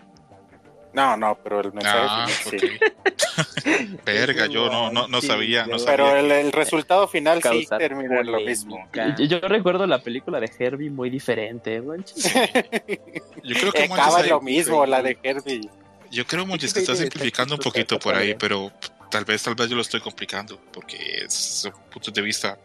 No, 0.94 1.16
no, 1.16 1.36
pero 1.42 1.60
el 1.60 1.72
mensaje 1.72 1.98
ah, 2.08 2.26
sí. 2.28 2.56
Verga, 4.04 4.46
yo 4.46 4.70
no, 4.70 4.92
no, 4.92 5.08
no 5.08 5.20
sabía, 5.20 5.66
no 5.66 5.76
Pero 5.84 6.16
el, 6.16 6.52
resultado 6.52 7.08
final 7.08 7.42
sí 7.42 7.66
termina 7.78 8.20
en 8.20 8.30
lo 8.30 8.40
mismo. 8.40 8.88
Yo, 9.18 9.40
recuerdo 9.40 9.88
la 9.88 9.98
película 9.98 10.38
de 10.38 10.50
Herbie 10.56 10.90
muy 10.90 11.10
diferente, 11.10 11.82
Yo 13.42 13.56
creo 13.60 13.72
que 13.72 13.84
acaba 13.84 14.22
lo 14.22 14.40
mismo, 14.40 14.86
la 14.86 15.02
de 15.02 15.18
Herbie. 15.20 15.68
Yo 16.12 16.24
creo, 16.24 16.46
Monchis, 16.46 16.72
que 16.72 16.80
está 16.80 16.94
simplificando 16.94 17.56
un 17.56 17.60
poquito 17.60 17.98
por 17.98 18.14
ahí, 18.14 18.34
pero 18.34 18.70
tal 19.10 19.24
vez, 19.24 19.42
tal 19.42 19.56
vez 19.56 19.68
yo 19.68 19.74
lo 19.74 19.82
estoy 19.82 20.00
complicando, 20.00 20.60
porque 20.72 21.24
es 21.24 21.64
un 21.64 21.90
punto 21.90 22.12
de 22.12 22.22
vista. 22.22 22.56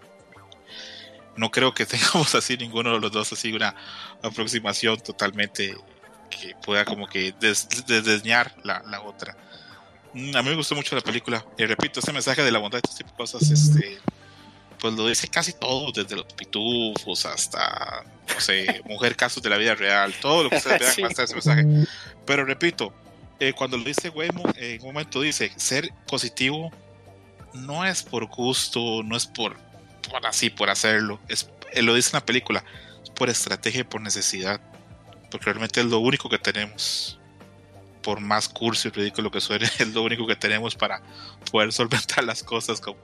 No 1.36 1.50
creo 1.50 1.74
que 1.74 1.86
tengamos 1.88 2.36
así 2.36 2.58
ninguno 2.58 2.94
de 2.94 3.00
los 3.00 3.12
dos 3.12 3.34
así 3.34 3.52
una 3.52 3.74
aproximación 4.22 5.00
totalmente 5.00 5.76
que 6.30 6.56
pueda 6.64 6.86
como 6.86 7.08
que 7.08 7.34
desdeñar 7.40 8.56
la, 8.64 8.82
la, 8.88 9.02
otra. 9.02 9.36
Mm, 10.14 10.36
a 10.36 10.42
mí 10.42 10.50
me 10.50 10.56
gustó 10.56 10.76
mucho 10.76 10.96
la 10.96 11.02
película. 11.02 11.46
Y 11.58 11.66
repito, 11.66 12.00
este 12.00 12.14
mensaje 12.14 12.44
de 12.44 12.52
la 12.52 12.60
bondad, 12.60 12.80
este 12.84 13.04
tipo 13.04 13.12
de 13.12 13.18
cosas, 13.18 13.50
este, 13.50 14.00
pues 14.80 14.94
lo 14.94 15.08
dice 15.08 15.28
casi 15.28 15.54
todo, 15.54 15.92
desde 15.92 16.16
los 16.16 16.26
pitufos 16.34 17.26
hasta, 17.26 18.04
no 18.28 18.40
sé, 18.40 18.82
mujer 18.86 19.16
casos 19.16 19.44
de 19.44 19.50
la 19.50 19.58
vida 19.58 19.76
real, 19.76 20.14
todo 20.22 20.44
lo 20.44 20.50
que 20.50 20.58
ustedes 20.58 20.96
vean 20.96 21.16
sí. 21.16 21.22
ese 21.24 21.34
mensaje. 21.34 21.66
Pero 22.26 22.46
repito, 22.46 22.94
eh, 23.40 23.54
cuando 23.54 23.78
lo 23.78 23.84
dice 23.84 24.10
Waymo, 24.10 24.44
en 24.56 24.82
un 24.82 24.88
momento 24.88 25.22
dice, 25.22 25.52
ser 25.58 25.92
positivo 26.08 26.72
no 27.54 27.86
es 27.86 28.04
por 28.04 28.26
gusto, 28.28 29.04
no 29.04 29.16
es 29.18 29.26
por, 29.26 29.58
por 30.10 30.26
así, 30.26 30.50
por 30.50 30.70
hacerlo, 30.70 31.20
es, 31.28 31.50
él 31.74 31.86
lo 31.86 31.96
dice 31.96 32.10
en 32.10 32.20
la 32.20 32.26
película, 32.26 32.64
es 33.04 33.10
por 33.10 33.30
estrategia 33.30 33.82
y 33.82 33.86
por 33.86 34.02
necesidad 34.02 34.62
porque 35.30 35.46
realmente 35.46 35.80
es 35.80 35.86
lo 35.86 36.00
único 36.00 36.30
que 36.30 36.38
tenemos. 36.38 37.20
Por 38.02 38.22
más 38.22 38.48
curso 38.48 38.88
y 38.88 38.92
ridículo 38.92 39.30
que 39.30 39.42
suene, 39.42 39.66
es 39.80 39.94
lo 39.94 40.04
único 40.04 40.26
que 40.26 40.36
tenemos 40.36 40.76
para 40.76 41.02
poder 41.52 41.72
solventar 41.74 42.24
las 42.24 42.44
cosas 42.44 42.80
como, 42.80 43.00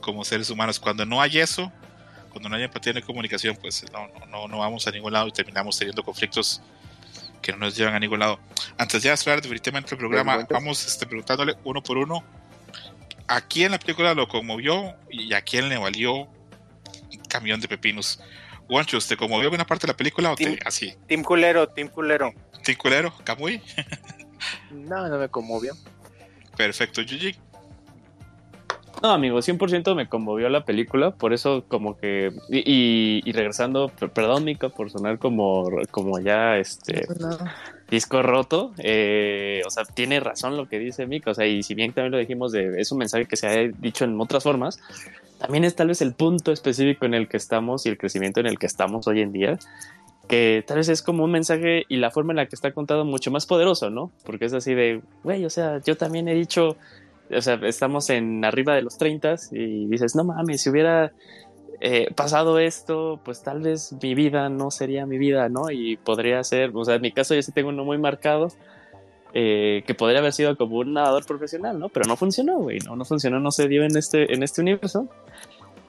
como 0.00 0.24
seres 0.24 0.50
humanos. 0.50 0.80
Cuando 0.80 1.04
no 1.04 1.20
hay 1.20 1.38
eso, 1.38 1.70
cuando 2.30 2.48
no 2.48 2.56
hay 2.56 2.62
empatía 2.62 2.92
ni 2.92 3.02
comunicación, 3.02 3.56
pues 3.60 3.84
no, 3.92 4.08
no, 4.26 4.48
no 4.48 4.58
vamos 4.58 4.86
a 4.86 4.90
ningún 4.90 5.12
lado 5.12 5.28
y 5.28 5.32
terminamos 5.32 5.78
teniendo 5.78 6.02
conflictos 6.02 6.62
que 7.42 7.52
no 7.52 7.58
nos 7.58 7.76
llevan 7.76 7.94
a 7.94 8.00
ningún 8.00 8.20
lado. 8.20 8.38
Antes 8.78 9.02
de 9.02 9.16
cerrar 9.16 9.40
definitivamente 9.40 9.94
el 9.94 9.98
programa, 9.98 10.46
vamos 10.48 10.86
este, 10.86 11.06
preguntándole 11.06 11.56
uno 11.64 11.82
por 11.82 11.98
uno 11.98 12.24
a 13.30 13.40
quién 13.40 13.70
la 13.70 13.78
película 13.78 14.12
lo 14.12 14.26
conmovió 14.26 14.96
y 15.08 15.32
a 15.34 15.42
quién 15.42 15.68
le 15.68 15.78
valió 15.78 16.14
un 16.14 16.28
camión 17.28 17.60
de 17.60 17.68
pepinos. 17.68 18.20
Guanchos, 18.70 19.08
¿te 19.08 19.16
conmovió 19.16 19.46
alguna 19.46 19.66
parte 19.66 19.88
de 19.88 19.92
la 19.92 19.96
película 19.96 20.30
o 20.30 20.36
te, 20.36 20.56
así? 20.64 20.94
Team 21.08 21.24
Culero, 21.24 21.66
Team 21.66 21.88
Culero. 21.88 22.32
¿Team 22.62 22.78
Culero? 22.78 23.12
¿Camuy? 23.24 23.60
no, 24.70 25.08
no 25.08 25.18
me 25.18 25.28
conmovió. 25.28 25.74
Perfecto, 26.56 27.02
Gigi. 27.02 27.34
No, 29.02 29.10
amigo, 29.10 29.38
100% 29.38 29.96
me 29.96 30.08
conmovió 30.08 30.48
la 30.48 30.64
película, 30.64 31.10
por 31.10 31.32
eso 31.32 31.64
como 31.66 31.96
que... 31.96 32.32
Y, 32.48 33.32
regresando, 33.32 33.88
perdón, 33.88 34.44
Mika, 34.44 34.68
por 34.68 34.88
sonar 34.88 35.18
como, 35.18 35.68
como 35.90 36.20
ya 36.20 36.56
este... 36.56 37.08
Disco 37.90 38.22
roto, 38.22 38.72
eh, 38.78 39.62
o 39.66 39.70
sea, 39.70 39.84
tiene 39.84 40.20
razón 40.20 40.56
lo 40.56 40.68
que 40.68 40.78
dice 40.78 41.06
Mika, 41.06 41.32
o 41.32 41.34
sea, 41.34 41.46
y 41.46 41.62
si 41.62 41.74
bien 41.74 41.92
también 41.92 42.12
lo 42.12 42.18
dijimos, 42.18 42.52
de, 42.52 42.80
es 42.80 42.92
un 42.92 42.98
mensaje 42.98 43.26
que 43.26 43.36
se 43.36 43.48
ha 43.48 43.56
dicho 43.78 44.04
en 44.04 44.20
otras 44.20 44.44
formas, 44.44 44.78
también 45.38 45.64
es 45.64 45.74
tal 45.74 45.88
vez 45.88 46.00
el 46.02 46.14
punto 46.14 46.52
específico 46.52 47.06
en 47.06 47.14
el 47.14 47.26
que 47.26 47.36
estamos 47.36 47.86
y 47.86 47.88
el 47.88 47.98
crecimiento 47.98 48.40
en 48.40 48.46
el 48.46 48.58
que 48.58 48.66
estamos 48.66 49.08
hoy 49.08 49.22
en 49.22 49.32
día, 49.32 49.58
que 50.28 50.62
tal 50.66 50.76
vez 50.76 50.88
es 50.88 51.02
como 51.02 51.24
un 51.24 51.32
mensaje 51.32 51.84
y 51.88 51.96
la 51.96 52.12
forma 52.12 52.32
en 52.32 52.36
la 52.36 52.46
que 52.46 52.54
está 52.54 52.70
contado 52.72 53.04
mucho 53.04 53.32
más 53.32 53.46
poderoso, 53.46 53.90
¿no? 53.90 54.12
Porque 54.24 54.44
es 54.44 54.52
así 54.52 54.74
de, 54.74 55.02
güey, 55.24 55.44
o 55.44 55.50
sea, 55.50 55.80
yo 55.84 55.96
también 55.96 56.28
he 56.28 56.34
dicho, 56.34 56.76
o 57.28 57.40
sea, 57.42 57.54
estamos 57.64 58.10
en 58.10 58.44
arriba 58.44 58.76
de 58.76 58.82
los 58.82 58.98
30 58.98 59.34
y 59.50 59.86
dices, 59.86 60.14
no 60.14 60.22
mames, 60.22 60.62
si 60.62 60.70
hubiera 60.70 61.12
eh, 61.80 62.08
pasado 62.14 62.58
esto, 62.58 63.20
pues 63.24 63.42
tal 63.42 63.62
vez 63.62 63.94
mi 64.02 64.14
vida 64.14 64.50
no 64.50 64.70
sería 64.70 65.06
mi 65.06 65.16
vida, 65.16 65.48
¿no? 65.48 65.70
Y 65.70 65.96
podría 65.96 66.44
ser, 66.44 66.72
o 66.74 66.84
sea, 66.84 66.96
en 66.96 67.02
mi 67.02 67.10
caso 67.10 67.34
yo 67.34 67.42
sí 67.42 67.52
tengo 67.52 67.70
uno 67.70 67.84
muy 67.84 67.96
marcado, 67.96 68.48
eh, 69.32 69.82
que 69.86 69.94
podría 69.94 70.18
haber 70.18 70.34
sido 70.34 70.56
como 70.56 70.76
un 70.78 70.92
nadador 70.92 71.24
profesional, 71.24 71.78
¿no? 71.78 71.88
Pero 71.88 72.06
no 72.06 72.16
funcionó, 72.16 72.58
güey, 72.58 72.80
no, 72.80 72.96
no 72.96 73.04
funcionó, 73.06 73.40
no 73.40 73.50
se 73.50 73.66
dio 73.66 73.82
en 73.84 73.96
este, 73.96 74.34
en 74.34 74.42
este 74.42 74.60
universo. 74.60 75.08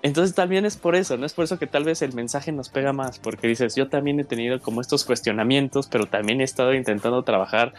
Entonces 0.01 0.34
también 0.34 0.65
es 0.65 0.77
por 0.77 0.95
eso, 0.95 1.18
no 1.18 1.26
es 1.26 1.34
por 1.34 1.43
eso 1.43 1.59
que 1.59 1.68
tal 1.68 1.84
vez 1.84 2.01
el 2.01 2.13
mensaje 2.13 2.51
nos 2.51 2.69
pega 2.69 2.93
más, 2.93 3.19
porque 3.19 3.47
dices, 3.47 3.76
yo 3.76 3.89
también 3.89 4.19
he 4.19 4.23
tenido 4.23 4.61
como 4.61 4.80
estos 4.80 5.03
cuestionamientos, 5.03 5.88
pero 5.88 6.05
también 6.05 6.39
he 6.39 6.43
estado 6.43 6.73
intentando 6.73 7.22
trabajar 7.23 7.73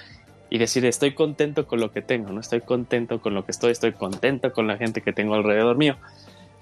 y 0.50 0.58
decir, 0.58 0.84
estoy 0.84 1.14
contento 1.14 1.66
con 1.66 1.80
lo 1.80 1.90
que 1.92 2.02
tengo, 2.02 2.30
no 2.30 2.40
estoy 2.40 2.60
contento 2.60 3.20
con 3.20 3.32
lo 3.32 3.44
que 3.44 3.52
estoy, 3.52 3.72
estoy 3.72 3.92
contento 3.92 4.52
con 4.52 4.66
la 4.66 4.76
gente 4.76 5.00
que 5.00 5.12
tengo 5.12 5.34
alrededor 5.34 5.78
mío. 5.78 5.96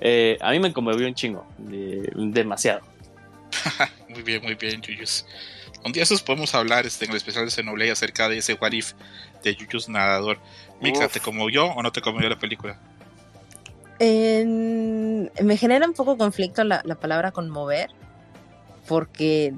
Eh, 0.01 0.39
a 0.40 0.51
mí 0.51 0.60
me 0.60 0.72
conmovió 0.72 1.06
un 1.06 1.14
chingo, 1.14 1.47
demasiado. 1.59 2.81
muy 4.09 4.22
bien, 4.22 4.43
muy 4.43 4.55
bien, 4.55 4.81
Yuyus. 4.81 5.27
Un 5.85 5.93
día 5.93 6.02
esos 6.02 6.22
podemos 6.22 6.55
hablar 6.55 6.86
este, 6.86 7.05
en 7.05 7.10
el 7.10 7.16
especial 7.16 7.44
de 7.44 7.51
Xenoblade 7.51 7.90
acerca 7.90 8.28
de 8.28 8.39
ese 8.39 8.55
What 8.55 8.72
de 9.43 9.55
Yuyus 9.55 9.89
Nadador. 9.89 10.39
Mika, 10.81 11.09
¿te 11.09 11.20
conmovió 11.20 11.66
o 11.66 11.82
no 11.82 11.93
te 11.93 12.01
conmovió 12.01 12.28
la 12.28 12.39
película? 12.39 12.78
me 14.02 15.56
genera 15.59 15.86
un 15.86 15.93
poco 15.93 16.16
conflicto 16.16 16.64
la, 16.64 16.81
la, 16.86 16.94
palabra 16.94 17.32
conmover, 17.32 17.90
porque, 18.89 19.52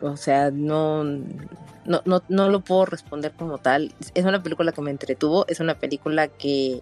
o 0.00 0.16
sea, 0.16 0.50
no, 0.50 1.04
no, 1.04 2.02
no, 2.04 2.22
no 2.28 2.48
lo 2.48 2.60
puedo 2.60 2.86
responder 2.86 3.32
como 3.32 3.58
tal. 3.58 3.92
Es 4.14 4.24
una 4.24 4.42
película 4.42 4.72
que 4.72 4.80
me 4.80 4.90
entretuvo, 4.90 5.46
es 5.46 5.60
una 5.60 5.76
película 5.76 6.26
que 6.26 6.80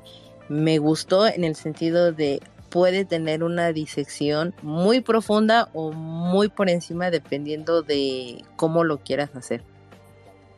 me 0.49 0.79
gustó 0.79 1.27
en 1.27 1.45
el 1.45 1.57
sentido 1.57 2.13
de 2.13 2.41
puede 2.69 3.05
tener 3.05 3.43
una 3.43 3.73
disección 3.73 4.55
muy 4.63 5.01
profunda 5.01 5.69
o 5.73 5.93
muy 5.93 6.49
por 6.49 6.69
encima 6.69 7.11
dependiendo 7.11 7.83
de 7.83 8.45
cómo 8.57 8.85
lo 8.85 8.99
quieras 8.99 9.35
hacer. 9.35 9.63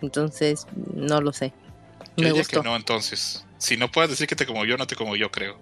Entonces, 0.02 0.66
no 0.94 1.20
lo 1.20 1.32
sé. 1.32 1.52
Yo 2.16 2.24
Me 2.24 2.32
gustó. 2.32 2.62
que 2.62 2.68
no, 2.68 2.76
entonces. 2.76 3.44
Si 3.58 3.76
no 3.76 3.90
puedes 3.90 4.10
decir 4.10 4.26
que 4.26 4.36
te 4.36 4.46
como 4.46 4.64
yo, 4.64 4.76
no 4.76 4.86
te 4.86 4.96
como 4.96 5.16
yo, 5.16 5.30
creo. 5.30 5.56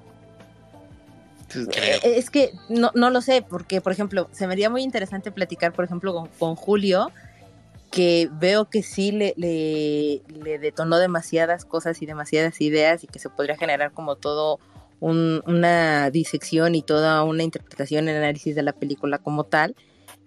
Eh, 1.55 2.01
es 2.03 2.31
que 2.31 2.53
no, 2.69 2.93
no 2.95 3.11
lo 3.11 3.23
sé, 3.23 3.43
porque, 3.43 3.81
por 3.81 3.93
ejemplo, 3.93 4.29
se 4.33 4.47
me 4.47 4.53
haría 4.53 4.70
muy 4.70 4.83
interesante 4.83 5.33
platicar, 5.33 5.73
por 5.73 5.85
ejemplo, 5.85 6.12
con, 6.12 6.29
con 6.39 6.57
Julio, 6.57 7.11
que 7.91 8.29
veo 8.33 8.66
que 8.66 8.83
sí 8.83 9.12
le, 9.12 9.35
le, 9.37 10.23
le, 10.29 10.59
detonó 10.59 10.99
demasiadas 10.99 11.65
cosas 11.65 12.03
y 12.03 12.07
demasiadas 12.07 12.61
ideas 12.61 13.03
y 13.03 13.07
que 13.07 13.19
se 13.19 13.31
podría 13.31 13.57
generar 13.57 13.93
como 13.93 14.16
todo 14.16 14.61
una 15.01 16.11
disección 16.11 16.75
y 16.75 16.83
toda 16.83 17.23
una 17.23 17.43
interpretación 17.43 18.07
y 18.07 18.11
análisis 18.11 18.55
de 18.55 18.62
la 18.62 18.73
película 18.73 19.19
como 19.19 19.45
tal. 19.45 19.77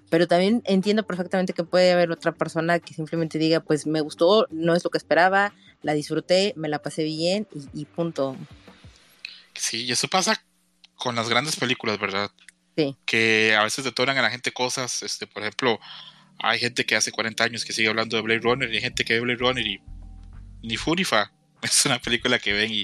Pero 0.10 0.28
también 0.28 0.62
entiendo 0.66 1.04
perfectamente 1.04 1.54
que 1.54 1.64
puede 1.64 1.92
haber 1.92 2.12
otra 2.12 2.34
persona 2.34 2.80
que 2.80 2.94
simplemente 2.94 3.38
diga, 3.38 3.62
pues 3.62 3.88
me 3.88 4.02
gustó, 4.02 4.46
no 4.50 4.76
es 4.76 4.84
lo 4.84 4.90
que 4.90 4.98
esperaba, 4.98 5.54
la 5.84 5.94
disfruté, 5.94 6.54
me 6.58 6.68
la 6.68 6.80
pasé 6.80 7.04
bien 7.04 7.48
y, 7.74 7.86
punto. 7.86 8.36
Sí, 9.54 9.86
y 9.86 9.92
eso 9.92 10.08
pasa 10.08 10.44
con 10.96 11.16
las 11.16 11.30
grandes 11.30 11.56
películas, 11.56 12.00
¿verdad? 12.00 12.30
que 13.06 13.56
a 13.56 13.64
veces 13.64 13.86
detonan 13.86 14.18
a 14.18 14.24
la 14.24 14.32
gente 14.32 14.52
cosas, 14.52 15.04
este, 15.04 15.28
por 15.28 15.44
ejemplo, 15.44 15.80
hay 16.40 16.58
gente 16.58 16.84
que 16.84 16.96
hace 16.96 17.12
40 17.12 17.44
años 17.44 17.64
que 17.64 17.74
sigue 17.74 17.90
hablando 17.90 18.18
de 18.18 18.24
Blade 18.24 18.40
Runner 18.40 18.72
y 18.72 18.78
hay 18.78 18.82
gente 18.82 19.06
que 19.06 19.14
ve 19.14 19.20
Blade 19.20 19.40
Runner 19.40 19.66
y 19.66 19.80
ni 20.64 20.78
Furifa. 20.78 21.32
Es 21.72 21.86
una 21.86 22.00
película 22.00 22.40
que 22.40 22.54
ven 22.54 22.72
y 22.72 22.84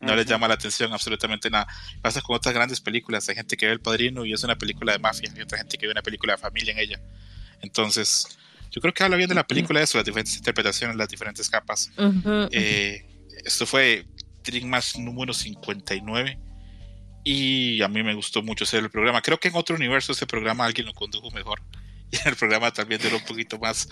no 0.00 0.14
les 0.14 0.26
llama 0.26 0.48
la 0.48 0.54
atención 0.54 0.92
absolutamente 0.92 1.50
nada. 1.50 1.66
Pasa 2.02 2.20
con 2.20 2.36
otras 2.36 2.54
grandes 2.54 2.80
películas. 2.80 3.28
Hay 3.28 3.34
gente 3.34 3.56
que 3.56 3.66
ve 3.66 3.72
El 3.72 3.80
Padrino 3.80 4.24
y 4.24 4.32
es 4.32 4.44
una 4.44 4.56
película 4.56 4.92
de 4.92 4.98
mafia. 4.98 5.32
Y 5.36 5.40
otra 5.40 5.58
gente 5.58 5.78
que 5.78 5.86
ve 5.86 5.92
una 5.92 6.02
película 6.02 6.34
de 6.34 6.38
familia 6.38 6.72
en 6.72 6.78
ella. 6.78 7.00
Entonces, 7.62 8.38
yo 8.70 8.80
creo 8.80 8.92
que 8.92 9.02
habla 9.02 9.16
bien 9.16 9.28
de 9.28 9.34
la 9.34 9.46
película 9.46 9.80
eso, 9.80 9.98
las 9.98 10.04
diferentes 10.04 10.36
interpretaciones, 10.36 10.96
las 10.96 11.08
diferentes 11.08 11.48
capas. 11.48 11.90
Eh, 12.52 13.04
esto 13.44 13.66
fue 13.66 14.06
Dream 14.44 14.70
número 14.98 15.32
59 15.32 16.38
y 17.24 17.82
a 17.82 17.88
mí 17.88 18.02
me 18.02 18.14
gustó 18.14 18.42
mucho 18.42 18.64
hacer 18.64 18.82
el 18.82 18.90
programa. 18.90 19.20
Creo 19.22 19.38
que 19.38 19.48
en 19.48 19.56
otro 19.56 19.76
universo 19.76 20.12
ese 20.12 20.26
programa 20.26 20.64
alguien 20.64 20.86
lo 20.86 20.94
condujo 20.94 21.30
mejor. 21.30 21.62
Y 22.12 22.16
en 22.16 22.28
el 22.28 22.36
programa 22.36 22.72
también 22.72 23.00
duró 23.02 23.16
un 23.16 23.24
poquito 23.24 23.58
más. 23.58 23.88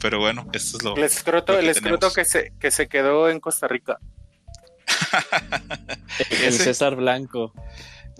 Pero 0.00 0.18
bueno, 0.18 0.48
esto 0.52 0.76
es 0.76 0.82
lo. 0.82 0.96
El 0.96 1.04
escroto, 1.04 1.54
que, 1.54 1.58
el 1.60 1.68
escroto 1.68 2.12
que, 2.12 2.24
se, 2.24 2.52
que 2.58 2.70
se 2.70 2.88
quedó 2.88 3.28
en 3.28 3.40
Costa 3.40 3.68
Rica. 3.68 3.98
el 6.42 6.52
César 6.52 6.96
Blanco. 6.96 7.52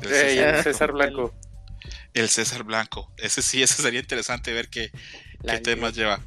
El 0.03 0.63
César, 0.63 0.93
Blanco. 0.93 1.35
El 2.15 2.29
César 2.29 2.63
Blanco. 2.65 3.13
Ese 3.17 3.43
sí, 3.43 3.63
ese 3.63 3.83
sería 3.83 4.01
interesante 4.01 4.53
ver 4.53 4.69
qué, 4.69 4.91
qué 5.47 5.59
temas 5.59 5.95
lleva. 5.95 6.21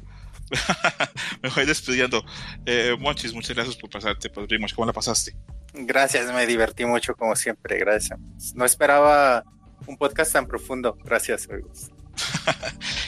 me 1.42 1.48
voy 1.48 1.64
despidiendo. 1.64 2.24
Eh, 2.66 2.94
Monchis, 2.98 3.32
muchas 3.32 3.56
gracias 3.56 3.76
por 3.76 3.90
pasarte 3.90 4.30
por 4.30 4.46
¿Cómo 4.74 4.86
la 4.86 4.92
pasaste? 4.92 5.34
Gracias, 5.72 6.32
me 6.32 6.46
divertí 6.46 6.84
mucho 6.84 7.16
como 7.16 7.34
siempre, 7.34 7.78
gracias. 7.78 8.18
No 8.54 8.64
esperaba 8.64 9.42
un 9.86 9.96
podcast 9.96 10.32
tan 10.32 10.46
profundo, 10.46 10.96
gracias, 11.02 11.48
amigos. 11.50 11.90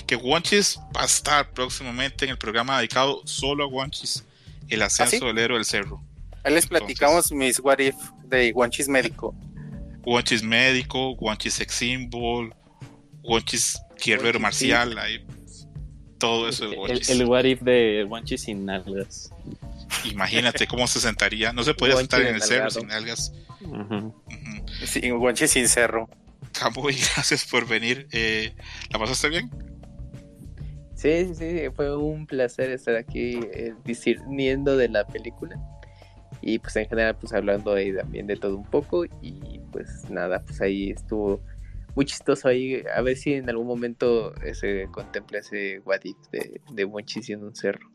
Que 0.07 0.17
Wanchis 0.17 0.79
va 0.97 1.03
a 1.03 1.07
estar 1.07 1.51
próximamente 1.53 2.25
en 2.25 2.33
el 2.33 2.39
programa 2.39 2.79
dedicado 2.79 3.23
solo 3.25 3.65
a 3.65 3.67
Wanchis, 3.67 4.25
el 4.69 4.83
ascenso 4.83 5.25
¿Ah, 5.25 5.29
del 5.29 5.39
héroe 5.39 5.59
del 5.59 5.65
cerro. 5.65 6.03
Ahí 6.45 6.55
les 6.55 6.67
platicamos 6.67 7.33
mis 7.33 7.59
what 7.61 7.79
if 7.79 7.97
de 8.25 8.53
Wanchis 8.53 8.89
médico. 8.89 9.35
Wanchis 10.05 10.43
médico, 10.43 11.13
Wanchis 11.21 11.55
sex 11.55 11.75
symbol, 11.75 12.55
Wanchis 13.23 13.81
guerrero 14.05 14.39
marcial, 14.39 14.97
ahí 14.99 15.25
todo 16.19 16.49
eso. 16.49 16.65
El, 16.87 17.03
el, 17.09 17.25
what 17.27 17.45
if 17.45 17.61
de 17.63 18.05
Wanchis 18.09 18.43
sin 18.43 18.65
nalgas. 18.65 19.31
Imagínate 20.05 20.67
cómo 20.69 20.87
se 20.87 21.01
sentaría. 21.01 21.53
No 21.53 21.63
se 21.63 21.75
podía 21.75 21.97
sentar 21.97 22.23
en 22.23 22.35
el 22.35 22.43
cerro 22.43 22.71
sin 22.71 22.91
algas. 22.91 23.33
Guanche 25.19 25.49
sin 25.49 25.69
cerro. 25.69 26.09
Campo, 26.53 26.89
y 26.91 26.95
gracias 27.15 27.45
por 27.45 27.67
venir. 27.67 28.09
Eh, 28.13 28.55
¿La 28.91 28.99
pasaste 28.99 29.29
bien? 29.29 29.51
Sí, 30.95 31.27
sí, 31.27 31.35
sí, 31.35 31.61
fue 31.75 31.95
un 31.97 32.27
placer 32.27 32.71
estar 32.71 32.97
aquí 32.97 33.39
eh, 33.53 33.75
discerniendo 33.85 34.77
de 34.77 34.89
la 34.89 35.07
película 35.07 35.57
y 36.41 36.59
pues 36.59 36.75
en 36.77 36.89
general 36.89 37.17
pues 37.19 37.33
hablando 37.33 37.73
ahí 37.75 37.95
también 37.95 38.27
de 38.27 38.37
todo 38.37 38.57
un 38.57 38.65
poco 38.65 39.05
y 39.21 39.61
pues 39.73 40.09
nada, 40.11 40.43
pues 40.43 40.61
ahí 40.61 40.91
estuvo 40.91 41.43
muy 41.97 42.05
chistoso 42.05 42.49
ahí, 42.49 42.83
a 42.95 43.01
ver 43.01 43.17
si 43.17 43.35
en 43.35 43.49
algún 43.49 43.67
momento 43.67 44.35
se 44.53 44.87
contempla 44.93 45.39
ese 45.39 45.81
what 45.81 46.01
de, 46.31 46.61
de 46.73 46.87
Monchi 46.87 47.23
siendo 47.23 47.47
un 47.47 47.57
cerro. 47.57 47.91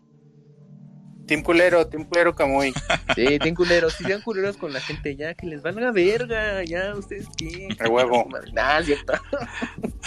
Team 1.32 1.44
culero, 1.44 1.88
team 1.88 2.04
culero 2.04 2.36
Camuy. 2.36 2.74
Sí, 3.16 3.40
team 3.40 3.56
culero. 3.56 3.90
Si 3.90 4.04
sean 4.04 4.22
culeros 4.22 4.58
con 4.58 4.74
la 4.74 4.82
gente 4.82 5.16
ya, 5.16 5.34
que 5.34 5.48
les 5.48 5.62
van 5.62 5.78
a 5.78 5.82
la 5.82 5.92
verga. 5.94 6.62
Ya, 6.66 6.94
ustedes 6.94 7.26
qué. 7.38 7.70
A 7.80 7.88
huevo. 7.88 8.28
Nada, 8.52 8.84
cierto. 8.84 9.14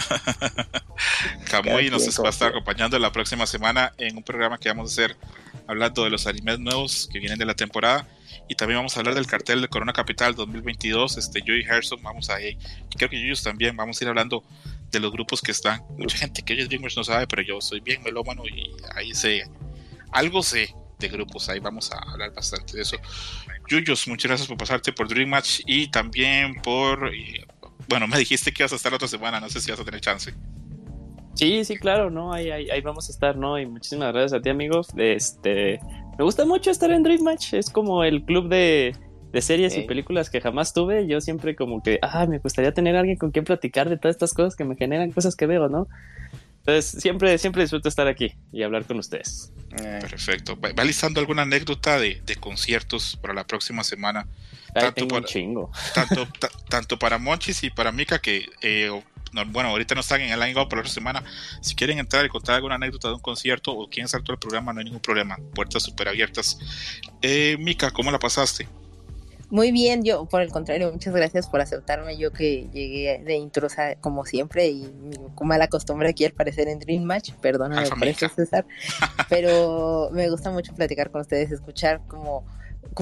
Camuy 1.49 1.89
nos 1.89 2.07
va 2.23 2.27
a 2.27 2.29
estar 2.29 2.49
acompañando 2.49 2.99
la 2.99 3.11
próxima 3.11 3.47
semana 3.47 3.91
en 3.97 4.17
un 4.17 4.21
programa 4.21 4.59
que 4.59 4.69
vamos 4.69 4.91
a 4.91 4.93
hacer 4.93 5.17
hablando 5.65 6.03
de 6.03 6.11
los 6.11 6.27
animes 6.27 6.59
nuevos 6.59 7.09
que 7.11 7.17
vienen 7.17 7.39
de 7.39 7.45
la 7.45 7.55
temporada. 7.55 8.07
Y 8.47 8.53
también 8.53 8.77
vamos 8.77 8.95
a 8.95 8.99
hablar 8.99 9.15
del 9.15 9.25
cartel 9.25 9.63
de 9.63 9.67
Corona 9.67 9.93
Capital 9.93 10.35
2022. 10.35 11.17
Este, 11.17 11.41
yo 11.41 11.55
y 11.55 11.63
Gerson 11.63 12.03
vamos 12.03 12.29
a 12.29 12.39
ir. 12.39 12.55
Creo 12.95 13.09
que 13.09 13.17
ellos 13.17 13.41
también 13.41 13.75
vamos 13.75 13.99
a 13.99 14.03
ir 14.03 14.09
hablando 14.09 14.43
de 14.91 14.99
los 14.99 15.11
grupos 15.11 15.41
que 15.41 15.53
están. 15.53 15.81
Mucha 15.97 16.19
gente 16.19 16.43
que 16.43 16.53
ellos 16.53 16.95
no 16.95 17.03
sabe, 17.03 17.25
pero 17.25 17.41
yo 17.41 17.61
soy 17.61 17.79
bien 17.79 18.03
melómano 18.03 18.43
y 18.45 18.69
ahí 18.93 19.15
sé. 19.15 19.49
Algo 20.11 20.43
sé 20.43 20.71
de 21.07 21.13
grupos. 21.13 21.49
Ahí 21.49 21.59
vamos 21.59 21.91
a 21.91 21.97
hablar 22.11 22.33
bastante 22.33 22.75
de 22.75 22.83
eso. 22.83 22.97
Yuyos, 23.69 24.07
muchas 24.07 24.29
gracias 24.29 24.47
por 24.47 24.57
pasarte 24.57 24.93
por 24.93 25.07
Dream 25.07 25.29
Match 25.29 25.61
y 25.65 25.87
también 25.87 26.55
por. 26.61 27.11
bueno, 27.87 28.07
me 28.07 28.17
dijiste 28.17 28.51
que 28.51 28.63
ibas 28.63 28.73
a 28.73 28.75
estar 28.75 28.93
otra 28.93 29.07
semana, 29.07 29.39
no 29.39 29.49
sé 29.49 29.61
si 29.61 29.71
vas 29.71 29.79
a 29.79 29.85
tener 29.85 30.01
chance. 30.01 30.33
Sí, 31.35 31.65
sí, 31.65 31.77
claro, 31.77 32.09
¿no? 32.09 32.31
Ahí, 32.31 32.49
ahí, 32.49 32.81
vamos 32.81 33.09
a 33.09 33.11
estar, 33.11 33.35
¿no? 33.35 33.59
Y 33.59 33.65
muchísimas 33.65 34.13
gracias 34.13 34.39
a 34.39 34.41
ti, 34.41 34.49
amigo. 34.49 34.81
Este, 34.95 35.79
me 36.17 36.23
gusta 36.23 36.45
mucho 36.45 36.71
estar 36.71 36.89
en 36.91 37.03
Dream 37.03 37.23
Match, 37.23 37.53
es 37.53 37.69
como 37.69 38.05
el 38.05 38.23
club 38.23 38.47
de, 38.47 38.95
de 39.33 39.41
series 39.41 39.77
y 39.77 39.81
películas 39.81 40.29
que 40.29 40.39
jamás 40.39 40.73
tuve. 40.73 41.07
Yo 41.07 41.19
siempre 41.19 41.57
como 41.57 41.83
que, 41.83 41.99
ah, 42.01 42.25
me 42.25 42.39
gustaría 42.39 42.73
tener 42.73 42.95
alguien 42.95 43.17
con 43.17 43.31
quien 43.31 43.43
platicar 43.43 43.89
de 43.89 43.97
todas 43.97 44.15
estas 44.15 44.33
cosas 44.33 44.55
que 44.55 44.63
me 44.63 44.77
generan 44.77 45.11
cosas 45.11 45.35
que 45.35 45.45
veo, 45.45 45.67
¿no? 45.67 45.89
Entonces, 46.67 46.99
siempre, 46.99 47.37
siempre 47.37 47.61
disfruto 47.61 47.87
estar 47.87 48.07
aquí 48.07 48.33
y 48.51 48.63
hablar 48.63 48.85
con 48.85 48.97
ustedes. 48.97 49.53
Eh. 49.79 49.99
Perfecto. 50.01 50.57
¿Va 50.59 50.83
listando 50.83 51.19
alguna 51.19 51.43
anécdota 51.43 51.99
de, 51.99 52.21
conciertos 52.39 53.17
para 53.21 53.35
la 53.35 53.45
próxima 53.45 53.83
semana? 53.83 54.27
tanto 54.73 55.07
para, 55.07 55.21
un 55.21 55.25
chingo. 55.25 55.71
Tanto, 55.93 56.27
tanto 56.69 56.99
para 56.99 57.19
Monchis 57.19 57.63
y 57.63 57.69
para 57.69 57.91
Mika, 57.91 58.19
que 58.19 58.45
eh, 58.61 58.89
bueno, 59.47 59.69
ahorita 59.69 59.93
no 59.93 60.01
están 60.01 60.21
en 60.21 60.31
el 60.31 60.41
año 60.41 60.55
por 60.67 60.77
la 60.77 60.81
otra 60.81 60.91
semana. 60.91 61.23
Si 61.61 61.75
quieren 61.75 61.99
entrar 61.99 62.25
y 62.25 62.29
contar 62.29 62.55
alguna 62.55 62.75
anécdota 62.75 63.09
de 63.09 63.13
un 63.13 63.21
concierto 63.21 63.71
o 63.71 63.87
quieren 63.87 64.07
saltar 64.07 64.33
el 64.33 64.39
programa, 64.39 64.73
no 64.73 64.79
hay 64.79 64.85
ningún 64.85 65.01
problema. 65.01 65.37
Puertas 65.53 65.83
súper 65.83 66.07
abiertas. 66.07 66.57
Eh, 67.21 67.57
Mika, 67.59 67.91
¿cómo 67.91 68.11
la 68.11 68.19
pasaste? 68.19 68.67
Muy 69.49 69.71
bien, 69.71 70.03
yo 70.03 70.25
por 70.25 70.41
el 70.41 70.49
contrario, 70.49 70.91
muchas 70.91 71.13
gracias 71.13 71.47
por 71.47 71.61
aceptarme. 71.61 72.17
Yo 72.17 72.31
que 72.31 72.67
llegué 72.73 73.21
de 73.23 73.35
intrusa 73.35 73.95
como 73.95 74.25
siempre 74.25 74.67
y 74.67 74.91
mi 74.91 75.17
mala 75.41 75.67
costumbre 75.67 76.09
aquí 76.09 76.25
al 76.25 76.31
parecer 76.31 76.67
en 76.67 76.79
Dream 76.79 77.03
Match, 77.03 77.31
perdóname 77.41 77.87
por 77.89 78.07
eso 78.07 78.27
César, 78.29 78.65
pero 79.29 80.09
me 80.11 80.29
gusta 80.29 80.51
mucho 80.51 80.73
platicar 80.73 81.11
con 81.11 81.21
ustedes, 81.21 81.51
escuchar 81.51 82.01
como, 82.07 82.45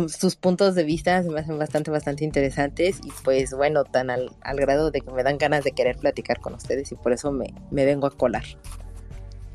sus 0.10 0.36
puntos 0.36 0.76
de 0.76 0.84
vista 0.84 1.24
se 1.24 1.30
me 1.30 1.40
hacen 1.40 1.57
bastante, 1.57 1.91
bastante 1.91 2.26
interesantes 2.26 2.99
y 3.03 3.11
pues 3.24 3.53
bueno, 3.53 3.86
tan 3.86 4.10
al, 4.10 4.30
grado 4.44 4.91
de 4.91 5.02
que 5.02 5.11
me 5.11 5.24
dan 5.24 5.38
ganas 5.38 5.64
de 5.64 5.72
querer 5.72 5.98
platicar 5.98 6.40
con 6.40 6.53
ustedes 6.56 6.91
y 6.91 6.95
por 6.95 7.14
eso 7.14 7.32
me, 7.32 7.53
me 7.72 7.86
vengo 7.86 8.07
a 8.07 8.11
colar. 8.11 8.44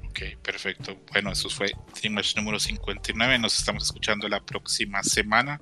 Ok, 0.09 0.21
perfecto. 0.43 0.97
Bueno, 1.13 1.33
eso 1.33 1.49
fue 1.49 1.71
Dream 2.01 2.15
Match 2.15 2.35
número 2.37 2.59
59. 2.59 3.39
Nos 3.39 3.59
estamos 3.59 3.85
escuchando 3.85 4.29
la 4.29 4.41
próxima 4.41 5.03
semana 5.03 5.61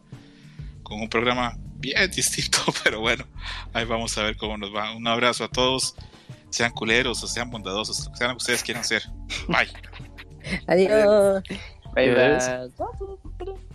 con 0.86 1.00
un 1.00 1.08
programa 1.08 1.56
bien 1.78 2.08
distinto, 2.14 2.58
pero 2.84 3.00
bueno, 3.00 3.26
ahí 3.72 3.84
vamos 3.84 4.16
a 4.18 4.22
ver 4.22 4.36
cómo 4.36 4.56
nos 4.56 4.74
va. 4.74 4.94
Un 4.94 5.06
abrazo 5.08 5.44
a 5.44 5.48
todos, 5.48 5.96
sean 6.50 6.70
culeros 6.70 7.22
o 7.24 7.26
sean 7.26 7.50
bondadosos, 7.50 8.08
sean 8.14 8.30
lo 8.30 8.36
que 8.36 8.42
ustedes 8.42 8.62
quieran 8.62 8.84
ser. 8.84 9.02
Bye. 9.48 9.68
Adiós. 10.68 11.42
Bye, 11.94 12.14
bye. 12.14 13.65